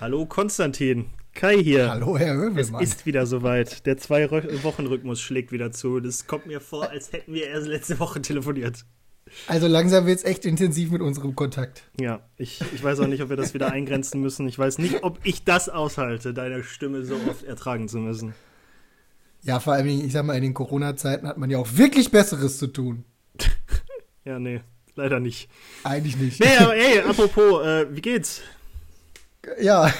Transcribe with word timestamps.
Hallo 0.00 0.24
Konstantin, 0.26 1.06
Kai 1.34 1.62
hier. 1.62 1.90
Hallo 1.90 2.16
Herr 2.18 2.34
Es 2.34 2.40
Hövelmann. 2.40 2.82
ist 2.82 3.04
wieder 3.06 3.26
soweit. 3.26 3.84
Der 3.86 3.98
Zwei-Wochen-Rhythmus 3.98 5.20
schlägt 5.20 5.52
wieder 5.52 5.72
zu. 5.72 6.00
Das 6.00 6.26
kommt 6.26 6.46
mir 6.46 6.60
vor, 6.60 6.88
als 6.90 7.12
hätten 7.12 7.34
wir 7.34 7.46
erst 7.48 7.66
letzte 7.66 7.98
Woche 7.98 8.22
telefoniert. 8.22 8.84
Also 9.46 9.66
langsam 9.68 10.06
wird 10.06 10.18
es 10.18 10.24
echt 10.24 10.44
intensiv 10.44 10.90
mit 10.90 11.02
unserem 11.02 11.36
Kontakt. 11.36 11.84
Ja, 12.00 12.20
ich, 12.36 12.60
ich 12.74 12.82
weiß 12.82 12.98
auch 13.00 13.06
nicht, 13.06 13.22
ob 13.22 13.28
wir 13.28 13.36
das 13.36 13.54
wieder 13.54 13.70
eingrenzen 13.70 14.20
müssen. 14.20 14.48
Ich 14.48 14.58
weiß 14.58 14.78
nicht, 14.78 15.04
ob 15.04 15.20
ich 15.22 15.44
das 15.44 15.68
aushalte, 15.68 16.34
deine 16.34 16.64
Stimme 16.64 17.04
so 17.04 17.14
oft 17.28 17.44
ertragen 17.44 17.86
zu 17.88 17.98
müssen. 17.98 18.34
Ja, 19.42 19.60
vor 19.60 19.74
allem, 19.74 19.86
ich 19.86 20.12
sag 20.12 20.24
mal, 20.24 20.34
in 20.34 20.42
den 20.42 20.54
Corona-Zeiten 20.54 21.28
hat 21.28 21.38
man 21.38 21.48
ja 21.50 21.58
auch 21.58 21.68
wirklich 21.74 22.10
Besseres 22.10 22.58
zu 22.58 22.66
tun. 22.66 23.04
Ja, 24.24 24.38
nee, 24.38 24.60
leider 24.96 25.20
nicht. 25.20 25.48
Eigentlich 25.84 26.16
nicht. 26.16 26.40
Nee, 26.40 26.56
aber 26.58 26.74
ey, 26.76 27.00
apropos, 27.00 27.64
äh, 27.64 27.86
wie 27.94 28.00
geht's? 28.02 28.42
Ja. 29.60 29.92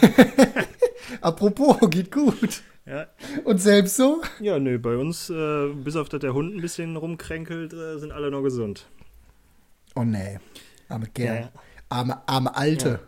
Apropos, 1.20 1.78
geht 1.90 2.12
gut. 2.12 2.62
Ja, 2.86 3.06
Und 3.44 3.58
selbst 3.58 3.96
so? 3.96 4.22
ja 4.40 4.58
nö, 4.58 4.78
bei 4.78 4.96
uns, 4.96 5.30
äh, 5.30 5.68
bis 5.74 5.96
auf 5.96 6.08
dass 6.08 6.20
der 6.20 6.34
Hund 6.34 6.56
ein 6.56 6.60
bisschen 6.60 6.96
rumkränkelt, 6.96 7.72
äh, 7.72 7.98
sind 7.98 8.10
alle 8.10 8.30
noch 8.30 8.42
gesund. 8.42 8.88
Oh 9.94 10.02
nee. 10.02 10.38
Arme 10.88 11.06
Kerl. 11.06 11.34
Ja, 11.34 11.40
ja. 11.42 11.52
Arme, 11.88 12.22
arme 12.26 12.56
Alte. 12.56 13.00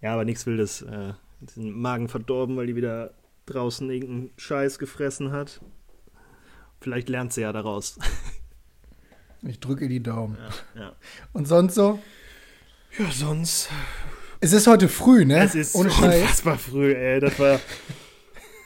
Ja, 0.00 0.12
aber 0.14 0.24
nichts 0.24 0.46
Wildes. 0.46 0.82
Äh, 0.82 1.14
den 1.56 1.72
Magen 1.72 2.08
verdorben, 2.08 2.56
weil 2.56 2.66
die 2.66 2.76
wieder 2.76 3.12
draußen 3.46 3.90
irgendeinen 3.90 4.30
Scheiß 4.36 4.78
gefressen 4.78 5.32
hat. 5.32 5.60
Vielleicht 6.80 7.08
lernt 7.08 7.32
sie 7.32 7.42
ja 7.42 7.52
daraus. 7.52 7.98
Ich 9.46 9.60
drücke 9.60 9.88
die 9.88 10.02
Daumen. 10.02 10.38
Ja, 10.74 10.80
ja. 10.80 10.92
Und 11.34 11.46
sonst 11.46 11.74
so? 11.74 11.98
ja 12.98 13.10
sonst. 13.10 13.68
Es 14.44 14.52
ist 14.52 14.66
heute 14.66 14.90
früh, 14.90 15.24
ne? 15.24 15.42
Es 15.42 15.54
ist 15.54 15.74
Ohne 15.74 15.90
Scheiß. 15.90 16.20
unfassbar 16.20 16.58
früh, 16.58 16.92
ey. 16.92 17.18
Das 17.18 17.38
war. 17.38 17.58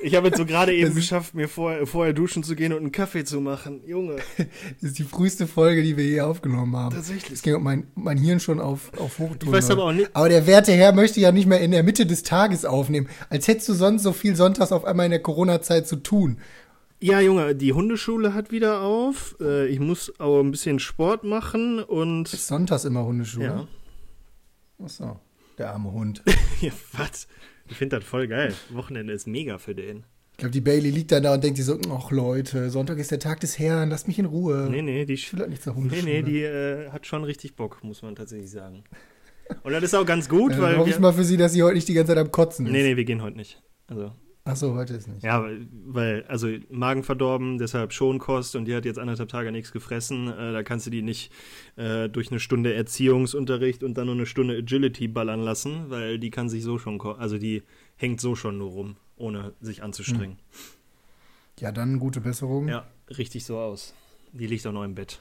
Ich 0.00 0.16
habe 0.16 0.26
jetzt 0.26 0.36
so 0.36 0.44
gerade 0.44 0.74
eben 0.74 0.92
geschafft, 0.92 1.34
mir 1.34 1.48
vorher, 1.48 1.86
vorher 1.86 2.12
duschen 2.12 2.42
zu 2.42 2.56
gehen 2.56 2.72
und 2.72 2.80
einen 2.80 2.90
Kaffee 2.92 3.24
zu 3.24 3.40
machen. 3.40 3.80
Junge, 3.86 4.16
Das 4.36 4.90
ist 4.90 4.98
die 4.98 5.04
früheste 5.04 5.46
Folge, 5.46 5.84
die 5.84 5.96
wir 5.96 6.04
je 6.04 6.20
aufgenommen 6.20 6.74
haben. 6.76 6.94
tatsächlich. 6.96 7.30
Es 7.32 7.42
ging 7.42 7.54
um 7.54 7.62
mein, 7.62 7.86
mein 7.94 8.18
Hirn 8.18 8.40
schon 8.40 8.60
auf, 8.60 8.90
auf 8.98 9.20
Hochtouren. 9.20 9.38
Ich 9.42 9.52
weiß 9.52 9.70
aber 9.70 9.84
auch 9.84 9.92
nicht. 9.92 10.10
Aber 10.14 10.28
der 10.28 10.48
werte 10.48 10.72
Herr 10.72 10.92
möchte 10.92 11.20
ja 11.20 11.30
nicht 11.30 11.46
mehr 11.46 11.60
in 11.60 11.70
der 11.70 11.84
Mitte 11.84 12.06
des 12.06 12.24
Tages 12.24 12.64
aufnehmen. 12.64 13.08
Als 13.30 13.46
hättest 13.46 13.68
du 13.68 13.74
sonst 13.74 14.02
so 14.02 14.12
viel 14.12 14.34
sonntags 14.34 14.72
auf 14.72 14.84
einmal 14.84 15.06
in 15.06 15.10
der 15.12 15.22
Corona-Zeit 15.22 15.86
zu 15.86 15.96
tun. 15.96 16.38
Ja, 17.00 17.20
Junge, 17.20 17.54
die 17.54 17.72
Hundeschule 17.72 18.34
hat 18.34 18.50
wieder 18.50 18.82
auf. 18.82 19.36
Äh, 19.40 19.66
ich 19.68 19.78
muss 19.78 20.12
auch 20.18 20.40
ein 20.40 20.50
bisschen 20.50 20.80
Sport 20.80 21.22
machen 21.22 21.80
und. 21.80 22.32
Ist 22.32 22.48
sonntags 22.48 22.84
immer 22.84 23.04
Hundeschule? 23.04 23.46
Ja. 23.46 24.84
Achso, 24.84 25.20
der 25.58 25.70
arme 25.70 25.92
Hund. 25.92 26.22
ja, 26.60 26.72
was? 26.92 27.28
Ich 27.68 27.76
finde 27.76 27.98
das 27.98 28.04
voll 28.08 28.28
geil. 28.28 28.54
Wochenende 28.70 29.12
ist 29.12 29.26
mega 29.26 29.58
für 29.58 29.74
den. 29.74 30.04
Ich 30.32 30.38
glaube, 30.38 30.52
die 30.52 30.60
Bailey 30.60 30.90
liegt 30.90 31.10
dann 31.10 31.24
da 31.24 31.34
und 31.34 31.42
denkt 31.42 31.56
sich 31.56 31.66
so, 31.66 31.78
ach 31.90 32.10
Leute, 32.12 32.70
Sonntag 32.70 32.98
ist 32.98 33.10
der 33.10 33.18
Tag 33.18 33.40
des 33.40 33.58
Herrn, 33.58 33.90
lasst 33.90 34.06
mich 34.06 34.20
in 34.20 34.24
Ruhe. 34.24 34.68
Nee, 34.70 34.82
nee, 34.82 35.04
die, 35.04 35.14
Ich 35.14 35.32
will 35.32 35.40
halt 35.40 35.50
nicht 35.50 35.62
zur 35.62 35.74
nee, 35.74 35.80
Hundeschule. 35.80 36.12
nee, 36.12 36.22
die 36.22 36.42
äh, 36.42 36.90
hat 36.90 37.06
schon 37.06 37.24
richtig 37.24 37.56
Bock, 37.56 37.82
muss 37.82 38.02
man 38.02 38.14
tatsächlich 38.14 38.50
sagen. 38.50 38.84
Und 39.64 39.72
das 39.72 39.82
ist 39.82 39.94
auch 39.94 40.06
ganz 40.06 40.28
gut, 40.28 40.52
äh, 40.52 40.60
weil. 40.60 40.76
hoffe 40.76 40.86
Wir, 40.86 40.94
ich 40.94 41.00
mal 41.00 41.12
für 41.12 41.24
sie, 41.24 41.36
dass 41.36 41.52
sie 41.52 41.62
heute 41.62 41.74
nicht 41.74 41.88
die 41.88 41.94
ganze 41.94 42.12
Zeit 42.12 42.18
am 42.18 42.30
Kotzen 42.30 42.66
ist. 42.66 42.72
nee, 42.72 42.82
nee, 42.82 42.96
wir 42.96 43.04
gehen 43.04 43.20
heute 43.22 43.36
nicht. 43.36 43.60
Also, 43.88 44.12
Achso, 44.48 44.72
heute 44.74 44.94
ist 44.94 45.06
nicht. 45.08 45.22
ja, 45.22 45.42
weil, 45.42 45.68
weil, 45.84 46.24
also 46.26 46.48
Magen 46.70 47.02
verdorben, 47.02 47.58
deshalb 47.58 47.92
Schonkost 47.92 48.56
und 48.56 48.64
die 48.64 48.74
hat 48.74 48.86
jetzt 48.86 48.98
anderthalb 48.98 49.28
Tage 49.28 49.52
nichts 49.52 49.72
gefressen. 49.72 50.28
Äh, 50.28 50.52
da 50.52 50.62
kannst 50.62 50.86
du 50.86 50.90
die 50.90 51.02
nicht 51.02 51.30
äh, 51.76 52.08
durch 52.08 52.30
eine 52.30 52.40
Stunde 52.40 52.72
Erziehungsunterricht 52.72 53.82
und 53.82 53.98
dann 53.98 54.06
noch 54.06 54.14
eine 54.14 54.24
Stunde 54.24 54.56
Agility 54.56 55.06
ballern 55.06 55.40
lassen, 55.40 55.90
weil 55.90 56.18
die 56.18 56.30
kann 56.30 56.48
sich 56.48 56.62
so 56.62 56.78
schon, 56.78 56.98
also 56.98 57.36
die 57.36 57.62
hängt 57.96 58.22
so 58.22 58.34
schon 58.34 58.56
nur 58.56 58.70
rum, 58.70 58.96
ohne 59.18 59.52
sich 59.60 59.82
anzustrengen. 59.82 60.38
Ja, 61.60 61.70
dann 61.70 61.98
gute 61.98 62.22
Besserung. 62.22 62.68
Ja, 62.68 62.86
richtig 63.18 63.44
so 63.44 63.58
aus. 63.58 63.92
Die 64.32 64.46
liegt 64.46 64.66
auch 64.66 64.72
noch 64.72 64.84
im 64.84 64.94
Bett. 64.94 65.20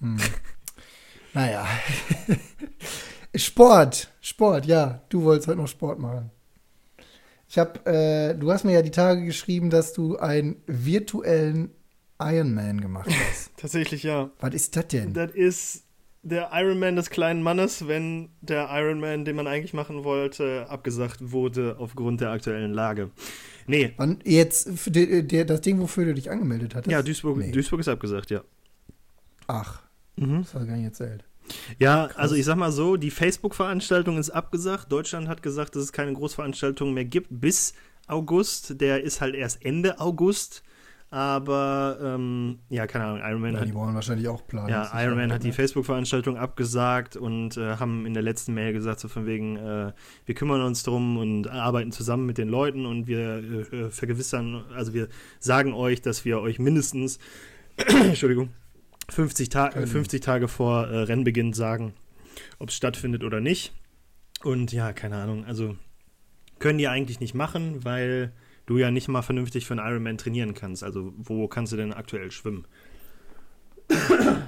Hm. 0.00 0.16
naja. 1.32 1.64
Sport, 3.36 4.10
Sport, 4.20 4.66
ja. 4.66 5.02
Du 5.10 5.22
wolltest 5.22 5.46
heute 5.46 5.58
noch 5.58 5.68
Sport 5.68 6.00
machen. 6.00 6.32
Ich 7.54 7.58
habe, 7.60 7.86
äh, 7.86 8.34
du 8.36 8.50
hast 8.50 8.64
mir 8.64 8.72
ja 8.72 8.82
die 8.82 8.90
Tage 8.90 9.24
geschrieben, 9.24 9.70
dass 9.70 9.92
du 9.92 10.16
einen 10.16 10.56
virtuellen 10.66 11.70
Ironman 12.20 12.80
gemacht 12.80 13.08
hast. 13.30 13.52
Tatsächlich 13.56 14.02
ja. 14.02 14.30
Was 14.40 14.54
ist 14.54 14.74
das 14.74 14.88
denn? 14.88 15.12
Das 15.12 15.30
ist 15.30 15.84
der 16.24 16.50
Ironman 16.52 16.96
des 16.96 17.10
kleinen 17.10 17.44
Mannes, 17.44 17.86
wenn 17.86 18.30
der 18.40 18.70
Ironman, 18.72 19.24
den 19.24 19.36
man 19.36 19.46
eigentlich 19.46 19.72
machen 19.72 20.02
wollte, 20.02 20.66
abgesagt 20.68 21.30
wurde 21.30 21.76
aufgrund 21.78 22.20
der 22.22 22.30
aktuellen 22.30 22.72
Lage. 22.72 23.12
Nee, 23.68 23.92
Wann 23.98 24.18
jetzt 24.24 24.68
die, 24.86 25.22
die, 25.24 25.46
das 25.46 25.60
Ding, 25.60 25.78
wofür 25.80 26.06
du 26.06 26.14
dich 26.14 26.32
angemeldet 26.32 26.74
hattest? 26.74 26.90
ja, 26.90 27.02
Duisburg, 27.02 27.36
Nee. 27.38 27.52
Duisburg 27.52 27.78
ist 27.78 27.88
abgesagt, 27.88 28.32
ja. 28.32 28.42
Ach, 29.46 29.80
Mhm. 30.16 30.42
das 30.42 30.50
du 30.50 30.66
gar 30.66 30.74
nicht 30.76 30.86
erzählt. 30.86 31.24
Ja, 31.78 32.08
also 32.16 32.34
ich 32.34 32.44
sag 32.44 32.56
mal 32.56 32.72
so, 32.72 32.96
die 32.96 33.10
Facebook-Veranstaltung 33.10 34.18
ist 34.18 34.30
abgesagt. 34.30 34.90
Deutschland 34.90 35.28
hat 35.28 35.42
gesagt, 35.42 35.76
dass 35.76 35.82
es 35.82 35.92
keine 35.92 36.12
Großveranstaltung 36.12 36.94
mehr 36.94 37.04
gibt 37.04 37.28
bis 37.30 37.74
August. 38.06 38.80
Der 38.80 39.02
ist 39.02 39.20
halt 39.20 39.34
erst 39.34 39.64
Ende 39.64 40.00
August. 40.00 40.62
Aber, 41.14 41.96
ähm, 42.02 42.58
ja, 42.70 42.88
keine 42.88 43.04
Ahnung, 43.04 43.20
Ironman 43.20 43.54
Ja, 43.54 43.60
hat 43.60 43.68
die 43.68 43.74
wollen 43.74 43.94
wahrscheinlich 43.94 44.26
auch 44.26 44.44
planen. 44.48 44.68
Ja, 44.68 44.90
Iron 45.00 45.16
Man 45.16 45.32
hat 45.32 45.44
die 45.44 45.48
ne? 45.48 45.52
Facebook-Veranstaltung 45.52 46.36
abgesagt 46.36 47.16
und 47.16 47.56
äh, 47.56 47.76
haben 47.76 48.04
in 48.04 48.14
der 48.14 48.22
letzten 48.24 48.52
Mail 48.52 48.72
gesagt, 48.72 48.98
so 48.98 49.06
von 49.06 49.24
wegen, 49.24 49.56
äh, 49.56 49.92
wir 50.26 50.34
kümmern 50.34 50.60
uns 50.62 50.82
drum 50.82 51.16
und 51.16 51.46
arbeiten 51.46 51.92
zusammen 51.92 52.26
mit 52.26 52.36
den 52.36 52.48
Leuten 52.48 52.84
und 52.84 53.06
wir 53.06 53.44
äh, 53.72 53.90
vergewissern, 53.90 54.64
also 54.74 54.92
wir 54.92 55.06
sagen 55.38 55.72
euch, 55.72 56.02
dass 56.02 56.24
wir 56.24 56.40
euch 56.40 56.58
mindestens, 56.58 57.20
Entschuldigung, 57.76 58.48
50, 59.08 59.48
Ta 59.48 59.68
Kein 59.68 59.82
Ding. 59.84 59.92
50 59.92 60.20
Tage 60.22 60.48
vor 60.48 60.86
äh, 60.88 61.02
Rennbeginn 61.02 61.52
sagen, 61.52 61.94
ob 62.58 62.70
es 62.70 62.74
stattfindet 62.74 63.24
oder 63.24 63.40
nicht. 63.40 63.72
Und 64.42 64.72
ja, 64.72 64.92
keine 64.92 65.16
Ahnung, 65.16 65.44
also 65.44 65.76
können 66.58 66.78
die 66.78 66.88
eigentlich 66.88 67.20
nicht 67.20 67.34
machen, 67.34 67.84
weil 67.84 68.32
du 68.66 68.78
ja 68.78 68.90
nicht 68.90 69.08
mal 69.08 69.22
vernünftig 69.22 69.66
für 69.66 69.74
einen 69.74 69.86
Ironman 69.86 70.18
trainieren 70.18 70.54
kannst. 70.54 70.82
Also 70.82 71.12
wo 71.16 71.48
kannst 71.48 71.72
du 71.72 71.76
denn 71.76 71.92
aktuell 71.92 72.30
schwimmen? 72.30 72.66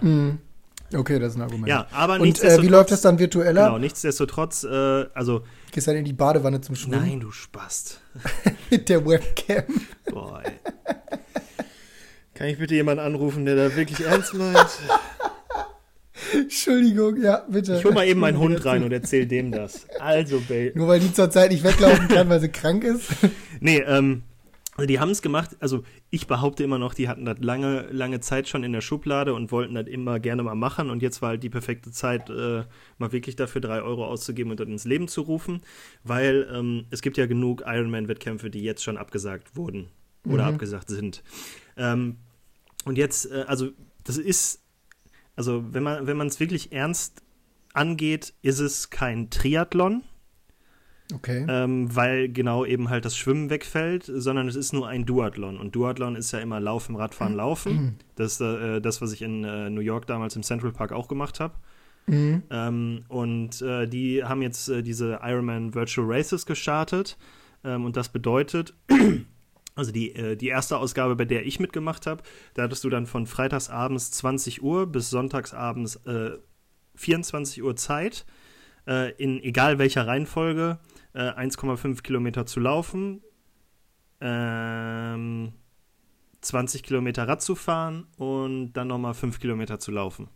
Mhm. 0.00 0.38
Okay, 0.94 1.18
das 1.18 1.32
ist 1.32 1.38
ein 1.38 1.42
Argument. 1.42 1.68
Ja, 1.68 1.88
aber 1.90 2.20
Und 2.20 2.42
äh, 2.42 2.62
wie 2.62 2.68
läuft 2.68 2.92
das 2.92 3.00
dann 3.00 3.18
virtueller? 3.18 3.64
Genau, 3.64 3.78
nichtsdestotrotz, 3.78 4.64
äh, 4.64 5.06
also, 5.14 5.42
Gehst 5.72 5.88
dann 5.88 5.96
in 5.96 6.04
die 6.04 6.12
Badewanne 6.12 6.60
zum 6.60 6.76
Schwimmen 6.76 7.00
nein, 7.00 7.20
du 7.20 7.32
Spast. 7.32 8.00
mit 8.70 8.88
der 8.88 9.04
Webcam. 9.04 9.64
Boah, 10.10 10.42
ey. 10.44 10.52
Kann 12.36 12.48
ich 12.48 12.58
bitte 12.58 12.74
jemanden 12.74 13.02
anrufen, 13.02 13.44
der 13.46 13.56
da 13.56 13.74
wirklich 13.76 14.00
ernst 14.06 14.34
meint? 14.34 14.56
Entschuldigung, 16.34 17.22
ja, 17.22 17.44
bitte. 17.48 17.76
Ich 17.76 17.84
hol 17.84 17.92
mal 17.92 18.06
eben 18.06 18.20
meinen 18.20 18.38
Hund 18.38 18.64
rein 18.64 18.82
und 18.82 18.92
erzähl 18.92 19.26
dem 19.26 19.52
das. 19.52 19.86
Also, 20.00 20.40
Babe. 20.40 20.72
Nur 20.74 20.88
weil 20.88 21.00
die 21.00 21.12
zurzeit 21.12 21.50
nicht 21.50 21.62
weglaufen 21.62 22.08
kann, 22.08 22.28
weil 22.28 22.40
sie 22.40 22.48
krank 22.48 22.84
ist. 22.84 23.10
Nee, 23.60 23.78
ähm, 23.86 24.22
also 24.76 24.86
die 24.86 25.00
haben 25.00 25.08
es 25.08 25.22
gemacht, 25.22 25.56
also 25.60 25.82
ich 26.10 26.26
behaupte 26.26 26.62
immer 26.62 26.78
noch, 26.78 26.92
die 26.92 27.08
hatten 27.08 27.24
das 27.24 27.38
lange, 27.40 27.86
lange 27.90 28.20
Zeit 28.20 28.48
schon 28.48 28.64
in 28.64 28.72
der 28.72 28.82
Schublade 28.82 29.32
und 29.32 29.50
wollten 29.50 29.74
das 29.74 29.86
immer 29.86 30.20
gerne 30.20 30.42
mal 30.42 30.54
machen 30.54 30.90
und 30.90 31.00
jetzt 31.00 31.22
war 31.22 31.30
halt 31.30 31.42
die 31.42 31.48
perfekte 31.48 31.90
Zeit, 31.90 32.28
äh, 32.28 32.64
mal 32.98 33.12
wirklich 33.12 33.34
dafür 33.34 33.62
drei 33.62 33.80
Euro 33.80 34.04
auszugeben 34.04 34.50
und 34.50 34.60
das 34.60 34.68
ins 34.68 34.84
Leben 34.84 35.08
zu 35.08 35.22
rufen, 35.22 35.62
weil 36.04 36.46
ähm, 36.52 36.84
es 36.90 37.00
gibt 37.00 37.16
ja 37.16 37.24
genug 37.24 37.62
Ironman-Wettkämpfe, 37.66 38.50
die 38.50 38.62
jetzt 38.62 38.84
schon 38.84 38.98
abgesagt 38.98 39.56
wurden 39.56 39.88
oder 40.26 40.42
Mhm. 40.46 40.54
abgesagt 40.54 40.90
sind. 40.90 41.22
Ähm, 41.78 42.16
und 42.86 42.96
jetzt, 42.96 43.30
äh, 43.30 43.44
also 43.46 43.68
das 44.04 44.16
ist, 44.16 44.62
also 45.36 45.62
wenn 45.72 45.82
man 45.82 46.06
wenn 46.06 46.16
man 46.16 46.28
es 46.28 46.40
wirklich 46.40 46.72
ernst 46.72 47.22
angeht, 47.74 48.32
ist 48.40 48.60
es 48.60 48.88
kein 48.88 49.28
Triathlon, 49.28 50.02
Okay. 51.12 51.44
ähm, 51.48 51.94
weil 51.94 52.28
genau 52.28 52.64
eben 52.64 52.88
halt 52.90 53.04
das 53.04 53.16
Schwimmen 53.16 53.48
wegfällt, 53.50 54.04
sondern 54.04 54.48
es 54.48 54.56
ist 54.56 54.72
nur 54.72 54.88
ein 54.88 55.04
Duathlon. 55.04 55.58
Und 55.58 55.76
Duathlon 55.76 56.16
ist 56.16 56.32
ja 56.32 56.40
immer 56.40 56.58
Laufen, 56.58 56.96
Radfahren, 56.96 57.34
Laufen. 57.34 57.98
Das 58.16 58.32
ist 58.32 58.40
äh, 58.40 58.80
das, 58.80 59.00
was 59.02 59.12
ich 59.12 59.22
in 59.22 59.44
äh, 59.44 59.70
New 59.70 59.82
York 59.82 60.06
damals 60.06 60.34
im 60.34 60.42
Central 60.42 60.72
Park 60.72 60.92
auch 60.92 61.06
gemacht 61.06 61.38
habe. 61.38 61.54
Mhm. 62.06 62.42
Ähm, 62.50 63.04
und 63.08 63.62
äh, 63.62 63.86
die 63.86 64.24
haben 64.24 64.42
jetzt 64.42 64.68
äh, 64.68 64.82
diese 64.82 65.20
Ironman 65.22 65.74
Virtual 65.74 66.06
Races 66.10 66.46
gestartet. 66.46 67.16
Ähm, 67.62 67.84
und 67.84 67.96
das 67.96 68.08
bedeutet, 68.08 68.74
also 69.76 69.92
die, 69.92 70.14
äh, 70.16 70.36
die 70.36 70.48
erste 70.48 70.78
Ausgabe, 70.78 71.14
bei 71.14 71.26
der 71.26 71.46
ich 71.46 71.60
mitgemacht 71.60 72.06
habe, 72.06 72.22
da 72.54 72.64
hattest 72.64 72.82
du 72.82 72.90
dann 72.90 73.06
von 73.06 73.26
freitagsabends 73.26 74.10
20 74.10 74.62
Uhr 74.62 74.86
bis 74.86 75.10
sonntagsabends 75.10 75.96
äh, 76.06 76.38
24 76.96 77.62
Uhr 77.62 77.76
Zeit, 77.76 78.24
äh, 78.88 79.12
in 79.12 79.40
egal 79.42 79.78
welcher 79.78 80.06
Reihenfolge, 80.06 80.78
äh, 81.12 81.30
1,5 81.30 82.02
Kilometer 82.02 82.46
zu 82.46 82.58
laufen, 82.58 83.22
ähm, 84.20 85.52
20 86.40 86.82
Kilometer 86.82 87.28
Rad 87.28 87.42
zu 87.42 87.54
fahren 87.54 88.06
und 88.16 88.72
dann 88.72 88.88
nochmal 88.88 89.14
5 89.14 89.38
Kilometer 89.40 89.78
zu 89.78 89.90
laufen. 89.90 90.28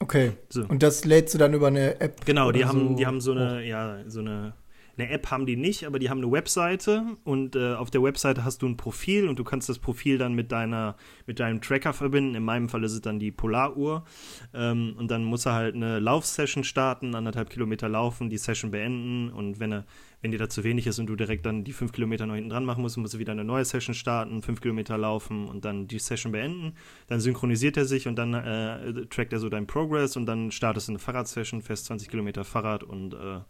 Okay. 0.00 0.32
So. 0.48 0.64
Und 0.64 0.82
das 0.82 1.04
lädst 1.04 1.34
du 1.34 1.38
dann 1.38 1.54
über 1.54 1.68
eine 1.68 2.00
App? 2.00 2.24
Genau, 2.24 2.50
die 2.50 2.64
haben, 2.64 2.88
so 2.88 2.94
die 2.96 3.06
haben 3.06 3.20
so 3.20 3.32
eine, 3.32 3.64
ja, 3.64 3.98
so 4.08 4.20
eine 4.20 4.54
eine 5.00 5.10
App 5.10 5.30
haben 5.30 5.46
die 5.46 5.56
nicht, 5.56 5.84
aber 5.84 5.98
die 5.98 6.10
haben 6.10 6.18
eine 6.18 6.30
Webseite 6.30 7.16
und 7.24 7.56
äh, 7.56 7.74
auf 7.74 7.90
der 7.90 8.02
Webseite 8.02 8.44
hast 8.44 8.62
du 8.62 8.66
ein 8.66 8.76
Profil 8.76 9.28
und 9.28 9.38
du 9.38 9.44
kannst 9.44 9.68
das 9.68 9.78
Profil 9.78 10.18
dann 10.18 10.34
mit 10.34 10.52
deiner, 10.52 10.96
mit 11.26 11.40
deinem 11.40 11.60
Tracker 11.60 11.92
verbinden. 11.92 12.34
In 12.34 12.44
meinem 12.44 12.68
Fall 12.68 12.84
ist 12.84 12.92
es 12.92 13.00
dann 13.00 13.18
die 13.18 13.30
Polaruhr. 13.30 14.04
Ähm, 14.52 14.94
und 14.98 15.10
dann 15.10 15.24
muss 15.24 15.46
er 15.46 15.54
halt 15.54 15.74
eine 15.74 15.98
Laufsession 15.98 16.64
starten, 16.64 17.14
anderthalb 17.14 17.50
Kilometer 17.50 17.88
laufen, 17.88 18.30
die 18.30 18.38
Session 18.38 18.70
beenden 18.70 19.30
und 19.30 19.60
wenn 19.60 19.72
er 19.72 19.84
wenn 20.22 20.32
dir 20.32 20.38
da 20.38 20.48
zu 20.48 20.64
wenig 20.64 20.86
ist 20.86 20.98
und 20.98 21.06
du 21.06 21.16
direkt 21.16 21.46
dann 21.46 21.64
die 21.64 21.72
fünf 21.72 21.92
Kilometer 21.92 22.26
noch 22.26 22.34
hinten 22.34 22.50
dran 22.50 22.64
machen 22.64 22.82
musst, 22.82 22.96
musst 22.98 23.14
du 23.14 23.18
wieder 23.18 23.32
eine 23.32 23.44
neue 23.44 23.64
Session 23.64 23.94
starten, 23.94 24.42
fünf 24.42 24.60
Kilometer 24.60 24.98
laufen 24.98 25.48
und 25.48 25.64
dann 25.64 25.88
die 25.88 25.98
Session 25.98 26.32
beenden. 26.32 26.74
Dann 27.06 27.20
synchronisiert 27.20 27.76
er 27.76 27.86
sich 27.86 28.06
und 28.06 28.16
dann 28.16 28.34
äh, 28.34 29.06
trackt 29.06 29.32
er 29.32 29.38
so 29.38 29.48
deinen 29.48 29.66
Progress 29.66 30.16
und 30.16 30.26
dann 30.26 30.50
startest 30.50 30.88
du 30.88 30.92
eine 30.92 30.98
Fahrradsession, 30.98 31.62
fährst 31.62 31.86
20 31.86 32.08
Kilometer 32.08 32.44
Fahrrad 32.44 32.84
und 32.84 33.14
äh, 33.14 33.40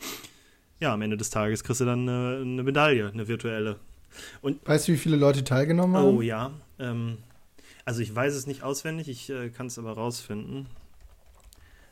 ja, 0.80 0.94
am 0.94 1.02
Ende 1.02 1.16
des 1.16 1.30
Tages 1.30 1.62
kriegst 1.62 1.80
du 1.80 1.84
dann 1.84 2.08
eine, 2.08 2.40
eine 2.40 2.62
Medaille, 2.62 3.10
eine 3.12 3.28
virtuelle. 3.28 3.76
Und, 4.40 4.66
weißt 4.66 4.88
du, 4.88 4.92
wie 4.92 4.96
viele 4.96 5.16
Leute 5.16 5.44
teilgenommen 5.44 5.96
haben? 5.96 6.16
Oh 6.16 6.22
ja. 6.22 6.52
Ähm, 6.78 7.18
also 7.84 8.00
ich 8.00 8.14
weiß 8.14 8.34
es 8.34 8.46
nicht 8.46 8.62
auswendig, 8.62 9.08
ich 9.08 9.30
äh, 9.30 9.50
kann 9.50 9.66
es 9.66 9.78
aber 9.78 9.92
rausfinden. 9.92 10.66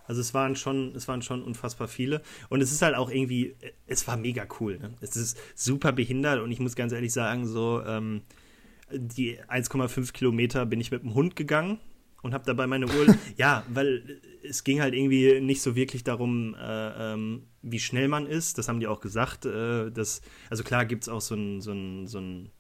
Also 0.07 0.23
es 0.23 0.33
waren 0.33 0.57
schon, 0.57 0.95
es 0.97 1.07
waren 1.07 1.21
schon 1.21 1.43
unfassbar 1.43 1.87
viele. 1.87 2.23
Und 2.49 2.63
es 2.63 2.73
ist 2.73 2.81
halt 2.81 2.97
auch 2.97 3.11
irgendwie, 3.11 3.55
es 3.87 4.09
war 4.09 4.17
mega 4.17 4.47
cool. 4.59 4.79
Ne? 4.79 4.95
Es 5.01 5.17
ist 5.17 5.37
super 5.55 5.93
behindert 5.93 6.41
und 6.41 6.51
ich 6.51 6.61
muss 6.61 6.75
ganz 6.75 6.93
ehrlich 6.93 7.13
sagen, 7.13 7.47
so 7.47 7.83
ähm, 7.85 8.23
die 8.91 9.39
1,5 9.39 10.13
Kilometer 10.13 10.65
bin 10.65 10.81
ich 10.81 10.91
mit 10.91 11.03
dem 11.03 11.13
Hund 11.13 11.37
gegangen 11.37 11.79
und 12.23 12.33
habe 12.33 12.45
dabei 12.47 12.67
meine 12.67 12.87
Uhr. 12.87 13.15
ja, 13.37 13.65
weil 13.69 14.21
es 14.43 14.65
ging 14.65 14.81
halt 14.81 14.95
irgendwie 14.95 15.41
nicht 15.43 15.61
so 15.61 15.77
wirklich 15.77 16.05
darum, 16.05 16.55
äh, 16.55 17.13
ähm, 17.13 17.43
wie 17.71 17.81
schnell 17.81 18.09
man 18.09 18.27
ist. 18.27 18.59
Das 18.59 18.69
haben 18.69 18.81
die 18.81 18.87
auch 18.87 19.01
gesagt. 19.01 19.47
Äh, 19.47 19.91
dass, 19.91 20.21
also 20.51 20.63
klar 20.65 20.85
gibt 20.85 21.05
es 21.05 21.09
auch 21.09 21.21
so 21.21 21.35
ein, 21.35 21.61
so 21.61 21.73
ein, 21.73 22.07
so 22.07 22.19
ein 22.19 22.51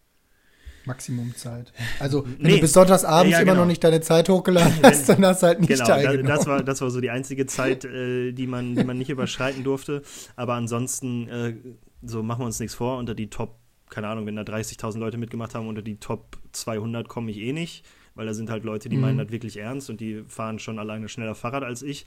Maximumzeit. 0.88 1.72
Also, 2.00 2.24
wenn 2.26 2.36
nee. 2.38 2.54
du 2.56 2.60
bis 2.62 2.72
sonntagsabends 2.72 3.32
ja, 3.32 3.38
ja, 3.38 3.44
genau. 3.44 3.52
immer 3.52 3.62
noch 3.62 3.68
nicht 3.68 3.84
deine 3.84 4.00
Zeit 4.00 4.28
hochgeladen 4.28 4.74
hast, 4.82 5.08
dann 5.08 5.24
hast 5.24 5.42
du 5.42 5.46
halt 5.46 5.60
nicht 5.60 5.68
genau, 5.68 5.86
teilgenommen. 5.86 6.26
Das 6.26 6.46
war, 6.46 6.62
das 6.64 6.80
war 6.80 6.90
so 6.90 7.00
die 7.00 7.10
einzige 7.10 7.46
Zeit, 7.46 7.84
äh, 7.84 8.32
die, 8.32 8.46
man, 8.48 8.74
die 8.74 8.84
man 8.84 8.98
nicht 8.98 9.10
überschreiten 9.10 9.62
durfte. 9.62 10.02
Aber 10.34 10.54
ansonsten, 10.54 11.28
äh, 11.28 11.54
so 12.02 12.22
machen 12.22 12.40
wir 12.40 12.46
uns 12.46 12.58
nichts 12.58 12.74
vor, 12.74 12.98
unter 12.98 13.14
die 13.14 13.30
Top, 13.30 13.58
keine 13.90 14.08
Ahnung, 14.08 14.26
wenn 14.26 14.34
da 14.34 14.42
30.000 14.42 14.98
Leute 14.98 15.18
mitgemacht 15.18 15.54
haben, 15.54 15.68
unter 15.68 15.82
die 15.82 16.00
Top 16.00 16.38
200 16.52 17.08
komme 17.08 17.30
ich 17.30 17.38
eh 17.38 17.52
nicht. 17.52 17.84
Weil 18.14 18.26
da 18.26 18.34
sind 18.34 18.50
halt 18.50 18.64
Leute, 18.64 18.88
die 18.88 18.96
mhm. 18.96 19.02
meinen 19.02 19.18
das 19.18 19.30
wirklich 19.30 19.58
ernst 19.58 19.90
und 19.90 20.00
die 20.00 20.24
fahren 20.26 20.58
schon 20.58 20.80
alleine 20.80 21.08
schneller 21.08 21.36
Fahrrad 21.36 21.62
als 21.62 21.82
ich. 21.82 22.04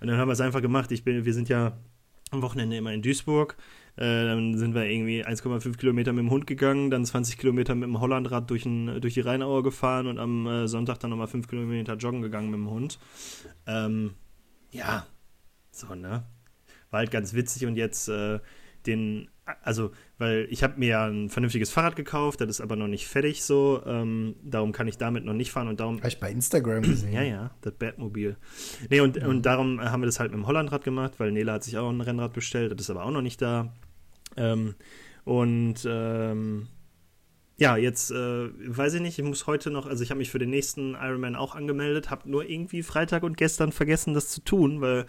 Und 0.00 0.08
dann 0.08 0.16
haben 0.16 0.26
wir 0.26 0.32
es 0.32 0.40
einfach 0.40 0.60
gemacht. 0.60 0.90
Ich 0.90 1.04
bin, 1.04 1.24
wir 1.24 1.34
sind 1.34 1.48
ja 1.48 1.76
am 2.32 2.42
Wochenende 2.42 2.76
immer 2.76 2.92
in 2.92 3.02
Duisburg 3.02 3.56
äh, 3.96 4.24
dann 4.24 4.56
sind 4.56 4.74
wir 4.74 4.86
irgendwie 4.86 5.24
1,5 5.24 5.76
Kilometer 5.76 6.12
mit 6.14 6.24
dem 6.24 6.30
Hund 6.30 6.46
gegangen, 6.46 6.90
dann 6.90 7.04
20 7.04 7.36
Kilometer 7.36 7.74
mit 7.74 7.84
dem 7.84 8.00
Hollandrad 8.00 8.48
durch, 8.48 8.64
ein, 8.64 9.00
durch 9.02 9.14
die 9.14 9.20
Rheinauer 9.20 9.62
gefahren 9.62 10.06
und 10.06 10.18
am 10.18 10.46
äh, 10.46 10.66
Sonntag 10.66 10.98
dann 11.00 11.10
nochmal 11.10 11.28
5 11.28 11.46
Kilometer 11.46 11.96
joggen 11.96 12.22
gegangen 12.22 12.50
mit 12.50 12.58
dem 12.58 12.70
Hund. 12.70 12.98
Ähm, 13.66 14.14
ja, 14.70 15.06
so, 15.70 15.94
ne? 15.94 16.24
War 16.90 16.98
halt 16.98 17.10
ganz 17.10 17.34
witzig 17.34 17.66
und 17.66 17.76
jetzt 17.76 18.08
äh, 18.08 18.40
den, 18.86 19.28
also, 19.62 19.90
weil 20.18 20.46
ich 20.50 20.62
habe 20.62 20.78
mir 20.78 20.88
ja 20.88 21.06
ein 21.06 21.28
vernünftiges 21.28 21.70
Fahrrad 21.70 21.96
gekauft, 21.96 22.40
das 22.40 22.48
ist 22.48 22.60
aber 22.60 22.76
noch 22.76 22.88
nicht 22.88 23.06
fertig 23.06 23.42
so, 23.42 23.82
ähm, 23.86 24.36
darum 24.42 24.72
kann 24.72 24.88
ich 24.88 24.98
damit 24.98 25.24
noch 25.24 25.34
nicht 25.34 25.50
fahren 25.50 25.68
und 25.68 25.80
darum. 25.80 25.98
Habe 25.98 26.08
ich 26.08 26.20
bei 26.20 26.30
Instagram 26.30 26.82
gesehen. 26.82 27.12
Ja, 27.12 27.22
ja, 27.22 27.50
das 27.60 27.74
Batmobil. 27.74 28.36
Nee, 28.88 29.00
und, 29.00 29.16
ja. 29.16 29.26
und 29.26 29.42
darum 29.46 29.80
haben 29.80 30.02
wir 30.02 30.06
das 30.06 30.20
halt 30.20 30.30
mit 30.30 30.40
dem 30.40 30.46
Hollandrad 30.46 30.84
gemacht, 30.84 31.14
weil 31.18 31.32
Nela 31.32 31.54
hat 31.54 31.64
sich 31.64 31.78
auch 31.78 31.90
ein 31.90 32.00
Rennrad 32.00 32.32
bestellt, 32.32 32.72
das 32.72 32.82
ist 32.82 32.90
aber 32.90 33.04
auch 33.04 33.10
noch 33.10 33.22
nicht 33.22 33.42
da. 33.42 33.72
Ähm, 34.36 34.74
und 35.24 35.86
ähm, 35.86 36.68
ja, 37.58 37.76
jetzt 37.76 38.10
äh, 38.10 38.48
weiß 38.76 38.94
ich 38.94 39.00
nicht, 39.00 39.18
ich 39.18 39.24
muss 39.24 39.46
heute 39.46 39.70
noch, 39.70 39.86
also 39.86 40.02
ich 40.02 40.10
habe 40.10 40.18
mich 40.18 40.30
für 40.30 40.38
den 40.38 40.50
nächsten 40.50 40.94
Ironman 40.94 41.36
auch 41.36 41.54
angemeldet, 41.54 42.10
habe 42.10 42.28
nur 42.28 42.48
irgendwie 42.48 42.82
Freitag 42.82 43.22
und 43.22 43.36
gestern 43.36 43.72
vergessen, 43.72 44.14
das 44.14 44.30
zu 44.30 44.42
tun, 44.42 44.80
weil 44.80 45.06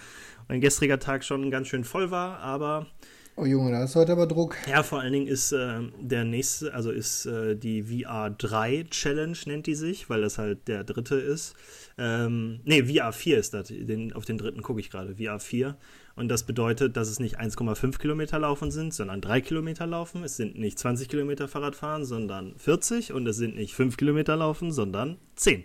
mein 0.47 0.61
gestriger 0.61 0.99
Tag 0.99 1.23
schon 1.23 1.49
ganz 1.49 1.67
schön 1.67 1.83
voll 1.83 2.11
war, 2.11 2.39
aber 2.39 2.87
Oh 3.35 3.45
Junge, 3.45 3.71
da 3.71 3.83
ist 3.83 3.95
heute 3.95 4.11
aber 4.11 4.27
Druck. 4.27 4.55
Ja, 4.69 4.83
vor 4.83 4.99
allen 4.99 5.11
Dingen 5.11 5.27
ist 5.27 5.53
äh, 5.53 5.79
der 5.99 6.23
nächste, 6.23 6.71
also 6.71 6.91
ist 6.91 7.25
äh, 7.25 7.55
die 7.55 7.83
VR3 7.83 8.87
Challenge, 8.91 9.35
nennt 9.47 9.65
die 9.65 9.73
sich, 9.73 10.07
weil 10.07 10.21
das 10.21 10.37
halt 10.37 10.67
der 10.67 10.83
dritte 10.83 11.15
ist. 11.15 11.55
Ähm, 11.97 12.59
ne, 12.63 12.81
VR4 12.81 13.35
ist 13.35 13.55
das. 13.55 13.69
Den, 13.69 14.13
auf 14.13 14.25
den 14.25 14.37
dritten 14.37 14.61
gucke 14.61 14.79
ich 14.79 14.91
gerade. 14.91 15.13
VR4. 15.13 15.73
Und 16.15 16.29
das 16.29 16.43
bedeutet, 16.43 16.95
dass 16.95 17.09
es 17.09 17.19
nicht 17.19 17.39
1,5 17.39 17.97
Kilometer 17.97 18.37
laufen 18.37 18.69
sind, 18.69 18.93
sondern 18.93 19.19
3 19.19 19.41
Kilometer 19.41 19.87
laufen. 19.87 20.23
Es 20.23 20.37
sind 20.37 20.59
nicht 20.59 20.77
20 20.77 21.09
Kilometer 21.09 21.47
Fahrradfahren, 21.47 22.05
sondern 22.05 22.53
40. 22.57 23.13
Und 23.13 23.25
es 23.25 23.37
sind 23.37 23.55
nicht 23.55 23.73
5 23.73 23.97
Kilometer 23.97 24.35
laufen, 24.35 24.71
sondern 24.71 25.17
10. 25.37 25.63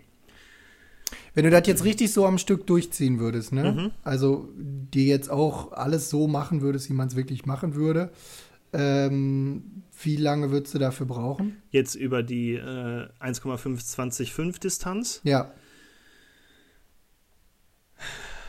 Wenn 1.33 1.43
du 1.45 1.49
das 1.49 1.67
jetzt 1.67 1.83
richtig 1.83 2.11
so 2.11 2.25
am 2.25 2.37
Stück 2.37 2.67
durchziehen 2.67 3.19
würdest, 3.19 3.51
ne? 3.51 3.71
Mhm. 3.71 3.91
Also 4.03 4.49
dir 4.57 5.05
jetzt 5.05 5.29
auch 5.29 5.71
alles 5.71 6.09
so 6.09 6.27
machen 6.27 6.61
würdest, 6.61 6.89
wie 6.89 6.93
man 6.93 7.07
es 7.07 7.15
wirklich 7.15 7.45
machen 7.45 7.75
würde, 7.75 8.11
ähm, 8.73 9.83
wie 10.03 10.15
lange 10.15 10.51
würdest 10.51 10.75
du 10.75 10.79
dafür 10.79 11.05
brauchen? 11.05 11.61
Jetzt 11.71 11.95
über 11.95 12.23
die 12.23 12.53
äh, 12.53 13.07
1,525 13.19 14.59
Distanz? 14.59 15.21
Ja. 15.23 15.51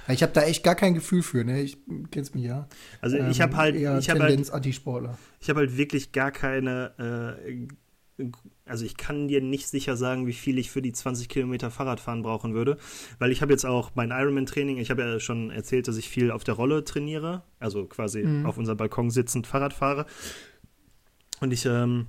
Ich 0.08 0.22
habe 0.22 0.32
da 0.32 0.42
echt 0.42 0.64
gar 0.64 0.74
kein 0.74 0.94
Gefühl 0.94 1.22
für, 1.22 1.44
ne? 1.44 1.62
Ich 1.62 1.78
kenn's 2.10 2.34
mich 2.34 2.44
ja. 2.44 2.68
Also 3.00 3.16
ich 3.16 3.40
habe 3.40 3.52
ähm, 3.52 3.58
halt, 3.58 3.76
ich 3.76 4.10
habe 4.10 4.22
halt, 4.22 4.50
Antisportler. 4.50 5.18
Ich 5.40 5.48
habe 5.48 5.60
halt 5.60 5.76
wirklich 5.76 6.12
gar 6.12 6.32
keine 6.32 7.38
äh, 7.48 7.68
also 8.64 8.84
ich 8.84 8.96
kann 8.96 9.28
dir 9.28 9.40
nicht 9.40 9.69
sicher 9.69 9.96
sagen, 9.96 10.26
wie 10.26 10.32
viel 10.32 10.58
ich 10.58 10.70
für 10.70 10.82
die 10.82 10.93
20 10.93 11.28
Kilometer 11.28 11.70
Fahrradfahren 11.70 12.22
brauchen 12.22 12.55
würde, 12.55 12.76
weil 13.19 13.32
ich 13.32 13.43
habe 13.43 13.52
jetzt 13.52 13.64
auch 13.64 13.93
mein 13.94 14.11
Ironman-Training, 14.11 14.78
ich 14.78 14.90
habe 14.90 15.02
ja 15.02 15.20
schon 15.20 15.50
erzählt, 15.50 15.88
dass 15.88 15.96
ich 15.96 16.08
viel 16.08 16.31
auf 16.31 16.44
der 16.44 16.55
Rolle 16.55 16.84
trainiere, 16.84 17.43
also 17.58 17.87
quasi 17.87 18.22
mhm. 18.22 18.46
auf 18.46 18.58
unserem 18.58 18.78
Balkon 18.78 19.11
sitzend 19.11 19.46
Fahrrad 19.46 19.72
fahre. 19.72 20.06
Und 21.40 21.52
ich 21.52 21.67
ähm, 21.67 22.06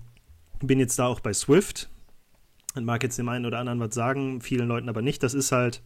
bin 0.59 0.79
jetzt 0.79 0.99
da 0.99 1.07
auch 1.07 1.19
bei 1.19 1.33
Swift. 1.33 1.89
Man 2.75 2.85
mag 2.85 3.03
jetzt 3.03 3.17
dem 3.17 3.29
einen 3.29 3.45
oder 3.45 3.59
anderen 3.59 3.79
was 3.79 3.93
sagen, 3.93 4.41
vielen 4.41 4.67
Leuten 4.67 4.89
aber 4.89 5.01
nicht. 5.01 5.23
Das 5.23 5.33
ist 5.33 5.51
halt 5.51 5.81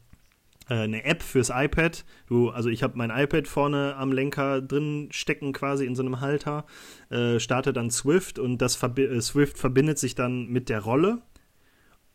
eine 0.73 1.03
App 1.03 1.21
fürs 1.21 1.51
iPad. 1.53 2.05
Du, 2.27 2.49
also 2.49 2.69
ich 2.69 2.83
habe 2.83 2.97
mein 2.97 3.11
iPad 3.11 3.47
vorne 3.47 3.95
am 3.97 4.11
Lenker 4.11 4.61
drin 4.61 5.09
stecken, 5.11 5.53
quasi 5.53 5.85
in 5.85 5.95
so 5.95 6.03
einem 6.03 6.21
Halter, 6.21 6.65
äh, 7.09 7.39
starte 7.39 7.73
dann 7.73 7.91
Swift 7.91 8.39
und 8.39 8.59
das 8.59 8.75
verbi 8.75 9.03
äh, 9.03 9.21
Swift 9.21 9.57
verbindet 9.57 9.99
sich 9.99 10.15
dann 10.15 10.47
mit 10.47 10.69
der 10.69 10.81
Rolle, 10.81 11.21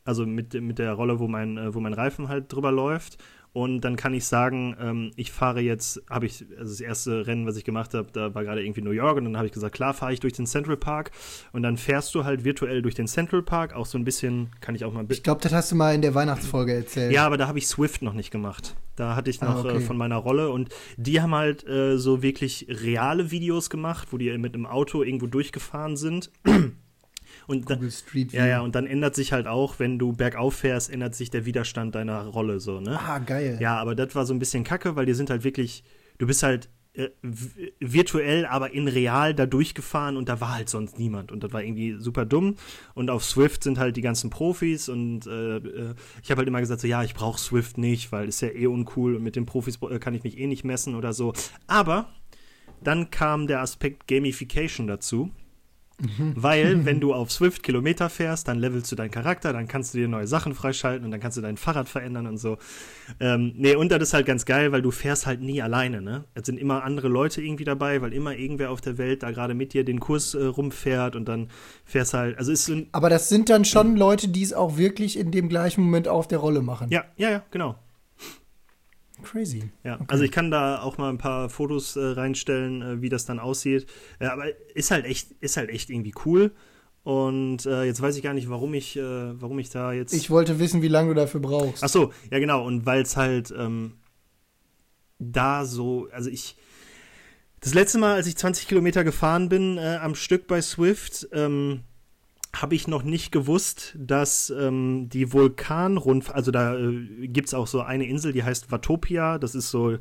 also 0.04 0.26
mit, 0.26 0.54
mit 0.54 0.78
der 0.78 0.92
Rolle, 0.94 1.20
wo 1.20 1.28
mein, 1.28 1.58
äh, 1.58 1.74
wo 1.74 1.80
mein 1.80 1.94
Reifen 1.94 2.28
halt 2.28 2.52
drüber 2.52 2.72
läuft 2.72 3.18
und 3.52 3.80
dann 3.80 3.96
kann 3.96 4.14
ich 4.14 4.26
sagen, 4.26 4.76
ähm, 4.80 5.10
ich 5.16 5.32
fahre 5.32 5.60
jetzt, 5.60 6.00
habe 6.08 6.26
ich, 6.26 6.44
also 6.56 6.70
das 6.70 6.80
erste 6.80 7.26
Rennen, 7.26 7.46
was 7.46 7.56
ich 7.56 7.64
gemacht 7.64 7.94
habe, 7.94 8.08
da 8.12 8.32
war 8.34 8.44
gerade 8.44 8.62
irgendwie 8.62 8.80
New 8.80 8.92
York 8.92 9.16
und 9.16 9.24
dann 9.24 9.36
habe 9.36 9.46
ich 9.46 9.52
gesagt, 9.52 9.74
klar, 9.74 9.92
fahre 9.92 10.12
ich 10.12 10.20
durch 10.20 10.34
den 10.34 10.46
Central 10.46 10.76
Park 10.76 11.10
und 11.52 11.62
dann 11.62 11.76
fährst 11.76 12.14
du 12.14 12.24
halt 12.24 12.44
virtuell 12.44 12.80
durch 12.80 12.94
den 12.94 13.08
Central 13.08 13.42
Park, 13.42 13.74
auch 13.74 13.86
so 13.86 13.98
ein 13.98 14.04
bisschen, 14.04 14.50
kann 14.60 14.74
ich 14.74 14.84
auch 14.84 14.92
mal. 14.92 15.04
Ich 15.08 15.22
glaube, 15.22 15.40
das 15.40 15.52
hast 15.52 15.72
du 15.72 15.76
mal 15.76 15.94
in 15.94 16.02
der 16.02 16.14
Weihnachtsfolge 16.14 16.72
erzählt. 16.74 17.12
Ja, 17.12 17.26
aber 17.26 17.36
da 17.36 17.48
habe 17.48 17.58
ich 17.58 17.66
Swift 17.66 18.02
noch 18.02 18.14
nicht 18.14 18.30
gemacht. 18.30 18.76
Da 18.94 19.16
hatte 19.16 19.30
ich 19.30 19.40
noch 19.40 19.64
ah, 19.64 19.68
okay. 19.68 19.78
äh, 19.78 19.80
von 19.80 19.96
meiner 19.96 20.16
Rolle 20.16 20.50
und 20.50 20.68
die 20.96 21.20
haben 21.20 21.34
halt 21.34 21.66
äh, 21.66 21.98
so 21.98 22.22
wirklich 22.22 22.66
reale 22.68 23.30
Videos 23.30 23.70
gemacht, 23.70 24.08
wo 24.10 24.18
die 24.18 24.36
mit 24.38 24.54
einem 24.54 24.66
Auto 24.66 25.02
irgendwo 25.02 25.26
durchgefahren 25.26 25.96
sind. 25.96 26.30
Und 27.50 27.68
dann, 27.68 27.90
Street 27.90 28.32
View. 28.32 28.38
Ja, 28.38 28.46
ja, 28.46 28.60
und 28.60 28.76
dann 28.76 28.86
ändert 28.86 29.16
sich 29.16 29.32
halt 29.32 29.48
auch, 29.48 29.80
wenn 29.80 29.98
du 29.98 30.12
bergauf 30.12 30.54
fährst, 30.54 30.88
ändert 30.88 31.16
sich 31.16 31.30
der 31.30 31.46
Widerstand 31.46 31.96
deiner 31.96 32.26
Rolle 32.26 32.60
so, 32.60 32.80
ne? 32.80 32.96
Ah, 33.00 33.18
geil. 33.18 33.58
Ja, 33.60 33.76
aber 33.76 33.96
das 33.96 34.14
war 34.14 34.24
so 34.24 34.32
ein 34.32 34.38
bisschen 34.38 34.62
kacke, 34.62 34.94
weil 34.94 35.04
die 35.04 35.14
sind 35.14 35.30
halt 35.30 35.42
wirklich, 35.42 35.82
du 36.18 36.28
bist 36.28 36.44
halt 36.44 36.68
äh, 36.92 37.08
virtuell, 37.80 38.46
aber 38.46 38.72
in 38.72 38.86
real 38.86 39.34
da 39.34 39.46
durchgefahren 39.46 40.16
und 40.16 40.28
da 40.28 40.40
war 40.40 40.54
halt 40.54 40.68
sonst 40.68 41.00
niemand. 41.00 41.32
Und 41.32 41.42
das 41.42 41.52
war 41.52 41.60
irgendwie 41.60 41.96
super 41.98 42.24
dumm. 42.24 42.54
Und 42.94 43.10
auf 43.10 43.24
Swift 43.24 43.64
sind 43.64 43.80
halt 43.80 43.96
die 43.96 44.00
ganzen 44.00 44.30
Profis 44.30 44.88
und 44.88 45.26
äh, 45.26 45.56
äh 45.56 45.94
ich 46.22 46.30
habe 46.30 46.38
halt 46.38 46.48
immer 46.48 46.60
gesagt, 46.60 46.82
so 46.82 46.86
ja, 46.86 47.02
ich 47.02 47.14
brauche 47.14 47.40
Swift 47.40 47.78
nicht, 47.78 48.12
weil 48.12 48.28
ist 48.28 48.42
ja 48.42 48.50
eh 48.50 48.68
uncool 48.68 49.16
und 49.16 49.24
mit 49.24 49.34
den 49.34 49.44
Profis 49.44 49.80
äh, 49.82 49.98
kann 49.98 50.14
ich 50.14 50.22
mich 50.22 50.38
eh 50.38 50.46
nicht 50.46 50.62
messen 50.62 50.94
oder 50.94 51.12
so. 51.12 51.32
Aber 51.66 52.10
dann 52.80 53.10
kam 53.10 53.48
der 53.48 53.60
Aspekt 53.60 54.06
Gamification 54.06 54.86
dazu. 54.86 55.32
Mhm. 56.00 56.32
Weil, 56.36 56.84
wenn 56.84 57.00
du 57.00 57.14
auf 57.14 57.30
Swift 57.30 57.62
Kilometer 57.62 58.08
fährst, 58.08 58.48
dann 58.48 58.58
levelst 58.58 58.90
du 58.90 58.96
deinen 58.96 59.10
Charakter, 59.10 59.52
dann 59.52 59.68
kannst 59.68 59.94
du 59.94 59.98
dir 59.98 60.08
neue 60.08 60.26
Sachen 60.26 60.54
freischalten 60.54 61.04
und 61.04 61.10
dann 61.10 61.20
kannst 61.20 61.36
du 61.36 61.42
dein 61.42 61.56
Fahrrad 61.56 61.88
verändern 61.88 62.26
und 62.26 62.38
so. 62.38 62.58
Ähm, 63.18 63.52
nee, 63.56 63.74
und 63.74 63.90
das 63.90 64.02
ist 64.02 64.14
halt 64.14 64.26
ganz 64.26 64.44
geil, 64.44 64.72
weil 64.72 64.82
du 64.82 64.90
fährst 64.90 65.26
halt 65.26 65.40
nie 65.40 65.62
alleine, 65.62 66.00
ne? 66.00 66.24
Es 66.34 66.46
sind 66.46 66.58
immer 66.58 66.84
andere 66.84 67.08
Leute 67.08 67.42
irgendwie 67.42 67.64
dabei, 67.64 68.02
weil 68.02 68.12
immer 68.12 68.34
irgendwer 68.36 68.70
auf 68.70 68.80
der 68.80 68.98
Welt 68.98 69.22
da 69.22 69.30
gerade 69.30 69.54
mit 69.54 69.72
dir 69.72 69.84
den 69.84 70.00
Kurs 70.00 70.34
äh, 70.34 70.44
rumfährt 70.44 71.16
und 71.16 71.26
dann 71.26 71.48
fährst 71.84 72.14
halt, 72.14 72.38
also 72.38 72.52
ist 72.52 72.66
so 72.66 72.76
Aber 72.92 73.10
das 73.10 73.28
sind 73.28 73.48
dann 73.48 73.64
schon 73.64 73.96
Leute, 73.96 74.28
die 74.28 74.42
es 74.42 74.52
auch 74.52 74.76
wirklich 74.76 75.18
in 75.18 75.30
dem 75.30 75.48
gleichen 75.48 75.82
Moment 75.82 76.08
auf 76.08 76.28
der 76.28 76.38
Rolle 76.38 76.62
machen. 76.62 76.88
Ja, 76.90 77.04
ja, 77.16 77.30
ja, 77.30 77.42
genau. 77.50 77.76
Crazy. 79.22 79.70
Ja, 79.84 79.94
okay. 79.94 80.04
also 80.08 80.24
ich 80.24 80.30
kann 80.30 80.50
da 80.50 80.80
auch 80.80 80.98
mal 80.98 81.08
ein 81.08 81.18
paar 81.18 81.48
Fotos 81.48 81.96
äh, 81.96 82.00
reinstellen, 82.00 82.82
äh, 82.82 83.02
wie 83.02 83.08
das 83.08 83.26
dann 83.26 83.38
aussieht. 83.38 83.86
Ja, 84.20 84.32
aber 84.32 84.44
ist 84.74 84.90
halt 84.90 85.04
echt, 85.04 85.32
ist 85.40 85.56
halt 85.56 85.70
echt 85.70 85.90
irgendwie 85.90 86.14
cool. 86.24 86.52
Und 87.02 87.64
äh, 87.64 87.84
jetzt 87.84 88.02
weiß 88.02 88.16
ich 88.16 88.22
gar 88.22 88.34
nicht, 88.34 88.50
warum 88.50 88.74
ich, 88.74 88.96
äh, 88.96 89.40
warum 89.40 89.58
ich 89.58 89.70
da 89.70 89.92
jetzt. 89.92 90.12
Ich 90.12 90.30
wollte 90.30 90.58
wissen, 90.58 90.82
wie 90.82 90.88
lange 90.88 91.08
du 91.08 91.14
dafür 91.14 91.40
brauchst. 91.40 91.82
Ach 91.82 91.88
so, 91.88 92.12
ja 92.30 92.38
genau. 92.38 92.64
Und 92.64 92.84
weil 92.84 93.02
es 93.02 93.16
halt 93.16 93.52
ähm, 93.56 93.94
da 95.18 95.64
so, 95.64 96.08
also 96.12 96.30
ich. 96.30 96.56
Das 97.62 97.74
letzte 97.74 97.98
Mal, 97.98 98.14
als 98.14 98.26
ich 98.26 98.38
20 98.38 98.68
Kilometer 98.68 99.04
gefahren 99.04 99.50
bin 99.50 99.76
äh, 99.76 99.98
am 100.00 100.14
Stück 100.14 100.46
bei 100.46 100.62
Swift, 100.62 101.28
ähm, 101.32 101.80
habe 102.54 102.74
ich 102.74 102.88
noch 102.88 103.02
nicht 103.02 103.30
gewusst, 103.32 103.96
dass 103.98 104.50
ähm, 104.50 105.08
die 105.08 105.32
Vulkanrundfahrt, 105.32 106.36
also 106.36 106.50
da 106.50 106.76
äh, 106.76 107.28
gibt 107.28 107.48
es 107.48 107.54
auch 107.54 107.66
so 107.66 107.80
eine 107.80 108.06
Insel, 108.06 108.32
die 108.32 108.42
heißt 108.42 108.72
Watopia, 108.72 109.38
das 109.38 109.54
ist 109.54 109.70
so 109.70 109.98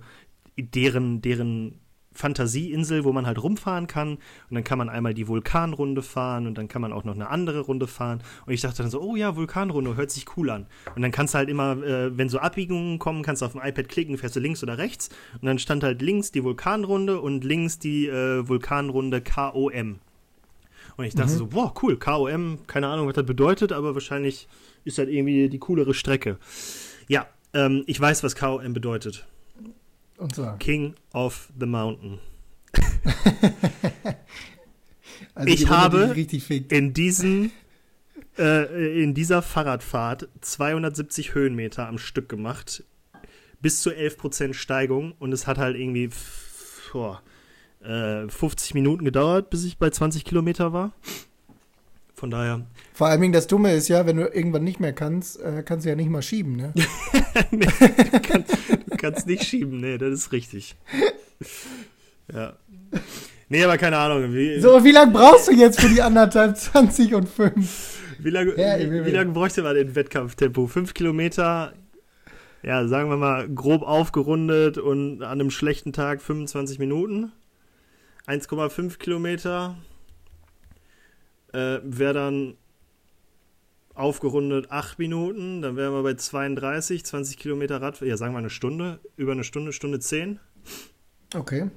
deren, 0.57 1.21
deren 1.21 1.79
Fantasieinsel, 2.11 3.05
wo 3.05 3.13
man 3.13 3.25
halt 3.25 3.41
rumfahren 3.41 3.87
kann. 3.87 4.15
Und 4.15 4.55
dann 4.55 4.63
kann 4.63 4.77
man 4.77 4.89
einmal 4.89 5.13
die 5.13 5.27
Vulkanrunde 5.27 6.01
fahren 6.01 6.47
und 6.47 6.57
dann 6.57 6.67
kann 6.67 6.81
man 6.81 6.91
auch 6.91 7.03
noch 7.03 7.15
eine 7.15 7.29
andere 7.29 7.61
Runde 7.61 7.87
fahren. 7.87 8.21
Und 8.45 8.53
ich 8.53 8.61
dachte 8.61 8.81
dann 8.81 8.91
so, 8.91 9.01
oh 9.01 9.15
ja, 9.15 9.35
Vulkanrunde, 9.35 9.95
hört 9.95 10.11
sich 10.11 10.25
cool 10.35 10.49
an. 10.49 10.65
Und 10.95 11.01
dann 11.01 11.11
kannst 11.11 11.33
du 11.33 11.37
halt 11.37 11.49
immer, 11.49 11.81
äh, 11.83 12.17
wenn 12.17 12.29
so 12.29 12.39
Abbiegungen 12.39 12.99
kommen, 12.99 13.23
kannst 13.23 13.41
du 13.41 13.45
auf 13.45 13.53
dem 13.53 13.61
iPad 13.63 13.87
klicken, 13.87 14.17
fährst 14.17 14.35
du 14.35 14.39
links 14.39 14.63
oder 14.63 14.77
rechts. 14.77 15.09
Und 15.35 15.45
dann 15.45 15.59
stand 15.59 15.83
halt 15.83 16.01
links 16.01 16.31
die 16.31 16.43
Vulkanrunde 16.43 17.21
und 17.21 17.43
links 17.43 17.79
die 17.79 18.07
äh, 18.07 18.47
Vulkanrunde 18.47 19.21
KOM. 19.21 19.99
Und 20.99 21.05
ich 21.05 21.15
dachte 21.15 21.31
mhm. 21.31 21.37
so, 21.37 21.47
boah, 21.47 21.73
cool, 21.81 21.95
KOM, 21.95 22.59
keine 22.67 22.87
Ahnung, 22.87 23.07
was 23.07 23.13
das 23.13 23.25
bedeutet, 23.25 23.71
aber 23.71 23.93
wahrscheinlich 23.93 24.49
ist 24.83 24.97
das 24.97 25.07
irgendwie 25.07 25.47
die 25.47 25.57
coolere 25.57 25.93
Strecke. 25.93 26.37
Ja, 27.07 27.25
ähm, 27.53 27.85
ich 27.87 27.97
weiß, 27.97 28.21
was 28.21 28.35
KOM 28.35 28.73
bedeutet. 28.73 29.25
Und 30.17 30.35
zwar? 30.35 30.57
King 30.57 30.95
of 31.13 31.53
the 31.57 31.65
Mountain. 31.65 32.19
also 35.35 35.53
ich 35.53 35.69
habe 35.69 36.13
in 36.67 36.93
diesen 36.93 37.53
äh, 38.37 39.01
in 39.01 39.13
dieser 39.13 39.41
Fahrradfahrt 39.41 40.27
270 40.41 41.33
Höhenmeter 41.33 41.87
am 41.87 41.97
Stück 41.97 42.27
gemacht, 42.27 42.83
bis 43.61 43.81
zu 43.81 43.89
11% 43.89 44.53
Steigung 44.53 45.13
und 45.17 45.31
es 45.31 45.47
hat 45.47 45.59
halt 45.59 45.77
irgendwie 45.77 46.09
boah, 46.91 47.21
äh, 47.83 48.27
50 48.27 48.73
Minuten 48.73 49.05
gedauert, 49.05 49.49
bis 49.49 49.63
ich 49.63 49.77
bei 49.77 49.89
20 49.89 50.25
Kilometer 50.25 50.73
war. 50.73 50.91
Von 52.13 52.31
daher. 52.31 52.65
Vor 52.93 53.07
allem 53.07 53.31
das 53.31 53.47
Dumme 53.47 53.73
ist 53.73 53.87
ja, 53.87 54.05
wenn 54.05 54.17
du 54.17 54.23
irgendwann 54.23 54.65
nicht 54.65 54.81
mehr 54.81 54.91
kannst, 54.91 55.41
äh, 55.41 55.63
kannst 55.63 55.85
du 55.85 55.89
ja 55.89 55.95
nicht 55.95 56.09
mal 56.09 56.21
schieben, 56.21 56.57
ne? 56.57 56.73
nee, 57.51 57.65
du, 57.65 58.19
kannst, 58.19 58.57
du 58.87 58.97
kannst 58.97 59.25
nicht 59.25 59.45
schieben, 59.45 59.79
nee, 59.79 59.97
das 59.97 60.11
ist 60.11 60.31
richtig. 60.33 60.75
Ja. 62.33 62.57
Nee, 63.47 63.63
aber 63.63 63.77
keine 63.77 63.97
Ahnung. 63.97 64.33
Wie, 64.33 64.59
so, 64.59 64.83
wie 64.83 64.91
lange 64.91 65.13
brauchst 65.13 65.47
du 65.47 65.53
jetzt 65.53 65.79
für 65.79 65.87
die 65.87 66.01
anderthalb 66.01 66.57
20 66.57 67.15
und 67.15 67.29
5? 67.29 68.01
Wie 68.19 68.29
lange, 68.29 68.59
ja, 68.59 68.77
wie, 68.79 69.05
wie 69.05 69.11
lange 69.11 69.31
bräuchte 69.31 69.63
man 69.63 69.75
den 69.75 69.95
Wettkampftempo? 69.95 70.67
Fünf 70.67 70.93
Kilometer, 70.93 71.73
ja, 72.61 72.85
sagen 72.87 73.09
wir 73.09 73.15
mal, 73.15 73.47
grob 73.47 73.81
aufgerundet 73.81 74.77
und 74.77 75.23
an 75.23 75.39
einem 75.39 75.51
schlechten 75.51 75.93
Tag 75.93 76.21
25 76.21 76.79
Minuten? 76.79 77.31
1,5 78.29 78.99
Kilometer 78.99 79.75
äh, 81.51 81.79
wäre 81.83 82.13
dann 82.13 82.57
aufgerundet 83.95 84.71
8 84.71 84.99
Minuten, 84.99 85.61
dann 85.63 85.75
wären 85.75 85.93
wir 85.93 86.03
bei 86.03 86.13
32, 86.13 87.03
20 87.03 87.37
Kilometer 87.37 87.81
Rad, 87.81 87.99
ja 88.01 88.15
sagen 88.17 88.33
wir 88.33 88.37
eine 88.37 88.51
Stunde, 88.51 88.99
über 89.17 89.31
eine 89.31 89.43
Stunde, 89.43 89.73
Stunde 89.73 89.99
10. 89.99 90.39
Okay. 91.35 91.71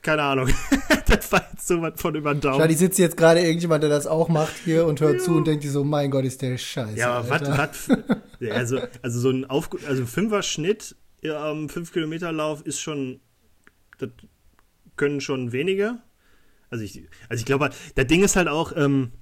Keine 0.00 0.22
Ahnung. 0.22 0.48
das 1.06 1.32
war 1.32 1.44
jetzt 1.52 1.66
so 1.66 1.82
was 1.82 2.00
von 2.00 2.14
über 2.14 2.32
den 2.32 2.40
Daumen. 2.40 2.60
Schau, 2.60 2.68
die 2.68 2.74
sitzt 2.74 2.98
jetzt 3.00 3.16
gerade 3.16 3.40
irgendjemand, 3.40 3.82
der 3.82 3.90
das 3.90 4.06
auch 4.06 4.28
macht 4.28 4.54
hier 4.64 4.86
und 4.86 5.00
hört 5.00 5.14
ja. 5.14 5.18
zu 5.18 5.32
und 5.32 5.46
denkt 5.48 5.64
sich 5.64 5.72
so, 5.72 5.82
mein 5.82 6.12
Gott, 6.12 6.24
ist 6.24 6.40
der 6.40 6.56
scheiße. 6.56 6.96
Ja, 6.96 7.18
aber 7.18 7.30
was, 7.30 7.88
was, 7.88 8.50
also, 8.52 8.78
also 9.02 9.20
so 9.20 9.30
ein 9.30 9.44
Auf, 9.44 9.70
also 9.88 10.06
Fünfer-Schnitt 10.06 10.94
am 11.24 11.66
5-Kilometer-Lauf 11.66 12.64
ist 12.64 12.80
schon, 12.80 13.20
das 13.98 14.10
können 14.96 15.20
schon 15.20 15.52
wenige. 15.52 15.98
Also 16.70 16.84
ich, 16.84 17.02
also 17.28 17.40
ich 17.40 17.46
glaube, 17.46 17.70
das 17.94 18.06
Ding 18.06 18.24
ist 18.24 18.36
halt 18.36 18.48
auch, 18.48 18.72
ähm, 18.76 19.12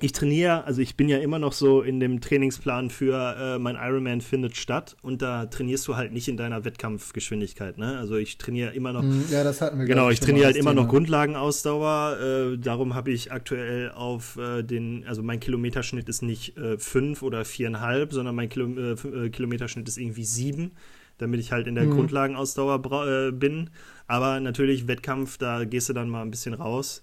ich 0.00 0.10
trainiere, 0.10 0.64
also 0.64 0.80
ich 0.80 0.96
bin 0.96 1.08
ja 1.08 1.18
immer 1.18 1.38
noch 1.38 1.52
so 1.52 1.80
in 1.80 2.00
dem 2.00 2.20
Trainingsplan 2.20 2.90
für 2.90 3.36
äh, 3.38 3.58
mein 3.60 3.76
Ironman 3.76 4.20
findet 4.20 4.56
statt 4.56 4.96
und 5.02 5.22
da 5.22 5.46
trainierst 5.46 5.86
du 5.86 5.94
halt 5.94 6.12
nicht 6.12 6.26
in 6.26 6.36
deiner 6.36 6.64
Wettkampfgeschwindigkeit, 6.64 7.78
ne? 7.78 7.96
Also 7.98 8.16
ich 8.16 8.36
trainiere 8.36 8.74
immer 8.74 8.92
noch. 8.92 9.02
Hm, 9.02 9.24
ja, 9.30 9.44
das 9.44 9.60
hatten 9.60 9.78
wir 9.78 9.86
Genau, 9.86 10.10
ich 10.10 10.18
trainiere 10.18 10.46
halt 10.46 10.56
immer 10.56 10.70
Thema. 10.70 10.82
noch 10.82 10.88
Grundlagenausdauer. 10.88 12.18
Äh, 12.20 12.58
darum 12.58 12.96
habe 12.96 13.12
ich 13.12 13.30
aktuell 13.30 13.92
auf 13.92 14.36
äh, 14.36 14.64
den, 14.64 15.04
also 15.06 15.22
mein 15.22 15.38
Kilometerschnitt 15.38 16.08
ist 16.08 16.22
nicht 16.22 16.56
äh, 16.56 16.76
fünf 16.76 17.22
oder 17.22 17.44
viereinhalb, 17.44 18.12
sondern 18.12 18.34
mein 18.34 18.48
Kilo, 18.48 18.66
äh, 18.76 19.26
äh, 19.26 19.30
Kilometerschnitt 19.30 19.86
ist 19.86 19.98
irgendwie 19.98 20.24
sieben 20.24 20.72
damit 21.18 21.38
ich 21.38 21.52
halt 21.52 21.68
in 21.68 21.76
der 21.76 21.84
mhm. 21.84 21.92
Grundlagenausdauer 21.92 23.30
bin. 23.30 23.70
Aber 24.06 24.40
natürlich 24.40 24.86
Wettkampf, 24.86 25.38
da 25.38 25.64
gehst 25.64 25.88
du 25.88 25.92
dann 25.92 26.08
mal 26.08 26.22
ein 26.22 26.30
bisschen 26.30 26.54
raus. 26.54 27.02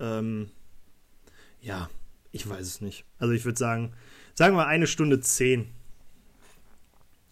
Ähm, 0.00 0.50
ja, 1.60 1.90
ich 2.32 2.48
weiß 2.48 2.66
es 2.66 2.80
nicht. 2.80 3.04
Also 3.18 3.32
ich 3.32 3.44
würde 3.44 3.58
sagen, 3.58 3.92
sagen 4.34 4.56
wir 4.56 4.66
eine 4.66 4.86
Stunde 4.86 5.20
zehn. 5.20 5.66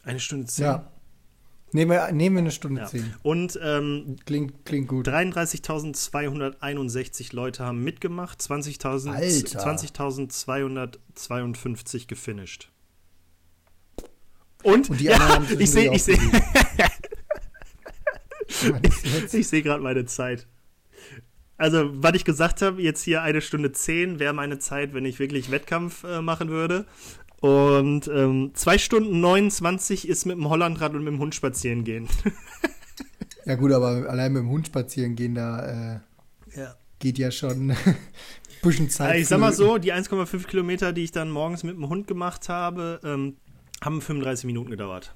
Eine 0.03 0.21
Stunde 0.21 0.47
zehn. 0.47 0.65
Ja. 0.65 0.91
Nehmen 1.73 1.91
wir, 1.91 2.13
nehmen 2.13 2.37
wir 2.37 2.41
eine 2.41 2.51
Stunde 2.53 2.83
ja. 2.83 2.87
zehn. 2.87 3.15
Und 3.23 3.59
ähm, 3.61 4.17
klingt, 4.25 4.65
klingt 4.65 4.87
gut. 4.89 5.09
33.261 5.09 7.35
Leute 7.35 7.65
haben 7.65 7.83
mitgemacht, 7.83 8.41
20.252 8.41 10.99
20 11.15 12.07
gefinisht. 12.07 12.71
Und, 14.63 14.89
Und 14.89 15.01
die 15.01 15.05
ja, 15.05 15.43
ich 15.59 15.71
sehe, 15.71 15.93
ich 15.93 16.05
sehe, 16.05 16.17
ich 19.33 19.49
sehe 19.49 19.63
gerade 19.63 19.83
meine 19.83 20.05
Zeit. 20.05 20.47
Also, 21.57 21.91
was 22.03 22.15
ich 22.15 22.25
gesagt 22.25 22.63
habe, 22.63 22.83
jetzt 22.83 23.03
hier 23.03 23.23
eine 23.23 23.41
Stunde 23.41 23.73
zehn 23.73 24.19
wäre 24.19 24.33
meine 24.33 24.59
Zeit, 24.59 24.93
wenn 24.93 25.05
ich 25.05 25.19
wirklich 25.19 25.51
Wettkampf 25.51 26.05
äh, 26.05 26.21
machen 26.21 26.49
würde. 26.49 26.87
Und 27.41 28.09
ähm, 28.09 28.53
zwei 28.55 28.79
Stunden 28.79 29.21
29 29.21 30.09
ist 30.09 30.25
mit 30.25 30.37
dem 30.37 30.49
Hollandrad 30.49 30.95
und 30.95 31.05
mit 31.05 31.13
dem 31.13 31.21
Hund 31.21 31.35
spazieren 31.35 31.85
gehen. 31.85 32.09
ja, 33.45 33.55
gut, 33.55 33.71
aber 33.73 34.09
allein 34.09 34.33
mit 34.33 34.43
dem 34.43 34.49
Hund 34.49 34.67
spazieren 34.67 35.15
gehen, 35.15 35.35
da 35.35 36.01
äh, 36.55 36.59
ja. 36.59 36.75
geht 36.99 37.19
ja 37.19 37.31
schon 37.31 37.77
bisschen 38.65 38.91
Zeit. 38.91 39.21
Ich 39.21 39.29
sag 39.29 39.41
mal 39.41 39.53
so, 39.53 39.79
die 39.79 39.93
1,5 39.93 40.47
Kilometer, 40.47 40.93
die 40.93 41.05
ich 41.05 41.13
dann 41.13 41.31
morgens 41.31 41.63
mit 41.63 41.77
dem 41.77 41.89
Hund 41.89 42.07
gemacht 42.07 42.49
habe, 42.49 43.01
ähm, 43.05 43.37
haben 43.83 44.01
35 44.01 44.47
Minuten 44.47 44.71
gedauert. 44.71 45.15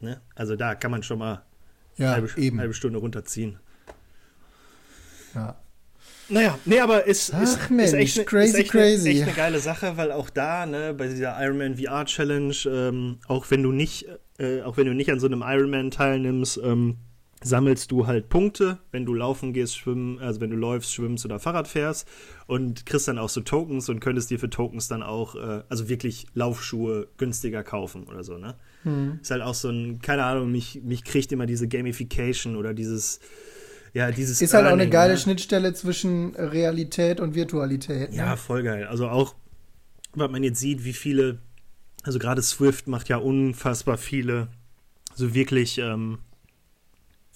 Ne? 0.00 0.20
Also 0.34 0.56
da 0.56 0.74
kann 0.74 0.90
man 0.90 1.02
schon 1.02 1.18
mal 1.18 1.44
ja, 1.96 2.10
halbe, 2.10 2.30
eben. 2.36 2.58
halbe 2.60 2.74
Stunde 2.74 2.98
runterziehen. 2.98 3.58
Ja. 5.34 5.56
Naja, 6.28 6.58
nee, 6.64 6.80
aber 6.80 7.06
ist, 7.06 7.34
Ach, 7.34 7.42
ist, 7.42 7.70
Mensch, 7.70 7.88
ist, 7.88 7.94
echt, 7.94 8.26
crazy, 8.26 8.48
ist 8.48 8.58
echt, 8.58 8.70
crazy. 8.70 9.10
Eine, 9.10 9.18
echt 9.18 9.28
eine 9.28 9.36
geile 9.36 9.58
Sache, 9.58 9.96
weil 9.96 10.10
auch 10.10 10.30
da, 10.30 10.64
ne, 10.64 10.94
bei 10.94 11.08
dieser 11.08 11.36
Ironman 11.42 11.76
VR 11.76 12.06
Challenge, 12.06 12.56
ähm, 12.66 13.18
auch 13.28 13.50
wenn 13.50 13.62
du 13.62 13.72
nicht, 13.72 14.06
äh, 14.38 14.62
auch 14.62 14.76
wenn 14.76 14.86
du 14.86 14.94
nicht 14.94 15.10
an 15.10 15.20
so 15.20 15.26
einem 15.26 15.42
Ironman 15.44 15.90
teilnimmst, 15.90 16.60
ähm, 16.64 16.96
sammelst 17.44 17.92
du 17.92 18.06
halt 18.06 18.28
Punkte, 18.28 18.78
wenn 18.90 19.04
du 19.04 19.14
laufen 19.14 19.52
gehst, 19.52 19.76
schwimmen, 19.76 20.18
also 20.18 20.40
wenn 20.40 20.50
du 20.50 20.56
läufst, 20.56 20.92
schwimmst 20.92 21.24
oder 21.24 21.38
Fahrrad 21.38 21.68
fährst 21.68 22.08
und 22.46 22.86
kriegst 22.86 23.06
dann 23.06 23.18
auch 23.18 23.28
so 23.28 23.42
Tokens 23.42 23.88
und 23.88 24.00
könntest 24.00 24.30
dir 24.30 24.38
für 24.38 24.50
Tokens 24.50 24.88
dann 24.88 25.02
auch, 25.02 25.36
äh, 25.36 25.62
also 25.68 25.88
wirklich 25.88 26.26
Laufschuhe 26.34 27.08
günstiger 27.18 27.62
kaufen 27.62 28.04
oder 28.04 28.24
so, 28.24 28.38
ne? 28.38 28.56
Hm. 28.82 29.18
Ist 29.22 29.30
halt 29.30 29.42
auch 29.42 29.54
so 29.54 29.68
ein, 29.68 30.00
keine 30.00 30.24
Ahnung, 30.24 30.50
mich, 30.50 30.80
mich 30.82 31.04
kriegt 31.04 31.32
immer 31.32 31.46
diese 31.46 31.68
Gamification 31.68 32.56
oder 32.56 32.74
dieses, 32.74 33.20
ja, 33.92 34.10
dieses. 34.10 34.40
Ist 34.42 34.54
halt 34.54 34.66
auch 34.66 34.72
eine 34.72 34.88
geile 34.88 35.12
ne? 35.12 35.18
Schnittstelle 35.18 35.72
zwischen 35.74 36.34
Realität 36.34 37.20
und 37.20 37.34
Virtualität. 37.34 38.10
Ne? 38.10 38.16
Ja, 38.16 38.36
voll 38.36 38.62
geil. 38.62 38.86
Also 38.86 39.08
auch, 39.08 39.34
was 40.14 40.30
man 40.30 40.42
jetzt 40.42 40.60
sieht, 40.60 40.84
wie 40.84 40.92
viele, 40.92 41.38
also 42.02 42.18
gerade 42.18 42.42
Swift 42.42 42.88
macht 42.88 43.08
ja 43.08 43.18
unfassbar 43.18 43.96
viele, 43.98 44.48
so 45.14 45.34
wirklich, 45.34 45.78
ähm, 45.78 46.18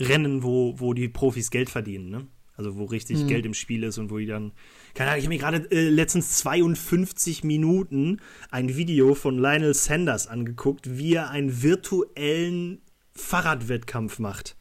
Rennen, 0.00 0.42
wo, 0.42 0.78
wo 0.78 0.94
die 0.94 1.08
Profis 1.08 1.50
Geld 1.50 1.70
verdienen, 1.70 2.10
ne? 2.10 2.26
Also 2.56 2.76
wo 2.76 2.86
richtig 2.86 3.22
mhm. 3.22 3.28
Geld 3.28 3.46
im 3.46 3.54
Spiel 3.54 3.84
ist 3.84 3.98
und 3.98 4.10
wo 4.10 4.18
die 4.18 4.26
dann. 4.26 4.52
Keine 4.94 5.10
Ahnung, 5.10 5.18
ich 5.20 5.26
habe 5.26 5.34
mir 5.34 5.40
gerade 5.40 5.70
äh, 5.70 5.88
letztens 5.88 6.38
52 6.38 7.44
Minuten 7.44 8.20
ein 8.50 8.76
Video 8.76 9.14
von 9.14 9.38
Lionel 9.38 9.74
Sanders 9.74 10.26
angeguckt, 10.26 10.98
wie 10.98 11.14
er 11.14 11.30
einen 11.30 11.62
virtuellen 11.62 12.80
Fahrradwettkampf 13.12 14.18
macht. 14.18 14.56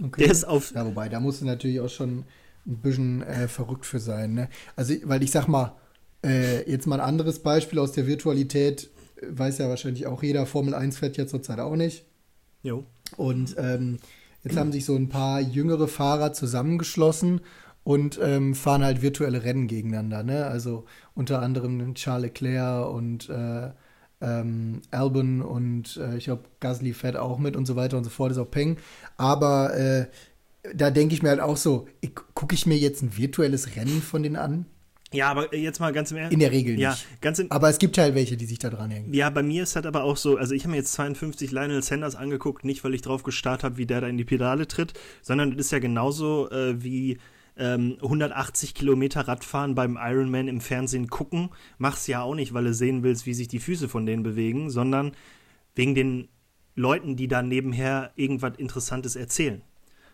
Okay. 0.00 0.22
Der 0.22 0.32
ist 0.32 0.44
auf. 0.44 0.72
Ja, 0.72 0.86
wobei, 0.86 1.08
da 1.08 1.18
musst 1.18 1.40
du 1.40 1.44
natürlich 1.44 1.80
auch 1.80 1.88
schon 1.88 2.24
ein 2.66 2.76
bisschen 2.78 3.22
äh, 3.22 3.48
verrückt 3.48 3.84
für 3.84 3.98
sein, 3.98 4.34
ne? 4.34 4.48
Also, 4.76 4.94
weil 5.04 5.24
ich 5.24 5.32
sag 5.32 5.48
mal, 5.48 5.76
äh, 6.24 6.70
jetzt 6.70 6.86
mal 6.86 7.00
ein 7.00 7.06
anderes 7.06 7.40
Beispiel 7.40 7.80
aus 7.80 7.90
der 7.92 8.06
Virtualität, 8.06 8.90
weiß 9.22 9.58
ja 9.58 9.68
wahrscheinlich 9.68 10.06
auch 10.06 10.22
jeder, 10.22 10.46
Formel 10.46 10.74
1 10.74 10.98
fährt 10.98 11.16
ja 11.16 11.26
zurzeit 11.26 11.58
auch 11.58 11.74
nicht. 11.74 12.04
Jo. 12.62 12.86
Und 13.16 13.54
ähm, 13.58 13.98
jetzt 14.42 14.56
haben 14.56 14.72
sich 14.72 14.84
so 14.84 14.96
ein 14.96 15.08
paar 15.08 15.40
jüngere 15.40 15.88
Fahrer 15.88 16.32
zusammengeschlossen 16.32 17.40
und 17.84 18.18
ähm, 18.22 18.54
fahren 18.54 18.82
halt 18.82 19.02
virtuelle 19.02 19.44
Rennen 19.44 19.68
gegeneinander. 19.68 20.22
Ne? 20.22 20.46
Also 20.46 20.86
unter 21.14 21.42
anderem 21.42 21.94
Charles 21.94 22.24
Leclerc 22.24 22.88
und 22.88 23.28
äh, 23.28 23.70
ähm, 24.20 24.80
Albon 24.90 25.42
und 25.42 25.98
äh, 25.98 26.16
ich 26.16 26.24
glaube 26.24 26.44
Gasly 26.60 26.94
fährt 26.94 27.16
auch 27.16 27.38
mit 27.38 27.56
und 27.56 27.66
so 27.66 27.76
weiter 27.76 27.98
und 27.98 28.04
so 28.04 28.10
fort, 28.10 28.32
ist 28.32 28.38
auch 28.38 28.50
Peng. 28.50 28.78
Aber 29.16 29.76
äh, 29.76 30.06
da 30.74 30.90
denke 30.90 31.14
ich 31.14 31.22
mir 31.22 31.28
halt 31.28 31.40
auch 31.40 31.58
so, 31.58 31.86
gucke 32.34 32.54
ich 32.54 32.64
mir 32.64 32.78
jetzt 32.78 33.02
ein 33.02 33.16
virtuelles 33.16 33.76
Rennen 33.76 34.00
von 34.00 34.22
denen 34.22 34.36
an? 34.36 34.66
Ja, 35.14 35.30
aber 35.30 35.54
jetzt 35.54 35.80
mal 35.80 35.92
ganz 35.92 36.10
im 36.10 36.18
Ernst. 36.18 36.32
In 36.32 36.40
der 36.40 36.50
Regel 36.50 36.74
nicht. 36.74 36.82
Ja, 36.82 36.96
ganz 37.20 37.38
im, 37.38 37.50
aber 37.50 37.68
es 37.68 37.78
gibt 37.78 37.98
halt 37.98 38.14
welche, 38.14 38.36
die 38.36 38.46
sich 38.46 38.58
da 38.58 38.70
dran 38.70 38.90
hängen. 38.90 39.12
Ja, 39.14 39.30
bei 39.30 39.42
mir 39.42 39.62
ist 39.62 39.76
halt 39.76 39.86
aber 39.86 40.04
auch 40.04 40.16
so, 40.16 40.36
also 40.36 40.54
ich 40.54 40.62
habe 40.64 40.72
mir 40.72 40.78
jetzt 40.78 40.92
52 40.92 41.50
Lionel 41.50 41.82
Sanders 41.82 42.16
angeguckt, 42.16 42.64
nicht 42.64 42.84
weil 42.84 42.94
ich 42.94 43.02
drauf 43.02 43.22
gestarrt 43.22 43.64
habe, 43.64 43.76
wie 43.76 43.86
der 43.86 44.00
da 44.00 44.08
in 44.08 44.18
die 44.18 44.24
Pedale 44.24 44.66
tritt, 44.66 44.92
sondern 45.22 45.56
das 45.56 45.66
ist 45.66 45.72
ja 45.72 45.78
genauso 45.78 46.50
äh, 46.50 46.82
wie 46.82 47.18
ähm, 47.56 47.96
180 48.02 48.74
Kilometer 48.74 49.20
Radfahren 49.28 49.74
beim 49.74 49.98
Ironman 50.00 50.48
im 50.48 50.60
Fernsehen 50.60 51.08
gucken. 51.08 51.50
Mach's 51.78 52.06
ja 52.06 52.22
auch 52.22 52.34
nicht, 52.34 52.54
weil 52.54 52.64
du 52.64 52.74
sehen 52.74 53.02
willst, 53.02 53.26
wie 53.26 53.34
sich 53.34 53.48
die 53.48 53.60
Füße 53.60 53.88
von 53.88 54.06
denen 54.06 54.22
bewegen, 54.22 54.70
sondern 54.70 55.12
wegen 55.74 55.94
den 55.94 56.28
Leuten, 56.74 57.16
die 57.16 57.28
da 57.28 57.42
nebenher 57.42 58.12
irgendwas 58.16 58.56
Interessantes 58.56 59.16
erzählen. 59.16 59.62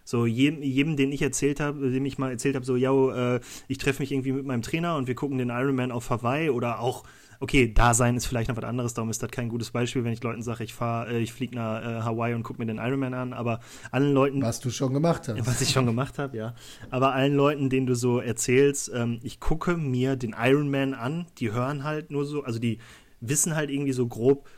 So, 0.04 0.26
jedem, 0.26 0.62
jedem 0.62 0.97
den 0.97 1.12
ich 1.12 1.23
erzählt 1.23 1.61
habe, 1.61 1.90
dem 1.90 2.04
ich 2.04 2.19
mal 2.19 2.30
erzählt 2.30 2.57
habe, 2.57 2.64
so, 2.64 2.76
ja, 2.76 3.37
äh, 3.37 3.40
ich 3.69 3.78
treffe 3.78 4.02
mich 4.02 4.12
irgendwie 4.12 4.33
mit 4.33 4.45
meinem 4.45 4.62
Trainer 4.62 4.97
und 4.97 5.07
wir 5.07 5.14
gucken 5.14 5.38
den 5.38 5.50
Ironman 5.50 5.92
auf 5.92 6.11
Hawaii 6.11 6.50
oder 6.50 6.80
auch, 6.80 7.04
okay, 7.40 7.73
da 7.73 7.95
sein 7.95 8.16
ist 8.16 8.26
vielleicht 8.26 8.49
noch 8.49 8.57
was 8.57 8.64
anderes, 8.64 8.95
darum 8.95 9.11
ist 9.11 9.23
das 9.23 9.30
kein 9.30 9.49
gutes 9.49 9.71
Beispiel, 9.71 10.04
wenn 10.04 10.12
ich 10.12 10.23
Leuten 10.23 10.42
sage, 10.42 10.62
ich 10.62 10.75
fahre, 10.75 11.14
äh, 11.14 11.19
ich 11.21 11.33
fliege 11.33 11.57
nach 11.57 11.83
äh, 11.83 12.02
Hawaii 12.02 12.35
und 12.35 12.42
gucke 12.42 12.61
mir 12.61 12.66
den 12.66 12.78
Ironman 12.78 13.14
an, 13.14 13.33
aber 13.33 13.61
allen 13.90 14.12
Leuten. 14.12 14.42
Was 14.42 14.61
du 14.61 14.71
schon 14.71 14.92
gemacht 14.92 15.26
hast. 15.28 15.47
Was 15.47 15.61
ich 15.61 15.71
schon 15.71 15.87
gemacht 15.87 16.19
habe, 16.19 16.37
ja. 16.37 16.54
Aber 16.90 17.14
allen 17.14 17.35
Leuten, 17.35 17.71
denen 17.71 17.87
du 17.87 17.95
so 17.95 18.21
erzählst, 18.21 18.90
ähm, 18.95 19.21
ich 19.23 19.40
gucke 19.40 19.76
mir 19.76 20.16
den 20.16 20.37
Ironman 20.38 20.95
an, 20.95 21.26
die 21.38 21.52
hören 21.52 21.85
halt 21.85 22.11
nur 22.11 22.26
so, 22.26 22.45
also 22.45 22.59
die 22.59 22.78
wissen 23.21 23.57
halt 23.57 23.71
irgendwie 23.71 23.92
so 23.92 24.07
grob, 24.07 24.49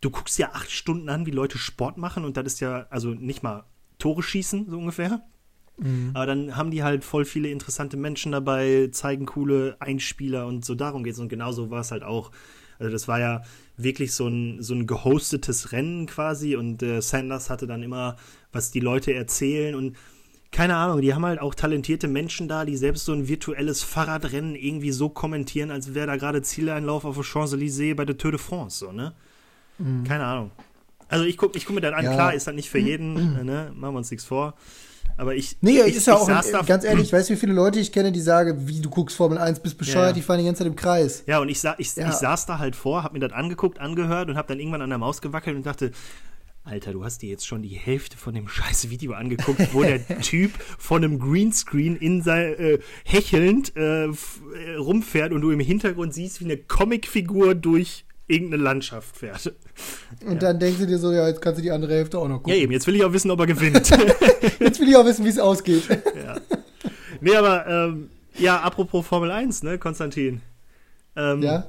du 0.00 0.10
guckst 0.10 0.38
ja 0.38 0.50
acht 0.52 0.70
Stunden 0.70 1.08
an, 1.08 1.26
wie 1.26 1.30
Leute 1.30 1.58
Sport 1.58 1.96
machen 1.96 2.24
und 2.24 2.36
das 2.36 2.46
ist 2.46 2.60
ja, 2.60 2.86
also 2.90 3.10
nicht 3.10 3.42
mal 3.42 3.64
Tore 3.98 4.22
schießen, 4.22 4.68
so 4.68 4.78
ungefähr. 4.78 5.22
Mhm. 5.78 6.10
Aber 6.14 6.26
dann 6.26 6.56
haben 6.56 6.70
die 6.70 6.82
halt 6.82 7.04
voll 7.04 7.24
viele 7.24 7.50
interessante 7.50 7.96
Menschen 7.96 8.32
dabei, 8.32 8.88
zeigen 8.92 9.26
coole 9.26 9.76
Einspieler 9.80 10.46
und 10.46 10.64
so 10.64 10.74
darum 10.74 11.04
geht 11.04 11.14
es. 11.14 11.20
Und 11.20 11.28
genauso 11.28 11.70
war 11.70 11.80
es 11.80 11.90
halt 11.90 12.02
auch. 12.02 12.30
Also 12.78 12.92
das 12.92 13.08
war 13.08 13.18
ja 13.18 13.42
wirklich 13.76 14.12
so 14.12 14.28
ein, 14.28 14.62
so 14.62 14.74
ein 14.74 14.86
gehostetes 14.86 15.72
Rennen 15.72 16.06
quasi 16.06 16.56
und 16.56 16.82
äh, 16.82 17.00
Sanders 17.00 17.50
hatte 17.50 17.66
dann 17.66 17.82
immer, 17.82 18.16
was 18.52 18.70
die 18.70 18.80
Leute 18.80 19.14
erzählen 19.14 19.74
und 19.74 19.96
keine 20.50 20.76
Ahnung, 20.76 21.02
die 21.02 21.12
haben 21.12 21.26
halt 21.26 21.40
auch 21.40 21.54
talentierte 21.54 22.08
Menschen 22.08 22.48
da, 22.48 22.64
die 22.64 22.76
selbst 22.76 23.04
so 23.04 23.12
ein 23.12 23.28
virtuelles 23.28 23.82
Fahrradrennen 23.82 24.54
irgendwie 24.54 24.92
so 24.92 25.10
kommentieren, 25.10 25.70
als 25.70 25.94
wäre 25.94 26.06
da 26.06 26.16
gerade 26.16 26.40
Zieleinlauf 26.40 27.04
auf 27.04 27.16
der 27.16 27.24
Champs-Élysées 27.24 27.94
bei 27.94 28.06
der 28.06 28.16
Tour 28.16 28.30
de 28.30 28.40
France, 28.40 28.78
so, 28.78 28.92
ne? 28.92 29.12
Mhm. 29.78 30.04
Keine 30.04 30.24
Ahnung. 30.24 30.50
Also 31.08 31.24
ich 31.24 31.36
gucke 31.36 31.56
ich 31.58 31.64
guck 31.64 31.74
mir 31.74 31.80
das 31.80 31.94
an, 31.94 32.04
ja. 32.04 32.12
klar 32.12 32.34
ist 32.34 32.46
das 32.46 32.54
nicht 32.54 32.70
für 32.70 32.78
jeden, 32.78 33.44
ne? 33.44 33.72
machen 33.74 33.94
wir 33.94 33.98
uns 33.98 34.10
nichts 34.10 34.26
vor. 34.26 34.54
Aber 35.18 35.34
ich. 35.34 35.56
Nee, 35.60 35.80
ich, 35.82 35.96
ist 35.96 36.06
ja 36.06 36.14
auch, 36.14 36.28
ein, 36.28 36.66
ganz 36.66 36.84
ehrlich, 36.84 37.12
weißt 37.12 37.28
du, 37.28 37.34
wie 37.34 37.38
viele 37.38 37.52
Leute 37.52 37.80
ich 37.80 37.90
kenne, 37.90 38.12
die 38.12 38.20
sagen, 38.20 38.68
wie 38.68 38.80
du 38.80 38.88
guckst 38.88 39.16
Formel 39.16 39.36
1, 39.36 39.60
bist 39.60 39.76
bescheuert, 39.76 40.10
ja. 40.10 40.12
die 40.12 40.22
fahren 40.22 40.38
die 40.38 40.44
ganze 40.44 40.60
Zeit 40.60 40.68
im 40.68 40.76
Kreis. 40.76 41.24
Ja, 41.26 41.40
und 41.40 41.48
ich, 41.48 41.60
sa 41.60 41.74
ich, 41.76 41.94
ja. 41.96 42.08
ich 42.08 42.14
saß 42.14 42.46
da 42.46 42.58
halt 42.58 42.76
vor, 42.76 43.02
hab 43.02 43.12
mir 43.12 43.18
das 43.18 43.32
angeguckt, 43.32 43.80
angehört 43.80 44.30
und 44.30 44.36
hab 44.36 44.46
dann 44.46 44.60
irgendwann 44.60 44.80
an 44.80 44.90
der 44.90 44.98
Maus 44.98 45.20
gewackelt 45.20 45.56
und 45.56 45.66
dachte, 45.66 45.90
Alter, 46.62 46.92
du 46.92 47.02
hast 47.02 47.22
dir 47.22 47.30
jetzt 47.30 47.46
schon 47.46 47.62
die 47.62 47.70
Hälfte 47.70 48.16
von 48.16 48.32
dem 48.32 48.46
scheiß 48.48 48.90
Video 48.90 49.12
angeguckt, 49.12 49.74
wo 49.74 49.82
der 49.82 50.06
Typ 50.20 50.52
von 50.78 51.02
einem 51.02 51.18
Greenscreen 51.18 51.96
in 51.96 52.22
sein, 52.22 52.54
äh, 52.54 52.78
hechelnd 53.04 53.74
äh, 53.76 54.04
äh, 54.04 54.10
rumfährt 54.78 55.32
und 55.32 55.40
du 55.40 55.50
im 55.50 55.60
Hintergrund 55.60 56.14
siehst, 56.14 56.40
wie 56.40 56.44
eine 56.44 56.58
Comicfigur 56.58 57.56
durch 57.56 58.04
irgendeine 58.28 58.62
Landschaft 58.62 59.16
fährt. 59.16 59.52
Und 60.24 60.34
ja. 60.34 60.38
dann 60.38 60.58
denkst 60.60 60.78
du 60.78 60.86
dir 60.86 60.98
so, 60.98 61.10
ja, 61.12 61.26
jetzt 61.26 61.40
kannst 61.40 61.58
du 61.58 61.62
die 61.62 61.70
andere 61.70 61.94
Hälfte 61.94 62.18
auch 62.18 62.28
noch 62.28 62.36
gucken. 62.36 62.52
Ja, 62.52 62.58
eben, 62.58 62.72
jetzt 62.72 62.86
will 62.86 62.94
ich 62.94 63.04
auch 63.04 63.12
wissen, 63.12 63.30
ob 63.30 63.40
er 63.40 63.46
gewinnt. 63.46 63.90
jetzt 64.60 64.80
will 64.80 64.88
ich 64.88 64.96
auch 64.96 65.04
wissen, 65.04 65.24
wie 65.24 65.30
es 65.30 65.38
ausgeht. 65.38 65.88
ja. 65.88 66.36
Nee, 67.20 67.34
aber, 67.34 67.66
ähm, 67.66 68.10
ja, 68.38 68.60
apropos 68.60 69.06
Formel 69.06 69.30
1, 69.30 69.62
ne, 69.64 69.78
Konstantin. 69.78 70.42
Ähm, 71.16 71.42
ja. 71.42 71.66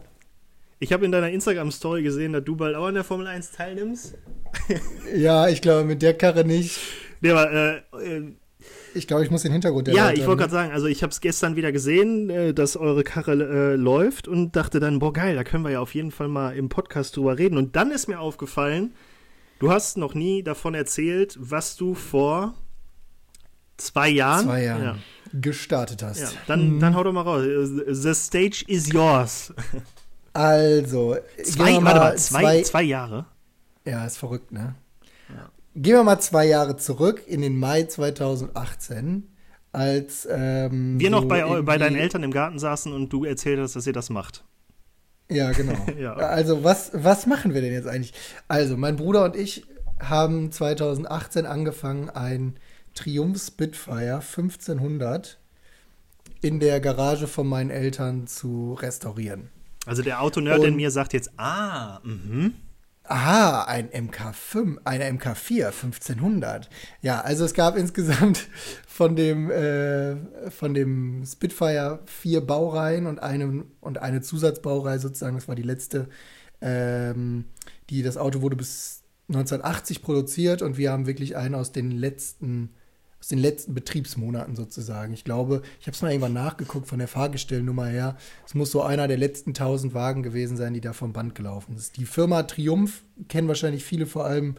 Ich 0.80 0.94
habe 0.94 1.06
in 1.06 1.12
deiner 1.12 1.30
Instagram-Story 1.30 2.04
gesehen, 2.04 2.34
dass 2.34 2.44
du 2.44 2.56
bald 2.56 2.76
auch 2.76 2.86
an 2.86 2.94
der 2.94 3.04
Formel 3.04 3.28
1 3.28 3.52
teilnimmst. 3.52 4.16
ja, 5.16 5.48
ich 5.48 5.62
glaube, 5.62 5.86
mit 5.86 6.02
der 6.02 6.14
Karre 6.14 6.46
nicht. 6.46 6.80
Nee, 7.22 7.32
aber, 7.32 7.52
äh, 7.52 7.78
äh 8.18 8.34
ich 8.94 9.08
glaube, 9.08 9.24
ich 9.24 9.32
muss 9.32 9.44
den 9.44 9.52
Hintergrund 9.52 9.88
Ja, 9.90 10.12
ich 10.12 10.26
wollte 10.26 10.42
gerade 10.42 10.52
sagen, 10.52 10.72
also 10.72 10.88
ich 10.88 11.04
habe 11.04 11.12
es 11.12 11.22
gestern 11.22 11.56
wieder 11.56 11.72
gesehen, 11.72 12.30
äh, 12.30 12.54
dass 12.54 12.78
eure 12.78 13.04
Karre 13.04 13.34
äh, 13.34 13.76
läuft 13.76 14.28
und 14.28 14.56
dachte 14.56 14.80
dann, 14.80 15.00
boah, 15.00 15.14
geil, 15.14 15.36
da 15.36 15.44
können 15.44 15.64
wir 15.64 15.72
ja 15.72 15.80
auf 15.80 15.94
jeden 15.96 16.12
Fall 16.12 16.28
mal 16.28 16.56
im 16.56 16.70
Podcast 16.70 17.16
drüber 17.16 17.38
reden. 17.38 17.58
Und 17.58 17.76
dann 17.76 17.92
ist 17.92 18.08
mir 18.08 18.20
aufgefallen, 18.20 18.94
du 19.60 19.72
hast 19.72 19.98
noch 19.98 20.14
nie 20.14 20.44
davon 20.44 20.74
erzählt, 20.74 21.38
was 21.40 21.76
du 21.76 21.96
vor 21.96 22.56
zwei 23.78 24.10
Jahren, 24.10 24.46
zwei 24.46 24.64
Jahren 24.64 24.84
ja. 24.84 24.96
gestartet 25.34 26.04
hast. 26.04 26.20
Ja, 26.20 26.30
dann, 26.48 26.62
hm. 26.62 26.80
dann 26.80 26.96
hau 26.96 27.04
doch 27.04 27.14
mal 27.14 27.22
raus. 27.22 27.44
The 27.88 28.14
stage 28.14 28.64
is 28.68 28.92
yours. 28.92 29.54
Also, 30.34 31.18
zwei, 31.44 31.84
warte 31.84 32.00
mal, 32.00 32.18
zwei, 32.18 32.42
zwei, 32.42 32.62
zwei 32.64 32.84
Jahre? 32.84 33.26
Ja, 33.86 34.06
ist 34.06 34.18
verrückt, 34.18 34.52
ne? 34.52 34.76
Gehen 35.82 35.94
wir 35.94 36.04
mal 36.04 36.20
zwei 36.20 36.46
Jahre 36.46 36.76
zurück 36.76 37.24
in 37.26 37.42
den 37.42 37.58
Mai 37.58 37.84
2018, 37.84 39.30
als 39.72 40.28
ähm, 40.30 41.00
wir 41.00 41.10
noch 41.10 41.24
bei, 41.24 41.62
bei 41.62 41.78
deinen 41.78 41.96
Eltern 41.96 42.22
im 42.24 42.32
Garten 42.32 42.60
saßen 42.60 42.92
und 42.92 43.14
du 43.14 43.24
erzählt 43.24 43.60
hast, 43.60 43.78
dass 43.78 43.88
ihr 43.88 43.94
das 43.94 44.10
macht. 44.10 44.44
Ja, 45.32 45.54
genau. 45.54 45.78
ja. 45.98 46.16
Also, 46.16 46.66
was, 46.66 46.92
was 46.94 47.28
machen 47.28 47.54
wir 47.54 47.62
denn 47.62 47.72
jetzt 47.72 47.88
eigentlich? 47.88 48.14
Also, 48.50 48.76
mein 48.76 48.98
Bruder 48.98 49.24
und 49.24 49.38
ich 49.38 49.68
haben 50.02 50.52
2018 50.52 51.46
angefangen, 51.46 52.10
ein 52.10 52.56
Triumph 52.94 53.42
Spitfire 53.42 54.16
1500 54.16 55.40
in 56.42 56.60
der 56.60 56.82
Garage 56.82 57.28
von 57.28 57.48
meinen 57.48 57.70
Eltern 57.70 58.28
zu 58.28 58.74
restaurieren. 58.74 59.50
Also 59.86 60.02
der 60.02 60.22
Autonerd 60.22 60.62
in 60.66 60.76
mir 60.76 60.92
sagt 60.92 61.14
jetzt, 61.14 61.32
ah, 61.38 62.02
mhm. 62.04 62.54
Aha, 63.12 63.64
ein 63.64 63.90
MK5, 63.90 64.78
eine 64.86 65.10
MK4 65.10 65.66
1500. 65.72 66.70
Ja, 67.02 67.22
also 67.22 67.44
es 67.44 67.56
gab 67.56 67.76
insgesamt 67.78 68.48
von 68.88 69.16
dem, 69.16 69.50
äh, 69.50 70.52
von 70.52 70.76
dem 70.76 71.26
Spitfire 71.26 72.02
vier 72.06 72.42
Baureihen 72.42 73.08
und 73.08 73.18
eine, 73.18 73.66
und 73.82 73.98
eine 73.98 74.22
Zusatzbaureihe 74.22 75.00
sozusagen. 75.00 75.36
Das 75.36 75.48
war 75.48 75.56
die 75.56 75.64
letzte. 75.64 76.08
Ähm, 76.62 77.46
die, 77.90 78.04
das 78.04 78.16
Auto 78.16 78.42
wurde 78.42 78.56
bis 78.56 79.02
1980 79.30 80.04
produziert 80.04 80.62
und 80.62 80.78
wir 80.78 80.92
haben 80.92 81.08
wirklich 81.08 81.36
einen 81.36 81.56
aus 81.56 81.72
den 81.72 81.90
letzten 81.90 82.76
aus 83.20 83.28
den 83.28 83.40
letzten 83.40 83.74
Betriebsmonaten 83.74 84.56
sozusagen. 84.56 85.14
Ich 85.14 85.24
glaube, 85.24 85.62
ich 85.80 85.88
habe 85.88 85.96
es 85.96 86.02
mal 86.02 86.10
irgendwann 86.10 86.34
nachgeguckt 86.34 86.88
von 86.88 87.00
der 87.00 87.08
Fahrgestellnummer 87.08 87.88
her. 87.88 88.18
Es 88.46 88.56
muss 88.56 88.72
so 88.72 88.82
einer 88.82 89.08
der 89.08 89.18
letzten 89.18 89.50
1000 89.50 89.94
Wagen 89.94 90.24
gewesen 90.24 90.56
sein, 90.56 90.74
die 90.74 90.82
da 90.82 90.94
vom 90.94 91.12
Band 91.12 91.36
gelaufen 91.36 91.76
ist. 91.76 91.98
Die 91.98 92.06
Firma 92.06 92.44
Triumph 92.44 93.04
kennen 93.28 93.48
wahrscheinlich 93.48 93.84
viele 93.84 94.06
vor 94.06 94.26
allem 94.26 94.56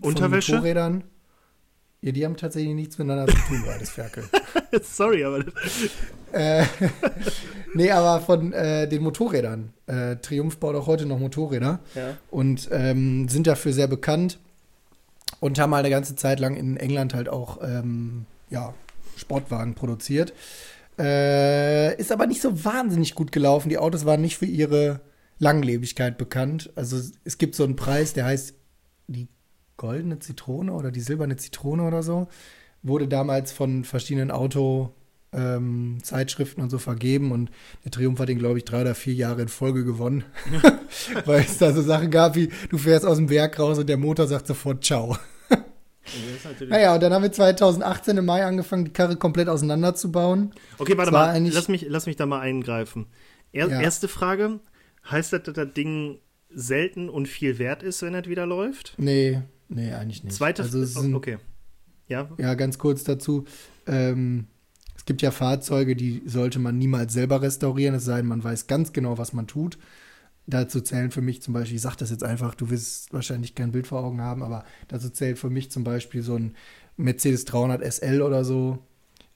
von 0.00 0.10
Unterwäsche? 0.10 0.52
Motorrädern. 0.52 1.04
Ja, 2.02 2.12
die 2.12 2.24
haben 2.24 2.36
tatsächlich 2.36 2.74
nichts 2.74 2.96
miteinander 2.96 3.30
zu 3.30 3.38
tun, 3.46 3.62
beides 3.66 3.90
Ferkel. 3.90 4.24
Sorry, 4.82 5.22
aber. 5.24 5.44
äh, 6.32 6.64
nee, 7.74 7.90
aber 7.90 8.24
von 8.24 8.52
äh, 8.52 8.88
den 8.88 9.02
Motorrädern. 9.02 9.74
Äh, 9.86 10.16
Triumph 10.16 10.56
baut 10.58 10.76
auch 10.76 10.86
heute 10.86 11.04
noch 11.04 11.18
Motorräder 11.18 11.80
ja. 11.94 12.16
und 12.30 12.68
ähm, 12.72 13.28
sind 13.28 13.46
dafür 13.46 13.72
sehr 13.72 13.88
bekannt 13.88 14.38
und 15.38 15.58
haben 15.58 15.74
halt 15.74 15.84
eine 15.84 15.94
ganze 15.94 16.16
Zeit 16.16 16.40
lang 16.40 16.56
in 16.56 16.76
England 16.76 17.14
halt 17.14 17.28
auch 17.28 17.58
ähm, 17.62 18.26
ja, 18.50 18.74
Sportwagen 19.16 19.74
produziert. 19.74 20.32
Äh, 20.98 21.96
ist 21.98 22.12
aber 22.12 22.26
nicht 22.26 22.42
so 22.42 22.64
wahnsinnig 22.64 23.14
gut 23.14 23.32
gelaufen. 23.32 23.68
Die 23.68 23.78
Autos 23.78 24.04
waren 24.04 24.20
nicht 24.20 24.36
für 24.36 24.46
ihre 24.46 25.00
Langlebigkeit 25.38 26.18
bekannt. 26.18 26.70
Also 26.74 27.00
es 27.24 27.38
gibt 27.38 27.54
so 27.54 27.64
einen 27.64 27.76
Preis, 27.76 28.12
der 28.12 28.26
heißt 28.26 28.54
die 29.06 29.28
goldene 29.76 30.18
Zitrone 30.18 30.72
oder 30.72 30.90
die 30.90 31.00
silberne 31.00 31.36
Zitrone 31.36 31.84
oder 31.84 32.02
so. 32.02 32.28
Wurde 32.82 33.08
damals 33.08 33.52
von 33.52 33.84
verschiedenen 33.84 34.30
Auto 34.30 34.94
ähm, 35.32 35.98
Zeitschriften 36.02 36.60
und 36.60 36.70
so 36.70 36.78
vergeben 36.78 37.32
und 37.32 37.50
der 37.84 37.90
Triumph 37.90 38.18
hat 38.18 38.28
ihn, 38.28 38.38
glaube 38.38 38.58
ich, 38.58 38.64
drei 38.64 38.82
oder 38.82 38.94
vier 38.94 39.14
Jahre 39.14 39.42
in 39.42 39.48
Folge 39.48 39.84
gewonnen. 39.84 40.24
Weil 41.24 41.40
es 41.40 41.58
da 41.58 41.72
so 41.72 41.82
Sachen 41.82 42.10
gab 42.10 42.34
wie, 42.36 42.50
du 42.68 42.78
fährst 42.78 43.06
aus 43.06 43.18
dem 43.18 43.30
Werk 43.30 43.58
raus 43.58 43.78
und 43.78 43.88
der 43.88 43.96
Motor 43.96 44.26
sagt 44.26 44.46
sofort 44.46 44.84
Ciao. 44.84 45.16
naja, 46.68 46.94
und 46.94 47.02
dann 47.02 47.12
haben 47.12 47.22
wir 47.22 47.32
2018 47.32 48.16
im 48.16 48.24
Mai 48.24 48.44
angefangen, 48.44 48.84
die 48.84 48.92
Karre 48.92 49.16
komplett 49.16 49.48
auseinanderzubauen. 49.48 50.52
Okay, 50.78 50.96
warte 50.96 51.12
mal, 51.12 51.40
lass 51.48 51.68
mich, 51.68 51.86
lass 51.88 52.06
mich 52.06 52.16
da 52.16 52.26
mal 52.26 52.40
eingreifen. 52.40 53.06
Er, 53.52 53.68
ja. 53.68 53.80
Erste 53.80 54.08
Frage, 54.08 54.60
heißt 55.08 55.32
das, 55.32 55.42
dass 55.44 55.54
das 55.54 55.72
Ding 55.72 56.18
selten 56.48 57.08
und 57.08 57.28
viel 57.28 57.58
wert 57.58 57.82
ist, 57.82 58.02
wenn 58.02 58.14
es 58.14 58.26
wieder 58.26 58.46
läuft? 58.46 58.94
Nee, 58.96 59.42
Nee, 59.70 59.92
eigentlich 59.92 60.24
nicht. 60.24 60.34
Zweite 60.34 60.62
also 60.62 60.84
sind, 60.84 61.14
okay. 61.14 61.38
Ja. 62.08 62.28
Ja, 62.38 62.54
ganz 62.54 62.76
kurz 62.78 63.04
dazu. 63.04 63.44
Ähm, 63.86 64.48
es 65.00 65.06
gibt 65.06 65.22
ja 65.22 65.30
Fahrzeuge, 65.30 65.96
die 65.96 66.22
sollte 66.26 66.58
man 66.58 66.76
niemals 66.76 67.14
selber 67.14 67.40
restaurieren, 67.40 67.94
es 67.94 68.04
sei 68.04 68.18
denn, 68.18 68.26
man 68.26 68.44
weiß 68.44 68.66
ganz 68.66 68.92
genau, 68.92 69.16
was 69.16 69.32
man 69.32 69.46
tut. 69.46 69.78
Dazu 70.46 70.82
zählen 70.82 71.10
für 71.10 71.22
mich 71.22 71.40
zum 71.40 71.54
Beispiel, 71.54 71.76
ich 71.76 71.80
sage 71.80 71.96
das 71.98 72.10
jetzt 72.10 72.22
einfach, 72.22 72.54
du 72.54 72.68
wirst 72.68 73.10
wahrscheinlich 73.10 73.54
kein 73.54 73.72
Bild 73.72 73.86
vor 73.86 74.04
Augen 74.04 74.20
haben, 74.20 74.42
aber 74.42 74.62
dazu 74.88 75.08
zählt 75.08 75.38
für 75.38 75.48
mich 75.48 75.70
zum 75.70 75.84
Beispiel 75.84 76.20
so 76.20 76.36
ein 76.36 76.54
Mercedes 76.98 77.46
300 77.46 77.82
SL 77.82 78.20
oder 78.20 78.44
so. 78.44 78.80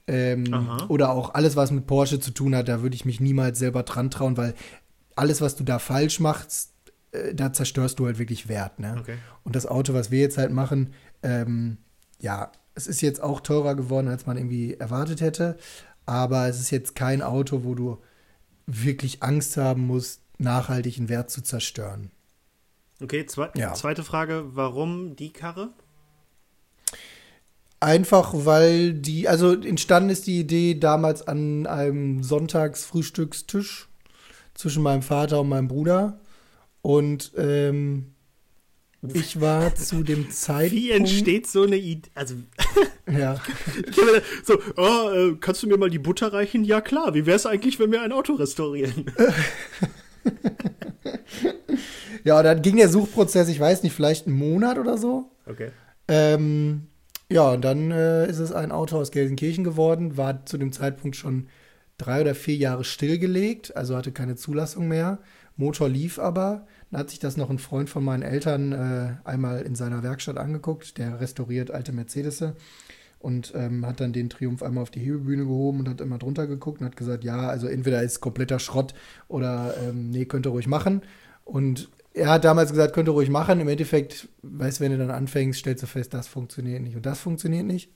Ähm, 0.06 0.68
oder 0.88 1.12
auch 1.12 1.32
alles, 1.32 1.56
was 1.56 1.70
mit 1.70 1.86
Porsche 1.86 2.20
zu 2.20 2.32
tun 2.32 2.54
hat, 2.54 2.68
da 2.68 2.82
würde 2.82 2.94
ich 2.94 3.06
mich 3.06 3.18
niemals 3.18 3.58
selber 3.58 3.84
dran 3.84 4.10
trauen, 4.10 4.36
weil 4.36 4.52
alles, 5.16 5.40
was 5.40 5.56
du 5.56 5.64
da 5.64 5.78
falsch 5.78 6.20
machst, 6.20 6.74
äh, 7.12 7.34
da 7.34 7.54
zerstörst 7.54 7.98
du 7.98 8.04
halt 8.04 8.18
wirklich 8.18 8.48
Wert. 8.50 8.80
Ne? 8.80 8.96
Okay. 9.00 9.16
Und 9.44 9.56
das 9.56 9.64
Auto, 9.64 9.94
was 9.94 10.10
wir 10.10 10.20
jetzt 10.20 10.36
halt 10.36 10.52
machen, 10.52 10.92
ähm, 11.22 11.78
ja, 12.20 12.52
es 12.74 12.86
ist 12.86 13.00
jetzt 13.00 13.22
auch 13.22 13.40
teurer 13.40 13.74
geworden, 13.74 14.08
als 14.08 14.26
man 14.26 14.36
irgendwie 14.36 14.74
erwartet 14.74 15.20
hätte. 15.20 15.56
Aber 16.06 16.48
es 16.48 16.60
ist 16.60 16.70
jetzt 16.70 16.94
kein 16.94 17.22
Auto, 17.22 17.64
wo 17.64 17.74
du 17.74 17.98
wirklich 18.66 19.22
Angst 19.22 19.56
haben 19.56 19.86
musst, 19.86 20.20
nachhaltigen 20.38 21.08
Wert 21.08 21.30
zu 21.30 21.42
zerstören. 21.42 22.10
Okay, 23.02 23.26
zwe 23.26 23.50
Ja. 23.56 23.74
zweite 23.74 24.04
Frage, 24.04 24.44
warum 24.54 25.16
die 25.16 25.32
Karre? 25.32 25.70
Einfach 27.80 28.32
weil 28.34 28.94
die, 28.94 29.28
also 29.28 29.52
entstanden 29.52 30.10
ist 30.10 30.26
die 30.26 30.40
Idee 30.40 30.74
damals 30.78 31.26
an 31.26 31.66
einem 31.66 32.22
Sonntagsfrühstückstisch 32.22 33.88
zwischen 34.54 34.82
meinem 34.82 35.02
Vater 35.02 35.40
und 35.40 35.48
meinem 35.48 35.68
Bruder. 35.68 36.18
Und 36.80 37.32
ähm, 37.36 38.13
ich 39.12 39.40
war 39.40 39.74
zu 39.74 40.02
dem 40.02 40.30
Zeitpunkt. 40.32 40.72
Wie 40.72 40.90
entsteht 40.90 41.46
so 41.46 41.62
eine 41.62 41.76
Idee? 41.76 42.10
Also, 42.14 42.36
Ja. 43.10 43.36
so, 44.44 44.58
oh, 44.76 45.10
äh, 45.10 45.36
kannst 45.40 45.62
du 45.62 45.66
mir 45.66 45.76
mal 45.76 45.90
die 45.90 45.98
Butter 45.98 46.32
reichen? 46.32 46.64
Ja, 46.64 46.80
klar. 46.80 47.14
Wie 47.14 47.26
wäre 47.26 47.36
es 47.36 47.46
eigentlich, 47.46 47.78
wenn 47.78 47.92
wir 47.92 48.02
ein 48.02 48.12
Auto 48.12 48.34
restaurieren? 48.34 49.06
ja, 52.24 52.42
dann 52.42 52.62
ging 52.62 52.76
der 52.76 52.88
Suchprozess, 52.88 53.48
ich 53.48 53.60
weiß 53.60 53.82
nicht, 53.82 53.94
vielleicht 53.94 54.26
einen 54.26 54.36
Monat 54.36 54.78
oder 54.78 54.96
so. 54.96 55.30
Okay. 55.46 55.70
Ähm, 56.08 56.86
ja, 57.30 57.50
und 57.52 57.62
dann 57.62 57.90
äh, 57.90 58.28
ist 58.28 58.38
es 58.38 58.52
ein 58.52 58.72
Auto 58.72 58.98
aus 58.98 59.10
Gelsenkirchen 59.10 59.64
geworden, 59.64 60.16
war 60.16 60.46
zu 60.46 60.56
dem 60.56 60.72
Zeitpunkt 60.72 61.16
schon 61.16 61.48
drei 61.98 62.22
oder 62.22 62.34
vier 62.34 62.56
Jahre 62.56 62.84
stillgelegt, 62.84 63.76
also 63.76 63.96
hatte 63.96 64.12
keine 64.12 64.36
Zulassung 64.36 64.88
mehr. 64.88 65.18
Motor 65.56 65.88
lief 65.88 66.18
aber. 66.18 66.66
Dann 66.94 67.00
hat 67.00 67.10
sich 67.10 67.18
das 67.18 67.36
noch 67.36 67.50
ein 67.50 67.58
Freund 67.58 67.90
von 67.90 68.04
meinen 68.04 68.22
Eltern 68.22 68.70
äh, 68.70 69.28
einmal 69.28 69.62
in 69.62 69.74
seiner 69.74 70.04
Werkstatt 70.04 70.36
angeguckt, 70.36 70.96
der 70.96 71.20
restauriert 71.20 71.72
alte 71.72 71.90
Mercedes 71.90 72.44
und 73.18 73.52
ähm, 73.56 73.84
hat 73.84 73.98
dann 73.98 74.12
den 74.12 74.30
Triumph 74.30 74.62
einmal 74.62 74.82
auf 74.82 74.92
die 74.92 75.00
Hebebühne 75.00 75.42
gehoben 75.42 75.80
und 75.80 75.88
hat 75.88 76.00
immer 76.00 76.18
drunter 76.18 76.46
geguckt 76.46 76.80
und 76.80 76.86
hat 76.86 76.96
gesagt, 76.96 77.24
ja, 77.24 77.48
also 77.48 77.66
entweder 77.66 78.00
ist 78.04 78.20
kompletter 78.20 78.60
Schrott 78.60 78.94
oder 79.26 79.74
ähm, 79.82 80.10
nee, 80.10 80.24
könnt 80.24 80.46
ihr 80.46 80.50
ruhig 80.50 80.68
machen. 80.68 81.02
Und 81.44 81.88
er 82.12 82.28
hat 82.28 82.44
damals 82.44 82.70
gesagt, 82.70 82.92
könnt 82.94 83.08
ihr 83.08 83.12
ruhig 83.12 83.28
machen. 83.28 83.58
Im 83.58 83.66
Endeffekt, 83.66 84.28
weißt 84.42 84.80
wenn 84.80 84.92
du 84.92 84.98
dann 84.98 85.10
anfängst, 85.10 85.58
stellst 85.58 85.82
du 85.82 85.88
fest, 85.88 86.14
das 86.14 86.28
funktioniert 86.28 86.80
nicht 86.80 86.94
und 86.94 87.06
das 87.06 87.18
funktioniert 87.18 87.66
nicht. 87.66 87.90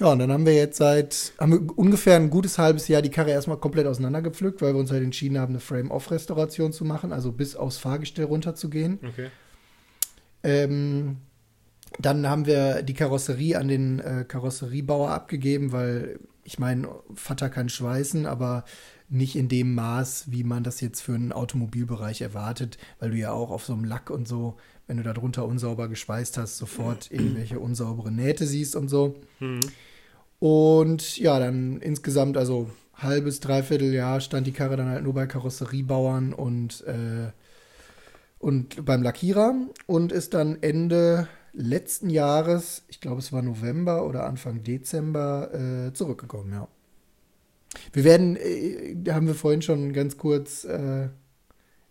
Ja, 0.00 0.12
und 0.12 0.20
dann 0.20 0.30
haben 0.30 0.46
wir 0.46 0.54
jetzt 0.54 0.76
seit, 0.76 1.32
haben 1.38 1.52
wir 1.52 1.78
ungefähr 1.78 2.16
ein 2.16 2.30
gutes 2.30 2.56
halbes 2.58 2.86
Jahr 2.86 3.02
die 3.02 3.10
Karre 3.10 3.30
erstmal 3.30 3.56
komplett 3.56 3.86
auseinandergepflückt, 3.86 4.62
weil 4.62 4.74
wir 4.74 4.80
uns 4.80 4.92
halt 4.92 5.02
entschieden 5.02 5.38
haben, 5.38 5.50
eine 5.50 5.60
Frame-Off-Restauration 5.60 6.72
zu 6.72 6.84
machen, 6.84 7.12
also 7.12 7.32
bis 7.32 7.56
aufs 7.56 7.78
Fahrgestell 7.78 8.26
runterzugehen. 8.26 9.00
Okay. 9.02 9.30
Ähm, 10.44 11.16
dann 11.98 12.28
haben 12.28 12.46
wir 12.46 12.82
die 12.82 12.94
Karosserie 12.94 13.58
an 13.58 13.66
den 13.66 13.98
äh, 13.98 14.24
Karosseriebauer 14.26 15.10
abgegeben, 15.10 15.72
weil 15.72 16.20
ich 16.44 16.60
meine, 16.60 16.88
Vater 17.14 17.50
kann 17.50 17.68
schweißen, 17.68 18.24
aber 18.24 18.64
nicht 19.08 19.36
in 19.36 19.48
dem 19.48 19.74
Maß, 19.74 20.30
wie 20.30 20.44
man 20.44 20.62
das 20.62 20.80
jetzt 20.80 21.00
für 21.00 21.14
einen 21.14 21.32
Automobilbereich 21.32 22.20
erwartet, 22.20 22.78
weil 23.00 23.10
du 23.10 23.16
ja 23.16 23.32
auch 23.32 23.50
auf 23.50 23.64
so 23.64 23.72
einem 23.72 23.84
Lack 23.84 24.10
und 24.10 24.28
so, 24.28 24.56
wenn 24.86 24.98
du 24.98 25.02
da 25.02 25.12
drunter 25.12 25.44
unsauber 25.44 25.88
geschweißt 25.88 26.38
hast, 26.38 26.56
sofort 26.56 27.10
irgendwelche 27.10 27.58
unsaubere 27.58 28.12
Nähte 28.12 28.46
siehst 28.46 28.76
und 28.76 28.88
so. 28.88 29.16
Mhm. 29.40 29.60
Und 30.38 31.18
ja, 31.18 31.38
dann 31.38 31.80
insgesamt, 31.80 32.36
also 32.36 32.70
halbes, 32.94 33.40
dreiviertel 33.40 33.92
Jahr 33.92 34.20
stand 34.20 34.46
die 34.46 34.52
Karre 34.52 34.76
dann 34.76 34.88
halt 34.88 35.02
nur 35.02 35.14
bei 35.14 35.26
Karosseriebauern 35.26 36.32
und, 36.32 36.84
äh, 36.86 37.32
und 38.38 38.84
beim 38.84 39.02
Lackierer 39.02 39.54
und 39.86 40.12
ist 40.12 40.34
dann 40.34 40.58
Ende 40.62 41.28
letzten 41.52 42.10
Jahres, 42.10 42.82
ich 42.88 43.00
glaube 43.00 43.18
es 43.20 43.32
war 43.32 43.42
November 43.42 44.06
oder 44.06 44.26
Anfang 44.26 44.62
Dezember, 44.62 45.52
äh, 45.88 45.92
zurückgekommen, 45.92 46.52
ja. 46.52 46.68
Wir 47.92 48.04
werden, 48.04 48.36
äh, 48.36 48.96
haben 49.10 49.26
wir 49.26 49.34
vorhin 49.34 49.62
schon 49.62 49.92
ganz 49.92 50.16
kurz 50.16 50.64
äh, 50.64 51.08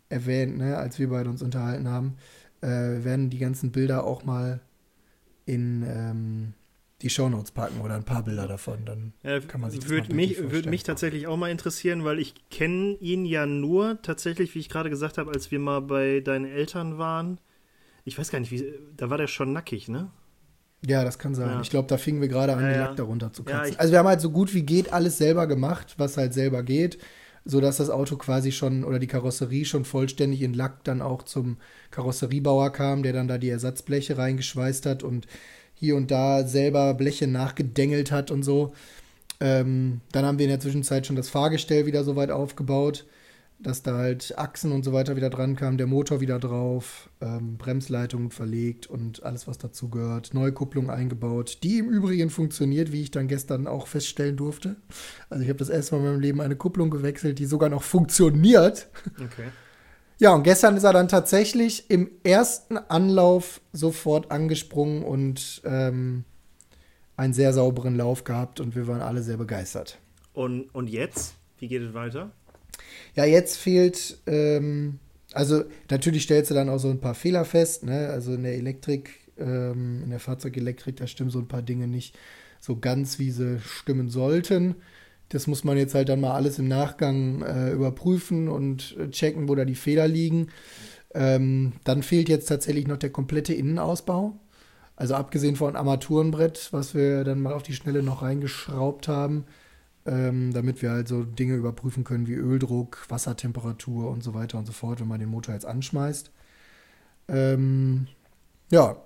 erwähnt, 0.09 0.57
ne, 0.57 0.77
als 0.77 0.99
wir 0.99 1.09
beide 1.09 1.29
uns 1.29 1.41
unterhalten 1.41 1.89
haben, 1.89 2.15
äh, 2.61 2.67
werden 2.67 3.29
die 3.29 3.39
ganzen 3.39 3.71
Bilder 3.71 4.05
auch 4.05 4.23
mal 4.23 4.61
in 5.45 5.83
ähm, 5.87 6.53
die 7.01 7.09
Shownotes 7.09 7.51
packen 7.51 7.81
oder 7.81 7.95
ein 7.95 8.03
paar 8.03 8.23
Bilder 8.23 8.47
davon. 8.47 8.85
Dann 8.85 9.13
Äh, 9.23 9.41
kann 9.41 9.61
man 9.61 9.69
sich 9.71 9.81
das 9.81 9.89
Würde 9.89 10.09
mal 10.09 10.15
mich, 10.15 10.37
würd 10.37 10.49
vorstellen. 10.49 10.69
mich 10.71 10.83
tatsächlich 10.83 11.27
auch 11.27 11.37
mal 11.37 11.51
interessieren, 11.51 12.03
weil 12.03 12.19
ich 12.19 12.33
kenne 12.49 12.97
ihn 12.99 13.25
ja 13.25 13.45
nur 13.45 14.01
tatsächlich, 14.01 14.55
wie 14.55 14.59
ich 14.59 14.69
gerade 14.69 14.89
gesagt 14.89 15.17
habe, 15.17 15.31
als 15.31 15.51
wir 15.51 15.59
mal 15.59 15.81
bei 15.81 16.21
deinen 16.21 16.45
Eltern 16.45 16.97
waren. 16.97 17.39
Ich 18.03 18.17
weiß 18.17 18.31
gar 18.31 18.39
nicht, 18.39 18.51
wie, 18.51 18.73
da 18.95 19.09
war 19.09 19.17
der 19.17 19.27
schon 19.27 19.53
nackig, 19.53 19.89
ne? 19.89 20.09
Ja, 20.85 21.03
das 21.03 21.19
kann 21.19 21.35
sein. 21.35 21.49
Ja. 21.49 21.61
Ich 21.61 21.69
glaube, 21.69 21.87
da 21.87 21.97
fingen 21.97 22.21
wir 22.21 22.27
gerade 22.27 22.53
an, 22.53 22.61
Ja, 22.61 22.69
die 22.69 22.75
ja. 22.75 22.85
Lack 22.85 22.95
darunter 22.95 23.33
zu 23.33 23.43
Ja, 23.43 23.49
kratzen. 23.57 23.73
ich- 23.73 23.79
also 23.79 23.91
wir 23.91 23.99
haben 23.99 24.07
halt 24.07 24.21
so 24.21 24.29
gut 24.31 24.53
wie 24.53 24.63
geht 24.63 24.93
alles 24.93 25.17
selber 25.17 25.47
gemacht, 25.47 25.95
was 25.97 26.17
halt 26.17 26.33
selber 26.33 26.63
geht, 26.63 26.97
sodass 27.45 27.77
das 27.77 27.89
Auto 27.89 28.15
quasi 28.17 28.51
schon 28.51 28.83
oder 28.83 28.99
die 28.99 29.07
Karosserie 29.07 29.65
schon 29.65 29.85
vollständig 29.85 30.41
in 30.41 30.53
Lack 30.53 30.83
dann 30.83 31.01
auch 31.01 31.23
zum 31.23 31.57
Karosseriebauer 31.91 32.71
kam, 32.71 33.03
der 33.03 33.13
dann 33.13 33.27
da 33.27 33.37
die 33.37 33.49
Ersatzbleche 33.49 34.17
reingeschweißt 34.17 34.85
hat 34.85 35.03
und 35.03 35.27
hier 35.79 35.95
und 35.95 36.11
da 36.11 36.45
selber 36.45 36.93
Bleche 36.93 37.27
nachgedengelt 37.27 38.11
hat 38.11 38.31
und 38.31 38.43
so. 38.43 38.73
Ähm, 39.39 40.01
dann 40.11 40.25
haben 40.25 40.39
wir 40.39 40.45
in 40.45 40.51
der 40.51 40.59
Zwischenzeit 40.59 41.05
schon 41.05 41.15
das 41.15 41.29
Fahrgestell 41.29 41.85
wieder 41.85 42.03
so 42.03 42.15
weit 42.15 42.31
aufgebaut, 42.31 43.05
dass 43.59 43.83
da 43.83 43.95
halt 43.95 44.37
Achsen 44.37 44.71
und 44.71 44.83
so 44.83 44.93
weiter 44.93 45.15
wieder 45.15 45.29
dran 45.29 45.55
kamen, 45.55 45.77
der 45.77 45.85
Motor 45.85 46.21
wieder 46.21 46.39
drauf, 46.39 47.09
ähm, 47.21 47.57
Bremsleitungen 47.57 48.31
verlegt 48.31 48.87
und 48.87 49.21
alles, 49.23 49.47
was 49.47 49.59
dazu 49.59 49.89
gehört, 49.89 50.33
neue 50.33 50.51
Kupplung 50.51 50.89
eingebaut, 50.89 51.59
die 51.61 51.77
im 51.77 51.89
Übrigen 51.89 52.31
funktioniert, 52.31 52.91
wie 52.91 53.01
ich 53.01 53.11
dann 53.11 53.27
gestern 53.27 53.67
auch 53.67 53.85
feststellen 53.87 54.37
durfte. 54.37 54.77
Also 55.29 55.43
ich 55.43 55.49
habe 55.49 55.59
das 55.59 55.69
erste 55.69 55.95
Mal 55.95 56.01
in 56.01 56.07
meinem 56.07 56.19
Leben 56.21 56.41
eine 56.41 56.55
Kupplung 56.55 56.89
gewechselt, 56.89 57.37
die 57.37 57.45
sogar 57.45 57.69
noch 57.69 57.83
funktioniert. 57.83 58.87
Okay. 59.15 59.49
Ja, 60.19 60.33
und 60.33 60.43
gestern 60.43 60.75
ist 60.77 60.83
er 60.83 60.93
dann 60.93 61.07
tatsächlich 61.07 61.89
im 61.91 62.09
ersten 62.23 62.77
Anlauf 62.77 63.61
sofort 63.71 64.31
angesprungen 64.31 65.03
und 65.03 65.61
ähm, 65.63 66.23
einen 67.15 67.33
sehr 67.33 67.53
sauberen 67.53 67.95
Lauf 67.95 68.23
gehabt 68.23 68.59
und 68.59 68.75
wir 68.75 68.87
waren 68.87 69.01
alle 69.01 69.21
sehr 69.21 69.37
begeistert. 69.37 69.99
Und, 70.33 70.73
und 70.73 70.89
jetzt? 70.89 71.35
Wie 71.59 71.67
geht 71.67 71.83
es 71.83 71.93
weiter? 71.93 72.31
Ja, 73.15 73.25
jetzt 73.25 73.57
fehlt, 73.57 74.17
ähm, 74.25 74.99
also 75.33 75.63
natürlich 75.89 76.23
stellst 76.23 76.49
du 76.49 76.55
dann 76.55 76.69
auch 76.69 76.79
so 76.79 76.89
ein 76.89 76.99
paar 76.99 77.15
Fehler 77.15 77.45
fest, 77.45 77.83
ne? 77.83 78.09
Also 78.09 78.33
in 78.33 78.43
der 78.43 78.55
Elektrik, 78.55 79.11
ähm, 79.37 80.01
in 80.03 80.09
der 80.09 80.19
Fahrzeugelektrik, 80.19 80.95
da 80.95 81.05
stimmen 81.05 81.29
so 81.29 81.39
ein 81.39 81.47
paar 81.47 81.61
Dinge 81.61 81.87
nicht 81.87 82.17
so 82.59 82.77
ganz, 82.77 83.19
wie 83.19 83.31
sie 83.31 83.59
stimmen 83.59 84.09
sollten. 84.09 84.75
Das 85.29 85.47
muss 85.47 85.63
man 85.63 85.77
jetzt 85.77 85.93
halt 85.93 86.09
dann 86.09 86.21
mal 86.21 86.33
alles 86.33 86.59
im 86.59 86.67
Nachgang 86.67 87.41
äh, 87.41 87.71
überprüfen 87.71 88.47
und 88.47 88.95
äh, 88.97 89.09
checken, 89.09 89.49
wo 89.49 89.55
da 89.55 89.65
die 89.65 89.75
Fehler 89.75 90.07
liegen. 90.07 90.47
Ähm, 91.13 91.73
dann 91.83 92.03
fehlt 92.03 92.29
jetzt 92.29 92.47
tatsächlich 92.47 92.87
noch 92.87 92.97
der 92.97 93.09
komplette 93.09 93.53
Innenausbau. 93.53 94.39
Also 94.95 95.15
abgesehen 95.15 95.55
von 95.55 95.75
Armaturenbrett, 95.75 96.69
was 96.71 96.95
wir 96.95 97.23
dann 97.23 97.41
mal 97.41 97.53
auf 97.53 97.63
die 97.63 97.73
Schnelle 97.73 98.01
noch 98.01 98.23
reingeschraubt 98.23 99.07
haben, 99.07 99.45
ähm, 100.05 100.53
damit 100.53 100.81
wir 100.81 100.91
halt 100.91 101.07
so 101.07 101.23
Dinge 101.23 101.55
überprüfen 101.55 102.03
können 102.03 102.27
wie 102.27 102.33
Öldruck, 102.33 103.05
Wassertemperatur 103.09 104.09
und 104.09 104.23
so 104.23 104.33
weiter 104.33 104.57
und 104.57 104.65
so 104.65 104.73
fort, 104.73 104.99
wenn 104.99 105.07
man 105.07 105.19
den 105.19 105.29
Motor 105.29 105.53
jetzt 105.53 105.65
anschmeißt. 105.65 106.31
Ähm, 107.27 108.07
ja, 108.71 108.97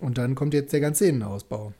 und 0.00 0.18
dann 0.18 0.34
kommt 0.34 0.54
jetzt 0.54 0.72
der 0.72 0.80
ganze 0.80 1.06
Innenausbau. 1.06 1.72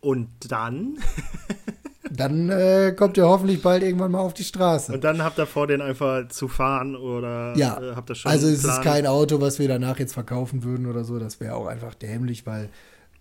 Und 0.00 0.28
dann? 0.50 0.98
Dann 2.10 2.50
äh, 2.50 2.94
kommt 2.96 3.16
ihr 3.16 3.26
hoffentlich 3.26 3.62
bald 3.62 3.82
irgendwann 3.82 4.12
mal 4.12 4.20
auf 4.20 4.34
die 4.34 4.44
Straße. 4.44 4.92
Und 4.92 5.04
dann 5.04 5.22
habt 5.22 5.38
ihr 5.38 5.46
vor, 5.46 5.66
den 5.66 5.80
einfach 5.80 6.28
zu 6.28 6.48
fahren 6.48 6.96
oder 6.96 7.56
Ja, 7.56 7.80
äh, 7.80 7.94
habt 7.94 8.10
ihr 8.10 8.14
schon 8.14 8.30
also 8.30 8.48
es 8.48 8.64
ist 8.64 8.82
kein 8.82 9.06
Auto, 9.06 9.40
was 9.40 9.58
wir 9.58 9.68
danach 9.68 9.98
jetzt 9.98 10.14
verkaufen 10.14 10.62
würden 10.62 10.86
oder 10.86 11.04
so. 11.04 11.18
Das 11.18 11.40
wäre 11.40 11.54
auch 11.54 11.66
einfach 11.66 11.94
dämlich, 11.94 12.46
weil 12.46 12.68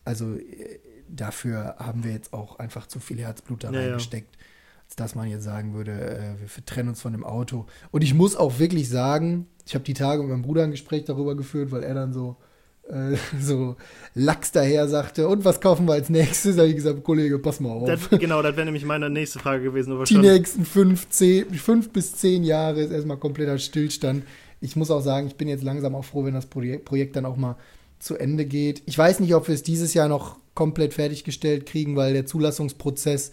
also 0.03 0.35
äh, 0.35 0.79
dafür 1.09 1.75
haben 1.79 2.03
wir 2.03 2.11
jetzt 2.11 2.33
auch 2.33 2.59
einfach 2.59 2.87
zu 2.87 2.99
viel 2.99 3.19
Herzblut 3.19 3.63
da 3.63 3.71
Ja, 3.71 3.79
ja. 3.79 3.87
reingesteckt, 3.87 4.35
als 4.85 4.95
dass 4.95 5.15
man 5.15 5.27
jetzt 5.29 5.43
sagen 5.43 5.73
würde, 5.73 5.91
äh, 5.91 6.33
wir 6.39 6.65
trennen 6.65 6.89
uns 6.89 7.01
von 7.01 7.11
dem 7.11 7.23
Auto. 7.23 7.65
Und 7.91 8.03
ich 8.03 8.13
muss 8.13 8.35
auch 8.35 8.59
wirklich 8.59 8.89
sagen, 8.89 9.47
ich 9.65 9.73
habe 9.73 9.83
die 9.83 9.93
Tage 9.93 10.21
mit 10.21 10.31
meinem 10.31 10.43
Bruder 10.43 10.63
ein 10.63 10.71
Gespräch 10.71 11.05
darüber 11.05 11.35
geführt, 11.35 11.71
weil 11.71 11.83
er 11.83 11.95
dann 11.95 12.13
so 12.13 12.37
äh, 12.89 13.15
so 13.39 13.75
Lachs 14.13 14.51
daher 14.51 14.87
sagte, 14.87 15.27
und 15.27 15.43
was 15.45 15.59
kaufen 15.59 15.87
wir 15.87 15.93
als 15.93 16.09
nächstes? 16.09 16.55
Da 16.55 16.61
habe 16.61 16.69
ich 16.69 16.75
gesagt, 16.75 17.03
Kollege, 17.03 17.39
pass 17.39 17.59
mal 17.59 17.71
auf. 17.71 17.87
Das, 17.87 18.09
genau, 18.09 18.41
das 18.41 18.55
wäre 18.55 18.65
nämlich 18.65 18.85
meine 18.85 19.09
nächste 19.09 19.39
Frage 19.39 19.63
gewesen. 19.63 19.97
Die 20.05 20.13
schon. 20.13 20.21
nächsten 20.21 20.65
fünf, 20.65 21.09
zehn, 21.09 21.53
fünf 21.53 21.89
bis 21.89 22.15
zehn 22.15 22.43
Jahre 22.43 22.81
ist 22.81 22.91
erstmal 22.91 23.17
kompletter 23.17 23.57
Stillstand. 23.57 24.23
Ich 24.61 24.75
muss 24.75 24.91
auch 24.91 25.01
sagen, 25.01 25.27
ich 25.27 25.35
bin 25.35 25.47
jetzt 25.47 25.63
langsam 25.63 25.95
auch 25.95 26.05
froh, 26.05 26.25
wenn 26.25 26.33
das 26.33 26.45
Projekt, 26.45 26.85
Projekt 26.85 27.15
dann 27.15 27.25
auch 27.25 27.37
mal 27.37 27.57
zu 27.99 28.15
Ende 28.15 28.45
geht. 28.45 28.83
Ich 28.85 28.97
weiß 28.97 29.19
nicht, 29.19 29.35
ob 29.35 29.47
wir 29.47 29.55
es 29.55 29.63
dieses 29.63 29.93
Jahr 29.93 30.07
noch 30.07 30.37
komplett 30.53 30.93
fertiggestellt 30.93 31.65
kriegen, 31.65 31.95
weil 31.95 32.13
der 32.13 32.25
Zulassungsprozess 32.25 33.31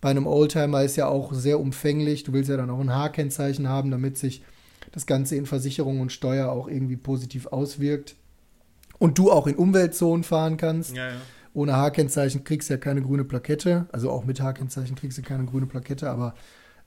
bei 0.00 0.10
einem 0.10 0.26
Oldtimer 0.26 0.84
ist 0.84 0.96
ja 0.96 1.08
auch 1.08 1.32
sehr 1.32 1.58
umfänglich. 1.58 2.24
Du 2.24 2.32
willst 2.32 2.50
ja 2.50 2.56
dann 2.56 2.70
auch 2.70 2.80
ein 2.80 2.94
H-Kennzeichen 2.94 3.68
haben, 3.68 3.90
damit 3.90 4.18
sich 4.18 4.42
das 4.92 5.06
Ganze 5.06 5.36
in 5.36 5.46
Versicherung 5.46 6.00
und 6.00 6.12
Steuer 6.12 6.50
auch 6.50 6.68
irgendwie 6.68 6.96
positiv 6.96 7.46
auswirkt. 7.46 8.16
Und 8.98 9.18
du 9.18 9.30
auch 9.30 9.46
in 9.46 9.54
Umweltzonen 9.54 10.24
fahren 10.24 10.56
kannst. 10.56 10.96
Ja, 10.96 11.08
ja. 11.08 11.16
Ohne 11.54 11.76
H-Kennzeichen 11.76 12.44
kriegst 12.44 12.68
du 12.68 12.74
ja 12.74 12.78
keine 12.78 13.02
grüne 13.02 13.24
Plakette. 13.24 13.86
Also 13.92 14.10
auch 14.10 14.24
mit 14.24 14.40
H-Kennzeichen 14.40 14.96
kriegst 14.96 15.18
du 15.18 15.22
keine 15.22 15.44
grüne 15.44 15.66
Plakette, 15.66 16.10
aber 16.10 16.34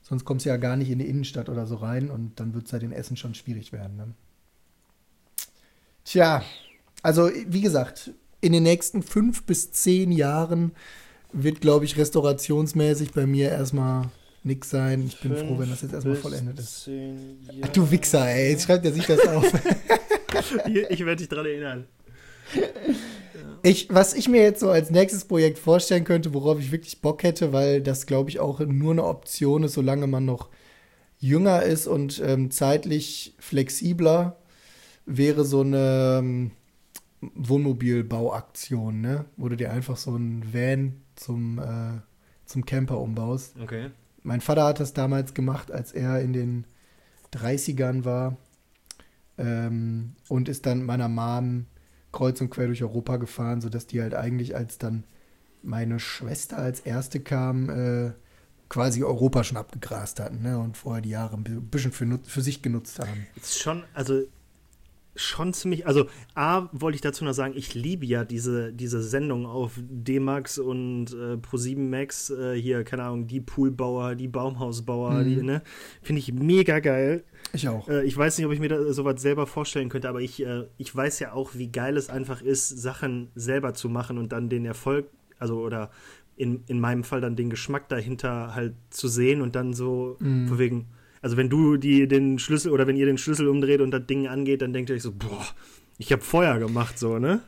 sonst 0.02 0.24
kommst 0.24 0.46
du 0.46 0.50
ja 0.50 0.56
gar 0.56 0.76
nicht 0.76 0.90
in 0.90 0.98
die 0.98 1.08
Innenstadt 1.08 1.48
oder 1.48 1.66
so 1.66 1.76
rein 1.76 2.10
und 2.10 2.38
dann 2.40 2.54
wird 2.54 2.66
es 2.66 2.72
halt 2.72 2.82
in 2.82 2.92
Essen 2.92 3.16
schon 3.16 3.34
schwierig 3.34 3.72
werden. 3.72 3.96
Ne? 3.96 4.14
Tja, 6.04 6.42
also 7.02 7.30
wie 7.46 7.60
gesagt, 7.60 8.12
in 8.40 8.52
den 8.52 8.64
nächsten 8.64 9.02
fünf 9.02 9.44
bis 9.44 9.72
zehn 9.72 10.10
Jahren 10.12 10.72
wird, 11.32 11.60
glaube 11.60 11.84
ich, 11.84 11.96
restaurationsmäßig 11.96 13.12
bei 13.12 13.26
mir 13.26 13.50
erstmal 13.50 14.10
nix 14.42 14.70
sein. 14.70 15.04
Ich 15.06 15.20
bin 15.20 15.36
froh, 15.36 15.58
wenn 15.58 15.70
das 15.70 15.82
jetzt 15.82 15.94
erstmal 15.94 16.16
vollendet 16.16 16.58
ist. 16.58 16.90
Ach, 17.62 17.68
du 17.68 17.90
Wichser, 17.90 18.26
ey, 18.26 18.50
jetzt 18.50 18.64
schreibt 18.64 18.84
er 18.84 18.92
sich 18.92 19.06
das 19.06 19.26
auf. 19.26 19.44
ich 20.66 21.00
werde 21.00 21.16
dich 21.16 21.28
dran 21.28 21.46
erinnern. 21.46 21.86
Ich, 23.64 23.88
was 23.90 24.12
ich 24.14 24.28
mir 24.28 24.42
jetzt 24.42 24.58
so 24.58 24.70
als 24.70 24.90
nächstes 24.90 25.24
Projekt 25.24 25.56
vorstellen 25.56 26.02
könnte, 26.02 26.34
worauf 26.34 26.58
ich 26.58 26.72
wirklich 26.72 27.00
Bock 27.00 27.22
hätte, 27.22 27.52
weil 27.52 27.80
das, 27.80 28.06
glaube 28.06 28.28
ich, 28.28 28.40
auch 28.40 28.58
nur 28.58 28.90
eine 28.90 29.04
Option 29.04 29.62
ist, 29.62 29.74
solange 29.74 30.08
man 30.08 30.24
noch 30.24 30.48
jünger 31.20 31.62
ist 31.62 31.86
und 31.86 32.20
ähm, 32.24 32.50
zeitlich 32.50 33.36
flexibler, 33.38 34.36
wäre 35.06 35.44
so 35.44 35.60
eine 35.60 36.18
ähm, 36.18 36.50
Wohnmobilbauaktion, 37.20 39.00
ne? 39.00 39.26
Wo 39.36 39.48
du 39.48 39.56
dir 39.56 39.72
einfach 39.72 39.96
so 39.96 40.16
ein 40.16 40.42
Van 40.52 41.00
zum, 41.14 41.60
äh, 41.60 42.00
zum 42.46 42.66
Camper 42.66 42.98
umbaust. 42.98 43.54
Okay. 43.62 43.90
Mein 44.24 44.40
Vater 44.40 44.64
hat 44.64 44.80
das 44.80 44.92
damals 44.92 45.34
gemacht, 45.34 45.70
als 45.70 45.92
er 45.92 46.20
in 46.20 46.32
den 46.32 46.64
30ern 47.32 48.04
war 48.04 48.36
ähm, 49.38 50.16
und 50.28 50.48
ist 50.48 50.66
dann 50.66 50.84
meiner 50.84 51.08
Mom 51.08 51.66
kreuz 52.12 52.40
und 52.40 52.50
quer 52.50 52.66
durch 52.66 52.82
Europa 52.82 53.16
gefahren, 53.16 53.60
sodass 53.60 53.86
die 53.86 54.00
halt 54.00 54.14
eigentlich, 54.14 54.54
als 54.54 54.78
dann 54.78 55.04
meine 55.62 55.98
Schwester 55.98 56.58
als 56.58 56.80
erste 56.80 57.20
kam, 57.20 57.70
äh, 57.70 58.12
quasi 58.68 59.02
Europa 59.02 59.44
schon 59.44 59.58
abgegrast 59.58 60.18
hatten 60.20 60.42
ne? 60.42 60.58
und 60.58 60.76
vorher 60.76 61.02
die 61.02 61.10
Jahre 61.10 61.36
ein 61.36 61.44
bisschen 61.44 61.92
für, 61.92 62.18
für 62.24 62.40
sich 62.40 62.62
genutzt 62.62 62.98
haben. 62.98 63.26
Ist 63.36 63.60
schon, 63.60 63.84
also 63.94 64.22
schon 65.14 65.52
ziemlich, 65.52 65.86
also 65.86 66.06
A, 66.34 66.68
wollte 66.72 66.96
ich 66.96 67.02
dazu 67.02 67.24
noch 67.24 67.34
sagen, 67.34 67.54
ich 67.56 67.74
liebe 67.74 68.06
ja 68.06 68.24
diese, 68.24 68.72
diese 68.72 69.02
Sendung 69.02 69.46
auf 69.46 69.72
D-Max 69.78 70.58
und 70.58 71.12
äh, 71.12 71.36
Pro7 71.36 71.78
Max, 71.78 72.30
äh, 72.30 72.54
hier, 72.54 72.82
keine 72.84 73.04
Ahnung, 73.04 73.26
die 73.26 73.40
Poolbauer, 73.40 74.14
die 74.14 74.28
Baumhausbauer, 74.28 75.20
mhm. 75.20 75.24
die, 75.24 75.42
ne, 75.42 75.62
finde 76.02 76.20
ich 76.20 76.32
mega 76.32 76.80
geil. 76.80 77.24
Ich 77.52 77.68
auch. 77.68 77.88
Äh, 77.88 78.04
ich 78.04 78.16
weiß 78.16 78.38
nicht, 78.38 78.46
ob 78.46 78.52
ich 78.52 78.60
mir 78.60 78.68
da 78.68 78.92
sowas 78.92 79.20
selber 79.20 79.46
vorstellen 79.46 79.90
könnte, 79.90 80.08
aber 80.08 80.20
ich, 80.20 80.44
äh, 80.44 80.64
ich 80.78 80.94
weiß 80.94 81.18
ja 81.18 81.32
auch, 81.32 81.50
wie 81.54 81.70
geil 81.70 81.96
es 81.96 82.08
einfach 82.08 82.40
ist, 82.40 82.68
Sachen 82.68 83.30
selber 83.34 83.74
zu 83.74 83.88
machen 83.88 84.16
und 84.16 84.32
dann 84.32 84.48
den 84.48 84.64
Erfolg, 84.64 85.08
also 85.38 85.60
oder 85.60 85.90
in, 86.36 86.64
in 86.66 86.80
meinem 86.80 87.04
Fall 87.04 87.20
dann 87.20 87.36
den 87.36 87.50
Geschmack 87.50 87.88
dahinter 87.88 88.54
halt 88.54 88.74
zu 88.88 89.08
sehen 89.08 89.42
und 89.42 89.54
dann 89.54 89.74
so, 89.74 90.16
mhm. 90.20 90.48
von 90.48 90.58
wegen, 90.58 90.86
also 91.22 91.36
wenn 91.36 91.48
du 91.48 91.76
die, 91.76 92.06
den 92.08 92.38
Schlüssel 92.38 92.72
oder 92.72 92.86
wenn 92.86 92.96
ihr 92.96 93.06
den 93.06 93.18
Schlüssel 93.18 93.48
umdreht 93.48 93.80
und 93.80 93.92
das 93.92 94.06
Ding 94.06 94.26
angeht, 94.26 94.60
dann 94.60 94.72
denkt 94.72 94.90
ihr 94.90 94.96
euch 94.96 95.02
so, 95.02 95.12
boah, 95.12 95.46
ich 95.98 96.12
habe 96.12 96.22
Feuer 96.22 96.58
gemacht, 96.58 96.98
so, 96.98 97.18
ne? 97.18 97.40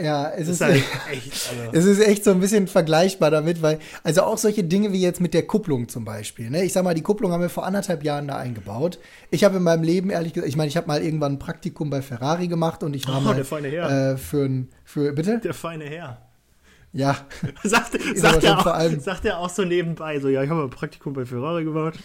Ja, 0.00 0.30
es 0.30 0.42
ist, 0.42 0.48
ist 0.48 0.60
halt 0.60 0.76
echt, 1.10 1.50
also. 1.50 1.70
es 1.72 1.84
ist 1.84 2.00
echt 2.00 2.22
so 2.22 2.30
ein 2.30 2.38
bisschen 2.38 2.68
vergleichbar 2.68 3.30
damit, 3.30 3.62
weil, 3.62 3.80
also 4.04 4.22
auch 4.22 4.38
solche 4.38 4.62
Dinge 4.62 4.92
wie 4.92 5.00
jetzt 5.00 5.20
mit 5.20 5.34
der 5.34 5.46
Kupplung 5.46 5.88
zum 5.88 6.04
Beispiel. 6.04 6.50
Ne? 6.50 6.64
Ich 6.64 6.72
sag 6.72 6.84
mal, 6.84 6.94
die 6.94 7.02
Kupplung 7.02 7.32
haben 7.32 7.40
wir 7.40 7.48
vor 7.48 7.66
anderthalb 7.66 8.04
Jahren 8.04 8.28
da 8.28 8.36
eingebaut. 8.36 9.00
Ich 9.30 9.42
habe 9.42 9.56
in 9.56 9.64
meinem 9.64 9.82
Leben, 9.82 10.10
ehrlich 10.10 10.34
gesagt, 10.34 10.48
ich 10.48 10.56
meine, 10.56 10.68
ich 10.68 10.76
habe 10.76 10.86
mal 10.86 11.02
irgendwann 11.02 11.32
ein 11.32 11.38
Praktikum 11.40 11.90
bei 11.90 12.00
Ferrari 12.00 12.46
gemacht 12.46 12.84
und 12.84 12.94
ich 12.94 13.08
war 13.08 13.18
oh, 13.18 13.22
mal 13.22 13.34
der 13.34 13.44
feine 13.44 13.68
Herr. 13.68 14.12
Äh, 14.12 14.16
für 14.16 14.44
ein, 14.44 14.68
für, 14.84 15.12
bitte? 15.12 15.40
Der 15.40 15.54
feine 15.54 15.84
Herr. 15.84 16.22
Ja. 16.92 17.16
sagt, 17.64 17.98
sagt, 18.14 18.44
er 18.44 18.58
auch, 18.58 19.00
sagt 19.00 19.24
er 19.24 19.38
auch 19.38 19.50
so 19.50 19.64
nebenbei, 19.64 20.20
so, 20.20 20.28
ja, 20.28 20.42
ich 20.42 20.50
habe 20.50 20.62
ein 20.62 20.70
Praktikum 20.70 21.12
bei 21.12 21.24
Ferrari 21.24 21.64
gemacht. 21.64 21.98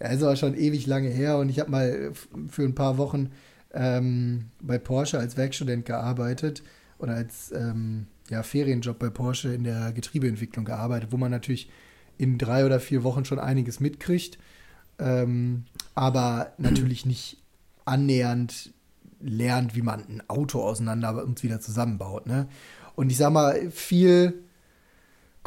Ja, 0.00 0.08
ist 0.08 0.22
aber 0.22 0.36
schon 0.36 0.56
ewig 0.56 0.86
lange 0.86 1.08
her 1.08 1.38
und 1.38 1.48
ich 1.48 1.58
habe 1.58 1.70
mal 1.70 2.12
für 2.48 2.62
ein 2.62 2.74
paar 2.74 2.98
Wochen 2.98 3.30
ähm, 3.72 4.46
bei 4.62 4.78
Porsche 4.78 5.18
als 5.18 5.36
Werkstudent 5.36 5.86
gearbeitet 5.86 6.62
oder 6.98 7.14
als 7.14 7.52
ähm, 7.52 8.06
ja, 8.30 8.42
Ferienjob 8.42 8.98
bei 8.98 9.10
Porsche 9.10 9.52
in 9.52 9.64
der 9.64 9.92
Getriebeentwicklung 9.92 10.64
gearbeitet, 10.64 11.12
wo 11.12 11.16
man 11.16 11.30
natürlich 11.30 11.70
in 12.16 12.38
drei 12.38 12.64
oder 12.64 12.80
vier 12.80 13.04
Wochen 13.04 13.24
schon 13.24 13.38
einiges 13.38 13.80
mitkriegt, 13.80 14.38
ähm, 14.98 15.64
aber 15.94 16.52
natürlich 16.58 17.06
nicht 17.06 17.38
annähernd 17.84 18.72
lernt, 19.20 19.74
wie 19.74 19.82
man 19.82 20.00
ein 20.00 20.22
Auto 20.28 20.62
auseinander 20.62 21.24
und 21.24 21.42
wieder 21.42 21.60
zusammenbaut. 21.60 22.26
Ne? 22.26 22.48
Und 22.94 23.10
ich 23.10 23.16
sag 23.16 23.32
mal, 23.32 23.70
viel 23.70 24.42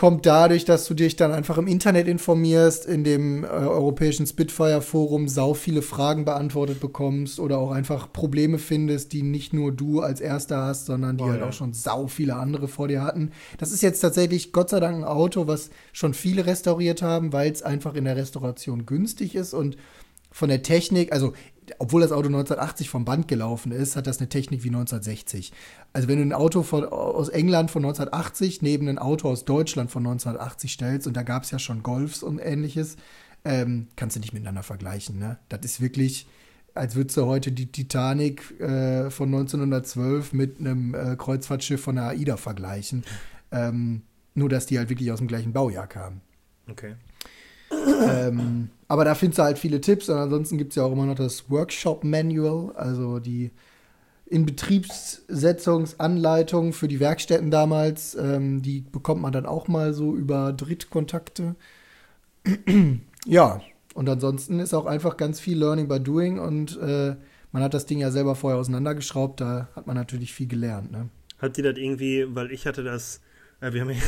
kommt 0.01 0.25
dadurch, 0.25 0.65
dass 0.65 0.87
du 0.87 0.95
dich 0.95 1.15
dann 1.15 1.31
einfach 1.31 1.59
im 1.59 1.67
Internet 1.67 2.07
informierst, 2.07 2.87
in 2.87 3.03
dem 3.03 3.43
äh, 3.43 3.47
europäischen 3.49 4.25
Spitfire-Forum 4.25 5.27
sau 5.27 5.53
viele 5.53 5.83
Fragen 5.83 6.25
beantwortet 6.25 6.79
bekommst 6.79 7.39
oder 7.39 7.59
auch 7.59 7.69
einfach 7.69 8.11
Probleme 8.11 8.57
findest, 8.57 9.13
die 9.13 9.21
nicht 9.21 9.53
nur 9.53 9.71
du 9.71 9.99
als 9.99 10.19
Erster 10.19 10.63
hast, 10.63 10.87
sondern 10.87 11.17
die 11.17 11.23
oh, 11.23 11.29
halt 11.29 11.41
ja. 11.41 11.47
auch 11.47 11.53
schon 11.53 11.73
sau 11.73 12.07
viele 12.07 12.35
andere 12.35 12.67
vor 12.67 12.87
dir 12.87 13.03
hatten. 13.03 13.29
Das 13.59 13.71
ist 13.71 13.83
jetzt 13.83 13.99
tatsächlich 13.99 14.51
Gott 14.53 14.71
sei 14.71 14.79
Dank 14.79 14.97
ein 14.97 15.03
Auto, 15.03 15.45
was 15.45 15.69
schon 15.93 16.15
viele 16.15 16.47
restauriert 16.47 17.03
haben, 17.03 17.31
weil 17.31 17.51
es 17.51 17.61
einfach 17.61 17.93
in 17.93 18.05
der 18.05 18.15
Restauration 18.15 18.87
günstig 18.87 19.35
ist 19.35 19.53
und 19.53 19.77
von 20.31 20.49
der 20.49 20.63
Technik, 20.63 21.13
also 21.13 21.33
obwohl 21.79 22.01
das 22.01 22.12
Auto 22.12 22.27
1980 22.27 22.89
vom 22.89 23.05
Band 23.05 23.27
gelaufen 23.27 23.71
ist, 23.71 23.95
hat 23.95 24.07
das 24.07 24.19
eine 24.19 24.29
Technik 24.29 24.63
wie 24.63 24.69
1960. 24.69 25.51
Also 25.93 26.07
wenn 26.07 26.17
du 26.17 26.23
ein 26.23 26.34
Auto 26.34 26.63
von, 26.63 26.86
aus 26.86 27.29
England 27.29 27.71
von 27.71 27.84
1980 27.84 28.62
neben 28.62 28.88
ein 28.88 28.97
Auto 28.97 29.29
aus 29.29 29.45
Deutschland 29.45 29.91
von 29.91 30.05
1980 30.05 30.73
stellst, 30.73 31.07
und 31.07 31.15
da 31.15 31.23
gab 31.23 31.43
es 31.43 31.51
ja 31.51 31.60
schon 31.60 31.84
Golfs 31.84 32.23
und 32.23 32.39
ähnliches, 32.39 32.97
ähm, 33.45 33.88
kannst 33.95 34.15
du 34.15 34.19
nicht 34.19 34.34
miteinander 34.34 34.63
vergleichen. 34.63 35.19
Ne? 35.19 35.38
Das 35.49 35.62
ist 35.63 35.81
wirklich, 35.81 36.27
als 36.73 36.95
würdest 36.95 37.17
du 37.17 37.25
heute 37.25 37.51
die 37.51 37.71
Titanic 37.71 38.60
äh, 38.60 39.10
von 39.10 39.29
1912 39.29 40.34
mit 40.34 40.60
einem 40.60 40.93
äh, 40.93 41.15
Kreuzfahrtschiff 41.15 41.81
von 41.81 41.95
der 41.95 42.10
AIDA 42.10 42.38
vergleichen. 42.38 43.03
Ähm, 43.51 44.03
nur, 44.34 44.49
dass 44.49 44.65
die 44.65 44.77
halt 44.77 44.89
wirklich 44.89 45.12
aus 45.12 45.19
dem 45.19 45.27
gleichen 45.27 45.53
Baujahr 45.53 45.88
kamen. 45.88 46.21
Okay. 46.69 46.95
Ähm, 47.71 48.69
aber 48.88 49.05
da 49.05 49.15
findest 49.15 49.39
du 49.39 49.43
halt 49.43 49.57
viele 49.57 49.81
Tipps 49.81 50.10
und 50.10 50.17
ansonsten 50.17 50.57
gibt 50.57 50.71
es 50.71 50.75
ja 50.75 50.84
auch 50.84 50.91
immer 50.91 51.05
noch 51.05 51.15
das 51.15 51.49
Workshop-Manual, 51.49 52.75
also 52.75 53.19
die 53.19 53.51
Inbetriebssetzungsanleitung 54.25 56.73
für 56.73 56.88
die 56.88 56.99
Werkstätten 56.99 57.51
damals. 57.51 58.15
Ähm, 58.15 58.62
die 58.62 58.81
bekommt 58.81 59.21
man 59.21 59.34
dann 59.34 59.45
auch 59.45 59.67
mal 59.67 59.93
so 59.93 60.15
über 60.15 60.53
Drittkontakte. 60.53 61.55
ja, 63.25 63.62
und 63.93 64.10
ansonsten 64.10 64.60
ist 64.60 64.73
auch 64.73 64.86
einfach 64.86 65.17
ganz 65.17 65.39
viel 65.39 65.57
Learning 65.57 65.88
by 65.88 65.99
Doing 65.99 66.39
und 66.39 66.79
äh, 66.79 67.15
man 67.51 67.63
hat 67.63 67.73
das 67.73 67.86
Ding 67.86 67.99
ja 67.99 68.12
selber 68.12 68.36
vorher 68.36 68.60
auseinandergeschraubt, 68.60 69.41
da 69.41 69.67
hat 69.75 69.86
man 69.86 69.97
natürlich 69.97 70.34
viel 70.34 70.47
gelernt. 70.47 70.91
Ne? 70.91 71.10
Hat 71.39 71.57
die 71.57 71.62
das 71.62 71.77
irgendwie, 71.77 72.25
weil 72.29 72.51
ich 72.51 72.65
hatte 72.65 72.84
das 72.84 73.19
ja, 73.62 73.73
wir 73.73 73.81
haben 73.81 73.91
ja 73.91 73.97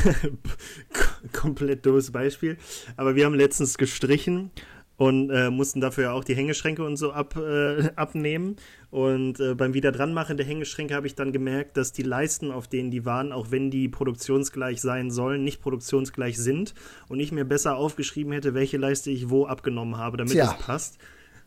komplett 1.32 1.86
dummes 1.86 2.10
Beispiel, 2.10 2.56
aber 2.96 3.14
wir 3.14 3.26
haben 3.26 3.34
letztens 3.34 3.78
gestrichen 3.78 4.50
und 4.96 5.30
äh, 5.30 5.50
mussten 5.50 5.80
dafür 5.80 6.12
auch 6.12 6.22
die 6.22 6.36
Hängeschränke 6.36 6.84
und 6.84 6.96
so 6.96 7.12
ab, 7.12 7.36
äh, 7.36 7.90
abnehmen. 7.96 8.56
Und 8.90 9.40
äh, 9.40 9.54
beim 9.54 9.74
wieder 9.74 9.90
dranmachen 9.90 10.36
der 10.36 10.46
Hängeschränke 10.46 10.94
habe 10.94 11.06
ich 11.06 11.16
dann 11.16 11.32
gemerkt, 11.32 11.76
dass 11.76 11.92
die 11.92 12.02
Leisten, 12.02 12.52
auf 12.52 12.68
denen 12.68 12.90
die 12.90 13.04
waren, 13.04 13.32
auch 13.32 13.50
wenn 13.50 13.70
die 13.70 13.88
produktionsgleich 13.88 14.80
sein 14.80 15.10
sollen, 15.10 15.42
nicht 15.42 15.60
produktionsgleich 15.60 16.38
sind. 16.38 16.74
Und 17.08 17.18
ich 17.18 17.32
mir 17.32 17.44
besser 17.44 17.76
aufgeschrieben 17.76 18.32
hätte, 18.32 18.54
welche 18.54 18.76
Leiste 18.76 19.10
ich 19.10 19.30
wo 19.30 19.46
abgenommen 19.46 19.98
habe, 19.98 20.16
damit 20.16 20.34
Tja. 20.34 20.54
es 20.56 20.64
passt. 20.64 20.98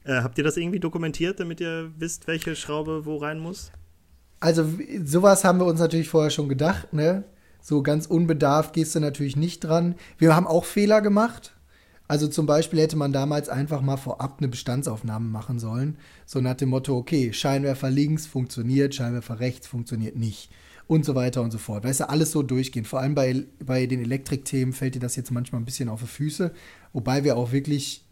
Äh, 0.03 0.21
habt 0.21 0.37
ihr 0.37 0.43
das 0.43 0.57
irgendwie 0.57 0.79
dokumentiert, 0.79 1.39
damit 1.39 1.61
ihr 1.61 1.91
wisst, 1.97 2.27
welche 2.27 2.55
Schraube 2.55 3.05
wo 3.05 3.15
rein 3.15 3.39
muss? 3.39 3.71
Also 4.39 4.65
sowas 5.03 5.43
haben 5.45 5.59
wir 5.59 5.65
uns 5.65 5.79
natürlich 5.79 6.09
vorher 6.09 6.31
schon 6.31 6.49
gedacht, 6.49 6.93
ne? 6.93 7.23
So 7.67 7.83
ganz 7.83 8.05
unbedarft 8.05 8.71
gehst 8.71 8.95
du 8.95 9.01
natürlich 9.01 9.35
nicht 9.35 9.59
dran. 9.59 9.95
Wir 10.17 10.33
haben 10.33 10.47
auch 10.47 10.63
Fehler 10.63 11.01
gemacht 11.01 11.53
Also 12.07 12.29
zum 12.29 12.45
Beispiel 12.45 12.79
hätte 12.79 12.95
man 12.95 13.11
damals 13.11 13.49
einfach 13.49 13.81
mal 13.81 13.97
vorab 13.97 14.37
eine 14.37 14.47
Bestandsaufnahme 14.47 15.27
machen 15.27 15.59
sollen. 15.59 15.97
So 16.25 16.39
nach 16.39 16.53
dem 16.53 16.69
Motto, 16.69 16.95
okay, 16.95 17.33
Scheinwerfer 17.33 17.89
links 17.89 18.25
funktioniert, 18.25 18.95
Scheinwerfer 18.95 19.41
rechts 19.41 19.67
funktioniert 19.67 20.15
nicht. 20.15 20.49
Und 20.87 21.03
so 21.03 21.13
weiter 21.13 21.41
und 21.41 21.51
so 21.51 21.57
fort. 21.57 21.83
Weißt 21.83 21.99
du, 21.99 22.09
alles 22.09 22.31
so 22.31 22.41
durchgehend. 22.41 22.87
Vor 22.87 23.01
allem 23.01 23.15
bei, 23.15 23.43
bei 23.59 23.85
den 23.85 23.99
Elektrikthemen 23.99 24.73
fällt 24.73 24.95
dir 24.95 25.01
das 25.01 25.17
jetzt 25.17 25.31
manchmal 25.31 25.59
ein 25.59 25.65
bisschen 25.65 25.89
auf 25.89 25.99
die 25.99 26.07
Füße. 26.07 26.53
Wobei 26.93 27.25
wir 27.25 27.35
auch 27.35 27.51
wirklich 27.51 28.05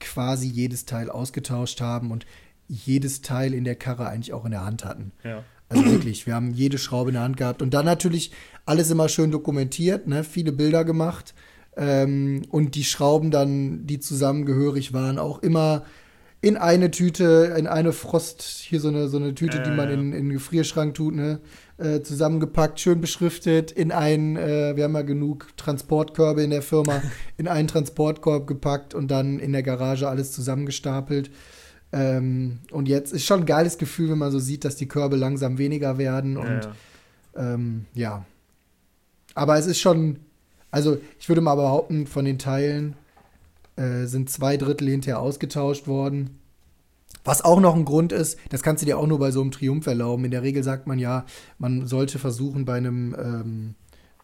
quasi 0.00 0.48
jedes 0.48 0.84
Teil 0.84 1.08
ausgetauscht 1.08 1.80
haben 1.80 2.10
und 2.10 2.26
jedes 2.68 3.22
Teil 3.22 3.54
in 3.54 3.64
der 3.64 3.76
Karre 3.76 4.08
eigentlich 4.08 4.34
auch 4.34 4.44
in 4.44 4.50
der 4.50 4.66
Hand 4.66 4.84
hatten. 4.84 5.12
Ja. 5.24 5.44
Also 5.72 5.84
wirklich, 5.90 6.26
wir 6.26 6.34
haben 6.34 6.52
jede 6.52 6.78
Schraube 6.78 7.10
in 7.10 7.14
der 7.14 7.22
Hand 7.22 7.36
gehabt 7.36 7.62
und 7.62 7.74
dann 7.74 7.86
natürlich 7.86 8.32
alles 8.66 8.90
immer 8.90 9.08
schön 9.08 9.30
dokumentiert, 9.30 10.06
ne? 10.06 10.24
viele 10.24 10.52
Bilder 10.52 10.84
gemacht 10.84 11.34
ähm, 11.76 12.42
und 12.50 12.74
die 12.74 12.84
Schrauben 12.84 13.30
dann, 13.30 13.86
die 13.86 13.98
zusammengehörig 13.98 14.92
waren, 14.92 15.18
auch 15.18 15.42
immer 15.42 15.84
in 16.40 16.56
eine 16.56 16.90
Tüte, 16.90 17.54
in 17.56 17.68
eine 17.68 17.92
Frost, 17.92 18.42
hier 18.42 18.80
so 18.80 18.88
eine, 18.88 19.08
so 19.08 19.16
eine 19.16 19.34
Tüte, 19.34 19.58
äh, 19.58 19.62
die 19.62 19.70
man 19.70 19.88
in, 19.88 20.12
in 20.12 20.24
den 20.24 20.32
Gefrierschrank 20.32 20.94
tut, 20.94 21.14
ne? 21.14 21.40
Äh, 21.78 22.02
zusammengepackt, 22.02 22.78
schön 22.78 23.00
beschriftet, 23.00 23.72
in 23.72 23.90
einen, 23.90 24.36
äh, 24.36 24.76
wir 24.76 24.84
haben 24.84 24.94
ja 24.94 25.02
genug 25.02 25.48
Transportkörbe 25.56 26.42
in 26.42 26.50
der 26.50 26.62
Firma, 26.62 27.00
in 27.38 27.48
einen 27.48 27.68
Transportkorb 27.68 28.46
gepackt 28.46 28.94
und 28.94 29.10
dann 29.10 29.38
in 29.38 29.52
der 29.52 29.62
Garage 29.62 30.08
alles 30.08 30.32
zusammengestapelt. 30.32 31.30
Ähm, 31.92 32.60
und 32.70 32.88
jetzt 32.88 33.12
ist 33.12 33.26
schon 33.26 33.40
ein 33.40 33.46
geiles 33.46 33.76
Gefühl, 33.78 34.10
wenn 34.10 34.18
man 34.18 34.32
so 34.32 34.38
sieht, 34.38 34.64
dass 34.64 34.76
die 34.76 34.88
Körbe 34.88 35.16
langsam 35.16 35.58
weniger 35.58 35.98
werden 35.98 36.36
und 36.36 36.46
ja. 36.64 36.74
Ähm, 37.36 37.86
ja. 37.94 38.24
Aber 39.34 39.58
es 39.58 39.66
ist 39.66 39.80
schon, 39.80 40.18
also 40.70 40.98
ich 41.18 41.28
würde 41.28 41.40
mal 41.40 41.54
behaupten, 41.54 42.06
von 42.06 42.24
den 42.24 42.38
Teilen 42.38 42.94
äh, 43.76 44.04
sind 44.04 44.30
zwei 44.30 44.56
Drittel 44.56 44.88
hinterher 44.88 45.20
ausgetauscht 45.20 45.86
worden. 45.86 46.38
Was 47.24 47.42
auch 47.42 47.60
noch 47.60 47.76
ein 47.76 47.84
Grund 47.84 48.12
ist, 48.12 48.38
das 48.50 48.62
kannst 48.62 48.82
du 48.82 48.86
dir 48.86 48.98
auch 48.98 49.06
nur 49.06 49.18
bei 49.18 49.30
so 49.30 49.40
einem 49.40 49.52
Triumph 49.52 49.86
erlauben. 49.86 50.24
In 50.24 50.30
der 50.30 50.42
Regel 50.42 50.64
sagt 50.64 50.86
man 50.86 50.98
ja, 50.98 51.24
man 51.58 51.86
sollte 51.86 52.18
versuchen, 52.18 52.64
bei 52.64 52.76
einem 52.76 53.14
ähm, 53.18 53.74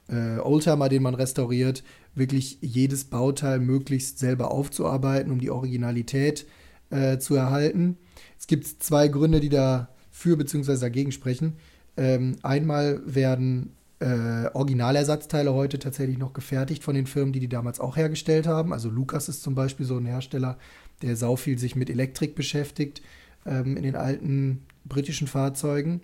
äh, 0.09 0.41
Oldtimer, 0.41 0.89
den 0.89 1.03
man 1.03 1.15
restauriert, 1.15 1.85
wirklich 2.15 2.59
jedes 2.61 3.05
Bauteil 3.05 3.61
möglichst 3.61 4.19
selber 4.19 4.51
aufzuarbeiten, 4.51 5.31
um 5.31 5.41
die 5.41 5.51
Originalität 5.51 6.47
äh, 6.91 7.19
zu 7.19 7.35
erhalten. 7.35 7.97
Es 8.39 8.47
gibt 8.47 8.67
zwei 8.67 9.09
Gründe, 9.09 9.41
die 9.41 9.49
dafür 9.49 10.37
bzw. 10.37 10.79
dagegen 10.79 11.13
sprechen. 11.13 11.55
Ähm, 11.97 12.37
einmal 12.43 13.01
werden 13.05 13.73
äh, 14.01 14.47
Originalersatzteile 14.53 15.53
heute 15.53 15.79
tatsächlich 15.79 16.19
noch 16.19 16.33
gefertigt 16.33 16.85
von 16.85 16.95
den 16.95 17.07
Firmen, 17.07 17.33
die 17.33 17.41
die 17.41 17.49
damals 17.49 17.81
auch 17.81 17.97
hergestellt 17.97 18.47
haben. 18.47 18.73
Also 18.73 18.89
Lucas 18.89 19.29
ist 19.29 19.43
zum 19.43 19.55
Beispiel 19.55 19.87
so 19.87 19.97
ein 19.97 20.07
Hersteller, 20.07 20.59
der 21.03 21.17
sau 21.17 21.37
viel 21.37 21.59
sich 21.59 21.75
mit 21.75 21.91
Elektrik 21.91 22.35
beschäftigt 22.35 23.03
ähm, 23.45 23.77
in 23.77 23.83
den 23.83 23.97
alten 23.97 24.63
britischen 24.85 25.27
Fahrzeugen. 25.27 26.01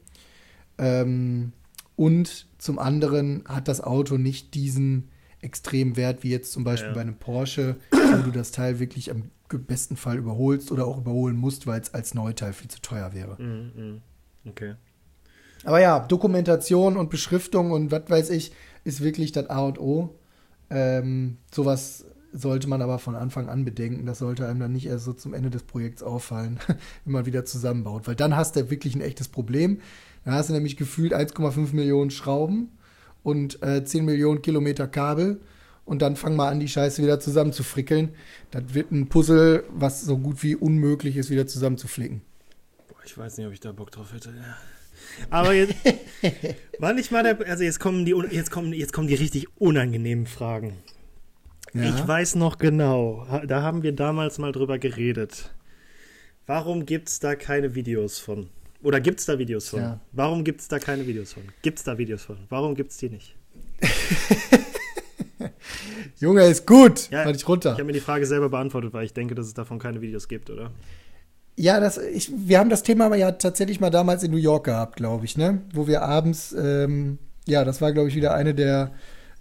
Ähm, 0.78 1.52
und 1.96 2.46
zum 2.58 2.78
anderen 2.78 3.44
hat 3.46 3.68
das 3.68 3.80
Auto 3.80 4.16
nicht 4.16 4.54
diesen 4.54 5.08
extremen 5.40 5.96
Wert 5.96 6.24
wie 6.24 6.30
jetzt 6.30 6.52
zum 6.52 6.64
Beispiel 6.64 6.88
ja. 6.88 6.94
bei 6.94 7.02
einem 7.02 7.16
Porsche, 7.16 7.76
wo 7.90 8.22
du 8.22 8.32
das 8.32 8.50
Teil 8.50 8.80
wirklich 8.80 9.10
am 9.10 9.30
besten 9.48 9.96
Fall 9.96 10.18
überholst 10.18 10.72
oder 10.72 10.86
auch 10.86 10.98
überholen 10.98 11.36
musst, 11.36 11.66
weil 11.66 11.80
es 11.80 11.94
als 11.94 12.14
Neuteil 12.14 12.52
viel 12.52 12.68
zu 12.68 12.80
teuer 12.80 13.12
wäre. 13.12 13.40
Mhm, 13.40 13.72
mhm. 13.76 14.02
okay. 14.48 14.74
Aber 15.64 15.80
ja, 15.80 16.00
Dokumentation 16.00 16.96
und 16.96 17.10
Beschriftung 17.10 17.70
und 17.70 17.90
was 17.90 18.08
weiß 18.08 18.30
ich, 18.30 18.52
ist 18.84 19.02
wirklich 19.02 19.32
das 19.32 19.48
A 19.48 19.60
und 19.60 19.80
O. 19.80 20.18
Ähm, 20.70 21.38
sowas 21.52 22.04
sollte 22.32 22.68
man 22.68 22.82
aber 22.82 22.98
von 22.98 23.14
Anfang 23.14 23.48
an 23.48 23.64
bedenken. 23.64 24.06
Das 24.06 24.18
sollte 24.18 24.46
einem 24.46 24.60
dann 24.60 24.72
nicht 24.72 24.86
erst 24.86 25.04
so 25.04 25.12
zum 25.12 25.34
Ende 25.34 25.50
des 25.50 25.62
Projekts 25.62 26.02
auffallen, 26.02 26.58
wenn 27.04 27.12
man 27.12 27.26
wieder 27.26 27.44
zusammenbaut. 27.44 28.06
Weil 28.06 28.16
dann 28.16 28.36
hast 28.36 28.56
du 28.56 28.70
wirklich 28.70 28.94
ein 28.94 29.00
echtes 29.00 29.28
Problem. 29.28 29.80
Dann 30.24 30.34
hast 30.34 30.48
du 30.48 30.52
nämlich 30.52 30.76
gefühlt 30.76 31.14
1,5 31.14 31.74
Millionen 31.74 32.10
Schrauben 32.10 32.76
und 33.22 33.62
äh, 33.62 33.84
10 33.84 34.04
Millionen 34.04 34.42
Kilometer 34.42 34.88
Kabel. 34.88 35.40
Und 35.84 36.00
dann 36.00 36.16
fang 36.16 36.34
mal 36.34 36.48
an, 36.48 36.60
die 36.60 36.68
Scheiße 36.68 37.02
wieder 37.02 37.20
zusammenzufrickeln. 37.20 38.14
Das 38.50 38.62
wird 38.72 38.90
ein 38.90 39.08
Puzzle, 39.08 39.64
was 39.70 40.02
so 40.02 40.16
gut 40.16 40.42
wie 40.42 40.56
unmöglich 40.56 41.16
ist, 41.16 41.30
wieder 41.30 41.46
zusammenzuflicken. 41.46 42.22
Boah, 42.88 42.96
ich 43.04 43.16
weiß 43.16 43.36
nicht, 43.36 43.46
ob 43.46 43.52
ich 43.52 43.60
da 43.60 43.72
Bock 43.72 43.90
drauf 43.90 44.12
hätte. 44.12 44.30
Ja. 44.30 44.56
Aber 45.30 45.52
jetzt 45.52 45.74
war 46.78 46.92
nicht 46.94 47.10
mal 47.10 47.22
der. 47.22 47.38
Also 47.46 47.64
jetzt 47.64 47.80
kommen 47.80 48.04
die, 48.04 48.14
jetzt 48.30 48.50
kommen, 48.50 48.72
jetzt 48.72 48.92
kommen 48.92 49.08
die 49.08 49.14
richtig 49.14 49.48
unangenehmen 49.58 50.26
Fragen. 50.26 50.78
Ja. 51.74 51.82
Ich 51.82 52.06
weiß 52.06 52.36
noch 52.36 52.58
genau, 52.58 53.26
da 53.46 53.62
haben 53.62 53.82
wir 53.82 53.92
damals 53.92 54.38
mal 54.38 54.52
drüber 54.52 54.78
geredet. 54.78 55.52
Warum 56.46 56.86
gibt 56.86 57.08
es 57.08 57.18
da 57.18 57.34
keine 57.34 57.74
Videos 57.74 58.18
von? 58.18 58.48
Oder 58.82 59.00
gibt 59.00 59.18
es 59.18 59.26
da 59.26 59.38
Videos 59.38 59.70
von? 59.70 59.80
Ja. 59.80 60.00
Warum 60.12 60.44
gibt 60.44 60.60
es 60.60 60.68
da 60.68 60.78
keine 60.78 61.06
Videos 61.06 61.32
von? 61.32 61.42
Gibt 61.62 61.78
es 61.78 61.84
da 61.84 61.98
Videos 61.98 62.22
von? 62.22 62.36
Warum 62.48 62.74
gibt 62.74 62.92
es 62.92 62.98
die 62.98 63.08
nicht? 63.08 63.34
Junge, 66.20 66.44
ist 66.44 66.66
gut. 66.66 67.10
Ja, 67.10 67.28
ich 67.28 67.48
runter. 67.48 67.72
Ich 67.72 67.78
habe 67.78 67.84
mir 67.84 67.92
die 67.92 68.00
Frage 68.00 68.26
selber 68.26 68.48
beantwortet, 68.48 68.92
weil 68.92 69.04
ich 69.04 69.12
denke, 69.12 69.34
dass 69.34 69.46
es 69.46 69.54
davon 69.54 69.78
keine 69.78 70.00
Videos 70.00 70.28
gibt, 70.28 70.50
oder? 70.50 70.70
Ja, 71.56 71.78
das, 71.78 71.98
ich, 71.98 72.32
wir 72.34 72.58
haben 72.58 72.70
das 72.70 72.82
Thema 72.82 73.14
ja 73.14 73.32
tatsächlich 73.32 73.80
mal 73.80 73.90
damals 73.90 74.22
in 74.24 74.30
New 74.30 74.36
York 74.36 74.64
gehabt, 74.64 74.96
glaube 74.96 75.24
ich, 75.24 75.36
ne? 75.36 75.62
Wo 75.72 75.86
wir 75.86 76.02
abends, 76.02 76.52
ähm, 76.52 77.18
ja, 77.46 77.64
das 77.64 77.80
war, 77.80 77.92
glaube 77.92 78.08
ich, 78.08 78.16
wieder 78.16 78.34
eine 78.34 78.54
der 78.54 78.92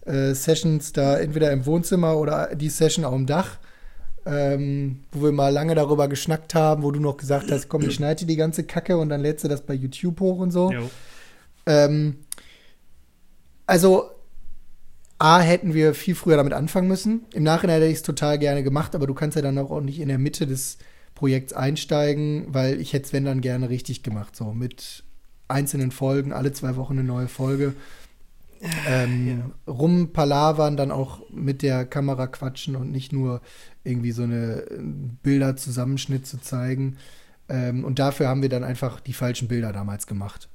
äh, 0.05 0.33
Sessions 0.33 0.93
da 0.93 1.17
entweder 1.17 1.51
im 1.51 1.65
Wohnzimmer 1.65 2.17
oder 2.17 2.55
die 2.55 2.69
Session 2.69 3.03
auf 3.03 3.15
dem 3.15 3.25
Dach, 3.25 3.57
ähm, 4.25 4.99
wo 5.11 5.23
wir 5.25 5.31
mal 5.31 5.49
lange 5.49 5.75
darüber 5.75 6.07
geschnackt 6.07 6.53
haben, 6.53 6.83
wo 6.83 6.91
du 6.91 6.99
noch 6.99 7.17
gesagt 7.17 7.51
hast, 7.51 7.67
komm, 7.67 7.81
ich 7.81 7.95
schneide 7.95 8.25
die 8.25 8.35
ganze 8.35 8.63
Kacke 8.63 8.97
und 8.97 9.09
dann 9.09 9.21
lädst 9.21 9.43
du 9.43 9.47
das 9.47 9.61
bei 9.61 9.73
YouTube 9.73 10.19
hoch 10.19 10.37
und 10.37 10.51
so. 10.51 10.71
Ähm, 11.65 12.17
also, 13.65 14.11
A, 15.23 15.39
hätten 15.39 15.73
wir 15.73 15.93
viel 15.93 16.15
früher 16.15 16.35
damit 16.35 16.51
anfangen 16.51 16.89
müssen. 16.89 17.21
Im 17.33 17.43
Nachhinein 17.43 17.79
hätte 17.79 17.89
ich 17.89 17.99
es 17.99 18.03
total 18.03 18.37
gerne 18.37 18.61
gemacht, 18.61 18.93
aber 18.93 19.07
du 19.07 19.13
kannst 19.13 19.37
ja 19.37 19.41
dann 19.41 19.57
auch 19.57 19.79
nicht 19.79 20.01
in 20.01 20.09
der 20.09 20.17
Mitte 20.17 20.45
des 20.45 20.79
Projekts 21.15 21.53
einsteigen, 21.53 22.47
weil 22.49 22.81
ich 22.81 22.91
hätte 22.91 23.05
es, 23.05 23.13
wenn 23.13 23.23
dann 23.23 23.39
gerne 23.39 23.69
richtig 23.69 24.03
gemacht, 24.03 24.35
so 24.35 24.51
mit 24.51 25.05
einzelnen 25.47 25.91
Folgen, 25.91 26.33
alle 26.33 26.51
zwei 26.51 26.75
Wochen 26.75 26.99
eine 26.99 27.05
neue 27.05 27.29
Folge. 27.29 27.73
Ähm, 28.85 29.27
ja. 29.65 29.71
Rumpalavern, 29.71 30.75
dann 30.75 30.91
auch 30.91 31.21
mit 31.31 31.61
der 31.61 31.85
Kamera 31.85 32.27
quatschen 32.27 32.75
und 32.75 32.91
nicht 32.91 33.13
nur 33.13 33.39
irgendwie 33.85 34.11
so 34.11 34.23
eine 34.23 34.63
äh, 34.63 34.79
Bilderzusammenschnitt 35.23 36.27
zu 36.27 36.41
zeigen. 36.41 36.97
Ähm, 37.47 37.85
und 37.85 37.97
dafür 37.97 38.27
haben 38.27 38.41
wir 38.41 38.49
dann 38.49 38.65
einfach 38.65 38.99
die 38.99 39.13
falschen 39.13 39.47
Bilder 39.47 39.71
damals 39.71 40.05
gemacht. 40.05 40.49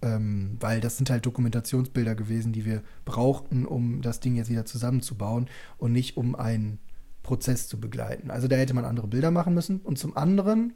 Ähm, 0.00 0.56
weil 0.60 0.80
das 0.80 0.96
sind 0.96 1.10
halt 1.10 1.26
Dokumentationsbilder 1.26 2.14
gewesen, 2.14 2.52
die 2.52 2.64
wir 2.64 2.82
brauchten, 3.04 3.66
um 3.66 4.00
das 4.00 4.20
Ding 4.20 4.34
jetzt 4.34 4.50
wieder 4.50 4.64
zusammenzubauen 4.64 5.48
und 5.76 5.92
nicht 5.92 6.16
um 6.16 6.34
ein 6.34 6.78
Prozess 7.22 7.68
zu 7.68 7.78
begleiten. 7.80 8.30
Also 8.30 8.48
da 8.48 8.56
hätte 8.56 8.74
man 8.74 8.84
andere 8.84 9.08
Bilder 9.08 9.30
machen 9.30 9.54
müssen. 9.54 9.80
Und 9.80 9.98
zum 9.98 10.16
anderen 10.16 10.74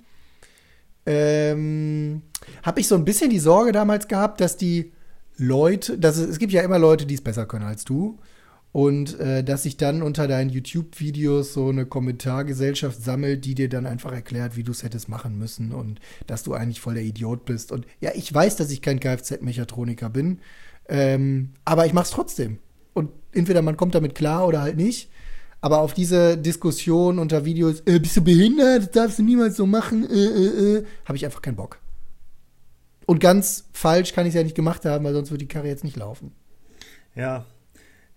ähm, 1.07 2.23
habe 2.63 2.81
ich 2.81 2.89
so 2.89 2.97
ein 2.97 3.05
bisschen 3.05 3.31
die 3.31 3.39
Sorge 3.39 3.73
damals 3.73 4.09
gehabt, 4.09 4.41
dass 4.41 4.57
die 4.57 4.93
Leute, 5.37 5.99
dass 5.99 6.19
es, 6.19 6.29
es 6.29 6.39
gibt 6.39 6.53
ja 6.53 6.63
immer 6.63 6.79
Leute, 6.79 7.07
die 7.07 7.15
es 7.15 7.23
besser 7.23 7.47
können 7.47 7.65
als 7.65 7.85
du. 7.85 8.19
Und 8.71 9.19
äh, 9.19 9.43
dass 9.43 9.63
sich 9.63 9.77
dann 9.79 10.03
unter 10.03 10.29
deinen 10.29 10.51
YouTube-Videos 10.51 11.55
so 11.55 11.69
eine 11.69 11.87
Kommentargesellschaft 11.87 13.03
sammelt, 13.03 13.45
die 13.45 13.55
dir 13.55 13.69
dann 13.69 13.87
einfach 13.87 14.13
erklärt, 14.13 14.57
wie 14.57 14.63
du 14.63 14.73
es 14.73 14.83
hättest 14.83 15.09
machen 15.09 15.39
müssen 15.39 15.73
und 15.73 16.01
dass 16.27 16.43
du 16.43 16.53
eigentlich 16.53 16.81
voll 16.81 16.95
der 16.95 17.03
Idiot 17.03 17.45
bist. 17.45 17.73
Und 17.73 17.87
ja, 18.01 18.11
ich 18.15 18.33
weiß, 18.33 18.57
dass 18.57 18.71
ich 18.71 18.83
kein 18.83 19.01
Kfz-Mechatroniker 19.01 20.11
bin, 20.11 20.41
ähm, 20.89 21.51
aber 21.65 21.87
ich 21.87 21.95
mache 21.95 22.05
es 22.05 22.11
trotzdem. 22.11 22.59
Und 22.93 23.11
entweder 23.33 23.63
man 23.63 23.77
kommt 23.77 23.95
damit 23.95 24.15
klar 24.15 24.47
oder 24.47 24.61
halt 24.61 24.77
nicht. 24.77 25.11
Aber 25.61 25.81
auf 25.81 25.93
diese 25.93 26.39
Diskussion 26.39 27.19
unter 27.19 27.45
Videos, 27.45 27.81
äh, 27.87 27.99
bist 27.99 28.17
du 28.17 28.23
behindert, 28.23 28.83
das 28.83 28.91
darfst 28.91 29.19
du 29.19 29.23
niemals 29.23 29.57
so 29.57 29.67
machen, 29.67 30.09
äh, 30.09 30.15
äh, 30.15 30.77
äh, 30.77 30.85
habe 31.05 31.17
ich 31.17 31.25
einfach 31.25 31.43
keinen 31.43 31.57
Bock. 31.57 31.81
Und 33.07 33.19
ganz 33.19 33.65
falsch 33.73 34.13
kann 34.13 34.27
ich 34.27 34.31
es 34.31 34.35
ja 34.35 34.43
nicht 34.45 34.55
gemacht 34.55 34.85
haben, 34.85 35.05
weil 35.05 35.15
sonst 35.15 35.31
würde 35.31 35.45
die 35.45 35.49
Karre 35.49 35.67
jetzt 35.67 35.83
nicht 35.83 35.97
laufen. 35.97 36.33
Ja. 37.15 37.47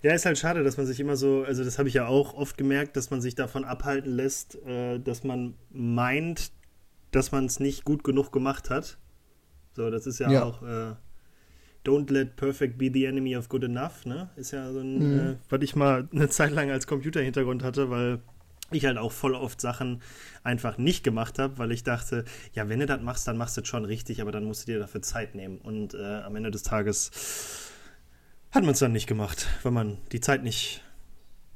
Ja, 0.04 0.14
ist 0.14 0.26
halt 0.26 0.38
schade, 0.38 0.64
dass 0.64 0.78
man 0.78 0.88
sich 0.88 1.00
immer 1.00 1.16
so, 1.16 1.44
also 1.44 1.64
das 1.64 1.78
habe 1.78 1.88
ich 1.88 1.96
ja 1.96 2.08
auch 2.08 2.34
oft 2.34 2.58
gemerkt, 2.58 2.98
dass 2.98 3.12
man 3.12 3.22
sich 3.22 3.36
davon 3.36 3.64
abhalten 3.64 4.12
lässt, 4.12 4.56
äh, 4.66 5.00
dass 5.00 5.24
man 5.24 5.54
meint, 5.70 6.52
dass 7.12 7.32
man 7.32 7.46
es 7.46 7.60
nicht 7.60 7.86
gut 7.86 8.04
genug 8.04 8.32
gemacht 8.32 8.70
hat. 8.70 8.98
So, 9.74 9.90
das 9.92 10.08
ist 10.08 10.20
ja, 10.20 10.32
ja. 10.32 10.44
auch 10.44 10.64
äh, 10.64 10.96
Don't 11.86 12.12
let 12.12 12.36
perfect 12.36 12.78
be 12.78 12.92
the 12.94 13.06
enemy 13.06 13.36
of 13.36 13.50
good 13.50 13.64
enough, 13.64 14.06
ne? 14.06 14.30
Ist 14.36 14.52
ja 14.52 14.72
so 14.72 14.80
ein, 14.80 14.98
mhm. 15.00 15.20
äh, 15.20 15.36
was 15.50 15.62
ich 15.62 15.76
mal 15.76 16.08
eine 16.12 16.30
Zeit 16.30 16.52
lang 16.52 16.70
als 16.70 16.86
Computerhintergrund 16.86 17.64
hatte, 17.64 17.90
weil 17.90 18.20
ich 18.72 18.86
halt 18.86 18.98
auch 18.98 19.12
voll 19.12 19.36
oft 19.36 19.60
Sachen 19.60 20.02
einfach 20.44 20.78
nicht 20.78 21.04
gemacht 21.04 21.40
habe, 21.40 21.58
weil 21.58 21.72
ich 21.72 21.84
dachte, 21.84 22.24
ja, 22.54 22.70
wenn 22.70 22.80
du 22.80 22.86
das 22.86 23.02
machst, 23.02 23.28
dann 23.28 23.36
machst 23.36 23.58
du 23.58 23.62
es 23.62 23.68
schon 23.68 23.86
richtig, 23.86 24.22
aber 24.22 24.32
dann 24.32 24.46
musst 24.46 24.68
du 24.68 24.72
dir 24.72 24.80
dafür 24.80 25.02
Zeit 25.02 25.36
nehmen. 25.36 25.58
Und 25.58 25.94
äh, 25.94 26.22
am 26.22 26.36
Ende 26.36 26.52
des 26.52 26.64
Tages 26.64 27.12
hat 28.52 28.64
man 28.64 28.72
es 28.74 28.80
dann 28.80 28.92
nicht 28.92 29.08
gemacht, 29.08 29.48
weil 29.64 29.72
man 29.72 29.98
die 30.12 30.20
Zeit 30.20 30.44
nicht 30.44 30.84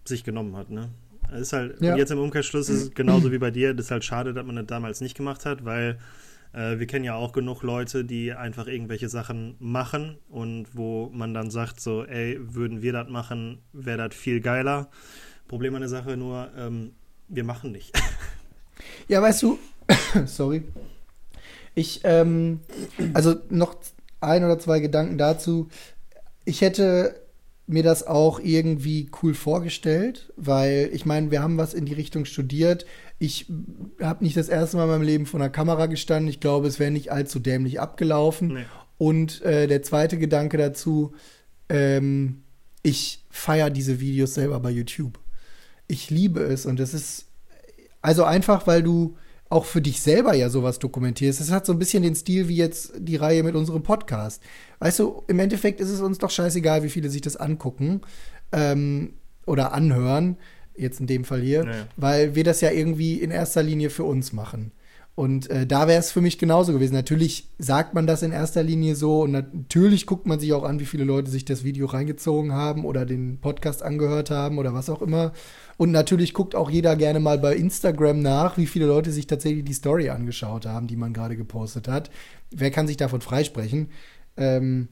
sich 0.06 0.24
genommen 0.24 0.56
hat, 0.56 0.70
ne? 0.70 0.89
Es 1.32 1.41
ist 1.41 1.54
halt, 1.54 1.82
ja. 1.82 1.93
und 1.93 1.98
jetzt 1.98 2.12
im 2.12 2.20
Umkehrschluss 2.20 2.70
ist 2.70 2.82
es 2.82 2.93
genauso 2.93 3.32
wie 3.32 3.39
bei 3.39 3.52
dir, 3.52 3.74
das 3.74 3.88
ist 3.88 3.91
halt 3.91 4.06
schade, 4.06 4.34
dass 4.34 4.46
man 4.46 4.56
das 4.56 4.68
damals 4.68 5.02
nicht 5.02 5.16
gemacht 5.18 5.46
hat, 5.46 5.66
weil 5.66 5.98
äh, 6.54 6.80
wir 6.80 6.88
kennen 6.88 7.04
ja 7.04 7.16
auch 7.16 7.34
genug 7.34 7.64
Leute, 7.64 8.06
die 8.06 8.34
einfach 8.34 8.68
irgendwelche 8.68 9.10
Sachen 9.10 9.56
machen 9.60 10.18
und 10.30 10.68
wo 10.74 11.10
man 11.14 11.34
dann 11.34 11.50
sagt, 11.50 11.82
so, 11.82 12.06
ey, 12.06 12.39
würden 12.39 12.82
wir 12.82 12.93
das 12.93 13.10
machen, 13.10 13.60
wäre 13.74 14.08
das 14.08 14.16
viel 14.16 14.39
geiler. 14.39 14.89
Problem 15.48 15.76
an 15.76 15.82
der 15.82 15.89
Sache 15.89 16.16
nur, 16.16 16.50
ähm, 16.58 16.93
wir 17.28 17.43
machen 17.43 17.72
nicht. 17.72 17.91
Ja, 19.08 19.22
weißt 19.22 19.41
du, 19.41 19.58
sorry. 20.26 20.64
Ich, 21.76 22.02
ähm, 22.04 22.60
also 23.14 23.36
noch 23.50 23.78
ein 24.20 24.43
oder 24.43 24.60
zwei 24.60 24.82
Gedanken 24.82 25.18
dazu. 25.18 25.70
Ich 26.46 26.62
hätte 26.62 27.20
mir 27.68 27.84
das 27.84 28.06
auch 28.06 28.39
irgendwie 28.39 29.10
cool 29.22 29.34
vorgestellt, 29.34 30.32
weil 30.36 30.89
ich 30.93 31.06
meine, 31.06 31.32
wir 31.32 31.41
haben 31.41 31.58
was 31.58 31.74
in 31.74 31.86
die 31.86 31.93
Richtung 31.93 32.26
studiert. 32.26 32.86
Ich 33.18 33.52
habe 34.00 34.24
nicht 34.24 34.38
das 34.38 34.50
erste 34.50 34.78
Mal 34.78 34.84
in 34.84 34.89
meinem 34.89 35.02
Leben 35.02 35.26
vor 35.26 35.39
einer 35.39 35.50
Kamera 35.50 35.88
gestanden. 35.88 36.30
Ich 36.30 36.39
glaube, 36.39 36.68
es 36.68 36.80
wäre 36.80 36.91
nicht 36.91 37.12
allzu 37.12 37.39
dämlich 37.39 37.80
abgelaufen. 37.80 38.54
Nee. 38.54 38.66
Und 38.98 39.41
äh, 39.41 39.68
der 39.68 39.82
zweite 39.82 40.18
Gedanke 40.18 40.58
dazu, 40.58 41.14
ähm, 41.70 42.43
ich 42.84 43.24
feiere 43.32 43.72
diese 43.72 44.00
Videos 44.00 44.36
selber 44.36 44.60
bei 44.60 44.70
YouTube. 44.70 45.20
Ich 45.88 46.10
liebe 46.12 46.41
es 46.41 46.66
und 46.66 46.80
es 46.80 46.93
ist 46.93 47.26
also 48.02 48.24
einfach, 48.24 48.68
weil 48.68 48.84
du 48.84 49.18
auch 49.50 49.66
für 49.66 49.82
dich 49.82 50.02
selber 50.02 50.34
ja 50.34 50.50
sowas 50.50 50.80
dokumentierst. 50.80 51.39
Es 51.39 51.52
hat 51.52 51.66
so 51.66 51.74
ein 51.74 51.80
bisschen 51.80 52.04
den 52.04 52.16
Stil 52.16 52.48
wie 52.48 52.56
jetzt 52.56 52.93
die 52.98 53.16
Reihe 53.16 53.43
mit 53.43 53.56
unserem 53.56 53.84
Podcast. 53.84 54.41
Weißt 54.80 55.00
du, 55.00 55.24
im 55.28 55.39
Endeffekt 55.39 55.80
ist 55.80 55.91
es 55.91 56.02
uns 56.02 56.18
doch 56.18 56.32
scheißegal, 56.32 56.84
wie 56.84 56.89
viele 56.89 57.10
sich 57.10 57.22
das 57.22 57.38
angucken 57.38 58.02
ähm, 58.52 59.14
oder 59.46 59.74
anhören, 59.74 60.38
jetzt 60.76 61.00
in 61.00 61.08
dem 61.08 61.26
Fall 61.26 61.41
hier, 61.41 61.64
naja. 61.64 61.88
weil 61.96 62.36
wir 62.36 62.43
das 62.43 62.62
ja 62.62 62.72
irgendwie 62.72 63.22
in 63.22 63.32
erster 63.32 63.62
Linie 63.62 63.89
für 63.89 64.04
uns 64.04 64.34
machen. 64.34 64.72
Und 65.16 65.49
äh, 65.49 65.66
da 65.66 65.88
wäre 65.88 65.99
es 65.99 66.11
für 66.11 66.20
mich 66.20 66.38
genauso 66.38 66.74
gewesen. 66.74 66.93
Natürlich 66.93 67.47
sagt 67.57 67.93
man 67.93 68.05
das 68.05 68.22
in 68.22 68.34
erster 68.34 68.63
Linie 68.63 68.95
so 68.95 69.22
und 69.22 69.32
natürlich 69.32 70.07
guckt 70.07 70.28
man 70.28 70.41
sich 70.41 70.51
auch 70.51 70.63
an, 70.63 70.82
wie 70.82 70.86
viele 70.86 71.05
Leute 71.05 71.32
sich 71.32 71.45
das 71.45 71.63
Video 71.63 71.86
reingezogen 71.86 72.51
haben 72.51 72.84
oder 72.84 73.05
den 73.05 73.39
Podcast 73.39 73.82
angehört 73.82 74.30
haben 74.30 74.57
oder 74.57 74.74
was 74.74 74.89
auch 74.89 75.01
immer. 75.01 75.32
Und 75.78 75.91
natürlich 75.91 76.34
guckt 76.34 76.53
auch 76.53 76.70
jeder 76.70 76.97
gerne 76.97 77.22
mal 77.22 77.38
bei 77.38 77.55
Instagram 77.55 78.20
nach, 78.20 78.57
wie 78.57 78.68
viele 78.68 78.88
Leute 78.88 79.11
sich 79.11 79.26
tatsächlich 79.26 79.63
die 79.63 79.74
Story 79.74 80.09
angeschaut 80.09 80.66
haben, 80.66 80.88
die 80.88 80.97
man 80.97 81.13
gerade 81.13 81.38
gepostet 81.38 81.88
hat. 81.88 82.09
Wer 82.51 82.72
kann 82.72 82.88
sich 82.88 82.97
davon 82.97 83.22
freisprechen? 83.22 83.91
Ähm, 84.36 84.89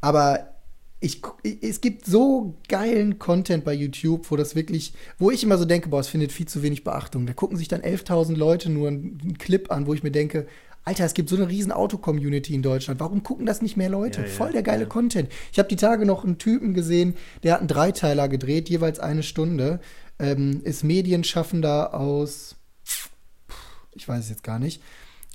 aber 0.00 0.55
ich, 0.98 1.20
es 1.60 1.80
gibt 1.80 2.06
so 2.06 2.54
geilen 2.68 3.18
Content 3.18 3.64
bei 3.64 3.74
YouTube, 3.74 4.30
wo 4.30 4.36
das 4.36 4.54
wirklich, 4.56 4.94
wo 5.18 5.30
ich 5.30 5.42
immer 5.42 5.58
so 5.58 5.66
denke, 5.66 5.90
boah, 5.90 6.00
es 6.00 6.08
findet 6.08 6.32
viel 6.32 6.48
zu 6.48 6.62
wenig 6.62 6.84
Beachtung. 6.84 7.26
Da 7.26 7.34
gucken 7.34 7.58
sich 7.58 7.68
dann 7.68 7.82
11.000 7.82 8.34
Leute 8.34 8.70
nur 8.70 8.88
einen 8.88 9.36
Clip 9.38 9.70
an, 9.70 9.86
wo 9.86 9.94
ich 9.94 10.02
mir 10.02 10.10
denke, 10.10 10.46
Alter, 10.84 11.04
es 11.04 11.14
gibt 11.14 11.28
so 11.28 11.36
eine 11.36 11.48
riesen 11.48 11.72
Auto-Community 11.72 12.54
in 12.54 12.62
Deutschland. 12.62 13.00
Warum 13.00 13.24
gucken 13.24 13.44
das 13.44 13.60
nicht 13.60 13.76
mehr 13.76 13.88
Leute? 13.88 14.22
Ja, 14.22 14.26
Voll 14.28 14.52
der 14.52 14.62
geile 14.62 14.84
ja. 14.84 14.88
Content. 14.88 15.28
Ich 15.52 15.58
habe 15.58 15.68
die 15.68 15.76
Tage 15.76 16.06
noch 16.06 16.24
einen 16.24 16.38
Typen 16.38 16.74
gesehen, 16.74 17.16
der 17.42 17.54
hat 17.54 17.60
einen 17.60 17.68
Dreiteiler 17.68 18.28
gedreht, 18.28 18.68
jeweils 18.68 19.00
eine 19.00 19.24
Stunde. 19.24 19.80
Ähm, 20.18 20.60
ist 20.62 20.84
Medienschaffender 20.84 21.92
aus, 21.92 22.54
ich 23.92 24.08
weiß 24.08 24.24
es 24.24 24.30
jetzt 24.30 24.44
gar 24.44 24.60
nicht. 24.60 24.80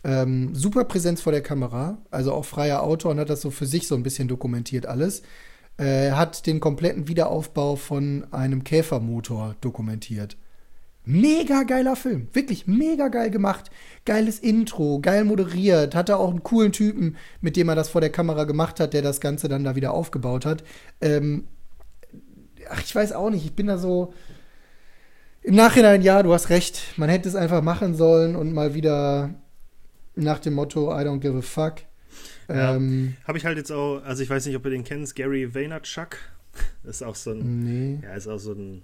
Ähm, 0.03 0.55
super 0.55 0.86
Präsenz 0.86 1.22
vor 1.22 1.34
der 1.34 1.43
Kamera, 1.43 1.99
also 2.09 2.32
auch 2.34 2.45
freier 2.45 2.82
Autor 2.82 3.12
und 3.12 3.20
hat 3.20 3.30
das 3.30 3.41
so 3.41 3.51
für 3.51 3.68
sich 3.68 3.88
so 3.88 3.95
ein 3.95 4.03
bisschen 4.03 4.28
dokumentiert 4.28 4.86
alles. 4.86 5.22
Äh, 5.78 6.12
hat 6.12 6.46
den 6.46 6.60
kompletten 6.60 7.08
Wiederaufbau 7.08 7.76
von 7.76 8.28
einem 8.32 8.64
Käfermotor 8.64 9.56
dokumentiert. 9.62 10.38
Mega 11.04 11.64
geiler 11.64 11.96
Film, 11.96 12.28
wirklich 12.34 12.68
mega 12.68 13.08
geil 13.08 13.32
gemacht. 13.32 13.72
Geiles 14.06 14.38
Intro, 14.38 15.00
geil 15.02 15.24
moderiert. 15.24 15.96
Hatte 15.96 16.18
auch 16.18 16.30
einen 16.30 16.44
coolen 16.44 16.72
Typen, 16.72 17.18
mit 17.42 17.56
dem 17.56 17.70
er 17.70 17.76
das 17.76 17.90
vor 17.90 18.02
der 18.02 18.12
Kamera 18.12 18.44
gemacht 18.44 18.80
hat, 18.80 18.94
der 18.94 19.02
das 19.02 19.20
Ganze 19.20 19.48
dann 19.48 19.64
da 19.64 19.76
wieder 19.76 19.94
aufgebaut 19.94 20.46
hat. 20.46 20.64
Ähm, 21.02 21.48
ach, 22.70 22.84
ich 22.84 22.94
weiß 22.94 23.14
auch 23.14 23.32
nicht, 23.32 23.46
ich 23.46 23.54
bin 23.54 23.68
da 23.68 23.80
so. 23.80 24.14
Im 25.42 25.56
Nachhinein, 25.56 26.04
ja, 26.04 26.22
du 26.22 26.34
hast 26.34 26.50
recht. 26.50 26.80
Man 26.98 27.10
hätte 27.10 27.28
es 27.28 27.36
einfach 27.36 27.64
machen 27.64 27.96
sollen 27.96 28.36
und 28.36 28.54
mal 28.54 28.76
wieder 28.76 29.34
nach 30.16 30.38
dem 30.38 30.54
Motto 30.54 30.92
I 30.92 31.04
don't 31.04 31.20
give 31.20 31.36
a 31.36 31.42
fuck. 31.42 31.78
Ja, 32.56 32.76
ähm, 32.76 33.16
Habe 33.26 33.38
ich 33.38 33.45
halt 33.45 33.58
jetzt 33.58 33.72
auch, 33.72 34.02
also 34.04 34.24
ich 34.24 34.30
weiß 34.30 34.45
nicht, 34.45 34.56
ob 34.56 34.66
ihr 34.66 34.72
den 34.72 34.84
kennst, 34.84 35.16
Gary 35.16 35.54
Vaynerchuk. 35.54 36.18
Das 36.84 36.95
ist 37.02 37.04
auch 37.04 37.16
so 37.16 37.32
ein, 37.32 37.64
nee. 37.64 37.99
ja, 38.04 38.14
ist 38.14 38.28
auch 38.28 38.38
so 38.38 38.54
ein, 38.54 38.84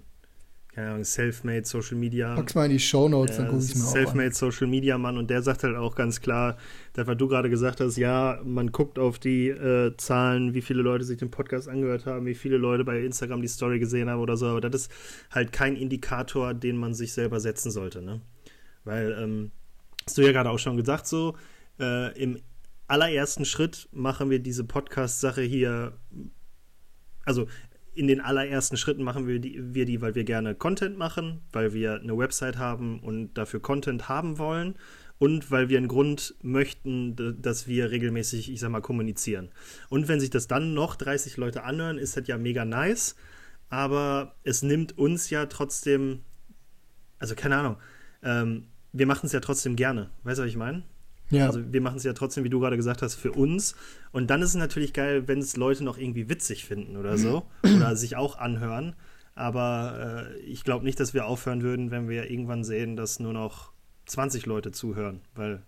keine 0.74 0.90
Ahnung, 0.90 1.04
Selfmade 1.04 1.64
Social 1.64 1.96
Media. 1.96 2.34
Pack's 2.36 2.54
mal 2.54 2.66
in 2.66 2.72
die 2.72 2.78
Show 2.78 3.08
Notes, 3.08 3.36
ja, 3.36 3.42
dann 3.42 3.52
guck 3.52 3.62
ich 3.62 3.74
mir 3.74 3.82
auch 3.82 3.88
Selfmade 3.88 4.32
Social 4.32 4.66
Media 4.66 4.96
Mann 4.96 5.18
und 5.18 5.28
der 5.28 5.42
sagt 5.42 5.64
halt 5.64 5.76
auch 5.76 5.94
ganz 5.94 6.20
klar, 6.20 6.56
das, 6.92 7.06
was 7.06 7.16
du 7.16 7.28
gerade 7.28 7.50
gesagt 7.50 7.80
hast, 7.80 7.96
ja, 7.96 8.40
man 8.44 8.70
guckt 8.72 8.98
auf 8.98 9.18
die 9.18 9.48
äh, 9.48 9.96
Zahlen, 9.96 10.54
wie 10.54 10.62
viele 10.62 10.82
Leute 10.82 11.04
sich 11.04 11.18
den 11.18 11.30
Podcast 11.30 11.68
angehört 11.68 12.06
haben, 12.06 12.26
wie 12.26 12.34
viele 12.34 12.58
Leute 12.58 12.84
bei 12.84 13.00
Instagram 13.00 13.42
die 13.42 13.48
Story 13.48 13.78
gesehen 13.78 14.08
haben 14.08 14.20
oder 14.20 14.36
so, 14.36 14.46
aber 14.46 14.60
das 14.60 14.82
ist 14.82 14.92
halt 15.30 15.52
kein 15.52 15.76
Indikator, 15.76 16.54
den 16.54 16.76
man 16.76 16.94
sich 16.94 17.12
selber 17.12 17.40
setzen 17.40 17.70
sollte, 17.70 18.00
ne? 18.02 18.20
Weil, 18.84 19.16
ähm, 19.20 19.50
hast 20.06 20.16
du 20.16 20.22
ja 20.22 20.32
gerade 20.32 20.50
auch 20.50 20.58
schon 20.58 20.76
gesagt, 20.76 21.06
so, 21.06 21.36
äh, 21.80 22.16
im 22.18 22.38
allerersten 22.88 23.44
Schritt 23.44 23.88
machen 23.92 24.30
wir 24.30 24.40
diese 24.40 24.64
Podcast-Sache 24.64 25.42
hier, 25.42 25.96
also 27.24 27.46
in 27.94 28.06
den 28.06 28.20
allerersten 28.20 28.76
Schritten 28.76 29.02
machen 29.02 29.26
wir 29.26 29.38
die, 29.38 29.74
wir 29.74 29.84
die, 29.84 30.00
weil 30.00 30.14
wir 30.14 30.24
gerne 30.24 30.54
Content 30.54 30.96
machen, 30.96 31.42
weil 31.52 31.72
wir 31.72 32.00
eine 32.00 32.16
Website 32.16 32.56
haben 32.56 33.00
und 33.00 33.34
dafür 33.34 33.60
Content 33.60 34.08
haben 34.08 34.38
wollen 34.38 34.76
und 35.18 35.50
weil 35.50 35.68
wir 35.68 35.78
einen 35.78 35.88
Grund 35.88 36.36
möchten, 36.42 37.16
dass 37.42 37.66
wir 37.66 37.90
regelmäßig, 37.90 38.52
ich 38.52 38.60
sag 38.60 38.70
mal, 38.70 38.80
kommunizieren. 38.80 39.50
Und 39.88 40.08
wenn 40.08 40.20
sich 40.20 40.30
das 40.30 40.46
dann 40.46 40.74
noch 40.74 40.94
30 40.94 41.36
Leute 41.36 41.64
anhören, 41.64 41.98
ist 41.98 42.16
das 42.16 42.26
ja 42.28 42.38
mega 42.38 42.64
nice, 42.64 43.16
aber 43.68 44.36
es 44.44 44.62
nimmt 44.62 44.96
uns 44.96 45.28
ja 45.30 45.46
trotzdem, 45.46 46.20
also 47.18 47.34
keine 47.34 47.56
Ahnung, 47.56 47.76
ähm, 48.22 48.68
wir 48.92 49.06
machen 49.06 49.26
es 49.26 49.32
ja 49.32 49.40
trotzdem 49.40 49.76
gerne. 49.76 50.10
Weißt 50.22 50.38
du, 50.38 50.42
was 50.42 50.48
ich 50.48 50.56
meine? 50.56 50.84
Ja. 51.30 51.46
Also 51.46 51.72
wir 51.72 51.80
machen 51.80 51.96
es 51.96 52.04
ja 52.04 52.12
trotzdem, 52.12 52.44
wie 52.44 52.50
du 52.50 52.60
gerade 52.60 52.76
gesagt 52.76 53.02
hast, 53.02 53.14
für 53.14 53.32
uns. 53.32 53.74
Und 54.12 54.30
dann 54.30 54.40
ist 54.42 54.50
es 54.50 54.54
natürlich 54.54 54.92
geil, 54.92 55.28
wenn 55.28 55.38
es 55.38 55.56
Leute 55.56 55.84
noch 55.84 55.98
irgendwie 55.98 56.28
witzig 56.28 56.64
finden 56.64 56.96
oder 56.96 57.18
so. 57.18 57.44
oder 57.76 57.96
sich 57.96 58.16
auch 58.16 58.38
anhören. 58.38 58.94
Aber 59.34 60.32
äh, 60.34 60.38
ich 60.40 60.64
glaube 60.64 60.84
nicht, 60.84 60.98
dass 60.98 61.14
wir 61.14 61.26
aufhören 61.26 61.62
würden, 61.62 61.90
wenn 61.90 62.08
wir 62.08 62.30
irgendwann 62.30 62.64
sehen, 62.64 62.96
dass 62.96 63.20
nur 63.20 63.32
noch 63.32 63.72
20 64.06 64.46
Leute 64.46 64.72
zuhören. 64.72 65.20
Weil, 65.34 65.62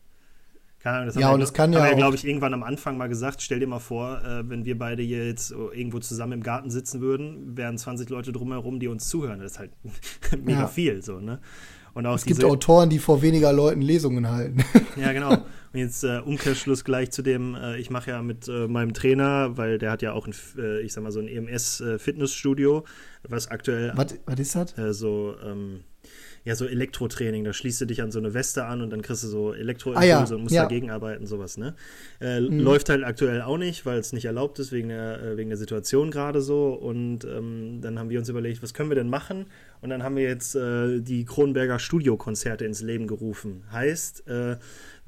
keine 0.81 0.97
Ahnung, 0.97 1.07
das 1.07 1.15
ja, 1.15 1.27
haben 1.27 1.35
und 1.35 1.41
wir, 1.41 1.45
das 1.45 1.55
kann 1.55 1.73
ja, 1.73 1.87
ja 1.87 1.95
glaube 1.95 2.17
ich, 2.17 2.27
irgendwann 2.27 2.55
am 2.55 2.63
Anfang 2.63 2.97
mal 2.97 3.09
gesagt. 3.09 3.43
Stell 3.43 3.61
dir 3.61 3.69
mal 3.69 3.79
vor, 3.79 4.25
äh, 4.25 4.49
wenn 4.49 4.65
wir 4.65 4.77
beide 4.77 5.03
hier 5.03 5.27
jetzt 5.27 5.53
irgendwo 5.53 6.01
zusammen 6.01 6.33
im 6.33 6.43
Garten 6.43 6.71
sitzen 6.71 7.01
würden, 7.01 7.57
wären 7.57 7.79
20 7.79 8.09
Leute 8.09 8.33
drumherum, 8.33 8.81
die 8.81 8.89
uns 8.89 9.09
zuhören. 9.09 9.39
Das 9.39 9.53
ist 9.53 9.59
halt 9.61 9.73
mega 10.45 10.63
ja. 10.63 10.67
viel, 10.67 11.03
so, 11.03 11.21
ne? 11.21 11.39
Und 11.95 12.07
auch 12.07 12.17
es 12.17 12.25
gibt 12.25 12.45
Autoren, 12.45 12.91
die 12.91 12.99
vor 12.99 13.23
weniger 13.23 13.53
Leuten 13.53 13.83
Lesungen 13.83 14.31
halten. 14.31 14.65
Ja, 14.97 15.13
genau. 15.13 15.33
Und 15.73 15.79
jetzt 15.79 16.03
äh, 16.03 16.19
Umkehrschluss 16.19 16.85
gleich 16.85 17.13
zu 17.13 17.23
dem, 17.23 17.55
äh, 17.55 17.79
ich 17.79 17.91
mache 17.91 18.11
ja 18.11 18.23
mit 18.23 18.49
äh, 18.49 18.67
meinem 18.67 18.93
Trainer, 18.93 19.57
weil 19.57 19.79
der 19.79 19.93
hat 19.93 20.03
ja 20.03 20.13
auch 20.13 20.27
ein, 20.27 20.35
äh, 20.59 20.81
ich 20.81 20.93
sag 20.93 21.05
mal, 21.05 21.13
so 21.13 21.21
ein 21.21 21.29
EMS-Fitnessstudio, 21.29 22.79
äh, 22.79 22.83
was 23.29 23.49
aktuell. 23.49 23.93
Was, 23.95 24.17
was 24.27 24.41
ist 24.41 24.57
das? 24.57 24.77
Äh, 24.77 24.93
so, 24.93 25.37
ähm, 25.45 25.85
ja, 26.45 26.55
so 26.55 26.67
Elektrotraining. 26.67 27.45
Da 27.45 27.53
schließt 27.53 27.81
du 27.81 27.85
dich 27.85 28.03
an 28.03 28.11
so 28.11 28.19
eine 28.19 28.35
Weste 28.35 28.65
an 28.65 28.81
und 28.81 28.91
dann 28.91 29.03
kriegst 29.03 29.25
du 29.25 29.29
so 29.29 29.53
Elektroimpulse 29.53 30.15
ah, 30.15 30.27
ja. 30.27 30.35
und 30.35 30.43
musst 30.43 30.55
ja. 30.55 30.63
dagegen 30.63 30.91
arbeiten, 30.91 31.27
sowas, 31.27 31.57
ne? 31.57 31.75
Äh, 32.21 32.41
mhm. 32.41 32.61
Läuft 32.61 32.89
halt 32.89 33.05
aktuell 33.05 33.43
auch 33.43 33.59
nicht, 33.59 33.85
weil 33.87 33.99
es 33.99 34.13
nicht 34.13 34.25
erlaubt 34.25 34.59
ist, 34.59 34.73
wegen 34.73 34.89
der, 34.89 35.23
äh, 35.23 35.37
wegen 35.37 35.51
der 35.51 35.59
Situation 35.59 36.11
gerade 36.11 36.41
so. 36.41 36.73
Und 36.73 37.25
ähm, 37.25 37.81
dann 37.83 37.99
haben 37.99 38.11
wir 38.11 38.19
uns 38.19 38.29
überlegt, 38.29 38.63
was 38.63 38.75
können 38.75 38.91
wir 38.91 38.97
denn 38.97 39.11
machen? 39.11 39.47
Und 39.81 39.91
dann 39.91 40.03
haben 40.03 40.17
wir 40.17 40.25
jetzt 40.25 40.55
äh, 40.55 41.01
die 41.01 41.25
Kronberger 41.25 41.79
Studiokonzerte 41.79 42.65
ins 42.65 42.81
Leben 42.83 43.07
gerufen. 43.07 43.65
Heißt, 43.73 44.27
äh, 44.29 44.57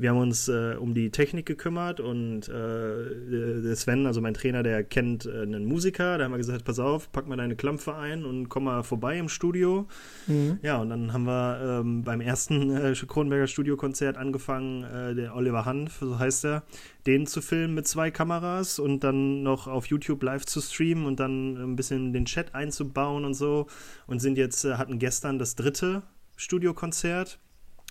wir 0.02 0.10
haben 0.10 0.18
uns 0.18 0.48
äh, 0.48 0.74
um 0.78 0.94
die 0.94 1.10
Technik 1.10 1.46
gekümmert 1.46 2.00
und 2.00 2.48
äh, 2.48 3.62
der 3.62 3.76
Sven, 3.76 4.06
also 4.06 4.20
mein 4.20 4.34
Trainer, 4.34 4.64
der 4.64 4.82
kennt 4.82 5.26
äh, 5.26 5.42
einen 5.42 5.64
Musiker. 5.64 6.18
Da 6.18 6.24
haben 6.24 6.32
wir 6.32 6.38
gesagt, 6.38 6.64
pass 6.64 6.80
auf, 6.80 7.12
pack 7.12 7.28
mal 7.28 7.36
deine 7.36 7.54
Klampfe 7.54 7.94
ein 7.94 8.24
und 8.24 8.48
komm 8.48 8.64
mal 8.64 8.82
vorbei 8.82 9.16
im 9.16 9.28
Studio. 9.28 9.86
Mhm. 10.26 10.58
Ja, 10.62 10.78
und 10.78 10.90
dann 10.90 11.12
haben 11.12 11.24
wir 11.24 11.80
ähm, 11.80 12.02
beim 12.02 12.20
ersten 12.20 12.70
äh, 12.76 12.94
Kronberger 13.06 13.46
Studiokonzert 13.46 14.16
angefangen, 14.16 14.82
äh, 14.82 15.14
der 15.14 15.36
Oliver 15.36 15.64
Hanf, 15.64 15.98
so 16.00 16.18
heißt 16.18 16.46
er, 16.46 16.64
den 17.06 17.28
zu 17.28 17.40
filmen 17.40 17.74
mit 17.74 17.86
zwei 17.86 18.10
Kameras 18.10 18.80
und 18.80 19.04
dann 19.04 19.44
noch 19.44 19.68
auf 19.68 19.86
YouTube 19.86 20.22
live 20.24 20.44
zu 20.46 20.60
streamen 20.60 21.06
und 21.06 21.20
dann 21.20 21.56
ein 21.56 21.76
bisschen 21.76 22.12
den 22.12 22.24
Chat 22.24 22.56
einzubauen 22.56 23.24
und 23.24 23.34
so. 23.34 23.68
Und 24.08 24.18
sind 24.18 24.36
jetzt, 24.36 24.64
äh, 24.64 24.74
hatten 24.74 24.98
gestern 24.98 25.38
das 25.38 25.54
dritte 25.54 26.02
Studiokonzert 26.36 27.38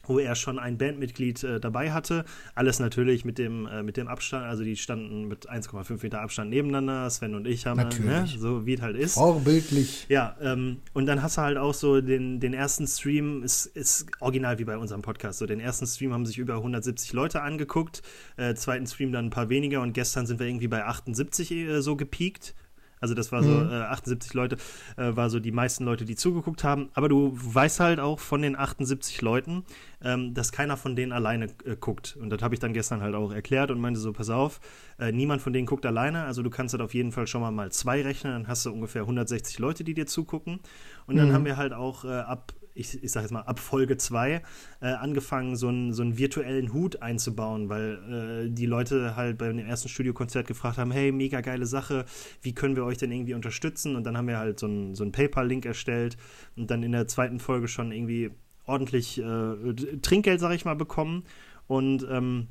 wo 0.04 0.20
er 0.20 0.36
schon 0.36 0.60
ein 0.60 0.78
Bandmitglied 0.78 1.44
äh, 1.44 1.60
dabei 1.60 1.92
hatte. 1.92 2.26
Alles 2.56 2.80
natürlich 2.80 3.26
mit 3.26 3.38
dem, 3.38 3.68
äh, 3.68 3.84
mit 3.84 3.98
dem 3.98 4.08
Abstand, 4.08 4.46
also 4.46 4.64
die 4.64 4.76
standen 4.76 5.28
mit 5.28 5.50
1,5 5.50 6.04
Meter 6.04 6.22
Abstand 6.22 6.50
nebeneinander. 6.50 7.10
Sven 7.10 7.36
und 7.36 7.48
ich 7.48 7.66
haben, 7.66 7.88
ne, 8.06 8.26
so 8.28 8.66
wie 8.66 8.74
es 8.74 8.82
halt 8.82 8.96
ist. 8.96 9.14
Vorbildlich. 9.16 10.06
Ja, 10.10 10.36
ähm, 10.42 10.78
und 10.94 11.06
dann 11.06 11.22
hast 11.22 11.38
du 11.38 11.42
halt 11.42 11.58
auch 11.58 11.74
so 11.74 12.02
den, 12.02 12.40
den 12.40 12.54
ersten 12.54 12.88
Stream, 12.88 13.44
ist, 13.44 13.66
ist 13.66 14.06
original 14.20 14.60
wie 14.60 14.66
bei 14.66 14.78
unserem 14.78 15.02
Podcast. 15.02 15.40
So, 15.40 15.46
den 15.46 15.60
ersten 15.60 15.86
Stream 15.86 16.14
haben 16.14 16.26
sich 16.26 16.38
über 16.38 16.56
170 16.56 17.14
Leute 17.14 17.42
angeguckt, 17.42 18.02
äh, 18.38 18.54
zweiten 18.56 18.88
Stream 18.88 19.12
dann 19.12 19.26
ein 19.26 19.30
paar 19.30 19.50
weniger 19.50 19.82
und 19.82 19.94
gestern 19.94 20.26
sind 20.26 20.40
wir 20.40 20.48
irgendwie 20.48 20.68
bei 20.68 20.84
78 20.84 21.52
äh, 21.52 21.82
so 21.82 21.96
gepiekt. 21.96 22.54
Also 23.02 23.16
das 23.16 23.32
war 23.32 23.44
so, 23.44 23.50
mhm. 23.50 23.72
äh, 23.72 23.82
78 23.82 24.34
Leute, 24.34 24.58
äh, 24.96 25.16
war 25.16 25.30
so 25.30 25.40
die 25.40 25.52
meisten 25.52 25.84
Leute, 25.84 26.06
die 26.06 26.16
zugeguckt 26.16 26.64
haben. 26.64 26.90
Aber 26.94 27.10
du 27.10 27.32
weißt 27.34 27.80
halt 27.80 28.00
auch 28.00 28.20
von 28.20 28.42
den 28.42 28.56
78 28.56 29.22
Leuten, 29.22 29.64
ähm, 30.04 30.34
dass 30.34 30.52
keiner 30.52 30.78
von 30.78 30.96
denen 30.96 31.12
alleine 31.12 31.48
äh, 31.66 31.76
guckt. 31.80 32.16
Und 32.22 32.30
das 32.30 32.42
habe 32.42 32.54
ich 32.54 32.60
dann 32.60 32.74
gestern 32.74 33.02
halt 33.02 33.16
auch 33.16 33.34
erklärt 33.34 33.72
und 33.72 33.82
meinte 33.82 34.00
so, 34.00 34.14
pass 34.14 34.30
auf, 34.30 34.62
äh, 35.00 35.12
niemand 35.12 35.42
von 35.42 35.52
denen 35.52 35.66
guckt 35.66 35.86
alleine. 35.86 36.24
Also 36.26 36.44
du 36.44 36.52
kannst 36.52 36.74
halt 36.74 36.82
auf 36.84 36.94
jeden 36.94 37.12
Fall 37.12 37.26
schon 37.26 37.42
mal 37.42 37.52
mal 37.52 37.72
zwei 37.72 38.02
rechnen, 38.04 38.34
dann 38.34 38.48
hast 38.48 38.66
du 38.66 38.72
ungefähr 38.72 39.02
160 39.02 39.58
Leute, 39.60 39.84
die 39.84 39.96
dir 39.96 40.06
zugucken. 40.06 40.60
Und 41.08 41.18
dann 41.18 41.30
mhm. 41.30 41.34
haben 41.34 41.46
wir 41.46 41.58
halt 41.58 41.74
auch 41.74 42.06
äh, 42.06 42.10
ab 42.10 42.54
ich, 42.74 43.04
ich 43.04 43.12
sage 43.12 43.26
jetzt 43.26 43.32
mal, 43.32 43.42
ab 43.42 43.60
Folge 43.60 43.98
2 43.98 44.42
äh, 44.82 44.86
angefangen, 44.86 45.56
so 45.56 45.68
einen, 45.68 45.94
so 45.94 46.02
einen 46.02 46.18
virtuellen 46.18 46.74
Hut 46.74 47.02
einzubauen, 47.02 47.70
weil 47.70 48.46
äh, 48.48 48.50
die 48.50 48.66
Leute 48.66 49.16
halt 49.16 49.38
beim 49.38 49.60
ersten 49.60 49.90
Studiokonzert 49.90 50.48
gefragt 50.48 50.78
haben, 50.78 50.92
hey, 50.92 51.12
mega 51.12 51.42
geile 51.42 51.66
Sache, 51.66 52.06
wie 52.42 52.54
können 52.54 52.76
wir 52.76 52.86
euch 52.86 52.98
denn 52.98 53.12
irgendwie 53.12 53.34
unterstützen? 53.34 53.96
Und 53.96 54.06
dann 54.06 54.18
haben 54.18 54.28
wir 54.28 54.38
halt 54.38 54.60
so 54.60 54.68
einen, 54.68 54.96
so 54.96 55.04
einen 55.04 55.12
PayPal-Link 55.12 55.66
erstellt 55.66 56.18
und 56.56 56.72
dann 56.72 56.84
in 56.84 56.92
der 56.92 57.08
zweiten 57.08 57.40
Folge 57.40 57.68
schon 57.68 57.92
irgendwie 57.92 58.32
ordentlich 58.66 59.20
äh, 59.20 59.74
Trinkgeld, 60.02 60.40
sag 60.40 60.54
ich 60.54 60.66
mal, 60.66 60.76
bekommen. 60.76 61.24
Und 61.68 62.06
ähm, 62.10 62.48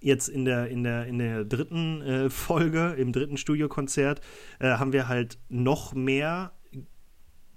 jetzt 0.00 0.28
in 0.28 0.44
der, 0.44 0.68
in 0.68 0.82
der, 0.84 1.06
in 1.06 1.18
der 1.18 1.44
dritten 1.44 2.02
äh, 2.02 2.30
Folge, 2.30 2.94
im 2.98 3.12
dritten 3.12 3.36
Studiokonzert, 3.36 4.20
äh, 4.60 4.70
haben 4.72 4.92
wir 4.92 5.08
halt 5.08 5.38
noch 5.48 5.94
mehr 5.94 6.52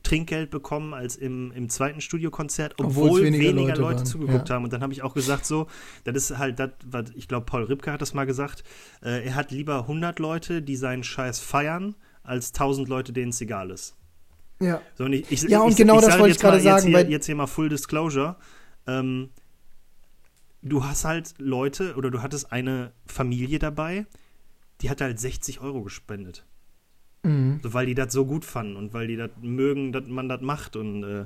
Trinkgeld 0.03 0.49
bekommen 0.49 0.93
als 0.93 1.15
im, 1.15 1.51
im 1.51 1.69
zweiten 1.69 2.01
Studiokonzert, 2.01 2.75
obwohl 2.77 3.23
weniger, 3.23 3.49
weniger, 3.49 3.75
Leute, 3.75 3.81
Leute 3.81 4.03
zugeguckt 4.05 4.49
ja. 4.49 4.55
haben. 4.55 4.63
Und 4.63 4.73
dann 4.73 4.81
habe 4.81 4.93
ich 4.93 5.01
auch 5.01 5.13
gesagt, 5.13 5.45
so, 5.45 5.67
das 6.05 6.15
ist 6.15 6.37
halt 6.37 6.59
das, 6.59 6.71
was 6.85 7.11
ich 7.15 7.27
glaube, 7.27 7.45
Paul 7.45 7.63
Ripke 7.63 7.91
hat 7.91 8.01
das 8.01 8.13
mal 8.13 8.25
gesagt. 8.25 8.63
Äh, 9.03 9.25
er 9.25 9.35
hat 9.35 9.51
lieber 9.51 9.81
100 9.81 10.19
Leute, 10.19 10.61
die 10.61 10.75
seinen 10.75 11.03
Scheiß 11.03 11.39
feiern, 11.39 11.95
als 12.23 12.49
1000 12.53 12.87
Leute, 12.87 13.11
denen 13.11 13.29
es 13.29 13.41
egal 13.41 13.71
ist. 13.71 13.95
Ja. 14.61 14.81
So, 14.95 15.05
und 15.05 15.13
ich, 15.13 15.31
ich, 15.31 15.41
ja, 15.43 15.61
und 15.61 15.71
ich, 15.71 15.77
genau 15.77 16.01
das 16.01 16.17
wollte 16.19 16.35
ich 16.35 16.39
gerade 16.39 16.59
sagen. 16.59 16.87
Jetzt 16.87 16.97
hier, 16.97 17.09
jetzt 17.09 17.25
hier 17.25 17.35
mal 17.35 17.47
Full 17.47 17.69
Disclosure. 17.69 18.35
Ähm, 18.87 19.29
du 20.61 20.83
hast 20.83 21.05
halt 21.05 21.35
Leute 21.37 21.95
oder 21.95 22.11
du 22.11 22.21
hattest 22.21 22.51
eine 22.51 22.91
Familie 23.05 23.59
dabei, 23.59 24.05
die 24.81 24.89
hat 24.89 25.01
halt 25.01 25.19
60 25.19 25.61
Euro 25.61 25.83
gespendet. 25.83 26.45
Mhm. 27.23 27.59
So, 27.61 27.73
weil 27.73 27.85
die 27.85 27.95
das 27.95 28.13
so 28.13 28.25
gut 28.25 28.45
fanden 28.45 28.75
und 28.75 28.93
weil 28.93 29.07
die 29.07 29.17
das 29.17 29.31
mögen, 29.41 29.91
dass 29.91 30.05
man 30.07 30.29
das 30.29 30.41
macht 30.41 30.75
und 30.75 31.03
äh, 31.03 31.25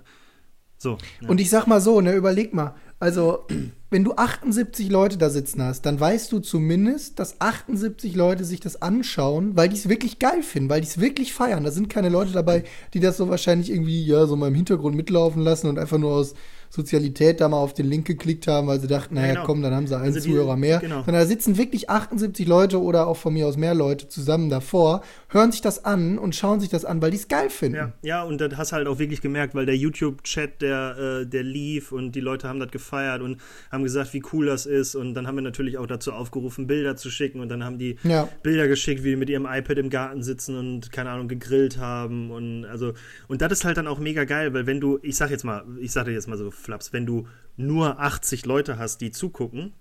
so. 0.77 0.97
Ja. 1.21 1.29
Und 1.29 1.39
ich 1.39 1.49
sag 1.49 1.65
mal 1.67 1.79
so, 1.79 2.01
ne, 2.01 2.13
überleg 2.13 2.53
mal, 2.53 2.75
also 3.03 3.45
wenn 3.89 4.05
du 4.05 4.15
78 4.15 4.89
Leute 4.89 5.17
da 5.17 5.29
sitzen 5.29 5.61
hast, 5.61 5.81
dann 5.81 5.99
weißt 5.99 6.31
du 6.31 6.39
zumindest, 6.39 7.19
dass 7.19 7.41
78 7.41 8.15
Leute 8.15 8.45
sich 8.45 8.61
das 8.61 8.81
anschauen, 8.81 9.57
weil 9.57 9.67
die 9.67 9.75
es 9.75 9.89
wirklich 9.89 10.19
geil 10.19 10.41
finden, 10.41 10.69
weil 10.69 10.79
die 10.79 10.87
es 10.87 11.01
wirklich 11.01 11.33
feiern. 11.33 11.65
Da 11.65 11.71
sind 11.71 11.89
keine 11.89 12.07
Leute 12.07 12.31
dabei, 12.31 12.63
die 12.93 13.01
das 13.01 13.17
so 13.17 13.27
wahrscheinlich 13.27 13.69
irgendwie, 13.69 14.05
ja, 14.05 14.25
so 14.25 14.37
mal 14.37 14.47
im 14.47 14.55
Hintergrund 14.55 14.95
mitlaufen 14.95 15.43
lassen 15.43 15.67
und 15.67 15.77
einfach 15.77 15.97
nur 15.97 16.13
aus 16.13 16.33
Sozialität 16.75 17.39
da 17.39 17.49
mal 17.49 17.57
auf 17.57 17.75
den 17.75 17.85
Link 17.85 18.07
geklickt 18.07 18.47
haben, 18.47 18.65
weil 18.65 18.79
sie 18.79 18.87
dachten, 18.87 19.13
naja, 19.13 19.33
genau. 19.33 19.45
komm, 19.45 19.61
dann 19.61 19.75
haben 19.75 19.85
sie 19.85 19.95
einen 19.95 20.05
also 20.05 20.19
Zuhörer 20.19 20.55
mehr. 20.55 20.79
Genau. 20.79 21.03
Sondern 21.03 21.21
da 21.21 21.25
sitzen 21.27 21.55
wirklich 21.59 21.91
78 21.91 22.47
Leute 22.47 22.81
oder 22.81 23.05
auch 23.05 23.17
von 23.17 23.31
mir 23.31 23.45
aus 23.45 23.57
mehr 23.57 23.75
Leute 23.75 24.07
zusammen 24.07 24.49
davor, 24.49 25.03
hören 25.29 25.51
sich 25.51 25.61
das 25.61 25.85
an 25.85 26.17
und 26.17 26.35
schauen 26.35 26.59
sich 26.59 26.69
das 26.69 26.83
an, 26.83 26.99
weil 26.99 27.11
die 27.11 27.17
es 27.17 27.27
geil 27.27 27.51
finden. 27.51 27.75
Ja, 27.75 27.93
ja 28.01 28.23
und 28.23 28.41
das 28.41 28.57
hast 28.57 28.71
du 28.71 28.77
halt 28.77 28.87
auch 28.87 28.97
wirklich 28.97 29.21
gemerkt, 29.21 29.53
weil 29.53 29.67
der 29.67 29.77
YouTube-Chat, 29.77 30.63
der, 30.63 31.21
äh, 31.21 31.25
der 31.27 31.43
lief 31.43 31.91
und 31.91 32.13
die 32.13 32.21
Leute 32.21 32.49
haben 32.49 32.59
das 32.59 32.71
gefeiert 32.93 33.21
und 33.21 33.41
haben 33.71 33.83
gesagt, 33.83 34.13
wie 34.13 34.23
cool 34.31 34.45
das 34.45 34.65
ist. 34.65 34.95
Und 34.95 35.13
dann 35.13 35.27
haben 35.27 35.35
wir 35.35 35.41
natürlich 35.41 35.77
auch 35.77 35.87
dazu 35.87 36.13
aufgerufen, 36.13 36.67
Bilder 36.67 36.95
zu 36.95 37.09
schicken. 37.09 37.39
Und 37.39 37.49
dann 37.49 37.63
haben 37.63 37.77
die 37.77 37.97
ja. 38.03 38.29
Bilder 38.43 38.67
geschickt, 38.67 39.03
wie 39.03 39.11
die 39.11 39.15
mit 39.15 39.29
ihrem 39.29 39.45
iPad 39.45 39.77
im 39.77 39.89
Garten 39.89 40.23
sitzen 40.23 40.57
und, 40.57 40.91
keine 40.91 41.09
Ahnung, 41.09 41.27
gegrillt 41.27 41.77
haben. 41.77 42.31
Und 42.31 42.65
also, 42.65 42.93
und 43.27 43.41
das 43.41 43.51
ist 43.51 43.65
halt 43.65 43.77
dann 43.77 43.87
auch 43.87 43.99
mega 43.99 44.23
geil, 44.23 44.53
weil 44.53 44.65
wenn 44.67 44.79
du, 44.79 44.99
ich 45.01 45.15
sag 45.15 45.29
jetzt 45.31 45.43
mal, 45.43 45.65
ich 45.79 45.91
sag 45.91 46.05
dir 46.05 46.11
jetzt 46.11 46.27
mal 46.27 46.37
so 46.37 46.51
Flaps, 46.51 46.93
wenn 46.93 47.05
du 47.05 47.27
nur 47.57 47.99
80 47.99 48.45
Leute 48.45 48.77
hast, 48.77 49.01
die 49.01 49.11
zugucken, 49.11 49.73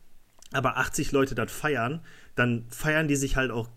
aber 0.53 0.77
80 0.77 1.13
Leute 1.13 1.35
das 1.35 1.51
feiern, 1.51 2.01
dann 2.35 2.65
feiern 2.69 3.09
die 3.09 3.17
sich 3.17 3.37
halt 3.37 3.51
auch 3.51 3.69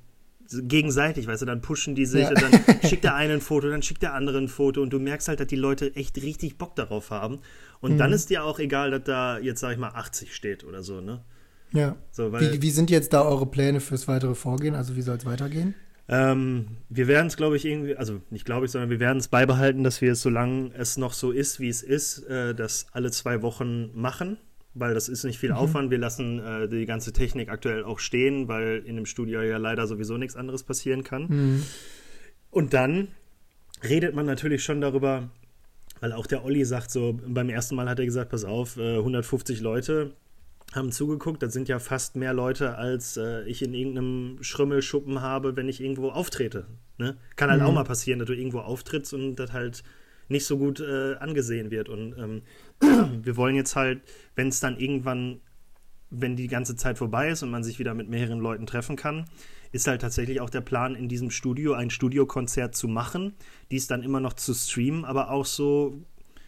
gegenseitig, 0.51 1.27
weißt 1.27 1.41
du, 1.41 1.45
dann 1.45 1.61
pushen 1.61 1.95
die 1.95 2.05
sich 2.05 2.23
ja. 2.23 2.29
und 2.29 2.41
dann 2.41 2.51
schickt 2.83 3.03
der 3.03 3.15
eine 3.15 3.33
ein 3.33 3.41
Foto, 3.41 3.69
dann 3.69 3.81
schickt 3.81 4.03
der 4.03 4.13
andere 4.13 4.37
ein 4.37 4.47
Foto 4.47 4.81
und 4.81 4.91
du 4.91 4.99
merkst 4.99 5.27
halt, 5.27 5.39
dass 5.39 5.47
die 5.47 5.55
Leute 5.55 5.95
echt 5.95 6.17
richtig 6.17 6.57
Bock 6.57 6.75
darauf 6.75 7.09
haben. 7.09 7.39
Und 7.81 7.93
mhm. 7.93 7.97
dann 7.97 8.13
ist 8.13 8.29
dir 8.29 8.43
auch 8.43 8.59
egal, 8.59 8.91
dass 8.91 9.03
da 9.03 9.37
jetzt, 9.39 9.59
sag 9.59 9.73
ich 9.73 9.77
mal, 9.77 9.89
80 9.89 10.35
steht 10.35 10.63
oder 10.63 10.83
so, 10.83 11.01
ne? 11.01 11.23
Ja. 11.71 11.95
So, 12.11 12.31
wie, 12.33 12.61
wie, 12.61 12.71
sind 12.71 12.89
jetzt 12.89 13.11
da 13.13 13.23
eure 13.23 13.45
Pläne 13.45 13.81
fürs 13.81 14.07
weitere 14.07 14.33
Vorgehen? 14.33 14.75
Also 14.75 14.95
wie 14.95 15.01
soll 15.01 15.17
es 15.17 15.25
weitergehen? 15.25 15.75
Ähm, 16.07 16.77
wir 16.89 17.07
werden 17.07 17.27
es, 17.27 17.35
glaube 17.35 17.57
ich, 17.57 17.65
irgendwie, 17.65 17.95
also 17.95 18.21
nicht 18.29 18.45
glaube 18.45 18.65
ich, 18.65 18.71
sondern 18.71 18.89
wir 18.89 18.99
werden 18.99 19.17
es 19.17 19.27
beibehalten, 19.27 19.83
dass 19.83 20.01
wir 20.01 20.11
es, 20.11 20.21
solange 20.21 20.71
es 20.75 20.97
noch 20.97 21.13
so 21.13 21.31
ist, 21.31 21.59
wie 21.59 21.69
es 21.69 21.81
ist, 21.81 22.19
äh, 22.27 22.53
das 22.53 22.87
alle 22.91 23.11
zwei 23.11 23.41
Wochen 23.41 23.89
machen, 23.93 24.37
weil 24.75 24.93
das 24.93 25.09
ist 25.09 25.23
nicht 25.23 25.39
viel 25.39 25.49
mhm. 25.49 25.57
Aufwand. 25.57 25.91
Wir 25.91 25.97
lassen 25.97 26.39
äh, 26.39 26.69
die 26.69 26.85
ganze 26.85 27.11
Technik 27.11 27.49
aktuell 27.49 27.83
auch 27.83 27.99
stehen, 27.99 28.47
weil 28.47 28.83
in 28.85 28.95
dem 28.95 29.07
Studio 29.07 29.41
ja 29.41 29.57
leider 29.57 29.87
sowieso 29.87 30.17
nichts 30.17 30.35
anderes 30.35 30.63
passieren 30.63 31.03
kann. 31.03 31.27
Mhm. 31.27 31.63
Und 32.51 32.73
dann 32.73 33.09
redet 33.83 34.15
man 34.15 34.27
natürlich 34.27 34.63
schon 34.63 34.81
darüber, 34.81 35.29
weil 35.99 36.13
auch 36.13 36.27
der 36.27 36.43
Olli 36.43 36.65
sagt 36.65 36.91
so, 36.91 37.19
beim 37.25 37.49
ersten 37.49 37.75
Mal 37.75 37.89
hat 37.89 37.99
er 37.99 38.05
gesagt, 38.05 38.31
pass 38.31 38.45
auf, 38.45 38.77
äh, 38.77 38.97
150 38.97 39.61
Leute, 39.61 40.13
haben 40.73 40.91
zugeguckt. 40.91 41.41
Das 41.41 41.53
sind 41.53 41.67
ja 41.67 41.79
fast 41.79 42.15
mehr 42.15 42.33
Leute, 42.33 42.77
als 42.77 43.17
äh, 43.17 43.43
ich 43.43 43.61
in 43.61 43.73
irgendeinem 43.73 44.37
Schrümmelschuppen 44.41 45.21
habe, 45.21 45.55
wenn 45.55 45.69
ich 45.69 45.81
irgendwo 45.81 46.09
auftrete. 46.09 46.67
Ne? 46.97 47.17
Kann 47.35 47.49
halt 47.49 47.61
mhm. 47.61 47.67
auch 47.67 47.73
mal 47.73 47.83
passieren, 47.83 48.19
dass 48.19 48.27
du 48.27 48.33
irgendwo 48.33 48.59
auftrittst 48.59 49.13
und 49.13 49.35
das 49.35 49.53
halt 49.53 49.83
nicht 50.27 50.45
so 50.45 50.57
gut 50.57 50.79
äh, 50.79 51.15
angesehen 51.15 51.71
wird. 51.71 51.89
Und 51.89 52.15
ähm, 52.17 52.41
wir 53.23 53.37
wollen 53.37 53.55
jetzt 53.55 53.75
halt, 53.75 54.01
wenn 54.35 54.49
es 54.49 54.59
dann 54.59 54.77
irgendwann, 54.77 55.39
wenn 56.09 56.35
die 56.35 56.47
ganze 56.47 56.75
Zeit 56.75 56.97
vorbei 56.97 57.29
ist 57.29 57.43
und 57.43 57.51
man 57.51 57.63
sich 57.63 57.79
wieder 57.79 57.93
mit 57.93 58.09
mehreren 58.09 58.39
Leuten 58.39 58.65
treffen 58.65 58.95
kann, 58.95 59.25
ist 59.75 59.87
halt 59.87 60.01
tatsächlich 60.01 60.39
auch 60.39 60.49
der 60.49 60.61
Plan, 60.61 60.95
in 60.95 61.09
diesem 61.09 61.29
Studio 61.29 61.73
ein 61.73 61.89
Studiokonzert 61.89 62.75
zu 62.75 62.87
machen, 62.87 63.33
dies 63.71 63.87
dann 63.87 64.03
immer 64.03 64.21
noch 64.21 64.31
zu 64.31 64.53
streamen, 64.53 65.03
aber 65.03 65.29
auch 65.29 65.45
so, 65.45 66.01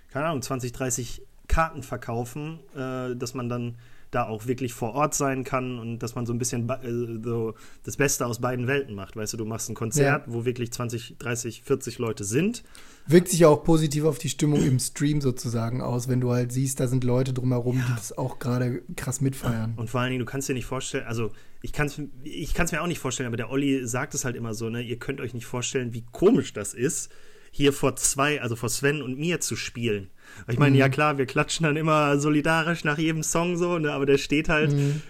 keine 0.10 0.28
Ahnung, 0.28 0.42
20, 0.42 0.72
30 0.72 1.22
Karten 1.50 1.84
verkaufen, 1.84 2.60
äh, 2.74 3.18
dass 3.18 3.34
man 3.34 3.50
dann 3.50 3.76
da 4.12 4.28
auch 4.28 4.48
wirklich 4.48 4.74
vor 4.74 4.94
Ort 4.94 5.14
sein 5.14 5.44
kann 5.44 5.80
und 5.80 6.00
dass 6.00 6.16
man 6.16 6.26
so 6.26 6.34
ein 6.34 6.40
bisschen 6.40 6.70
äh, 6.70 7.24
so 7.24 7.56
das 7.84 7.98
Beste 7.98 8.26
aus 8.26 8.40
beiden 8.40 8.68
Welten 8.68 8.96
macht. 8.96 9.16
Weißt 9.16 9.34
du, 9.34 9.38
du 9.38 9.46
machst 9.46 9.70
ein 9.70 9.76
Konzert, 9.76 10.28
ja. 10.28 10.34
wo 10.34 10.46
wirklich 10.46 10.72
20, 10.72 11.18
30, 11.20 11.64
40 11.64 11.98
Leute 12.00 12.24
sind. 12.24 12.64
Wirkt 13.06 13.30
sich 13.30 13.40
ja 13.40 13.48
auch 13.48 13.64
positiv 13.64 14.06
auf 14.06 14.18
die 14.18 14.30
Stimmung 14.30 14.64
im 14.64 14.80
Stream 14.80 15.22
sozusagen 15.22 15.82
aus, 15.82 16.08
wenn 16.08 16.22
du 16.22 16.32
halt 16.32 16.52
siehst, 16.52 16.80
da 16.80 16.88
sind 16.88 17.04
Leute 17.04 17.34
drumherum, 17.34 17.78
ja. 17.78 17.86
die 17.86 17.96
das 17.96 18.18
auch 18.18 18.40
gerade 18.40 18.82
krass 18.96 19.22
mitfeiern. 19.22 19.74
Und 19.76 19.90
vor 19.90 20.02
allen 20.02 20.12
Dingen, 20.12 20.26
du 20.26 20.30
kannst 20.30 20.50
dir 20.50 20.54
nicht 20.54 20.66
vorstellen, 20.66 21.06
also 21.06 21.32
ich 21.62 21.74
kann 21.74 21.88
es 21.88 22.02
ich 22.24 22.54
kann's 22.54 22.72
mir 22.72 22.82
auch 22.82 22.88
nicht 22.88 23.00
vorstellen, 23.00 23.28
aber 23.28 23.38
der 23.38 23.50
Olli 23.50 23.86
sagt 23.88 24.14
es 24.14 24.26
halt 24.26 24.36
immer 24.36 24.54
so, 24.54 24.70
ne, 24.70 24.82
ihr 24.82 25.00
könnt 25.00 25.22
euch 25.22 25.34
nicht 25.34 25.46
vorstellen, 25.46 25.94
wie 25.94 26.06
komisch 26.12 26.54
das 26.54 26.74
ist, 26.74 27.12
hier 27.52 27.74
vor 27.74 27.96
zwei, 27.96 28.42
also 28.42 28.56
vor 28.56 28.70
Sven 28.70 29.02
und 29.02 29.18
mir 29.18 29.40
zu 29.40 29.56
spielen. 29.56 30.10
Ich 30.48 30.60
meine, 30.60 30.72
mhm. 30.72 30.80
ja 30.80 30.90
klar, 30.90 31.18
wir 31.18 31.26
klatschen 31.26 31.66
dann 31.66 31.76
immer 31.76 32.18
solidarisch 32.18 32.84
nach 32.84 32.98
jedem 32.98 33.24
Song 33.24 33.58
so, 33.58 33.80
ne, 33.80 33.92
aber 33.92 34.06
der 34.06 34.18
steht 34.18 34.50
halt. 34.50 34.72
Mhm. 34.74 35.02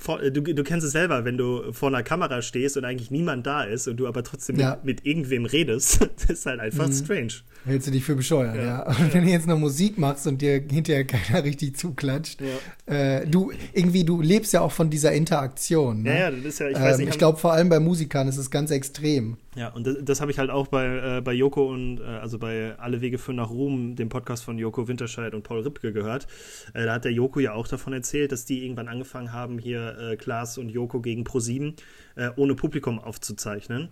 Vor, 0.00 0.18
du, 0.18 0.40
du 0.40 0.64
kennst 0.64 0.86
es 0.86 0.92
selber, 0.92 1.26
wenn 1.26 1.36
du 1.36 1.72
vor 1.72 1.88
einer 1.88 2.02
Kamera 2.02 2.40
stehst 2.40 2.78
und 2.78 2.86
eigentlich 2.86 3.10
niemand 3.10 3.46
da 3.46 3.64
ist 3.64 3.86
und 3.86 3.98
du 3.98 4.08
aber 4.08 4.24
trotzdem 4.24 4.58
ja. 4.58 4.76
mit, 4.76 4.84
mit, 4.84 5.06
irgendwem 5.06 5.44
redest, 5.44 6.00
das 6.16 6.30
ist 6.30 6.46
halt 6.46 6.58
einfach 6.58 6.88
mhm. 6.88 6.92
strange. 6.92 7.32
Hältst 7.66 7.86
du 7.86 7.90
dich 7.90 8.02
für 8.02 8.16
bescheuert, 8.16 8.56
ja. 8.56 8.62
ja. 8.62 8.82
Und 8.98 9.12
wenn 9.12 9.24
du 9.24 9.30
jetzt 9.30 9.46
noch 9.46 9.58
Musik 9.58 9.98
machst 9.98 10.26
und 10.26 10.40
dir 10.40 10.64
hinterher 10.70 11.04
keiner 11.04 11.44
richtig 11.44 11.76
zuklatscht, 11.76 12.40
ja. 12.40 13.18
äh, 13.18 13.26
du 13.26 13.52
irgendwie, 13.74 14.04
du 14.04 14.22
lebst 14.22 14.54
ja 14.54 14.62
auch 14.62 14.72
von 14.72 14.88
dieser 14.88 15.12
Interaktion. 15.12 16.02
Ne? 16.02 16.08
Ja, 16.08 16.18
ja, 16.18 16.30
das 16.30 16.44
ist 16.46 16.60
ja, 16.60 16.68
ich 16.68 16.80
weiß 16.80 16.94
ähm, 16.94 17.04
nicht. 17.04 17.14
Ich 17.14 17.18
glaube, 17.18 17.38
vor 17.38 17.52
allem 17.52 17.68
bei 17.68 17.78
Musikern 17.78 18.28
ist 18.28 18.38
es 18.38 18.50
ganz 18.50 18.70
extrem. 18.70 19.36
Ja, 19.56 19.68
und 19.68 19.86
das, 19.86 19.96
das 20.00 20.20
habe 20.20 20.30
ich 20.30 20.38
halt 20.38 20.48
auch 20.48 20.68
bei, 20.68 21.18
äh, 21.18 21.20
bei 21.20 21.32
Joko 21.32 21.70
und, 21.70 22.00
äh, 22.00 22.04
also 22.04 22.38
bei 22.38 22.78
Alle 22.78 23.00
Wege 23.00 23.18
führen 23.18 23.36
nach 23.36 23.50
Ruhm, 23.50 23.96
dem 23.96 24.08
Podcast 24.08 24.44
von 24.44 24.58
Joko 24.58 24.88
Winterscheid 24.88 25.34
und 25.34 25.42
Paul 25.42 25.60
Ripke 25.60 25.92
gehört. 25.92 26.28
Äh, 26.72 26.84
da 26.86 26.94
hat 26.94 27.04
der 27.04 27.12
Joko 27.12 27.40
ja 27.40 27.52
auch 27.52 27.66
davon 27.66 27.92
erzählt, 27.92 28.32
dass 28.32 28.44
die 28.44 28.64
irgendwann 28.64 28.88
angefangen 28.88 29.32
haben, 29.32 29.58
hier 29.58 29.89
äh, 29.98 30.16
Klaas 30.16 30.58
und 30.58 30.68
Joko 30.68 31.00
gegen 31.00 31.24
ProSieben 31.24 31.76
äh, 32.16 32.30
ohne 32.36 32.54
Publikum 32.54 32.98
aufzuzeichnen. 32.98 33.88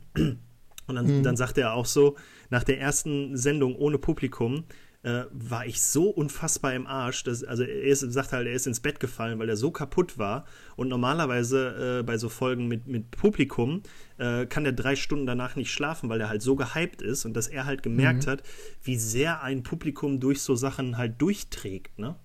Und 0.88 0.94
dann, 0.94 1.18
mhm. 1.18 1.22
dann 1.22 1.36
sagte 1.36 1.61
er 1.61 1.74
auch 1.74 1.86
so, 1.86 2.16
nach 2.49 2.64
der 2.64 2.80
ersten 2.80 3.36
Sendung 3.36 3.76
ohne 3.76 3.99
Publikum, 3.99 4.64
äh, 5.03 5.24
war 5.30 5.66
ich 5.66 5.80
so 5.82 6.11
unfassbar 6.11 6.74
im 6.74 6.86
Arsch. 6.86 7.22
Dass, 7.24 7.44
also 7.44 7.62
er 7.62 7.82
ist, 7.82 8.01
sagt 8.01 8.32
halt, 8.32 8.46
er 8.46 8.55
ist 8.55 8.66
ins 8.66 8.80
Bett 8.80 8.99
gefallen, 8.99 9.38
weil 9.38 9.49
er 9.49 9.57
so 9.57 9.70
kaputt 9.70 10.18
war. 10.18 10.44
Und 10.76 10.88
normalerweise 10.88 12.01
äh, 12.01 12.03
bei 12.03 12.18
so 12.18 12.28
Folgen 12.28 12.68
mit, 12.68 12.86
mit 12.86 13.11
Publikum 13.11 13.82
äh, 14.18 14.46
kann 14.46 14.64
er 14.64 14.72
drei 14.72 14.96
Stunden 14.96 15.26
danach 15.26 15.57
nicht 15.57 15.70
schlafen, 15.70 16.09
weil 16.09 16.20
er 16.20 16.28
halt 16.28 16.42
so 16.42 16.57
gehypt 16.57 17.03
ist 17.03 17.24
und 17.24 17.34
dass 17.34 17.49
er 17.49 17.64
halt 17.66 17.82
gemerkt 17.82 18.26
mhm. 18.26 18.30
hat, 18.30 18.42
wie 18.82 18.96
sehr 18.96 19.42
ein 19.42 19.62
Publikum 19.62 20.20
durch 20.20 20.42
so 20.42 20.55
Sachen 20.55 20.96
halt 20.96 21.20
durchträgt, 21.20 21.99
ne? 21.99 22.16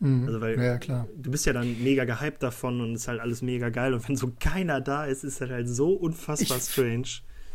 Mhm. 0.00 0.26
Also 0.26 0.40
weil 0.40 0.60
ja, 0.60 0.78
klar. 0.78 1.06
du 1.16 1.30
bist 1.30 1.46
ja 1.46 1.52
dann 1.52 1.82
mega 1.82 2.04
gehypt 2.04 2.42
davon 2.42 2.80
und 2.80 2.94
ist 2.94 3.06
halt 3.06 3.20
alles 3.20 3.42
mega 3.42 3.68
geil. 3.68 3.94
Und 3.94 4.08
wenn 4.08 4.16
so 4.16 4.32
keiner 4.40 4.80
da 4.80 5.04
ist, 5.04 5.24
ist 5.24 5.40
das 5.40 5.50
halt 5.50 5.68
so 5.68 5.92
unfassbar 5.92 6.56
ich, 6.56 6.64
strange. 6.64 7.08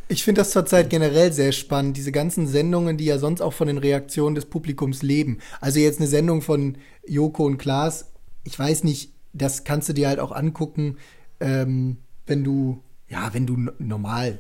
Ich 0.08 0.24
finde 0.24 0.42
das 0.42 0.52
zurzeit 0.52 0.92
generell 0.92 1.34
sehr 1.34 1.52
spannend, 1.52 1.98
diese 1.98 2.12
ganzen 2.12 2.48
Sendungen, 2.48 2.98
die 2.98 3.06
ja 3.06 3.18
sonst 3.18 3.42
auch 3.42 3.54
von 3.54 3.68
den 3.68 3.80
Reaktionen 3.80 4.36
des 4.36 4.46
Publikums 4.46 5.02
leben. 5.02 5.40
Also 5.60 5.80
jetzt 5.80 6.00
eine 6.00 6.08
Sendung 6.08 6.44
von 6.44 6.78
Joko 7.08 7.46
und 7.46 7.58
Klaas, 7.58 8.12
ich 8.44 8.58
weiß 8.58 8.84
nicht, 8.84 9.12
das 9.34 9.64
kannst 9.64 9.90
du 9.90 9.94
dir 9.94 10.08
halt 10.08 10.20
auch 10.20 10.32
angucken, 10.32 10.98
ähm, 11.40 11.98
wenn 12.28 12.44
du, 12.44 12.84
ja, 13.10 13.34
wenn 13.34 13.48
du 13.48 13.58
normal 13.80 14.40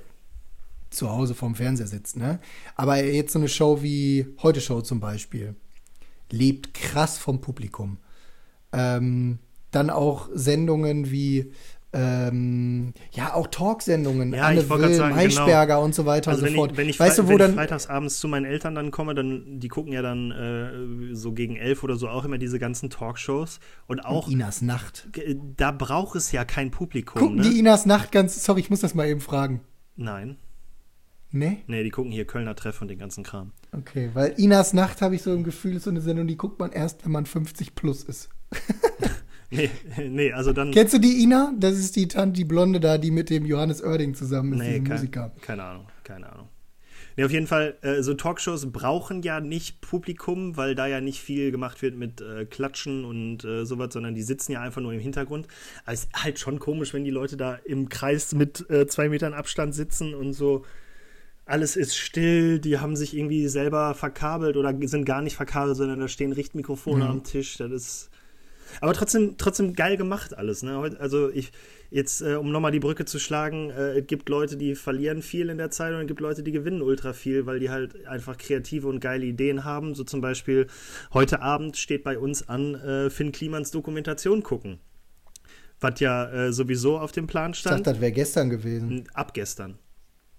zu 0.91 1.10
Hause 1.10 1.34
vorm 1.34 1.56
Fernseher 1.56 1.88
sitzt, 1.88 2.16
ne? 2.16 2.39
Aber 2.76 3.03
jetzt 3.03 3.34
so 3.34 3.39
eine 3.39 3.49
Show 3.49 3.82
wie 3.82 4.28
Heute 4.41 4.62
Show 4.62 4.82
zum 4.82 4.99
Beispiel 4.99 5.56
lebt 6.32 6.73
krass 6.73 7.17
vom 7.17 7.41
Publikum. 7.41 7.97
Ähm, 8.71 9.39
dann 9.71 9.89
auch 9.89 10.30
Sendungen 10.34 11.11
wie 11.11 11.51
ähm, 11.95 12.93
ja, 13.13 13.34
auch 13.34 13.47
Talksendungen, 13.47 14.34
ja, 14.34 14.47
Anne 14.47 14.69
Will, 14.69 14.93
sagen, 14.95 15.15
Maischberger 15.15 15.76
genau. 15.76 15.86
und 15.86 15.95
so 15.95 16.05
weiter 16.05 16.32
also 16.32 16.43
und 16.43 16.51
so 16.51 16.55
fort. 16.55 16.71
Ich, 16.73 16.78
wenn 16.78 16.89
ich, 16.89 16.99
weißt 16.99 17.19
du, 17.19 17.23
wo 17.23 17.30
wenn 17.30 17.38
dann, 17.38 17.51
ich 17.51 17.55
freitags 17.55 17.88
abends 17.88 18.19
zu 18.19 18.28
meinen 18.28 18.43
Eltern 18.43 18.76
dann 18.76 18.91
komme, 18.91 19.15
dann, 19.15 19.61
die 19.61 19.69
gucken 19.69 19.93
ja 19.93 20.01
dann 20.01 20.32
äh, 20.32 21.15
so 21.15 21.32
gegen 21.32 21.55
elf 21.55 21.84
oder 21.84 21.95
so 21.95 22.09
auch 22.09 22.26
immer 22.26 22.38
diese 22.38 22.59
ganzen 22.59 22.89
Talkshows. 22.89 23.61
Und 23.88 24.03
auch. 24.03 24.28
Und 24.28 24.34
Inas 24.34 24.61
Nacht. 24.61 25.07
Da 25.55 25.71
braucht 25.71 26.17
es 26.17 26.34
ja 26.34 26.43
kein 26.43 26.69
Publikum. 26.69 27.21
Gucken 27.21 27.38
ne? 27.38 27.43
die 27.43 27.59
Inas 27.59 27.86
Nacht 27.86 28.11
ganz, 28.11 28.43
sorry, 28.43 28.59
ich 28.59 28.69
muss 28.69 28.82
das 28.82 28.93
mal 28.93 29.07
eben 29.07 29.21
fragen. 29.21 29.61
Nein. 29.95 30.36
Nee? 31.36 31.57
Nee, 31.67 31.83
die 31.83 31.89
gucken 31.89 32.11
hier 32.11 32.25
Kölner 32.25 32.55
Treff 32.55 32.81
und 32.81 32.88
den 32.88 32.97
ganzen 32.97 33.23
Kram. 33.23 33.51
Okay, 33.73 34.09
weil 34.13 34.33
Inas 34.38 34.73
Nacht 34.73 35.01
habe 35.01 35.15
ich 35.15 35.21
so 35.21 35.33
im 35.33 35.43
Gefühl, 35.43 35.75
ist 35.75 35.83
so 35.83 35.89
eine 35.89 35.99
Sendung, 35.99 36.27
die 36.27 36.38
guckt 36.38 36.59
man 36.59 36.71
erst, 36.71 37.03
wenn 37.03 37.11
man 37.11 37.25
50 37.25 37.75
plus 37.75 38.03
ist. 38.03 38.29
Nee, 39.51 39.69
nee, 40.09 40.33
also 40.33 40.53
dann. 40.53 40.71
Kennst 40.71 40.95
du 40.95 40.97
die 40.97 41.21
Ina? 41.21 41.53
Das 41.57 41.75
ist 41.75 41.95
die 41.95 42.07
Tante, 42.07 42.33
die 42.33 42.45
Blonde 42.45 42.79
da, 42.79 42.97
die 42.97 43.11
mit 43.11 43.29
dem 43.29 43.45
Johannes 43.45 43.81
Oerding 43.81 44.15
zusammen 44.15 44.53
ist, 44.53 44.59
nee, 44.59 44.79
kein, 44.81 44.97
Musiker. 44.97 45.31
Keine 45.39 45.63
Ahnung, 45.63 45.88
keine 46.03 46.31
Ahnung. 46.31 46.49
Nee, 47.15 47.23
auf 47.23 47.31
jeden 47.31 47.47
Fall, 47.47 47.77
äh, 47.81 48.01
so 48.01 48.15
Talkshows 48.15 48.71
brauchen 48.71 49.21
ja 49.21 49.39
nicht 49.39 49.79
Publikum, 49.81 50.57
weil 50.57 50.75
da 50.75 50.88
ja 50.88 50.99
nicht 50.99 51.21
viel 51.21 51.51
gemacht 51.51 51.81
wird 51.81 51.95
mit 51.95 52.21
äh, 52.21 52.45
Klatschen 52.45 53.05
und 53.05 53.45
äh, 53.45 53.65
sowas, 53.65 53.93
sondern 53.93 54.15
die 54.15 54.23
sitzen 54.23 54.51
ja 54.51 54.61
einfach 54.61 54.81
nur 54.81 54.91
im 54.91 54.99
Hintergrund. 54.99 55.47
Aber 55.86 55.93
es 55.93 56.05
ist 56.05 56.23
halt 56.23 56.39
schon 56.39 56.59
komisch, 56.59 56.93
wenn 56.93 57.05
die 57.05 57.11
Leute 57.11 57.38
da 57.38 57.55
im 57.63 57.88
Kreis 57.88 58.33
mit 58.33 58.69
äh, 58.69 58.88
zwei 58.88 59.07
Metern 59.07 59.33
Abstand 59.33 59.75
sitzen 59.75 60.13
und 60.13 60.33
so 60.33 60.65
alles 61.45 61.75
ist 61.75 61.95
still, 61.95 62.59
die 62.59 62.79
haben 62.79 62.95
sich 62.95 63.15
irgendwie 63.15 63.47
selber 63.47 63.93
verkabelt 63.93 64.57
oder 64.57 64.73
sind 64.87 65.05
gar 65.05 65.21
nicht 65.21 65.35
verkabelt, 65.35 65.77
sondern 65.77 65.99
da 65.99 66.07
stehen 66.07 66.31
Richtmikrofone 66.31 67.03
mhm. 67.03 67.09
am 67.09 67.23
Tisch. 67.23 67.57
Das 67.57 67.71
ist 67.71 68.09
aber 68.81 68.93
trotzdem, 68.93 69.37
trotzdem 69.37 69.73
geil 69.73 69.95
gemacht 69.95 70.37
alles. 70.37 70.63
Ne? 70.63 70.95
Also 70.99 71.29
ich 71.29 71.51
jetzt, 71.91 72.21
äh, 72.21 72.35
um 72.35 72.51
nochmal 72.51 72.71
die 72.71 72.79
Brücke 72.79 73.05
zu 73.05 73.19
schlagen, 73.19 73.69
äh, 73.69 73.99
es 73.99 74.07
gibt 74.07 74.27
Leute, 74.27 74.57
die 74.57 74.75
verlieren 74.75 75.21
viel 75.21 75.49
in 75.49 75.57
der 75.57 75.69
Zeit 75.69 75.93
und 75.93 76.01
es 76.01 76.07
gibt 76.07 76.19
Leute, 76.19 76.43
die 76.43 76.51
gewinnen 76.51 76.81
ultra 76.81 77.13
viel, 77.13 77.45
weil 77.45 77.59
die 77.59 77.69
halt 77.69 78.05
einfach 78.07 78.37
kreative 78.37 78.87
und 78.87 78.99
geile 78.99 79.25
Ideen 79.25 79.63
haben. 79.63 79.95
So 79.95 80.03
zum 80.03 80.21
Beispiel 80.21 80.67
heute 81.13 81.41
Abend 81.41 81.77
steht 81.77 82.03
bei 82.03 82.17
uns 82.17 82.49
an, 82.49 82.75
äh, 82.75 83.09
Finn 83.09 83.31
Klimans 83.31 83.71
Dokumentation 83.71 84.43
gucken. 84.43 84.79
Was 85.79 85.99
ja 85.99 86.31
äh, 86.31 86.53
sowieso 86.53 86.97
auf 86.97 87.11
dem 87.11 87.27
Plan 87.27 87.53
stand. 87.53 87.75
Ich 87.75 87.83
dachte, 87.83 87.93
das 87.95 88.01
wäre 88.01 88.11
gestern 88.11 88.49
gewesen. 88.49 89.07
Ab 89.13 89.33
gestern. 89.33 89.77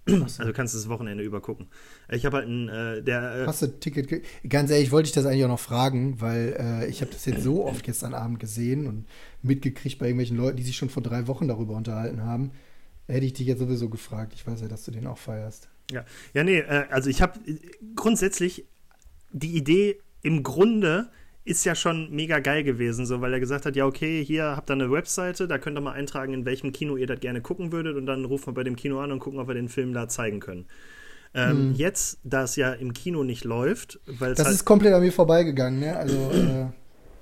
So. 0.08 0.22
Also 0.22 0.52
kannst 0.52 0.72
du 0.72 0.78
das 0.78 0.88
Wochenende 0.88 1.24
über 1.24 1.40
gucken. 1.40 1.66
Ich 2.08 2.24
habe 2.24 2.36
halt 2.36 2.48
ein, 2.48 2.68
äh, 2.68 3.02
der. 3.02 3.42
Äh 3.42 3.46
Hast 3.46 3.62
du 3.62 3.66
Ticket? 3.66 4.22
Ganz 4.48 4.70
ehrlich, 4.70 4.92
wollte 4.92 5.08
ich 5.08 5.12
das 5.12 5.26
eigentlich 5.26 5.44
auch 5.44 5.48
noch 5.48 5.60
fragen, 5.60 6.20
weil 6.20 6.56
äh, 6.58 6.86
ich 6.86 7.00
habe 7.00 7.10
das 7.10 7.24
jetzt 7.26 7.42
so 7.42 7.66
oft 7.66 7.82
gestern 7.82 8.14
Abend 8.14 8.38
gesehen 8.38 8.86
und 8.86 9.06
mitgekriegt 9.42 9.98
bei 9.98 10.06
irgendwelchen 10.06 10.36
Leuten, 10.36 10.56
die 10.56 10.62
sich 10.62 10.76
schon 10.76 10.90
vor 10.90 11.02
drei 11.02 11.26
Wochen 11.26 11.48
darüber 11.48 11.74
unterhalten 11.74 12.22
haben. 12.22 12.52
Hätte 13.08 13.26
ich 13.26 13.32
dich 13.32 13.46
jetzt 13.46 13.58
sowieso 13.58 13.88
gefragt. 13.88 14.32
Ich 14.34 14.46
weiß 14.46 14.60
ja, 14.60 14.68
dass 14.68 14.84
du 14.84 14.90
den 14.92 15.06
auch 15.06 15.18
feierst. 15.18 15.68
Ja, 15.90 16.04
ja, 16.34 16.44
nee, 16.44 16.58
äh, 16.58 16.86
also 16.90 17.10
ich 17.10 17.22
habe 17.22 17.40
grundsätzlich 17.94 18.64
die 19.32 19.56
Idee 19.56 19.98
im 20.22 20.42
Grunde 20.42 21.10
ist 21.46 21.64
ja 21.64 21.76
schon 21.76 22.10
mega 22.10 22.40
geil 22.40 22.64
gewesen, 22.64 23.06
so, 23.06 23.20
weil 23.20 23.32
er 23.32 23.40
gesagt 23.40 23.66
hat, 23.66 23.76
ja, 23.76 23.86
okay, 23.86 24.22
hier 24.24 24.56
habt 24.56 24.68
ihr 24.68 24.74
eine 24.74 24.90
Webseite, 24.90 25.46
da 25.46 25.58
könnt 25.58 25.78
ihr 25.78 25.80
mal 25.80 25.92
eintragen, 25.92 26.34
in 26.34 26.44
welchem 26.44 26.72
Kino 26.72 26.96
ihr 26.96 27.06
das 27.06 27.20
gerne 27.20 27.40
gucken 27.40 27.70
würdet 27.70 27.96
und 27.96 28.04
dann 28.04 28.24
rufen 28.24 28.48
wir 28.48 28.54
bei 28.54 28.64
dem 28.64 28.74
Kino 28.74 29.00
an 29.00 29.12
und 29.12 29.20
gucken, 29.20 29.38
ob 29.38 29.46
wir 29.46 29.54
den 29.54 29.68
Film 29.68 29.94
da 29.94 30.08
zeigen 30.08 30.40
können. 30.40 30.66
Ähm, 31.34 31.50
hm. 31.50 31.74
Jetzt, 31.74 32.18
da 32.24 32.42
es 32.42 32.56
ja 32.56 32.72
im 32.72 32.92
Kino 32.92 33.22
nicht 33.22 33.44
läuft, 33.44 34.00
weil 34.06 34.34
Das 34.34 34.44
halt 34.44 34.56
ist 34.56 34.64
komplett 34.64 34.92
an 34.92 35.02
mir 35.02 35.12
vorbeigegangen, 35.12 35.78
ne? 35.78 35.96
Also, 35.96 36.16
äh, 36.32 36.66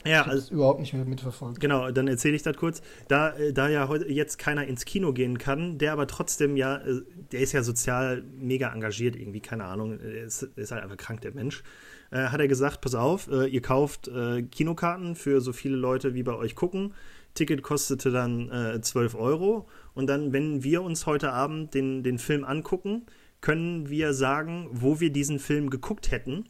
ja, 0.04 0.22
ich 0.22 0.26
also 0.28 0.54
überhaupt 0.54 0.80
nicht 0.80 0.92
mehr 0.92 1.04
mitverfolgt. 1.04 1.60
Genau, 1.60 1.90
dann 1.90 2.08
erzähle 2.08 2.36
ich 2.36 2.42
das 2.42 2.56
kurz. 2.56 2.82
Da, 3.08 3.30
äh, 3.30 3.52
da 3.52 3.68
ja 3.68 3.88
heute 3.88 4.10
jetzt 4.10 4.38
keiner 4.38 4.66
ins 4.66 4.84
Kino 4.84 5.12
gehen 5.12 5.38
kann, 5.38 5.78
der 5.78 5.92
aber 5.92 6.06
trotzdem 6.06 6.56
ja, 6.56 6.76
äh, 6.76 7.02
der 7.32 7.40
ist 7.40 7.52
ja 7.52 7.62
sozial 7.62 8.22
mega 8.36 8.72
engagiert 8.72 9.16
irgendwie, 9.16 9.40
keine 9.40 9.64
Ahnung, 9.64 9.98
ist, 9.98 10.42
ist 10.42 10.72
halt 10.72 10.82
einfach 10.82 10.96
krank, 10.96 11.20
der 11.22 11.32
Mensch 11.32 11.62
äh, 12.10 12.28
hat 12.28 12.40
er 12.40 12.48
gesagt, 12.48 12.80
pass 12.80 12.94
auf, 12.94 13.28
äh, 13.28 13.46
ihr 13.46 13.60
kauft 13.60 14.08
äh, 14.08 14.42
Kinokarten 14.42 15.16
für 15.16 15.40
so 15.40 15.52
viele 15.52 15.76
Leute 15.76 16.14
wie 16.14 16.22
bei 16.22 16.34
euch 16.34 16.54
gucken. 16.54 16.94
Ticket 17.34 17.62
kostete 17.62 18.10
dann 18.10 18.50
äh, 18.50 18.80
12 18.80 19.16
Euro. 19.16 19.68
Und 19.94 20.06
dann, 20.06 20.32
wenn 20.32 20.62
wir 20.62 20.82
uns 20.82 21.06
heute 21.06 21.32
Abend 21.32 21.74
den, 21.74 22.02
den 22.04 22.18
Film 22.18 22.44
angucken, 22.44 23.06
können 23.40 23.88
wir 23.90 24.14
sagen, 24.14 24.68
wo 24.70 25.00
wir 25.00 25.10
diesen 25.10 25.40
Film 25.40 25.68
geguckt 25.68 26.10
hätten. 26.12 26.48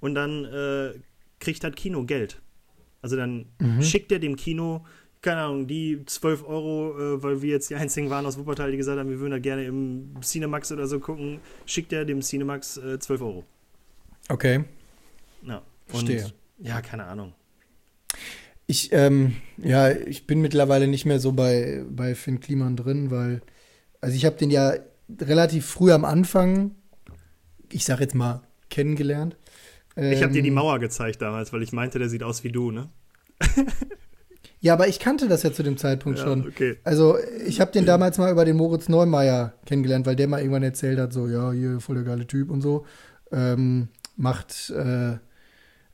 Und 0.00 0.14
dann 0.14 0.44
äh, 0.44 0.92
kriegt 1.40 1.64
das 1.64 1.72
Kino 1.72 2.04
Geld. 2.04 2.40
Also 3.02 3.16
dann 3.16 3.46
mhm. 3.60 3.82
schickt 3.82 4.10
er 4.12 4.18
dem 4.18 4.36
Kino, 4.36 4.84
keine 5.20 5.42
Ahnung, 5.42 5.66
die 5.66 6.04
12 6.04 6.46
Euro, 6.46 6.98
äh, 6.98 7.22
weil 7.22 7.42
wir 7.42 7.50
jetzt 7.50 7.70
die 7.70 7.74
einzigen 7.74 8.10
waren 8.10 8.26
aus 8.26 8.38
Wuppertal, 8.38 8.70
die 8.70 8.76
gesagt 8.76 8.98
haben, 8.98 9.10
wir 9.10 9.18
würden 9.18 9.32
da 9.32 9.38
gerne 9.38 9.64
im 9.64 10.14
Cinemax 10.22 10.72
oder 10.72 10.86
so 10.86 11.00
gucken, 11.00 11.40
schickt 11.66 11.92
er 11.92 12.04
dem 12.04 12.20
Cinemax 12.20 12.76
äh, 12.76 12.98
12 12.98 13.20
Euro. 13.20 13.44
Okay. 14.28 14.64
Ja. 15.42 15.56
Und, 15.58 15.64
Verstehe. 15.86 16.32
Ja, 16.58 16.80
keine 16.80 17.04
Ahnung. 17.04 17.32
Ich, 18.66 18.92
ähm, 18.92 19.36
ja, 19.56 19.90
ich 19.90 20.26
bin 20.26 20.40
mittlerweile 20.40 20.88
nicht 20.88 21.06
mehr 21.06 21.20
so 21.20 21.32
bei, 21.32 21.84
bei 21.88 22.14
Finn 22.14 22.40
Kliman 22.40 22.76
drin, 22.76 23.10
weil, 23.10 23.40
also 24.00 24.14
ich 24.14 24.26
habe 24.26 24.36
den 24.36 24.50
ja 24.50 24.74
relativ 25.20 25.66
früh 25.66 25.90
am 25.90 26.04
Anfang, 26.04 26.72
ich 27.72 27.84
sag 27.84 28.00
jetzt 28.00 28.14
mal, 28.14 28.42
kennengelernt. 28.68 29.36
Ähm, 29.98 30.12
ich 30.12 30.22
habe 30.22 30.32
dir 30.32 30.42
die 30.42 30.50
Mauer 30.50 30.78
gezeigt 30.78 31.20
damals, 31.20 31.52
weil 31.52 31.62
ich 31.62 31.72
meinte, 31.72 31.98
der 31.98 32.08
sieht 32.08 32.22
aus 32.22 32.44
wie 32.44 32.52
du, 32.52 32.70
ne? 32.70 32.88
ja, 34.60 34.72
aber 34.72 34.88
ich 34.88 35.00
kannte 35.00 35.28
das 35.28 35.42
ja 35.42 35.52
zu 35.52 35.62
dem 35.62 35.76
Zeitpunkt 35.76 36.20
ja, 36.20 36.24
schon. 36.24 36.46
Okay. 36.46 36.76
Also 36.84 37.16
ich 37.44 37.60
habe 37.60 37.72
den 37.72 37.84
damals 37.84 38.16
mal 38.18 38.30
über 38.30 38.44
den 38.44 38.56
Moritz 38.56 38.88
Neumeier 38.88 39.54
kennengelernt, 39.66 40.06
weil 40.06 40.16
der 40.16 40.28
mal 40.28 40.40
irgendwann 40.40 40.62
erzählt 40.62 40.98
hat, 40.98 41.12
so, 41.12 41.26
ja, 41.26 41.52
hier 41.52 41.80
voll 41.80 41.96
der 41.96 42.04
geile 42.04 42.26
Typ 42.26 42.50
und 42.50 42.62
so. 42.62 42.86
Ähm, 43.32 43.88
macht 44.16 44.70
äh, 44.70 45.18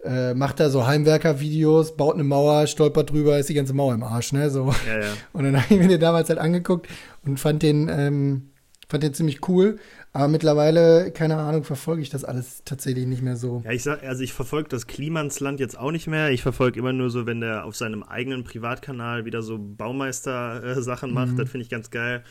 äh, 0.04 0.34
macht 0.34 0.60
da 0.60 0.68
so 0.68 0.86
Heimwerker-Videos, 0.86 1.96
baut 1.96 2.14
eine 2.14 2.24
Mauer, 2.24 2.66
stolpert 2.66 3.10
drüber, 3.10 3.38
ist 3.38 3.48
die 3.48 3.54
ganze 3.54 3.72
Mauer 3.72 3.94
im 3.94 4.02
Arsch, 4.02 4.32
ne? 4.32 4.50
So. 4.50 4.72
Ja, 4.86 5.00
ja. 5.00 5.12
Und 5.32 5.44
dann 5.44 5.56
habe 5.56 5.74
ich 5.74 5.80
mir 5.80 5.88
den 5.88 6.00
damals 6.00 6.28
halt 6.28 6.38
angeguckt 6.38 6.88
und 7.24 7.40
fand 7.40 7.62
den, 7.62 7.88
ähm, 7.88 8.50
fand 8.86 9.02
den 9.02 9.14
ziemlich 9.14 9.48
cool. 9.48 9.78
Aber 10.16 10.28
mittlerweile, 10.28 11.10
keine 11.10 11.36
Ahnung, 11.38 11.64
verfolge 11.64 12.00
ich 12.00 12.08
das 12.08 12.24
alles 12.24 12.62
tatsächlich 12.64 13.04
nicht 13.04 13.20
mehr 13.20 13.34
so. 13.34 13.62
Ja, 13.64 13.72
ich 13.72 13.82
sag, 13.82 14.04
also 14.04 14.22
ich 14.22 14.32
verfolge 14.32 14.68
das 14.68 14.86
Klimansland 14.86 15.58
jetzt 15.58 15.76
auch 15.76 15.90
nicht 15.90 16.06
mehr. 16.06 16.30
Ich 16.30 16.40
verfolge 16.40 16.78
immer 16.78 16.92
nur 16.92 17.10
so, 17.10 17.26
wenn 17.26 17.40
der 17.40 17.64
auf 17.64 17.74
seinem 17.74 18.04
eigenen 18.04 18.44
Privatkanal 18.44 19.24
wieder 19.24 19.42
so 19.42 19.58
Baumeister-Sachen 19.58 21.12
macht. 21.12 21.32
Mhm. 21.32 21.36
Das 21.38 21.50
finde 21.50 21.64
ich 21.64 21.68
ganz 21.68 21.90
geil. 21.90 22.22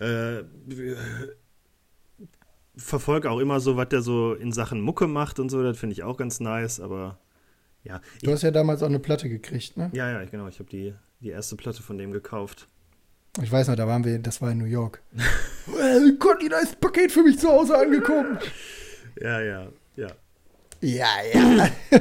Äh, 0.00 0.42
verfolge 2.76 3.30
auch 3.30 3.38
immer 3.38 3.60
so, 3.60 3.76
was 3.76 3.90
der 3.90 4.02
so 4.02 4.34
in 4.34 4.50
Sachen 4.50 4.80
Mucke 4.80 5.06
macht 5.06 5.38
und 5.38 5.50
so. 5.50 5.62
Das 5.62 5.78
finde 5.78 5.92
ich 5.92 6.02
auch 6.02 6.16
ganz 6.16 6.40
nice, 6.40 6.80
aber 6.80 7.20
ja. 7.84 8.00
Du 8.22 8.26
ich, 8.26 8.32
hast 8.32 8.42
ja 8.42 8.50
damals 8.50 8.82
auch 8.82 8.88
eine 8.88 8.98
Platte 8.98 9.28
gekriegt, 9.28 9.76
ne? 9.76 9.88
Ja, 9.92 10.10
ja, 10.10 10.24
genau. 10.24 10.48
Ich 10.48 10.58
habe 10.58 10.68
die, 10.68 10.94
die 11.20 11.28
erste 11.28 11.54
Platte 11.54 11.80
von 11.84 11.96
dem 11.96 12.10
gekauft. 12.10 12.66
Ich 13.42 13.50
weiß 13.50 13.68
noch, 13.68 13.76
da 13.76 13.86
waren 13.86 14.04
wir, 14.04 14.18
das 14.18 14.40
war 14.42 14.50
in 14.50 14.58
New 14.58 14.64
York. 14.64 15.02
Conny, 16.18 16.48
da 16.48 16.58
ist 16.58 16.74
ein 16.74 16.80
Paket 16.80 17.12
für 17.12 17.22
mich 17.22 17.38
zu 17.38 17.48
Hause 17.48 17.78
angekommen. 17.78 18.38
ja, 19.20 19.40
ja, 19.40 19.68
ja. 19.96 20.08
Ja, 20.82 21.08
ja. 21.34 21.68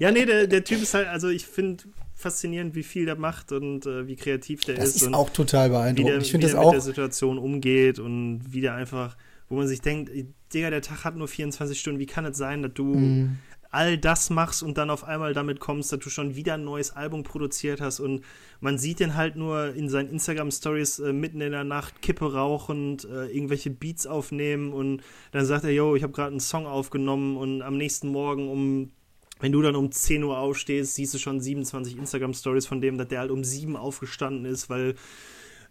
ja, 0.00 0.10
nee, 0.10 0.24
der, 0.24 0.46
der 0.46 0.64
Typ 0.64 0.82
ist 0.82 0.94
halt, 0.94 1.06
also 1.08 1.28
ich 1.28 1.46
finde 1.46 1.84
faszinierend, 2.14 2.74
wie 2.74 2.82
viel 2.82 3.04
der 3.04 3.16
macht 3.16 3.52
und 3.52 3.84
äh, 3.84 4.06
wie 4.06 4.16
kreativ 4.16 4.64
der 4.64 4.76
das 4.76 4.88
ist. 4.88 4.96
Das 4.96 5.08
ist 5.08 5.14
auch 5.14 5.28
total 5.30 5.68
beeindruckend. 5.68 6.14
Der, 6.14 6.22
ich 6.22 6.30
finde 6.30 6.46
das 6.46 6.56
auch. 6.56 6.72
mit 6.72 6.74
der 6.74 6.80
Situation 6.80 7.38
umgeht 7.38 7.98
und 7.98 8.40
wie 8.48 8.62
der 8.62 8.74
einfach 8.74 9.16
wo 9.48 9.56
man 9.56 9.68
sich 9.68 9.80
denkt, 9.80 10.10
Digga, 10.52 10.70
der 10.70 10.82
Tag 10.82 11.04
hat 11.04 11.16
nur 11.16 11.28
24 11.28 11.78
Stunden, 11.78 12.00
wie 12.00 12.06
kann 12.06 12.24
es 12.24 12.36
sein, 12.36 12.62
dass 12.62 12.72
du. 12.74 12.94
Mm. 12.94 13.38
All 13.70 13.98
das 13.98 14.30
machst 14.30 14.62
und 14.62 14.78
dann 14.78 14.90
auf 14.90 15.04
einmal 15.04 15.34
damit 15.34 15.60
kommst, 15.60 15.92
dass 15.92 16.00
du 16.00 16.10
schon 16.10 16.34
wieder 16.36 16.54
ein 16.54 16.64
neues 16.64 16.90
Album 16.92 17.22
produziert 17.22 17.80
hast 17.80 18.00
und 18.00 18.24
man 18.60 18.78
sieht 18.78 19.00
den 19.00 19.14
halt 19.16 19.36
nur 19.36 19.74
in 19.74 19.88
seinen 19.88 20.10
Instagram-Stories 20.10 21.00
äh, 21.00 21.12
mitten 21.12 21.40
in 21.40 21.52
der 21.52 21.64
Nacht 21.64 22.02
Kippe 22.02 22.32
rauchend, 22.32 23.04
äh, 23.04 23.26
irgendwelche 23.26 23.70
Beats 23.70 24.06
aufnehmen 24.06 24.72
und 24.72 25.02
dann 25.32 25.46
sagt 25.46 25.64
er, 25.64 25.72
yo, 25.72 25.96
ich 25.96 26.02
habe 26.02 26.12
gerade 26.12 26.30
einen 26.30 26.40
Song 26.40 26.66
aufgenommen 26.66 27.36
und 27.36 27.62
am 27.62 27.76
nächsten 27.76 28.08
Morgen 28.08 28.48
um 28.48 28.90
wenn 29.38 29.52
du 29.52 29.60
dann 29.60 29.76
um 29.76 29.92
10 29.92 30.24
Uhr 30.24 30.38
aufstehst, 30.38 30.94
siehst 30.94 31.12
du 31.12 31.18
schon 31.18 31.40
27 31.40 31.98
Instagram-Stories 31.98 32.66
von 32.66 32.80
dem, 32.80 32.96
dass 32.96 33.08
der 33.08 33.20
halt 33.20 33.30
um 33.30 33.44
7 33.44 33.76
aufgestanden 33.76 34.46
ist, 34.46 34.70
weil 34.70 34.94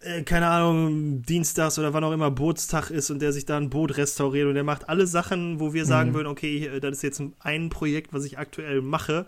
äh, 0.06 0.24
keine 0.24 0.48
Ahnung, 0.48 1.24
Dienstags 1.24 1.80
oder 1.80 1.94
wann 1.94 2.04
auch 2.04 2.12
immer 2.12 2.32
Bootstag 2.32 2.92
ist 2.92 3.10
und 3.10 3.22
der 3.22 3.34
sich 3.34 3.46
da 3.46 3.58
ein 3.58 3.70
Boot 3.70 3.98
restauriert 3.98 4.48
und 4.48 4.56
der 4.56 4.64
macht 4.64 4.88
alle 4.88 5.08
Sachen, 5.08 5.60
wo 5.60 5.74
wir 5.74 5.86
sagen 5.86 6.12
mhm. 6.12 6.14
würden, 6.16 6.28
okay, 6.28 6.68
äh, 6.68 6.80
das 6.80 6.98
ist 6.98 7.02
jetzt 7.04 7.22
ein 7.40 7.70
Projekt, 7.70 8.14
was 8.14 8.26
ich 8.26 8.38
aktuell 8.38 8.82
mache, 8.82 9.26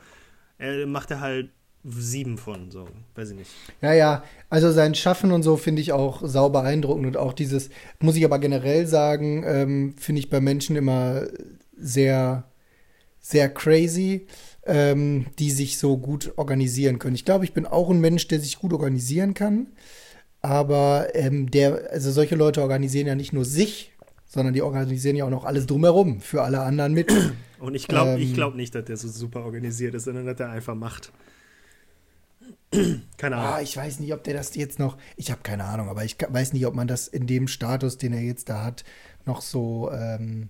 äh, 0.60 0.86
macht 0.86 1.12
er 1.12 1.22
halt 1.22 1.50
sieben 1.84 2.38
von, 2.38 2.70
so, 2.70 2.88
weiß 3.16 3.32
ich 3.32 3.38
nicht. 3.38 3.52
Ja, 3.82 3.94
ja, 3.94 4.24
also 4.50 4.72
sein 4.72 4.94
Schaffen 4.94 5.32
und 5.32 5.44
so 5.44 5.58
finde 5.58 5.82
ich 5.82 5.94
auch 5.94 6.22
sau 6.24 6.50
beeindruckend 6.50 7.06
und 7.08 7.18
auch 7.18 7.34
dieses, 7.34 7.70
muss 8.00 8.16
ich 8.16 8.26
aber 8.26 8.40
generell 8.40 8.88
sagen, 8.88 9.44
ähm, 9.46 9.96
finde 9.98 10.20
ich 10.20 10.30
bei 10.30 10.42
Menschen 10.42 10.76
immer 10.76 11.28
sehr, 11.78 12.44
sehr 13.20 13.50
crazy, 13.50 14.28
ähm, 14.66 15.28
die 15.40 15.52
sich 15.52 15.78
so 15.78 15.98
gut 15.98 16.34
organisieren 16.36 17.00
können. 17.00 17.16
Ich 17.16 17.26
glaube, 17.26 17.46
ich 17.46 17.54
bin 17.54 17.66
auch 17.66 17.90
ein 17.90 18.02
Mensch, 18.02 18.28
der 18.28 18.40
sich 18.40 18.60
gut 18.60 18.74
organisieren 18.74 19.34
kann. 19.34 19.68
Aber 20.48 21.10
ähm, 21.14 21.52
der, 21.52 21.92
also 21.92 22.10
solche 22.10 22.36
Leute 22.36 22.62
organisieren 22.62 23.06
ja 23.06 23.16
nicht 23.16 23.34
nur 23.34 23.44
sich, 23.44 23.92
sondern 24.26 24.54
die 24.54 24.62
organisieren 24.62 25.18
ja 25.18 25.26
auch 25.26 25.30
noch 25.30 25.44
alles 25.44 25.66
drumherum 25.66 26.22
für 26.22 26.42
alle 26.42 26.62
anderen 26.62 26.94
mit. 26.94 27.12
Und 27.60 27.76
ich 27.76 27.86
glaube 27.90 28.12
ähm, 28.12 28.34
glaub 28.34 28.56
nicht, 28.56 28.74
dass 28.74 28.86
der 28.86 28.96
so 28.96 29.10
super 29.10 29.44
organisiert 29.44 29.94
ist, 29.94 30.06
sondern 30.06 30.26
dass 30.26 30.38
der 30.38 30.50
einfach 30.50 30.74
macht. 30.74 31.12
keine 33.18 33.36
Ahnung. 33.36 33.54
Ah, 33.56 33.62
ich 33.62 33.76
weiß 33.76 34.00
nicht, 34.00 34.14
ob 34.14 34.24
der 34.24 34.36
das 34.36 34.56
jetzt 34.56 34.80
noch. 34.80 34.98
Ich 35.18 35.32
habe 35.32 35.42
keine 35.44 35.66
Ahnung, 35.66 35.90
aber 35.90 36.06
ich 36.06 36.16
weiß 36.26 36.54
nicht, 36.54 36.66
ob 36.66 36.76
man 36.76 36.88
das 36.88 37.10
in 37.10 37.28
dem 37.28 37.50
Status, 37.50 37.98
den 37.98 38.14
er 38.14 38.22
jetzt 38.22 38.48
da 38.48 38.64
hat, 38.64 38.86
noch 39.26 39.42
so. 39.42 39.92
Ähm, 39.92 40.48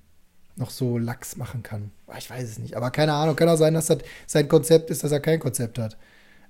noch 0.60 0.72
so 0.72 0.98
lax 0.98 1.38
machen 1.38 1.62
kann. 1.62 1.91
Ah, 2.08 2.18
ich 2.18 2.30
weiß 2.30 2.43
es 2.43 2.58
nicht. 2.58 2.76
Aber 2.76 2.89
keine 2.89 3.14
Ahnung. 3.14 3.36
Kann 3.36 3.48
auch 3.48 3.58
sein, 3.58 3.76
dass 3.76 3.88
das 3.88 4.00
sein 4.26 4.48
Konzept 4.48 4.89
ist, 4.89 5.04
dass 5.04 5.12
er 5.12 5.20
kein 5.20 5.39
Konzept 5.39 5.78
hat. 5.78 5.98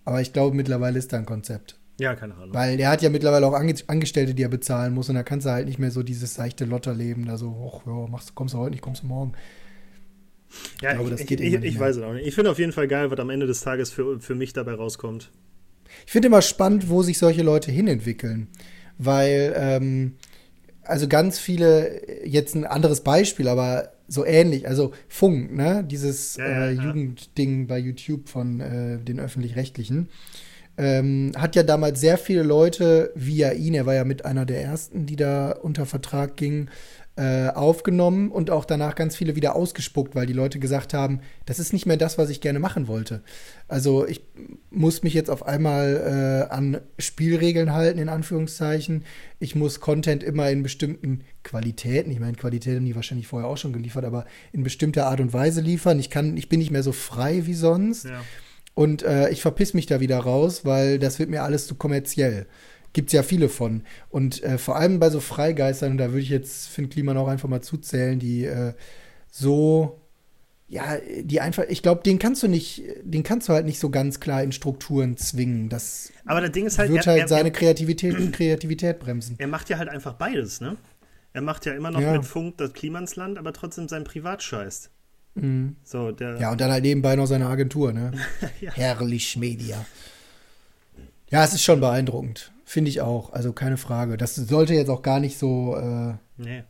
Aber 0.05 0.21
ich 0.21 0.31
glaube, 0.31 0.55
mittlerweile 0.55 0.97
ist 0.97 1.11
da 1.11 1.17
ein 1.17 1.25
Konzept. 1.25 1.77
Ja, 1.99 2.15
keine 2.15 2.35
Ahnung. 2.35 2.53
Weil 2.53 2.77
der 2.77 2.89
hat 2.89 3.01
ja 3.01 3.09
mittlerweile 3.09 3.47
auch 3.47 3.53
Ange 3.53 3.73
Angestellte, 3.87 4.35
die 4.35 4.43
er 4.43 4.49
bezahlen 4.49 4.93
muss 4.93 5.09
und 5.09 5.15
da 5.15 5.23
kannst 5.23 5.47
du 5.47 5.51
halt 5.51 5.67
nicht 5.67 5.79
mehr 5.79 5.91
so 5.91 6.03
dieses 6.03 6.35
seichte 6.35 6.65
Lotterleben 6.65 7.25
da 7.25 7.37
so, 7.37 7.71
ach 7.73 7.87
ja, 7.87 8.07
machst, 8.07 8.35
kommst 8.35 8.53
du 8.53 8.59
heute 8.59 8.71
nicht, 8.71 8.81
kommst 8.81 9.03
du 9.03 9.07
morgen. 9.07 9.33
Ja, 10.81 10.91
ich 10.91 10.95
glaube, 10.95 11.09
das 11.09 11.21
ich, 11.21 11.27
geht 11.27 11.41
ich, 11.41 11.53
ich, 11.53 11.63
ich 11.63 11.79
weiß 11.79 11.97
es 11.97 12.03
auch 12.03 12.13
nicht. 12.13 12.27
Ich 12.27 12.35
finde 12.35 12.51
auf 12.51 12.59
jeden 12.59 12.71
Fall 12.71 12.87
geil, 12.87 13.11
was 13.11 13.19
am 13.19 13.29
Ende 13.29 13.47
des 13.47 13.61
Tages 13.61 13.91
für, 13.91 14.19
für 14.19 14.35
mich 14.35 14.53
dabei 14.53 14.73
rauskommt. 14.73 15.31
Ich 16.05 16.11
finde 16.11 16.27
immer 16.27 16.41
spannend, 16.41 16.89
wo 16.89 17.01
sich 17.01 17.17
solche 17.17 17.43
Leute 17.43 17.71
hinentwickeln. 17.71 18.47
Weil, 18.97 19.53
ähm, 19.57 20.15
also 20.83 21.07
ganz 21.07 21.39
viele, 21.39 22.01
jetzt 22.25 22.55
ein 22.55 22.65
anderes 22.65 23.01
Beispiel, 23.01 23.47
aber 23.47 23.91
so 24.07 24.25
ähnlich, 24.25 24.67
also 24.67 24.93
Funk, 25.09 25.53
ne? 25.53 25.83
Dieses 25.83 26.37
ja, 26.37 26.47
ja, 26.47 26.65
äh, 26.67 26.71
Jugendding 26.71 27.67
bei 27.67 27.77
YouTube 27.77 28.29
von 28.29 28.59
äh, 28.61 28.99
den 28.99 29.19
öffentlich-rechtlichen 29.19 30.09
ähm, 30.77 31.31
hat 31.35 31.55
ja 31.55 31.63
damals 31.63 31.99
sehr 31.99 32.17
viele 32.17 32.43
Leute 32.43 33.11
via 33.15 33.51
ihn, 33.53 33.73
er 33.73 33.85
war 33.85 33.95
ja 33.95 34.03
mit 34.03 34.25
einer 34.25 34.45
der 34.45 34.63
ersten, 34.63 35.05
die 35.05 35.15
da 35.15 35.51
unter 35.51 35.85
Vertrag 35.85 36.37
gingen, 36.37 36.69
äh, 37.17 37.49
aufgenommen 37.49 38.29
und 38.29 38.51
auch 38.51 38.63
danach 38.63 38.93
ganz 38.93 39.15
viele 39.15 39.35
wieder 39.35 39.55
ausgespuckt, 39.55 40.13
weil 40.13 40.27
die 40.27 40.33
Leute 40.33 40.59
gesagt 40.59 40.93
haben, 40.93 41.21
das 41.47 41.57
ist 41.57 41.73
nicht 41.73 41.87
mehr 41.87 41.97
das, 41.97 42.19
was 42.19 42.29
ich 42.29 42.41
gerne 42.41 42.59
machen 42.59 42.87
wollte. 42.87 43.23
Also 43.67 44.05
ich 44.05 44.21
muss 44.69 45.01
mich 45.01 45.15
jetzt 45.15 45.31
auf 45.31 45.43
einmal 45.43 46.47
äh, 46.47 46.53
an 46.53 46.79
Spielregeln 46.99 47.73
halten, 47.73 47.97
in 47.97 48.09
Anführungszeichen. 48.09 49.03
Ich 49.39 49.55
muss 49.55 49.79
Content 49.79 50.21
immer 50.21 50.51
in 50.51 50.61
bestimmten 50.61 51.23
Qualitäten, 51.41 52.11
ich 52.11 52.19
meine, 52.19 52.37
Qualität 52.37 52.75
haben 52.75 52.85
die 52.85 52.95
wahrscheinlich 52.95 53.25
vorher 53.25 53.49
auch 53.49 53.57
schon 53.57 53.73
geliefert, 53.73 54.05
aber 54.05 54.25
in 54.53 54.63
bestimmter 54.63 55.07
Art 55.07 55.19
und 55.19 55.33
Weise 55.33 55.61
liefern. 55.61 55.97
Ich 55.97 56.11
kann, 56.11 56.37
ich 56.37 56.49
bin 56.49 56.59
nicht 56.59 56.69
mehr 56.69 56.83
so 56.83 56.91
frei 56.91 57.47
wie 57.47 57.55
sonst. 57.55 58.05
Ja. 58.05 58.21
Und 58.77 59.01
äh, 59.01 59.31
ich 59.31 59.41
verpiss 59.41 59.73
mich 59.73 59.87
da 59.87 60.01
wieder 60.01 60.19
raus, 60.19 60.63
weil 60.63 60.99
das 60.99 61.17
wird 61.17 61.31
mir 61.31 61.41
alles 61.41 61.65
zu 61.65 61.73
kommerziell. 61.73 62.45
Gibt 62.93 63.09
es 63.09 63.13
ja 63.13 63.23
viele 63.23 63.49
von. 63.49 63.81
Und 64.11 64.43
äh, 64.43 64.59
vor 64.59 64.75
allem 64.75 64.99
bei 64.99 65.09
so 65.09 65.19
Freigeistern, 65.19 65.93
und 65.93 65.97
da 65.97 66.09
würde 66.09 66.21
ich 66.21 66.29
jetzt 66.29 66.67
Finn 66.67 66.87
Kliman 66.87 67.17
auch 67.17 67.27
einfach 67.27 67.49
mal 67.49 67.63
zuzählen, 67.63 68.19
die 68.19 68.45
äh, 68.45 68.73
so, 69.31 69.99
ja, 70.67 70.99
die 71.23 71.41
einfach, 71.41 71.63
ich 71.67 71.81
glaube, 71.81 72.03
den 72.03 72.19
kannst 72.19 72.43
du 72.43 72.47
nicht, 72.47 72.83
den 73.01 73.23
kannst 73.23 73.49
du 73.49 73.53
halt 73.53 73.65
nicht 73.65 73.79
so 73.79 73.89
ganz 73.89 74.19
klar 74.19 74.43
in 74.43 74.51
Strukturen 74.51 75.17
zwingen. 75.17 75.69
Das 75.69 76.11
Aber 76.27 76.41
das 76.41 76.51
Ding 76.51 76.67
ist 76.67 76.77
halt, 76.77 76.91
wird 76.91 77.07
er, 77.07 77.13
halt 77.13 77.21
er, 77.23 77.27
seine 77.29 77.51
Kreativität, 77.51 78.31
Kreativität 78.31 78.99
bremsen. 78.99 79.37
Er 79.39 79.47
macht 79.47 79.69
ja 79.69 79.79
halt 79.79 79.89
einfach 79.89 80.13
beides, 80.13 80.61
ne? 80.61 80.77
Er 81.33 81.41
macht 81.41 81.65
ja 81.65 81.73
immer 81.73 81.89
noch 81.89 81.99
ja. 81.99 82.13
mit 82.13 82.25
Funk 82.25 82.57
das 82.57 82.73
Klimansland, 82.73 83.39
aber 83.39 83.53
trotzdem 83.53 83.87
sein 83.87 84.03
Privatscheiß. 84.03 84.91
Mhm. 85.41 85.75
So, 85.83 86.11
der 86.11 86.37
ja, 86.39 86.51
und 86.51 86.59
dann 86.59 86.71
halt 86.71 86.83
nebenbei 86.83 87.15
noch 87.15 87.27
seine 87.27 87.47
Agentur, 87.47 87.93
ne? 87.93 88.11
ja. 88.61 88.71
Herrlich 88.73 89.37
Media. 89.37 89.85
Ja, 91.29 91.43
es 91.43 91.53
ist 91.53 91.63
schon 91.63 91.79
beeindruckend. 91.79 92.51
Finde 92.65 92.89
ich 92.89 93.01
auch. 93.01 93.33
Also 93.33 93.53
keine 93.53 93.77
Frage. 93.77 94.17
Das 94.17 94.35
sollte 94.35 94.73
jetzt 94.73 94.89
auch 94.89 95.01
gar 95.01 95.19
nicht 95.19 95.37
so 95.37 95.75
äh, 95.75 96.13
nee. 96.37 96.63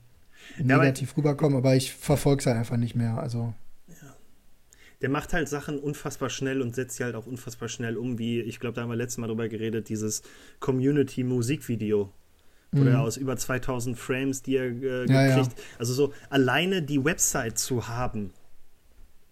negativ 0.57 1.09
ja, 1.09 1.13
aber, 1.13 1.17
rüberkommen, 1.17 1.57
aber 1.57 1.75
ich 1.75 1.93
verfolge 1.93 2.41
es 2.41 2.45
halt 2.45 2.57
einfach 2.57 2.77
nicht 2.77 2.95
mehr. 2.95 3.17
Also. 3.17 3.53
Ja. 3.87 4.15
Der 5.01 5.09
macht 5.09 5.33
halt 5.33 5.47
Sachen 5.47 5.79
unfassbar 5.79 6.29
schnell 6.29 6.61
und 6.61 6.75
setzt 6.75 6.97
sie 6.97 7.03
halt 7.03 7.15
auch 7.15 7.25
unfassbar 7.25 7.69
schnell 7.69 7.97
um, 7.97 8.19
wie, 8.19 8.41
ich 8.41 8.59
glaube, 8.59 8.75
da 8.75 8.81
haben 8.81 8.89
wir 8.89 8.95
letztes 8.95 9.17
Mal 9.17 9.27
drüber 9.27 9.47
geredet, 9.47 9.89
dieses 9.89 10.23
Community-Musikvideo. 10.59 12.11
Wo 12.73 12.81
mhm. 12.81 12.95
aus 12.95 13.15
über 13.15 13.37
2000 13.37 13.97
Frames, 13.97 14.43
die 14.43 14.57
er 14.57 14.65
äh, 14.65 14.71
gekriegt, 14.71 15.09
ja, 15.09 15.47
also 15.79 15.93
so 15.93 16.13
alleine 16.29 16.81
die 16.81 17.03
Website 17.03 17.57
zu 17.57 17.87
haben, 17.87 18.33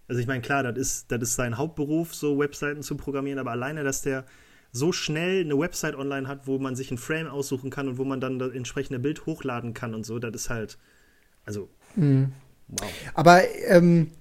also 0.07 0.21
ich 0.21 0.27
meine, 0.27 0.41
klar, 0.41 0.63
das 0.63 0.77
ist, 0.77 1.11
das 1.11 1.21
ist 1.21 1.35
sein 1.35 1.57
Hauptberuf, 1.57 2.13
so 2.13 2.39
Webseiten 2.39 2.83
zu 2.83 2.95
programmieren, 2.95 3.39
aber 3.39 3.51
alleine, 3.51 3.83
dass 3.83 4.01
der 4.01 4.25
so 4.71 4.91
schnell 4.91 5.41
eine 5.41 5.57
Website 5.57 5.95
online 5.95 6.27
hat, 6.27 6.47
wo 6.47 6.59
man 6.59 6.75
sich 6.75 6.91
ein 6.91 6.97
Frame 6.97 7.27
aussuchen 7.27 7.69
kann 7.69 7.87
und 7.87 7.97
wo 7.97 8.03
man 8.03 8.19
dann 8.19 8.39
das 8.39 8.51
entsprechende 8.51 8.99
Bild 8.99 9.25
hochladen 9.25 9.73
kann 9.73 9.95
und 9.95 10.05
so, 10.05 10.19
das 10.19 10.35
ist 10.35 10.49
halt, 10.49 10.77
also, 11.45 11.69
mhm. 11.95 12.33
wow. 12.67 12.91
Aber 13.13 13.41
ähm, 13.67 14.11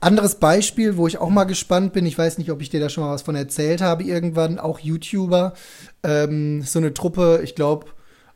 anderes 0.00 0.36
Beispiel, 0.36 0.96
wo 0.96 1.06
ich 1.06 1.18
auch 1.18 1.30
mal 1.30 1.44
gespannt 1.44 1.92
bin, 1.92 2.06
ich 2.06 2.16
weiß 2.16 2.38
nicht, 2.38 2.50
ob 2.50 2.60
ich 2.60 2.70
dir 2.70 2.80
da 2.80 2.88
schon 2.88 3.04
mal 3.04 3.12
was 3.12 3.22
von 3.22 3.34
erzählt 3.34 3.80
habe, 3.80 4.04
irgendwann, 4.04 4.58
auch 4.58 4.78
YouTuber, 4.78 5.54
ähm, 6.02 6.62
so 6.62 6.78
eine 6.78 6.94
Truppe, 6.94 7.40
ich 7.42 7.54
glaube, 7.54 7.86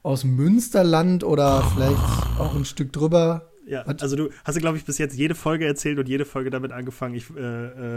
aus 0.03 0.25
Münsterland 0.25 1.25
oder 1.25 1.63
vielleicht 1.75 2.39
auch 2.39 2.55
ein 2.55 2.65
Stück 2.65 2.93
drüber, 2.93 3.51
ja, 3.69 3.83
also 3.83 4.17
du 4.17 4.31
hast, 4.45 4.59
glaube 4.59 4.79
ich, 4.79 4.85
bis 4.85 4.99
jetzt 4.99 5.17
jede 5.17 5.35
Folge 5.35 5.67
erzählt 5.67 5.99
und 5.99 6.09
jede 6.09 6.25
Folge 6.25 6.51
damit 6.51 6.73
angefangen. 6.73 7.15
Ich, 7.15 7.27
äh, 7.37 7.41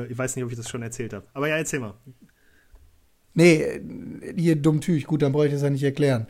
äh, 0.04 0.08
ich 0.08 0.18
weiß 0.18 0.36
nicht, 0.36 0.44
ob 0.44 0.52
ich 0.52 0.58
das 0.58 0.70
schon 0.70 0.82
erzählt 0.82 1.14
habe. 1.14 1.26
Aber 1.34 1.48
ja, 1.48 1.56
erzähl 1.56 1.80
mal. 1.80 1.94
Nee, 3.34 3.82
hier 4.36 4.58
dumm 4.58 4.82
Tüch. 4.82 5.06
Gut, 5.06 5.22
dann 5.22 5.32
brauche 5.32 5.46
ich 5.46 5.54
das 5.54 5.62
ja 5.62 5.70
nicht 5.70 5.84
erklären. 5.84 6.28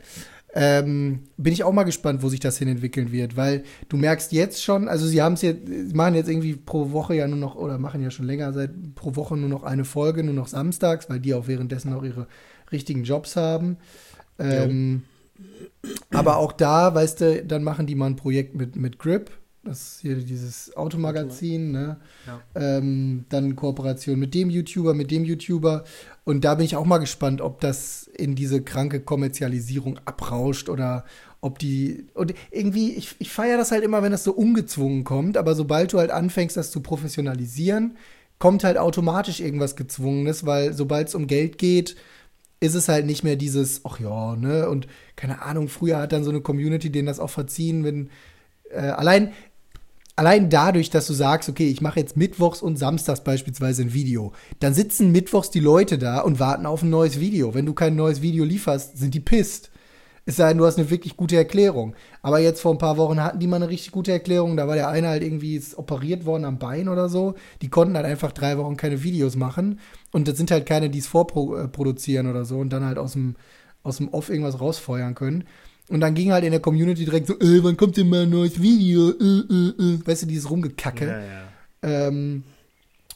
Ähm, 0.54 1.20
bin 1.38 1.52
ich 1.52 1.64
auch 1.64 1.72
mal 1.72 1.84
gespannt, 1.84 2.22
wo 2.22 2.28
sich 2.28 2.38
das 2.38 2.58
hin 2.58 2.68
entwickeln 2.68 3.10
wird, 3.10 3.36
weil 3.36 3.64
du 3.88 3.96
merkst 3.96 4.32
jetzt 4.32 4.62
schon, 4.62 4.86
also 4.86 5.06
sie 5.06 5.22
haben 5.22 5.32
es 5.32 5.42
jetzt, 5.42 5.94
machen 5.94 6.14
jetzt 6.14 6.28
irgendwie 6.28 6.54
pro 6.54 6.92
Woche 6.92 7.14
ja 7.14 7.26
nur 7.26 7.38
noch, 7.38 7.56
oder 7.56 7.78
machen 7.78 8.02
ja 8.02 8.10
schon 8.10 8.26
länger 8.26 8.52
seit 8.52 8.94
pro 8.94 9.16
Woche 9.16 9.36
nur 9.36 9.48
noch 9.48 9.62
eine 9.62 9.86
Folge, 9.86 10.22
nur 10.22 10.34
noch 10.34 10.48
samstags, 10.48 11.08
weil 11.08 11.20
die 11.20 11.32
auch 11.32 11.48
währenddessen 11.48 11.90
noch 11.90 12.04
ihre 12.04 12.26
richtigen 12.70 13.04
Jobs 13.04 13.34
haben. 13.34 13.78
Ähm, 14.38 15.04
aber 16.10 16.36
auch 16.36 16.52
da, 16.52 16.94
weißt 16.94 17.20
du, 17.20 17.44
dann 17.44 17.64
machen 17.64 17.86
die 17.86 17.94
mal 17.94 18.06
ein 18.06 18.16
Projekt 18.16 18.54
mit, 18.54 18.76
mit 18.76 18.98
Grip. 18.98 19.30
Das 19.64 19.80
ist 19.80 20.00
hier 20.00 20.16
dieses 20.16 20.76
Automagazin, 20.76 21.70
ne? 21.70 22.00
Ja. 22.26 22.40
Ähm, 22.56 23.26
dann 23.28 23.54
Kooperation 23.54 24.18
mit 24.18 24.34
dem 24.34 24.50
YouTuber, 24.50 24.92
mit 24.92 25.12
dem 25.12 25.24
YouTuber. 25.24 25.84
Und 26.24 26.44
da 26.44 26.56
bin 26.56 26.64
ich 26.64 26.74
auch 26.74 26.84
mal 26.84 26.98
gespannt, 26.98 27.40
ob 27.40 27.60
das 27.60 28.08
in 28.08 28.34
diese 28.34 28.62
kranke 28.62 29.00
Kommerzialisierung 29.00 30.00
abrauscht 30.04 30.68
oder 30.68 31.04
ob 31.40 31.60
die. 31.60 32.06
Und 32.14 32.34
irgendwie, 32.50 32.92
ich, 32.94 33.14
ich 33.20 33.30
feiere 33.30 33.56
das 33.56 33.70
halt 33.70 33.84
immer, 33.84 34.02
wenn 34.02 34.10
das 34.10 34.24
so 34.24 34.32
ungezwungen 34.32 35.04
kommt, 35.04 35.36
aber 35.36 35.54
sobald 35.54 35.92
du 35.92 35.98
halt 35.98 36.10
anfängst, 36.10 36.56
das 36.56 36.72
zu 36.72 36.80
professionalisieren, 36.80 37.96
kommt 38.40 38.64
halt 38.64 38.78
automatisch 38.78 39.38
irgendwas 39.38 39.76
Gezwungenes, 39.76 40.44
weil 40.44 40.72
sobald 40.72 41.06
es 41.06 41.14
um 41.14 41.28
Geld 41.28 41.58
geht, 41.58 41.94
ist 42.62 42.74
es 42.74 42.88
halt 42.88 43.06
nicht 43.06 43.24
mehr 43.24 43.36
dieses, 43.36 43.80
ach 43.84 43.98
ja, 43.98 44.36
ne? 44.36 44.68
Und 44.68 44.86
keine 45.16 45.42
Ahnung, 45.42 45.68
früher 45.68 45.98
hat 45.98 46.12
dann 46.12 46.24
so 46.24 46.30
eine 46.30 46.40
Community 46.40 46.90
denen 46.90 47.06
das 47.06 47.18
auch 47.18 47.30
verziehen, 47.30 47.84
wenn 47.84 48.08
äh, 48.70 48.78
allein 48.78 49.32
allein 50.14 50.50
dadurch, 50.50 50.90
dass 50.90 51.06
du 51.06 51.14
sagst, 51.14 51.48
okay, 51.48 51.68
ich 51.68 51.80
mache 51.80 51.98
jetzt 51.98 52.16
mittwochs 52.16 52.62
und 52.62 52.78
samstags 52.78 53.24
beispielsweise 53.24 53.82
ein 53.82 53.94
Video, 53.94 54.32
dann 54.60 54.74
sitzen 54.74 55.10
mittwochs 55.10 55.50
die 55.50 55.58
Leute 55.58 55.98
da 55.98 56.20
und 56.20 56.38
warten 56.38 56.66
auf 56.66 56.82
ein 56.82 56.90
neues 56.90 57.18
Video. 57.18 57.54
Wenn 57.54 57.66
du 57.66 57.74
kein 57.74 57.96
neues 57.96 58.22
Video 58.22 58.44
lieferst, 58.44 58.98
sind 58.98 59.14
die 59.14 59.20
pisst. 59.20 59.71
Es 60.24 60.36
sei 60.36 60.48
denn, 60.48 60.58
du 60.58 60.66
hast 60.66 60.78
eine 60.78 60.88
wirklich 60.88 61.16
gute 61.16 61.36
Erklärung. 61.36 61.94
Aber 62.22 62.38
jetzt 62.38 62.60
vor 62.60 62.72
ein 62.72 62.78
paar 62.78 62.96
Wochen 62.96 63.20
hatten 63.22 63.40
die 63.40 63.48
mal 63.48 63.56
eine 63.56 63.68
richtig 63.68 63.90
gute 63.90 64.12
Erklärung. 64.12 64.56
Da 64.56 64.68
war 64.68 64.76
der 64.76 64.88
eine 64.88 65.08
halt 65.08 65.22
irgendwie 65.22 65.60
operiert 65.76 66.24
worden 66.24 66.44
am 66.44 66.58
Bein 66.58 66.88
oder 66.88 67.08
so. 67.08 67.34
Die 67.60 67.68
konnten 67.68 67.96
halt 67.96 68.06
einfach 68.06 68.30
drei 68.30 68.56
Wochen 68.56 68.76
keine 68.76 69.02
Videos 69.02 69.34
machen. 69.34 69.80
Und 70.12 70.28
das 70.28 70.36
sind 70.36 70.50
halt 70.52 70.64
keine, 70.64 70.90
die 70.90 71.00
es 71.00 71.08
vorproduzieren 71.08 72.28
oder 72.28 72.44
so 72.44 72.58
und 72.58 72.70
dann 72.70 72.84
halt 72.84 72.98
aus 72.98 73.14
dem, 73.14 73.34
aus 73.82 73.96
dem 73.96 74.08
Off 74.10 74.28
irgendwas 74.28 74.60
rausfeuern 74.60 75.16
können. 75.16 75.44
Und 75.88 76.00
dann 76.00 76.14
ging 76.14 76.32
halt 76.32 76.44
in 76.44 76.52
der 76.52 76.60
Community 76.60 77.04
direkt 77.04 77.26
so, 77.26 77.34
äh, 77.40 77.62
wann 77.64 77.76
kommt 77.76 77.96
denn 77.96 78.08
mal 78.08 78.22
ein 78.22 78.30
neues 78.30 78.62
Video? 78.62 79.10
Äh, 79.10 79.24
äh, 79.24 79.94
äh. 79.94 80.06
Weißt 80.06 80.22
du, 80.22 80.26
dieses 80.26 80.48
Rumgekacke. 80.48 81.06
Ja, 81.06 81.18
ja. 81.18 82.08
Ähm, 82.08 82.44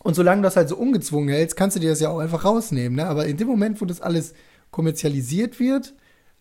und 0.02 0.14
solange 0.14 0.42
du 0.42 0.46
das 0.46 0.56
halt 0.56 0.68
so 0.68 0.76
ungezwungen 0.76 1.28
hältst, 1.28 1.56
kannst 1.56 1.76
du 1.76 1.80
dir 1.80 1.90
das 1.90 2.00
ja 2.00 2.08
auch 2.08 2.18
einfach 2.18 2.44
rausnehmen. 2.44 2.96
Ne? 2.96 3.06
Aber 3.06 3.26
in 3.26 3.36
dem 3.36 3.46
Moment, 3.46 3.80
wo 3.80 3.84
das 3.84 4.00
alles 4.00 4.34
kommerzialisiert 4.72 5.60
wird, 5.60 5.94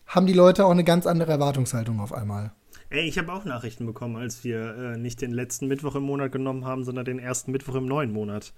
haben 0.07 0.25
die 0.25 0.33
Leute 0.33 0.65
auch 0.65 0.71
eine 0.71 0.83
ganz 0.83 1.05
andere 1.07 1.31
Erwartungshaltung 1.31 1.99
auf 1.99 2.13
einmal. 2.13 2.51
Ey, 2.89 3.07
ich 3.07 3.17
habe 3.17 3.33
auch 3.33 3.45
Nachrichten 3.45 3.85
bekommen, 3.85 4.15
als 4.15 4.43
wir 4.43 4.75
äh, 4.75 4.97
nicht 4.97 5.21
den 5.21 5.31
letzten 5.31 5.67
Mittwoch 5.67 5.95
im 5.95 6.03
Monat 6.03 6.31
genommen 6.31 6.65
haben, 6.65 6.83
sondern 6.83 7.05
den 7.05 7.19
ersten 7.19 7.51
Mittwoch 7.51 7.75
im 7.75 7.85
neuen 7.85 8.11
Monat. 8.11 8.53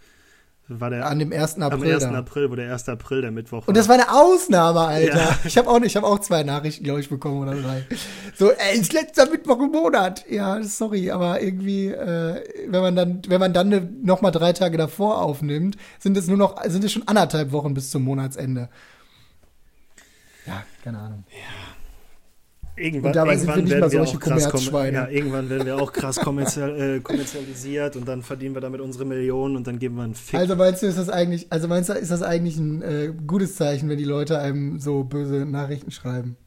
War 0.70 0.90
der, 0.90 1.06
An 1.06 1.18
dem 1.18 1.32
1. 1.32 1.60
April. 1.62 1.94
Am 1.94 1.96
1. 1.96 2.04
Da. 2.04 2.12
April, 2.12 2.52
wo 2.52 2.56
der 2.56 2.74
1. 2.74 2.90
April 2.90 3.22
der 3.22 3.32
Mittwoch 3.32 3.62
war. 3.62 3.70
Und 3.70 3.78
das 3.78 3.88
war 3.88 3.96
eine 3.96 4.12
Ausnahme, 4.12 4.82
Alter. 4.82 5.18
Ja. 5.18 5.40
Ich 5.46 5.58
habe 5.58 5.70
auch, 5.70 5.80
hab 5.80 6.04
auch 6.04 6.20
zwei 6.20 6.44
Nachrichten, 6.44 6.84
glaube 6.84 7.00
ich, 7.00 7.08
bekommen 7.08 7.42
oder 7.42 7.56
drei. 7.56 7.86
So, 8.36 8.52
ey, 8.52 8.78
ist 8.78 8.92
letzter 8.92 9.30
Mittwoch 9.30 9.62
im 9.62 9.72
Monat. 9.72 10.26
Ja, 10.30 10.62
sorry, 10.62 11.10
aber 11.10 11.42
irgendwie, 11.42 11.88
äh, 11.88 12.44
wenn 12.68 12.82
man 12.82 12.96
dann, 12.98 13.22
wenn 13.30 13.40
man 13.40 13.54
dann 13.54 13.70
ne, 13.70 13.90
noch 14.04 14.22
mal 14.22 14.32
drei 14.32 14.52
Tage 14.52 14.78
davor 14.78 15.22
aufnimmt, 15.22 15.78
sind 16.00 16.18
es 16.18 16.28
nur 16.28 16.38
noch, 16.38 16.62
sind 16.66 16.84
es 16.84 16.92
schon 16.92 17.08
anderthalb 17.08 17.54
Wochen 17.54 17.74
bis 17.74 17.90
zum 17.90 18.04
Monatsende. 18.04 18.68
Ja, 20.48 20.64
keine 20.84 21.00
Ahnung. 21.00 21.24
Ja. 21.30 21.78
Irgendwann, 22.80 23.10
und 23.10 23.16
dabei 23.16 23.34
irgendwann 23.34 23.56
sind 23.56 23.70
wir 23.70 23.76
nicht 23.76 23.82
mal 23.82 23.90
solche 23.90 24.20
Kommerzschweine. 24.20 24.98
Ja, 24.98 25.08
irgendwann 25.08 25.50
werden 25.50 25.66
wir 25.66 25.82
auch 25.82 25.92
krass 25.92 26.18
kommerzial, 26.18 26.80
äh, 26.80 27.00
kommerzialisiert 27.00 27.96
und 27.96 28.08
dann 28.08 28.22
verdienen 28.22 28.54
wir 28.54 28.62
damit 28.62 28.82
unsere 28.82 29.04
Millionen 29.04 29.56
und 29.56 29.66
dann 29.66 29.80
geben 29.80 29.96
wir 29.96 30.04
einen 30.04 30.14
Fick. 30.14 30.40
Also 30.40 30.56
meinst 30.56 30.84
du, 30.84 30.88
ist 30.88 31.00
das 31.00 31.10
eigentlich, 31.10 31.52
also 31.52 31.68
meinst 31.68 31.90
du, 31.90 31.94
ist 31.94 32.12
das 32.12 32.22
eigentlich 32.22 32.58
ein 32.58 32.84
äh, 32.84 33.14
gutes 33.26 33.56
Zeichen, 33.56 33.90
wenn 33.90 33.98
die 33.98 34.04
Leute 34.04 34.38
einem 34.38 34.80
so 34.80 35.04
böse 35.04 35.46
Nachrichten 35.46 35.90
schreiben? 35.90 36.38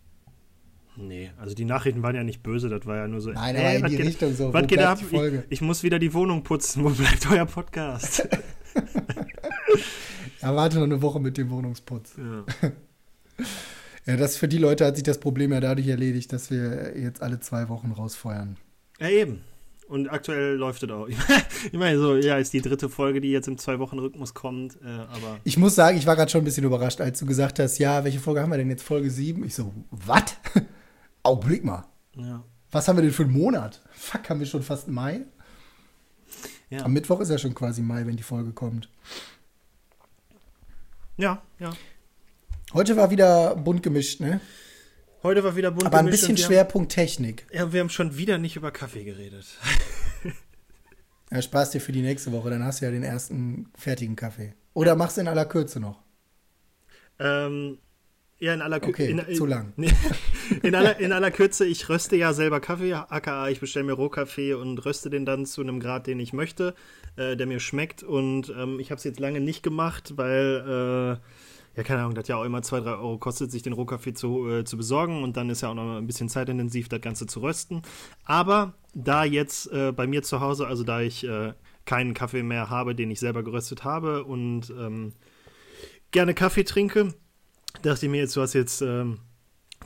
Nee, 0.97 1.31
also 1.39 1.55
die 1.55 1.65
Nachrichten 1.65 2.03
waren 2.05 2.15
ja 2.15 2.23
nicht 2.23 2.45
böse, 2.45 2.69
das 2.69 2.87
war 2.87 2.97
ja 2.97 3.09
nur 3.09 3.21
so. 3.21 3.31
Nein, 3.31 3.57
aber 3.57 3.75
in 3.75 3.87
die 3.87 3.97
Richtung 3.97 4.33
so. 4.35 4.53
Was 4.53 4.67
geht 4.69 4.81
ab? 4.81 5.01
Ich, 5.11 5.33
ich, 5.49 5.61
muss 5.61 5.83
wieder 5.83 5.99
die 5.99 6.15
Wohnung 6.15 6.45
putzen. 6.45 6.85
Wo 6.85 6.91
bleibt 6.91 7.29
euer 7.31 7.47
Podcast? 7.47 8.29
ja, 10.43 10.55
warte 10.55 10.77
noch 10.77 10.85
eine 10.85 11.03
Woche 11.03 11.19
mit 11.19 11.39
dem 11.39 11.51
Wohnungsputz. 11.51 12.15
Ja. 12.19 12.71
Ja, 14.11 14.17
das 14.17 14.37
für 14.37 14.49
die 14.49 14.59
Leute 14.59 14.85
hat 14.85 14.97
sich 14.97 15.05
das 15.05 15.21
Problem 15.21 15.53
ja 15.53 15.61
dadurch 15.61 15.87
erledigt, 15.87 16.33
dass 16.33 16.51
wir 16.51 16.99
jetzt 16.99 17.23
alle 17.23 17.39
zwei 17.39 17.69
Wochen 17.69 17.93
rausfeuern. 17.93 18.57
Ja, 18.99 19.09
eben. 19.09 19.41
Und 19.87 20.09
aktuell 20.09 20.57
läuft 20.57 20.83
es 20.83 20.91
auch. 20.91 21.07
ich 21.73 21.79
meine, 21.79 21.97
so, 21.97 22.17
ja, 22.17 22.37
ist 22.37 22.53
die 22.53 22.61
dritte 22.61 22.89
Folge, 22.89 23.21
die 23.21 23.31
jetzt 23.31 23.47
im 23.47 23.57
Zwei-Wochen-Rhythmus 23.57 24.35
kommt, 24.35 24.79
äh, 24.83 24.89
aber. 24.89 25.39
Ich 25.45 25.57
muss 25.59 25.77
sagen, 25.77 25.97
ich 25.97 26.07
war 26.07 26.17
gerade 26.17 26.29
schon 26.29 26.41
ein 26.41 26.45
bisschen 26.45 26.65
überrascht, 26.65 27.01
als 27.01 27.21
du 27.21 27.27
gesagt 27.27 27.61
hast, 27.61 27.79
ja, 27.79 28.03
welche 28.03 28.19
Folge 28.19 28.41
haben 28.41 28.51
wir 28.51 28.59
denn 28.59 28.69
jetzt? 28.69 28.83
Folge 28.83 29.11
7? 29.11 29.45
Ich 29.45 29.55
so, 29.55 29.73
was? 29.93 30.25
Augenblick 31.23 31.65
mal. 31.65 31.85
Ja. 32.17 32.43
Was 32.73 32.89
haben 32.89 32.97
wir 32.97 33.03
denn 33.03 33.13
für 33.13 33.23
einen 33.23 33.33
Monat? 33.33 33.81
Fuck, 33.93 34.29
haben 34.29 34.41
wir 34.41 34.47
schon 34.47 34.65
fast 34.65 34.89
Mai? 34.89 35.21
Ja. 36.69 36.85
Am 36.85 36.93
Mittwoch 36.93 37.21
ist 37.21 37.31
ja 37.31 37.39
schon 37.39 37.55
quasi 37.55 37.81
Mai, 37.81 38.07
wenn 38.07 38.17
die 38.17 38.25
Folge 38.25 38.51
kommt. 38.51 38.89
Ja, 41.17 41.43
ja. 41.61 41.73
Heute 42.73 42.97
war 42.97 43.11
wieder 43.11 43.57
bunt 43.57 43.83
gemischt, 43.83 44.21
ne? 44.21 44.41
Heute 45.25 45.43
war 45.43 45.57
wieder 45.57 45.73
bunt 45.73 45.87
Aber 45.87 45.99
gemischt. 45.99 46.23
Aber 46.23 46.29
ein 46.29 46.35
bisschen 46.35 46.37
Schwerpunkt 46.37 46.93
Technik. 46.93 47.47
Ja, 47.53 47.73
wir 47.73 47.81
haben 47.81 47.91
schon 47.91 48.17
wieder 48.17 48.39
nicht 48.39 48.55
über 48.55 48.71
Kaffee 48.71 49.03
geredet. 49.03 49.45
ja, 51.33 51.43
Spaß 51.43 51.73
dir 51.73 51.81
für 51.81 51.91
die 51.91 52.03
nächste 52.03 52.31
Woche, 52.31 52.51
dann 52.51 52.65
hast 52.65 52.81
du 52.81 52.85
ja 52.85 52.93
den 52.93 53.03
ersten 53.03 53.71
fertigen 53.77 54.15
Kaffee. 54.15 54.55
Oder 54.73 54.95
machst 54.95 55.17
du 55.17 55.23
in 55.23 55.29
aller 55.29 55.47
Kürze 55.47 55.81
noch? 55.81 56.01
Ähm, 57.19 57.79
ja, 58.39 58.55
in 58.55 58.63
aller 58.63 58.79
Kürze. 58.79 59.03
Okay, 59.03 59.31
in, 59.31 59.35
zu 59.35 59.47
lang. 59.47 59.73
in, 60.63 60.75
aller, 60.77 61.01
in 61.01 61.13
aller 61.13 61.33
Kürze, 61.33 61.67
ich 61.67 61.89
röste 61.89 62.15
ja 62.15 62.33
selber 62.33 62.61
Kaffee, 62.61 62.95
aka 62.95 63.49
ich 63.49 63.59
bestelle 63.59 63.85
mir 63.85 63.95
Rohkaffee 63.95 64.55
und 64.55 64.79
röste 64.79 65.11
den 65.11 65.27
dann 65.27 65.45
zu 65.45 65.61
einem 65.61 65.81
Grad, 65.81 66.07
den 66.07 66.21
ich 66.21 66.33
möchte, 66.33 66.77
äh, 67.17 67.37
der 67.37 67.49
mir 67.49 67.59
schmeckt. 67.59 68.05
Und 68.05 68.55
ähm, 68.57 68.79
ich 68.79 68.93
habe 68.93 68.99
es 68.99 69.05
jetzt 69.05 69.19
lange 69.19 69.41
nicht 69.41 69.65
gemacht, 69.65 70.17
weil 70.17 71.19
äh, 71.19 71.27
ja, 71.77 71.83
keine 71.83 72.01
Ahnung, 72.01 72.15
das 72.15 72.29
ja 72.29 72.37
auch 72.37 72.45
immer 72.45 72.63
zwei, 72.63 72.81
drei 72.81 72.93
Euro 72.93 73.19
kostet, 73.19 73.51
sich 73.51 73.63
den 73.63 73.73
Rohkaffee 73.73 74.13
zu, 74.13 74.49
äh, 74.49 74.65
zu 74.65 74.77
besorgen 74.77 75.23
und 75.23 75.37
dann 75.37 75.51
ist 75.51 75.61
ja 75.61 75.71
auch 75.71 75.75
noch 75.75 75.97
ein 75.97 76.07
bisschen 76.07 76.29
zeitintensiv, 76.29 76.89
das 76.89 77.01
Ganze 77.01 77.27
zu 77.27 77.41
rösten. 77.41 77.83
Aber 78.25 78.75
da 78.95 79.25
jetzt 79.25 79.71
äh, 79.73 79.93
bei 79.93 80.07
mir 80.07 80.23
zu 80.23 80.41
Hause, 80.41 80.67
also 80.67 80.83
da 80.83 81.01
ich 81.01 81.25
äh, 81.27 81.53
keinen 81.85 82.15
Kaffee 82.15 82.43
mehr 82.43 82.71
habe, 82.71 82.95
den 82.95 83.11
ich 83.11 83.21
selber 83.21 83.43
geröstet 83.43 83.85
habe 83.85 84.25
und 84.25 84.71
ähm, 84.71 85.13
gerne 86.11 86.35
Kaffee 86.35 86.65
trinke, 86.65 87.15
dachte 87.83 88.07
ich 88.07 88.11
mir 88.11 88.19
jetzt, 88.19 88.37
du 88.37 88.41
hast 88.43 88.55
jetzt 88.55 88.83
ähm, 88.83 89.19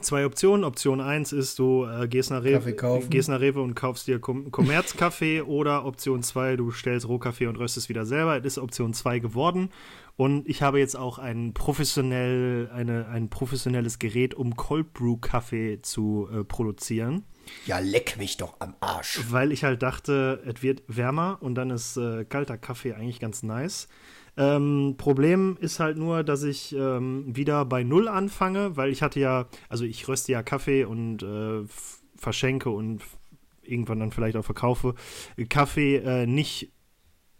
zwei 0.01 0.25
Optionen. 0.25 0.63
Option 0.63 1.01
1 1.01 1.33
ist, 1.33 1.59
du 1.59 1.85
äh, 1.85 2.07
gehst, 2.07 2.31
nach 2.31 2.43
Rewe, 2.43 2.73
gehst 3.09 3.29
nach 3.29 3.39
Rewe 3.39 3.61
und 3.61 3.75
kaufst 3.75 4.07
dir 4.07 4.19
Kommerzkaffee 4.19 5.41
oder 5.45 5.85
Option 5.85 6.23
2, 6.23 6.55
du 6.55 6.71
stellst 6.71 7.07
Rohkaffee 7.07 7.47
und 7.47 7.57
röstest 7.57 7.89
wieder 7.89 8.05
selber. 8.05 8.39
Das 8.39 8.53
ist 8.53 8.59
Option 8.59 8.93
2 8.93 9.19
geworden. 9.19 9.69
Und 10.17 10.47
ich 10.47 10.61
habe 10.61 10.79
jetzt 10.79 10.95
auch 10.95 11.19
ein, 11.19 11.53
professionell, 11.53 12.69
eine, 12.73 13.07
ein 13.07 13.29
professionelles 13.29 13.99
Gerät, 13.99 14.33
um 14.33 14.55
Cold 14.55 14.93
Brew 14.93 15.17
Kaffee 15.17 15.81
zu 15.81 16.29
äh, 16.31 16.43
produzieren. 16.43 17.25
Ja, 17.65 17.79
leck 17.79 18.17
mich 18.17 18.37
doch 18.37 18.55
am 18.59 18.75
Arsch. 18.79 19.19
Weil 19.29 19.51
ich 19.51 19.63
halt 19.63 19.83
dachte, 19.83 20.41
es 20.45 20.63
wird 20.63 20.83
wärmer 20.87 21.37
und 21.41 21.55
dann 21.55 21.69
ist 21.69 21.97
äh, 21.97 22.25
kalter 22.25 22.57
Kaffee 22.57 22.93
eigentlich 22.93 23.19
ganz 23.19 23.43
nice. 23.43 23.87
Ähm, 24.37 24.95
Problem 24.97 25.57
ist 25.59 25.79
halt 25.79 25.97
nur, 25.97 26.23
dass 26.23 26.43
ich 26.43 26.75
ähm, 26.75 27.23
wieder 27.35 27.65
bei 27.65 27.83
Null 27.83 28.07
anfange, 28.07 28.75
weil 28.75 28.91
ich 28.91 29.01
hatte 29.01 29.19
ja, 29.19 29.47
also 29.69 29.85
ich 29.85 30.07
röste 30.07 30.31
ja 30.31 30.43
Kaffee 30.43 30.85
und 30.85 31.23
äh, 31.23 31.63
verschenke 32.17 32.69
und 32.69 33.01
irgendwann 33.63 33.99
dann 33.99 34.11
vielleicht 34.11 34.37
auch 34.37 34.45
verkaufe 34.45 34.95
Kaffee 35.49 35.97
äh, 35.97 36.27
nicht 36.27 36.71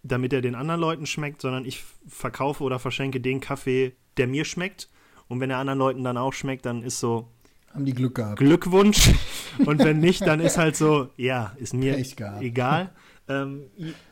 damit 0.08 0.34
er 0.34 0.42
den 0.42 0.56
anderen 0.56 0.80
Leuten 0.80 1.06
schmeckt, 1.06 1.42
sondern 1.42 1.66
ich 1.66 1.84
verkaufe 2.08 2.64
oder 2.64 2.80
verschenke 2.80 3.20
den 3.20 3.40
Kaffee, 3.40 3.94
der 4.18 4.28
mir 4.28 4.46
schmeckt. 4.46 4.90
Und 5.28 5.40
wenn 5.40 5.50
er 5.50 5.58
anderen 5.58 5.80
Leuten 5.80 6.04
dann 6.04 6.18
auch 6.18 6.34
schmeckt, 6.34 6.66
dann 6.66 6.84
ist 6.84 7.00
so. 7.00 7.28
Haben 7.74 7.86
die 7.86 7.94
Glück 7.94 8.16
gehabt. 8.16 8.38
Glückwunsch. 8.38 9.12
Und 9.66 9.80
wenn 9.80 10.00
nicht, 10.00 10.26
dann 10.26 10.40
ist 10.40 10.58
halt 10.58 10.76
so, 10.76 11.10
ja, 11.18 11.54
ist 11.58 11.74
mir 11.74 11.98
egal. 12.40 12.92
Ähm, 13.28 13.64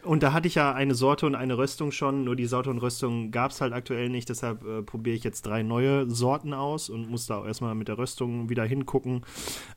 und 0.04 0.24
da 0.24 0.34
hatte 0.34 0.48
ich 0.48 0.56
ja 0.56 0.74
eine 0.74 0.96
Sorte 0.96 1.28
und 1.28 1.36
eine 1.36 1.56
Röstung 1.56 1.92
schon, 1.92 2.24
nur 2.24 2.36
die 2.36 2.48
Sorte 2.48 2.72
und 2.72 2.80
Röstung 2.80 3.30
gab 3.30 3.52
es 3.52 3.62
halt 3.62 3.72
aktuell 3.72 4.10
nicht, 4.10 4.28
deshalb 4.30 4.66
äh, 4.66 4.82
probiere 4.82 5.16
ich 5.16 5.24
jetzt 5.24 5.46
drei 5.46 5.62
neue 5.62 6.10
Sorten 6.10 6.54
aus 6.54 6.90
und 6.90 7.10
muss 7.12 7.28
da 7.28 7.38
auch 7.38 7.46
erstmal 7.46 7.76
mit 7.76 7.90
der 7.90 8.00
Röstung 8.00 8.50
wieder 8.50 8.64
hingucken. 8.64 9.24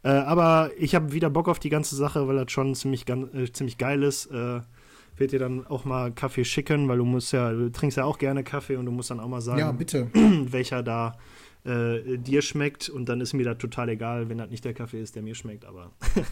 Äh, 0.03 0.09
aber 0.09 0.71
ich 0.79 0.95
habe 0.95 1.13
wieder 1.13 1.29
Bock 1.29 1.49
auf 1.49 1.59
die 1.59 1.69
ganze 1.69 1.97
Sache, 1.97 2.27
weil 2.29 2.37
das 2.37 2.51
schon 2.51 2.75
ziemlich, 2.75 3.07
äh, 3.09 3.53
ziemlich 3.53 3.77
geil 3.77 4.03
ist. 4.05 4.31
Wird 5.17 5.33
dir 5.33 5.39
dann 5.39 5.67
auch 5.67 5.85
mal 5.85 6.13
Kaffee 6.13 6.45
schicken, 6.45 6.89
weil 6.89 6.99
du 6.99 7.05
musst 7.05 7.33
ja, 7.33 7.51
du 7.51 7.71
trinkst 7.71 7.97
ja 7.97 8.05
auch 8.05 8.19
gerne 8.19 8.45
Kaffee 8.45 8.77
und 8.77 8.87
du 8.87 8.93
musst 8.93 9.11
dann 9.11 9.21
auch 9.21 9.29
mal 9.29 9.41
sagen, 9.41 9.61
ja, 9.61 9.73
bitte. 9.73 10.11
welcher 10.15 10.83
da 10.83 11.17
äh, 11.65 12.19
dir 12.19 12.43
schmeckt 12.43 12.89
und 12.89 13.09
dann 13.09 13.21
ist 13.21 13.33
mir 13.33 13.45
das 13.45 13.59
total 13.59 13.89
egal, 13.89 14.29
wenn 14.29 14.39
das 14.39 14.51
nicht 14.51 14.65
der 14.65 14.75
Kaffee 14.75 15.01
ist, 15.01 15.17
der 15.17 15.23
mir 15.23 15.35
schmeckt, 15.35 15.65
aber. 15.65 15.93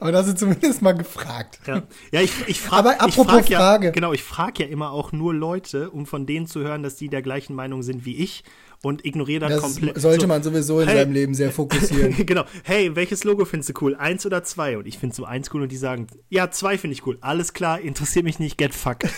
aber 0.00 0.12
da 0.12 0.22
du 0.22 0.34
zumindest 0.34 0.82
mal 0.82 0.92
gefragt. 0.92 1.60
Ja, 1.66 1.82
ja 2.10 2.20
ich, 2.20 2.48
ich 2.48 2.60
frage. 2.60 2.90
Aber 2.90 3.00
apropos 3.00 3.32
frag 3.32 3.48
ja, 3.48 3.58
Frage. 3.58 3.92
Genau, 3.92 4.12
ich 4.12 4.22
frage 4.22 4.64
ja 4.64 4.68
immer 4.68 4.90
auch 4.90 5.12
nur 5.12 5.34
Leute, 5.34 5.90
um 5.90 6.06
von 6.06 6.26
denen 6.26 6.46
zu 6.46 6.60
hören, 6.60 6.82
dass 6.82 6.96
die 6.96 7.08
der 7.08 7.22
gleichen 7.22 7.54
Meinung 7.54 7.82
sind 7.82 8.04
wie 8.04 8.16
ich 8.16 8.44
und 8.82 9.04
ignoriere 9.04 9.48
das 9.48 9.60
komplett. 9.60 10.00
Sollte 10.00 10.22
so, 10.22 10.26
man 10.26 10.42
sowieso 10.42 10.80
in 10.80 10.88
hey, 10.88 10.98
seinem 10.98 11.12
Leben 11.12 11.34
sehr 11.34 11.50
fokussieren. 11.50 12.14
genau. 12.26 12.44
Hey, 12.64 12.94
welches 12.94 13.24
Logo 13.24 13.44
findest 13.44 13.70
du 13.70 13.74
cool? 13.80 13.96
Eins 13.96 14.24
oder 14.26 14.44
zwei? 14.44 14.78
Und 14.78 14.86
ich 14.86 14.98
finde 14.98 15.14
so 15.14 15.24
eins 15.24 15.52
cool 15.52 15.62
und 15.62 15.72
die 15.72 15.76
sagen, 15.76 16.06
ja, 16.28 16.50
zwei 16.50 16.78
finde 16.78 16.92
ich 16.94 17.06
cool. 17.06 17.18
Alles 17.20 17.52
klar, 17.52 17.80
interessiert 17.80 18.24
mich 18.24 18.38
nicht, 18.38 18.58
get 18.58 18.74
fuck. 18.74 18.98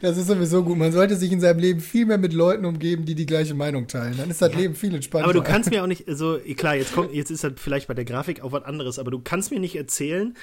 Das 0.00 0.16
ist 0.16 0.28
sowieso 0.28 0.62
gut. 0.62 0.76
Man 0.76 0.92
sollte 0.92 1.16
sich 1.16 1.32
in 1.32 1.40
seinem 1.40 1.58
Leben 1.58 1.80
viel 1.80 2.06
mehr 2.06 2.18
mit 2.18 2.32
Leuten 2.32 2.64
umgeben, 2.64 3.04
die 3.04 3.14
die 3.14 3.26
gleiche 3.26 3.54
Meinung 3.54 3.88
teilen. 3.88 4.16
Dann 4.16 4.30
ist 4.30 4.40
das 4.40 4.52
ja. 4.52 4.58
Leben 4.58 4.74
viel 4.74 4.94
entspannter. 4.94 5.24
Aber 5.24 5.32
du 5.32 5.42
kannst 5.42 5.70
mir 5.72 5.82
auch 5.82 5.86
nicht, 5.86 6.04
so, 6.06 6.38
klar, 6.56 6.76
jetzt 6.76 6.94
kommt, 6.94 7.12
jetzt 7.12 7.30
ist 7.30 7.44
das 7.44 7.52
vielleicht 7.56 7.88
bei 7.88 7.94
der 7.94 8.04
Grafik 8.04 8.42
auch 8.42 8.52
was 8.52 8.64
anderes, 8.64 8.98
aber 8.98 9.10
du 9.10 9.20
kannst 9.20 9.50
mir 9.50 9.58
nicht 9.58 9.76
erzählen, 9.76 10.36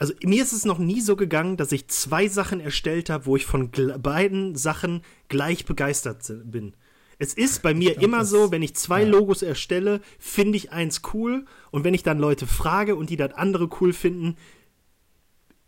also 0.00 0.14
mir 0.24 0.42
ist 0.42 0.52
es 0.52 0.64
noch 0.64 0.78
nie 0.78 1.02
so 1.02 1.14
gegangen, 1.14 1.58
dass 1.58 1.72
ich 1.72 1.86
zwei 1.88 2.26
Sachen 2.26 2.58
erstellt 2.58 3.10
habe, 3.10 3.26
wo 3.26 3.36
ich 3.36 3.44
von 3.44 3.70
beiden 3.70 4.56
Sachen 4.56 5.02
gleich 5.28 5.66
begeistert 5.66 6.32
bin. 6.44 6.74
Es 7.18 7.34
ist 7.34 7.60
bei 7.60 7.74
mir 7.74 7.92
glaub, 7.92 8.04
immer 8.04 8.24
so, 8.24 8.50
wenn 8.50 8.62
ich 8.62 8.74
zwei 8.74 9.02
ja. 9.02 9.08
Logos 9.08 9.42
erstelle, 9.42 10.00
finde 10.18 10.56
ich 10.56 10.72
eins 10.72 11.02
cool 11.12 11.44
und 11.70 11.84
wenn 11.84 11.92
ich 11.92 12.02
dann 12.02 12.18
Leute 12.18 12.46
frage 12.46 12.96
und 12.96 13.10
die 13.10 13.18
das 13.18 13.34
andere 13.34 13.68
cool 13.78 13.92
finden, 13.92 14.38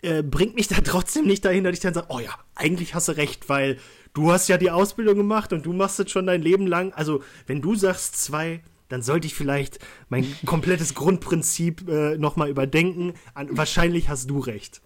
äh, 0.00 0.22
bringt 0.22 0.54
mich 0.54 0.68
da 0.68 0.76
trotzdem 0.80 1.26
nicht 1.26 1.44
dahin, 1.44 1.64
dass 1.64 1.74
ich 1.74 1.80
dann 1.80 1.92
sage, 1.92 2.06
oh 2.08 2.18
ja, 2.18 2.32
eigentlich 2.54 2.94
hast 2.94 3.08
du 3.08 3.12
recht, 3.12 3.50
weil 3.50 3.76
du 4.14 4.32
hast 4.32 4.48
ja 4.48 4.56
die 4.56 4.70
Ausbildung 4.70 5.18
gemacht 5.18 5.52
und 5.52 5.66
du 5.66 5.74
machst 5.74 6.00
es 6.00 6.10
schon 6.10 6.26
dein 6.26 6.40
Leben 6.40 6.66
lang. 6.66 6.94
Also, 6.94 7.22
wenn 7.46 7.60
du 7.60 7.74
sagst 7.74 8.16
zwei, 8.16 8.62
dann 8.92 9.02
sollte 9.02 9.26
ich 9.26 9.34
vielleicht 9.34 9.78
mein 10.08 10.26
komplettes 10.46 10.94
Grundprinzip 10.94 11.88
äh, 11.88 12.18
nochmal 12.18 12.50
überdenken. 12.50 13.14
An, 13.34 13.48
wahrscheinlich 13.50 14.08
hast 14.08 14.28
du 14.28 14.38
recht. 14.38 14.82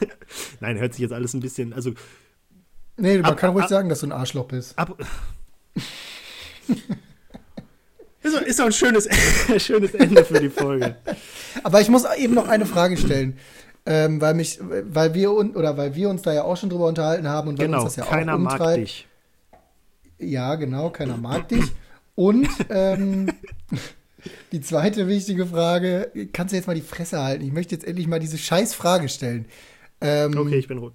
Nein, 0.60 0.78
hört 0.78 0.94
sich 0.94 1.02
jetzt 1.02 1.12
alles 1.12 1.34
ein 1.34 1.40
bisschen, 1.40 1.72
also. 1.72 1.92
Nee, 2.96 3.18
man 3.18 3.32
ab, 3.32 3.36
kann 3.36 3.50
ruhig 3.50 3.64
ab, 3.64 3.70
sagen, 3.70 3.88
dass 3.88 4.00
du 4.00 4.06
ein 4.06 4.12
Arschloch 4.12 4.46
bist. 4.46 4.78
Ab, 4.78 4.96
ist, 8.22 8.34
doch, 8.34 8.40
ist 8.42 8.58
doch 8.58 8.66
ein 8.66 8.72
schönes, 8.72 9.08
schönes 9.62 9.94
Ende 9.94 10.24
für 10.24 10.40
die 10.40 10.48
Folge. 10.48 10.96
Aber 11.62 11.80
ich 11.80 11.88
muss 11.88 12.04
eben 12.16 12.34
noch 12.34 12.48
eine 12.48 12.66
Frage 12.66 12.96
stellen. 12.96 13.38
Ähm, 13.86 14.18
weil 14.20 14.32
mich, 14.32 14.58
weil 14.62 15.12
wir 15.12 15.32
oder 15.32 15.76
weil 15.76 15.94
wir 15.94 16.08
uns 16.08 16.22
da 16.22 16.32
ja 16.32 16.44
auch 16.44 16.56
schon 16.56 16.70
drüber 16.70 16.86
unterhalten 16.86 17.28
haben 17.28 17.50
und 17.50 17.58
weil 17.58 17.66
genau, 17.66 17.82
uns 17.82 17.94
das 17.94 18.04
ja 18.04 18.10
keiner 18.10 18.32
auch 18.32 18.38
umtreibt. 18.38 18.60
mag 18.60 18.74
dich. 18.76 19.08
Ja, 20.18 20.54
genau, 20.54 20.88
keiner 20.88 21.18
mag 21.18 21.48
dich. 21.48 21.70
Und 22.14 22.48
ähm, 22.70 23.30
die 24.52 24.60
zweite 24.60 25.08
wichtige 25.08 25.46
Frage, 25.46 26.10
kannst 26.32 26.52
du 26.52 26.56
jetzt 26.56 26.66
mal 26.66 26.74
die 26.74 26.80
Fresse 26.80 27.22
halten? 27.22 27.44
Ich 27.44 27.52
möchte 27.52 27.74
jetzt 27.74 27.86
endlich 27.86 28.06
mal 28.06 28.20
diese 28.20 28.38
scheiß 28.38 28.74
Frage 28.74 29.08
stellen. 29.08 29.46
Ähm, 30.00 30.36
okay, 30.36 30.58
ich 30.58 30.68
bin 30.68 30.78
ruhig. 30.78 30.94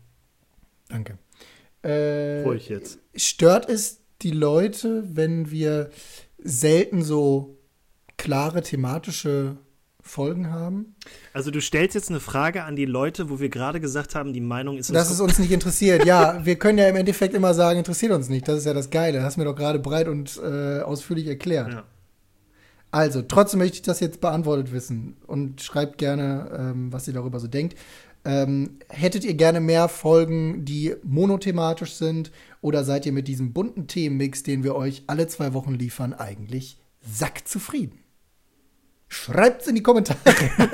Danke. 0.87 1.17
Äh, 1.81 2.43
ruhig 2.43 2.69
jetzt. 2.69 2.99
Stört 3.15 3.69
es 3.69 4.01
die 4.21 4.31
Leute, 4.31 5.03
wenn 5.15 5.51
wir 5.51 5.91
selten 6.37 7.03
so 7.03 7.57
klare 8.17 8.61
thematische 8.61 9.57
Folgen 10.09 10.51
haben? 10.51 10.95
Also 11.33 11.51
du 11.51 11.61
stellst 11.61 11.95
jetzt 11.95 12.09
eine 12.09 12.19
Frage 12.19 12.63
an 12.63 12.75
die 12.75 12.85
Leute, 12.85 13.29
wo 13.29 13.39
wir 13.39 13.49
gerade 13.49 13.79
gesagt 13.79 14.15
haben, 14.15 14.33
die 14.33 14.41
Meinung 14.41 14.77
ist 14.77 14.89
uns 14.89 14.97
Dass 14.97 15.11
es 15.11 15.21
uns 15.21 15.39
nicht 15.39 15.51
interessiert. 15.51 16.05
ja, 16.05 16.45
wir 16.45 16.57
können 16.57 16.77
ja 16.77 16.87
im 16.87 16.95
Endeffekt 16.95 17.33
immer 17.33 17.53
sagen, 17.53 17.79
interessiert 17.79 18.11
uns 18.11 18.29
nicht. 18.29 18.47
Das 18.47 18.57
ist 18.57 18.65
ja 18.65 18.73
das 18.73 18.89
Geile. 18.89 19.17
Das 19.17 19.25
hast 19.25 19.37
du 19.37 19.41
mir 19.41 19.45
doch 19.45 19.55
gerade 19.55 19.79
breit 19.79 20.07
und 20.07 20.39
äh, 20.43 20.81
ausführlich 20.81 21.27
erklärt. 21.27 21.71
Ja. 21.71 21.83
Also, 22.91 23.21
trotzdem 23.21 23.59
möchte 23.59 23.75
ich 23.75 23.81
das 23.83 23.99
jetzt 23.99 24.19
beantwortet 24.19 24.71
wissen 24.71 25.17
und 25.27 25.61
schreibt 25.61 25.99
gerne, 25.99 26.49
ähm, 26.57 26.91
was 26.91 27.07
ihr 27.07 27.13
darüber 27.13 27.39
so 27.39 27.47
denkt. 27.47 27.77
Ähm, 28.25 28.79
hättet 28.89 29.23
ihr 29.23 29.35
gerne 29.35 29.59
mehr 29.59 29.87
Folgen, 29.87 30.65
die 30.65 30.95
monothematisch 31.03 31.93
sind? 31.93 32.31
Oder 32.61 32.83
seid 32.83 33.05
ihr 33.05 33.13
mit 33.13 33.27
diesem 33.27 33.53
bunten 33.53 33.87
Themenmix, 33.87 34.43
den 34.43 34.63
wir 34.63 34.75
euch 34.75 35.03
alle 35.07 35.27
zwei 35.27 35.53
Wochen 35.53 35.75
liefern, 35.75 36.13
eigentlich 36.13 36.77
sackzufrieden? 37.01 37.99
Schreibt's 39.09 39.67
in 39.67 39.75
die 39.75 39.83
Kommentare. 39.83 40.19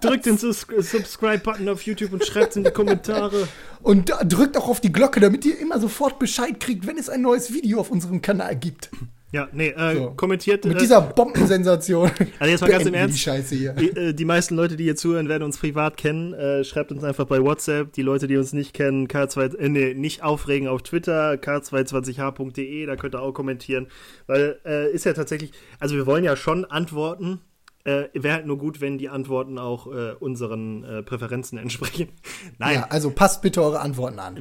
drückt 0.00 0.26
den 0.26 0.36
Subscribe-Button 0.36 1.68
auf 1.68 1.82
YouTube 1.82 2.12
und 2.12 2.24
schreibt's 2.24 2.56
in 2.56 2.64
die 2.64 2.72
Kommentare. 2.72 3.48
Und 3.82 4.12
drückt 4.24 4.56
auch 4.56 4.68
auf 4.68 4.80
die 4.80 4.92
Glocke, 4.92 5.20
damit 5.20 5.44
ihr 5.46 5.58
immer 5.58 5.78
sofort 5.78 6.18
Bescheid 6.18 6.58
kriegt, 6.58 6.86
wenn 6.86 6.98
es 6.98 7.08
ein 7.08 7.22
neues 7.22 7.52
Video 7.52 7.80
auf 7.80 7.90
unserem 7.90 8.20
Kanal 8.20 8.56
gibt. 8.56 8.90
Ja, 9.32 9.48
nee, 9.52 9.68
äh, 9.68 9.94
so. 9.94 10.10
kommentiert. 10.16 10.64
Mit 10.64 10.76
äh, 10.76 10.80
dieser 10.80 11.00
Bombensensation. 11.00 12.10
Also 12.38 12.50
jetzt 12.50 12.60
mal 12.62 12.70
ganz 12.70 12.86
im 12.86 12.94
Ernst. 12.94 13.16
Die, 13.16 13.20
Scheiße 13.20 13.54
hier. 13.54 13.72
Die, 13.72 13.88
äh, 13.90 14.12
die, 14.14 14.24
meisten 14.24 14.56
Leute, 14.56 14.76
die 14.76 14.84
hier 14.84 14.96
zuhören, 14.96 15.28
werden 15.28 15.42
uns 15.44 15.58
privat 15.58 15.96
kennen. 15.96 16.32
Äh, 16.34 16.64
schreibt 16.64 16.90
uns 16.90 17.04
einfach 17.04 17.26
bei 17.26 17.40
WhatsApp. 17.40 17.92
Die 17.92 18.02
Leute, 18.02 18.26
die 18.26 18.36
uns 18.36 18.52
nicht 18.52 18.74
kennen, 18.74 19.06
K2, 19.06 19.56
äh, 19.56 19.68
nee, 19.68 19.94
nicht 19.94 20.22
aufregen 20.22 20.68
auf 20.68 20.82
Twitter, 20.82 21.32
k220h.de, 21.34 22.86
da 22.86 22.96
könnt 22.96 23.14
ihr 23.14 23.22
auch 23.22 23.32
kommentieren. 23.32 23.88
Weil 24.26 24.58
äh, 24.64 24.90
ist 24.92 25.04
ja 25.04 25.12
tatsächlich, 25.12 25.52
also 25.78 25.94
wir 25.96 26.06
wollen 26.06 26.24
ja 26.24 26.36
schon 26.36 26.64
antworten 26.64 27.40
äh, 27.84 28.08
Wäre 28.12 28.34
halt 28.34 28.46
nur 28.46 28.58
gut, 28.58 28.82
wenn 28.82 28.98
die 28.98 29.08
Antworten 29.08 29.58
auch 29.58 29.86
äh, 29.86 30.12
unseren 30.20 30.84
äh, 30.84 31.02
Präferenzen 31.02 31.56
entsprechen. 31.56 32.08
Nein. 32.58 32.74
Ja, 32.74 32.86
also 32.90 33.10
passt 33.10 33.40
bitte 33.40 33.62
eure 33.62 33.80
Antworten 33.80 34.18
an. 34.18 34.36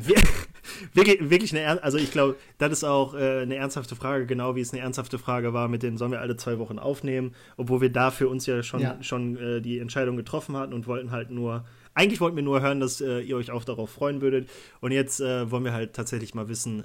Wirklich, 0.93 1.29
wirklich 1.29 1.55
eine, 1.55 1.83
also 1.83 1.97
ich 1.97 2.11
glaube, 2.11 2.35
das 2.57 2.71
ist 2.71 2.83
auch 2.83 3.13
äh, 3.13 3.41
eine 3.41 3.55
ernsthafte 3.55 3.95
Frage, 3.95 4.25
genau 4.25 4.55
wie 4.55 4.61
es 4.61 4.73
eine 4.73 4.81
ernsthafte 4.81 5.17
Frage 5.17 5.53
war, 5.53 5.67
mit 5.67 5.83
dem 5.83 5.97
sollen 5.97 6.11
wir 6.11 6.21
alle 6.21 6.37
zwei 6.37 6.59
Wochen 6.59 6.79
aufnehmen, 6.79 7.33
obwohl 7.57 7.81
wir 7.81 7.91
da 7.91 8.11
für 8.11 8.27
uns 8.27 8.45
ja 8.45 8.63
schon, 8.63 8.81
ja. 8.81 9.01
schon 9.01 9.37
äh, 9.37 9.61
die 9.61 9.79
Entscheidung 9.79 10.17
getroffen 10.17 10.55
hatten 10.55 10.73
und 10.73 10.87
wollten 10.87 11.11
halt 11.11 11.31
nur, 11.31 11.65
eigentlich 11.93 12.21
wollten 12.21 12.35
wir 12.35 12.43
nur 12.43 12.61
hören, 12.61 12.79
dass 12.79 13.01
äh, 13.01 13.19
ihr 13.19 13.37
euch 13.37 13.51
auch 13.51 13.63
darauf 13.63 13.89
freuen 13.89 14.21
würdet. 14.21 14.49
Und 14.81 14.91
jetzt 14.91 15.19
wollen 15.19 15.63
wir 15.63 15.73
halt 15.73 15.93
tatsächlich 15.93 16.33
mal 16.33 16.47
wissen, 16.47 16.83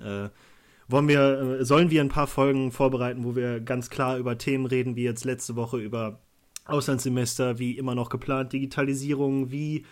wollen 0.88 1.08
wir, 1.08 1.64
sollen 1.64 1.90
wir 1.90 2.00
ein 2.00 2.08
paar 2.08 2.26
Folgen 2.26 2.72
vorbereiten, 2.72 3.24
wo 3.24 3.36
wir 3.36 3.60
ganz 3.60 3.90
klar 3.90 4.18
über 4.18 4.38
Themen 4.38 4.66
reden, 4.66 4.96
wie 4.96 5.04
jetzt 5.04 5.24
letzte 5.24 5.56
Woche 5.56 5.78
über 5.78 6.20
Auslandssemester, 6.66 7.58
wie 7.58 7.76
immer 7.76 7.94
noch 7.94 8.08
geplant, 8.08 8.52
Digitalisierung, 8.52 9.50
wie, 9.50 9.84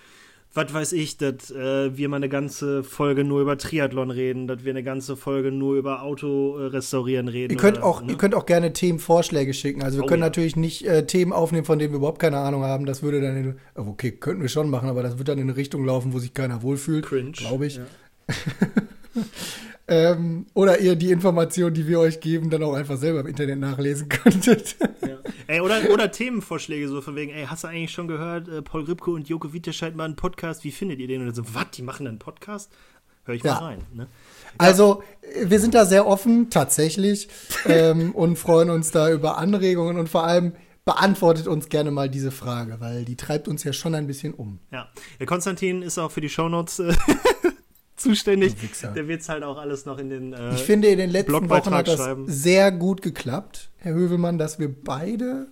was 0.54 0.74
weiß 0.74 0.92
ich, 0.92 1.16
dass 1.16 1.50
äh, 1.50 1.96
wir 1.96 2.08
mal 2.08 2.16
eine 2.16 2.28
ganze 2.28 2.84
Folge 2.84 3.24
nur 3.24 3.40
über 3.40 3.56
Triathlon 3.56 4.10
reden, 4.10 4.46
dass 4.46 4.64
wir 4.64 4.72
eine 4.72 4.82
ganze 4.82 5.16
Folge 5.16 5.50
nur 5.50 5.76
über 5.76 6.02
Auto 6.02 6.58
äh, 6.58 6.66
restaurieren 6.66 7.28
reden. 7.28 7.54
Ihr 7.54 7.58
könnt, 7.58 7.78
oder, 7.78 7.86
auch, 7.86 8.02
ne? 8.02 8.12
ihr 8.12 8.18
könnt 8.18 8.34
auch 8.34 8.44
gerne 8.44 8.72
Themenvorschläge 8.72 9.54
schicken. 9.54 9.82
Also 9.82 9.98
wir 9.98 10.04
oh, 10.04 10.06
können 10.06 10.22
ja. 10.22 10.26
natürlich 10.26 10.56
nicht 10.56 10.86
äh, 10.86 11.06
Themen 11.06 11.32
aufnehmen, 11.32 11.64
von 11.64 11.78
denen 11.78 11.92
wir 11.92 11.98
überhaupt 11.98 12.18
keine 12.18 12.38
Ahnung 12.38 12.64
haben. 12.64 12.84
Das 12.84 13.02
würde 13.02 13.22
dann 13.22 13.36
in, 13.36 13.56
oh, 13.76 13.88
okay, 13.88 14.12
könnten 14.12 14.42
wir 14.42 14.50
schon 14.50 14.68
machen, 14.68 14.90
aber 14.90 15.02
das 15.02 15.16
wird 15.16 15.28
dann 15.28 15.38
in 15.38 15.48
eine 15.48 15.56
Richtung 15.56 15.86
laufen, 15.86 16.12
wo 16.12 16.18
sich 16.18 16.34
keiner 16.34 16.62
wohlfühlt. 16.62 17.06
Cringe. 17.06 17.32
Glaube 17.32 17.66
ich. 17.66 17.76
Ja. 17.76 17.84
ähm, 19.92 20.46
oder 20.54 20.80
ihr 20.80 20.96
die 20.96 21.10
Informationen, 21.10 21.74
die 21.74 21.86
wir 21.86 22.00
euch 22.00 22.20
geben, 22.20 22.48
dann 22.48 22.62
auch 22.62 22.72
einfach 22.72 22.96
selber 22.96 23.20
im 23.20 23.26
Internet 23.26 23.58
nachlesen 23.58 24.08
könntet. 24.08 24.76
Ja. 25.02 25.18
Ey, 25.48 25.60
oder, 25.60 25.90
oder 25.92 26.10
Themenvorschläge, 26.10 26.88
so 26.88 27.02
von 27.02 27.14
wegen, 27.14 27.30
ey, 27.30 27.44
hast 27.44 27.64
du 27.64 27.68
eigentlich 27.68 27.92
schon 27.92 28.08
gehört, 28.08 28.48
äh, 28.48 28.62
Paul 28.62 28.84
Ripke 28.84 29.10
und 29.10 29.28
Joko 29.28 29.52
Witte 29.52 29.70
mal 29.94 30.04
einen 30.04 30.16
Podcast, 30.16 30.64
wie 30.64 30.70
findet 30.70 30.98
ihr 30.98 31.08
den? 31.08 31.26
Und 31.26 31.34
so, 31.34 31.42
was, 31.52 31.72
die 31.74 31.82
machen 31.82 32.06
einen 32.06 32.18
Podcast? 32.18 32.72
Hör 33.24 33.34
ich 33.34 33.42
ja. 33.42 33.54
mal 33.54 33.64
rein. 33.64 33.82
Ne? 33.92 34.04
Ja. 34.04 34.08
Also, 34.56 35.02
wir 35.44 35.60
sind 35.60 35.74
da 35.74 35.84
sehr 35.84 36.06
offen, 36.06 36.48
tatsächlich, 36.48 37.28
ähm, 37.66 38.12
und 38.14 38.36
freuen 38.36 38.70
uns 38.70 38.92
da 38.92 39.10
über 39.10 39.36
Anregungen 39.36 39.98
und 39.98 40.08
vor 40.08 40.24
allem 40.24 40.54
beantwortet 40.86 41.46
uns 41.46 41.68
gerne 41.68 41.90
mal 41.90 42.08
diese 42.08 42.30
Frage, 42.30 42.80
weil 42.80 43.04
die 43.04 43.16
treibt 43.16 43.46
uns 43.46 43.62
ja 43.62 43.72
schon 43.72 43.94
ein 43.94 44.06
bisschen 44.06 44.32
um. 44.32 44.58
Ja, 44.72 44.88
der 45.20 45.26
Konstantin 45.26 45.82
ist 45.82 45.98
auch 45.98 46.10
für 46.10 46.22
die 46.22 46.30
Shownotes 46.30 46.78
äh, 46.78 46.94
zuständig. 48.02 48.54
Der 48.94 49.08
wird 49.08 49.22
es 49.22 49.28
halt 49.28 49.42
auch 49.42 49.58
alles 49.58 49.86
noch 49.86 49.98
in 49.98 50.10
den 50.10 50.32
äh, 50.32 50.54
Ich 50.54 50.62
finde, 50.62 50.88
in 50.88 50.98
den 50.98 51.10
letzten 51.10 51.48
Wochen 51.48 51.74
hat 51.74 51.88
das 51.88 51.96
schreiben. 51.96 52.24
sehr 52.28 52.70
gut 52.72 53.02
geklappt, 53.02 53.70
Herr 53.78 53.94
Hövelmann, 53.94 54.38
dass 54.38 54.58
wir 54.58 54.72
beide 54.72 55.48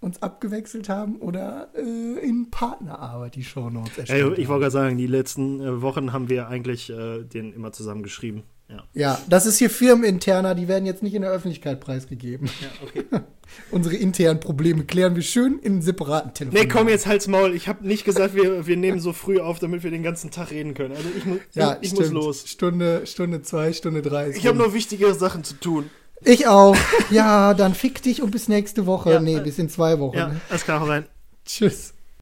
uns 0.00 0.20
abgewechselt 0.20 0.88
haben 0.88 1.16
oder 1.16 1.68
äh, 1.76 2.18
in 2.26 2.50
Partnerarbeit 2.50 3.36
die 3.36 3.44
Shownotes 3.44 3.98
erstellt 3.98 4.36
Ey, 4.36 4.42
Ich 4.42 4.48
wollte 4.48 4.62
gerade 4.62 4.72
sagen, 4.72 4.98
die 4.98 5.06
letzten 5.06 5.60
äh, 5.60 5.80
Wochen 5.80 6.12
haben 6.12 6.28
wir 6.28 6.48
eigentlich 6.48 6.90
äh, 6.90 7.22
den 7.22 7.52
immer 7.52 7.72
zusammen 7.72 8.02
geschrieben. 8.02 8.42
Ja. 8.72 8.84
ja, 8.94 9.18
das 9.28 9.44
ist 9.44 9.58
hier 9.58 9.68
firmeninterner, 9.68 10.54
die 10.54 10.66
werden 10.66 10.86
jetzt 10.86 11.02
nicht 11.02 11.14
in 11.14 11.22
der 11.22 11.30
Öffentlichkeit 11.30 11.80
preisgegeben. 11.80 12.48
Ja, 12.60 12.68
okay. 12.82 13.04
Unsere 13.70 13.96
internen 13.96 14.40
Probleme 14.40 14.84
klären 14.84 15.14
wir 15.14 15.22
schön 15.22 15.58
in 15.58 15.82
separaten 15.82 16.32
Telefonen. 16.32 16.62
Nee, 16.62 16.68
komm 16.68 16.88
jetzt 16.88 17.06
halt's 17.06 17.28
Maul. 17.28 17.54
Ich 17.54 17.68
habe 17.68 17.86
nicht 17.86 18.04
gesagt, 18.04 18.34
wir, 18.34 18.66
wir 18.66 18.76
nehmen 18.78 18.98
so 18.98 19.12
früh 19.12 19.40
auf, 19.40 19.58
damit 19.58 19.82
wir 19.82 19.90
den 19.90 20.02
ganzen 20.02 20.30
Tag 20.30 20.52
reden 20.52 20.72
können. 20.72 20.96
Also 20.96 21.08
ich, 21.16 21.24
mu 21.26 21.36
ja, 21.52 21.76
ich, 21.82 21.92
ich 21.92 21.98
muss 21.98 22.10
los. 22.10 22.48
Stunde, 22.48 23.06
Stunde 23.06 23.42
zwei, 23.42 23.74
Stunde 23.74 24.00
drei. 24.00 24.30
Ich 24.30 24.46
habe 24.46 24.56
noch 24.56 24.72
wichtigere 24.72 25.14
Sachen 25.14 25.44
zu 25.44 25.54
tun. 25.54 25.90
Ich 26.24 26.46
auch. 26.46 26.76
ja, 27.10 27.52
dann 27.52 27.74
fick 27.74 28.02
dich 28.02 28.22
und 28.22 28.30
bis 28.30 28.48
nächste 28.48 28.86
Woche. 28.86 29.10
Ja, 29.10 29.20
nee, 29.20 29.38
bis 29.40 29.58
in 29.58 29.68
zwei 29.68 29.98
Wochen. 29.98 30.16
Ja, 30.16 30.32
alles 30.48 30.64
klar, 30.64 30.88
rein. 30.88 31.06
Tschüss. 31.44 31.91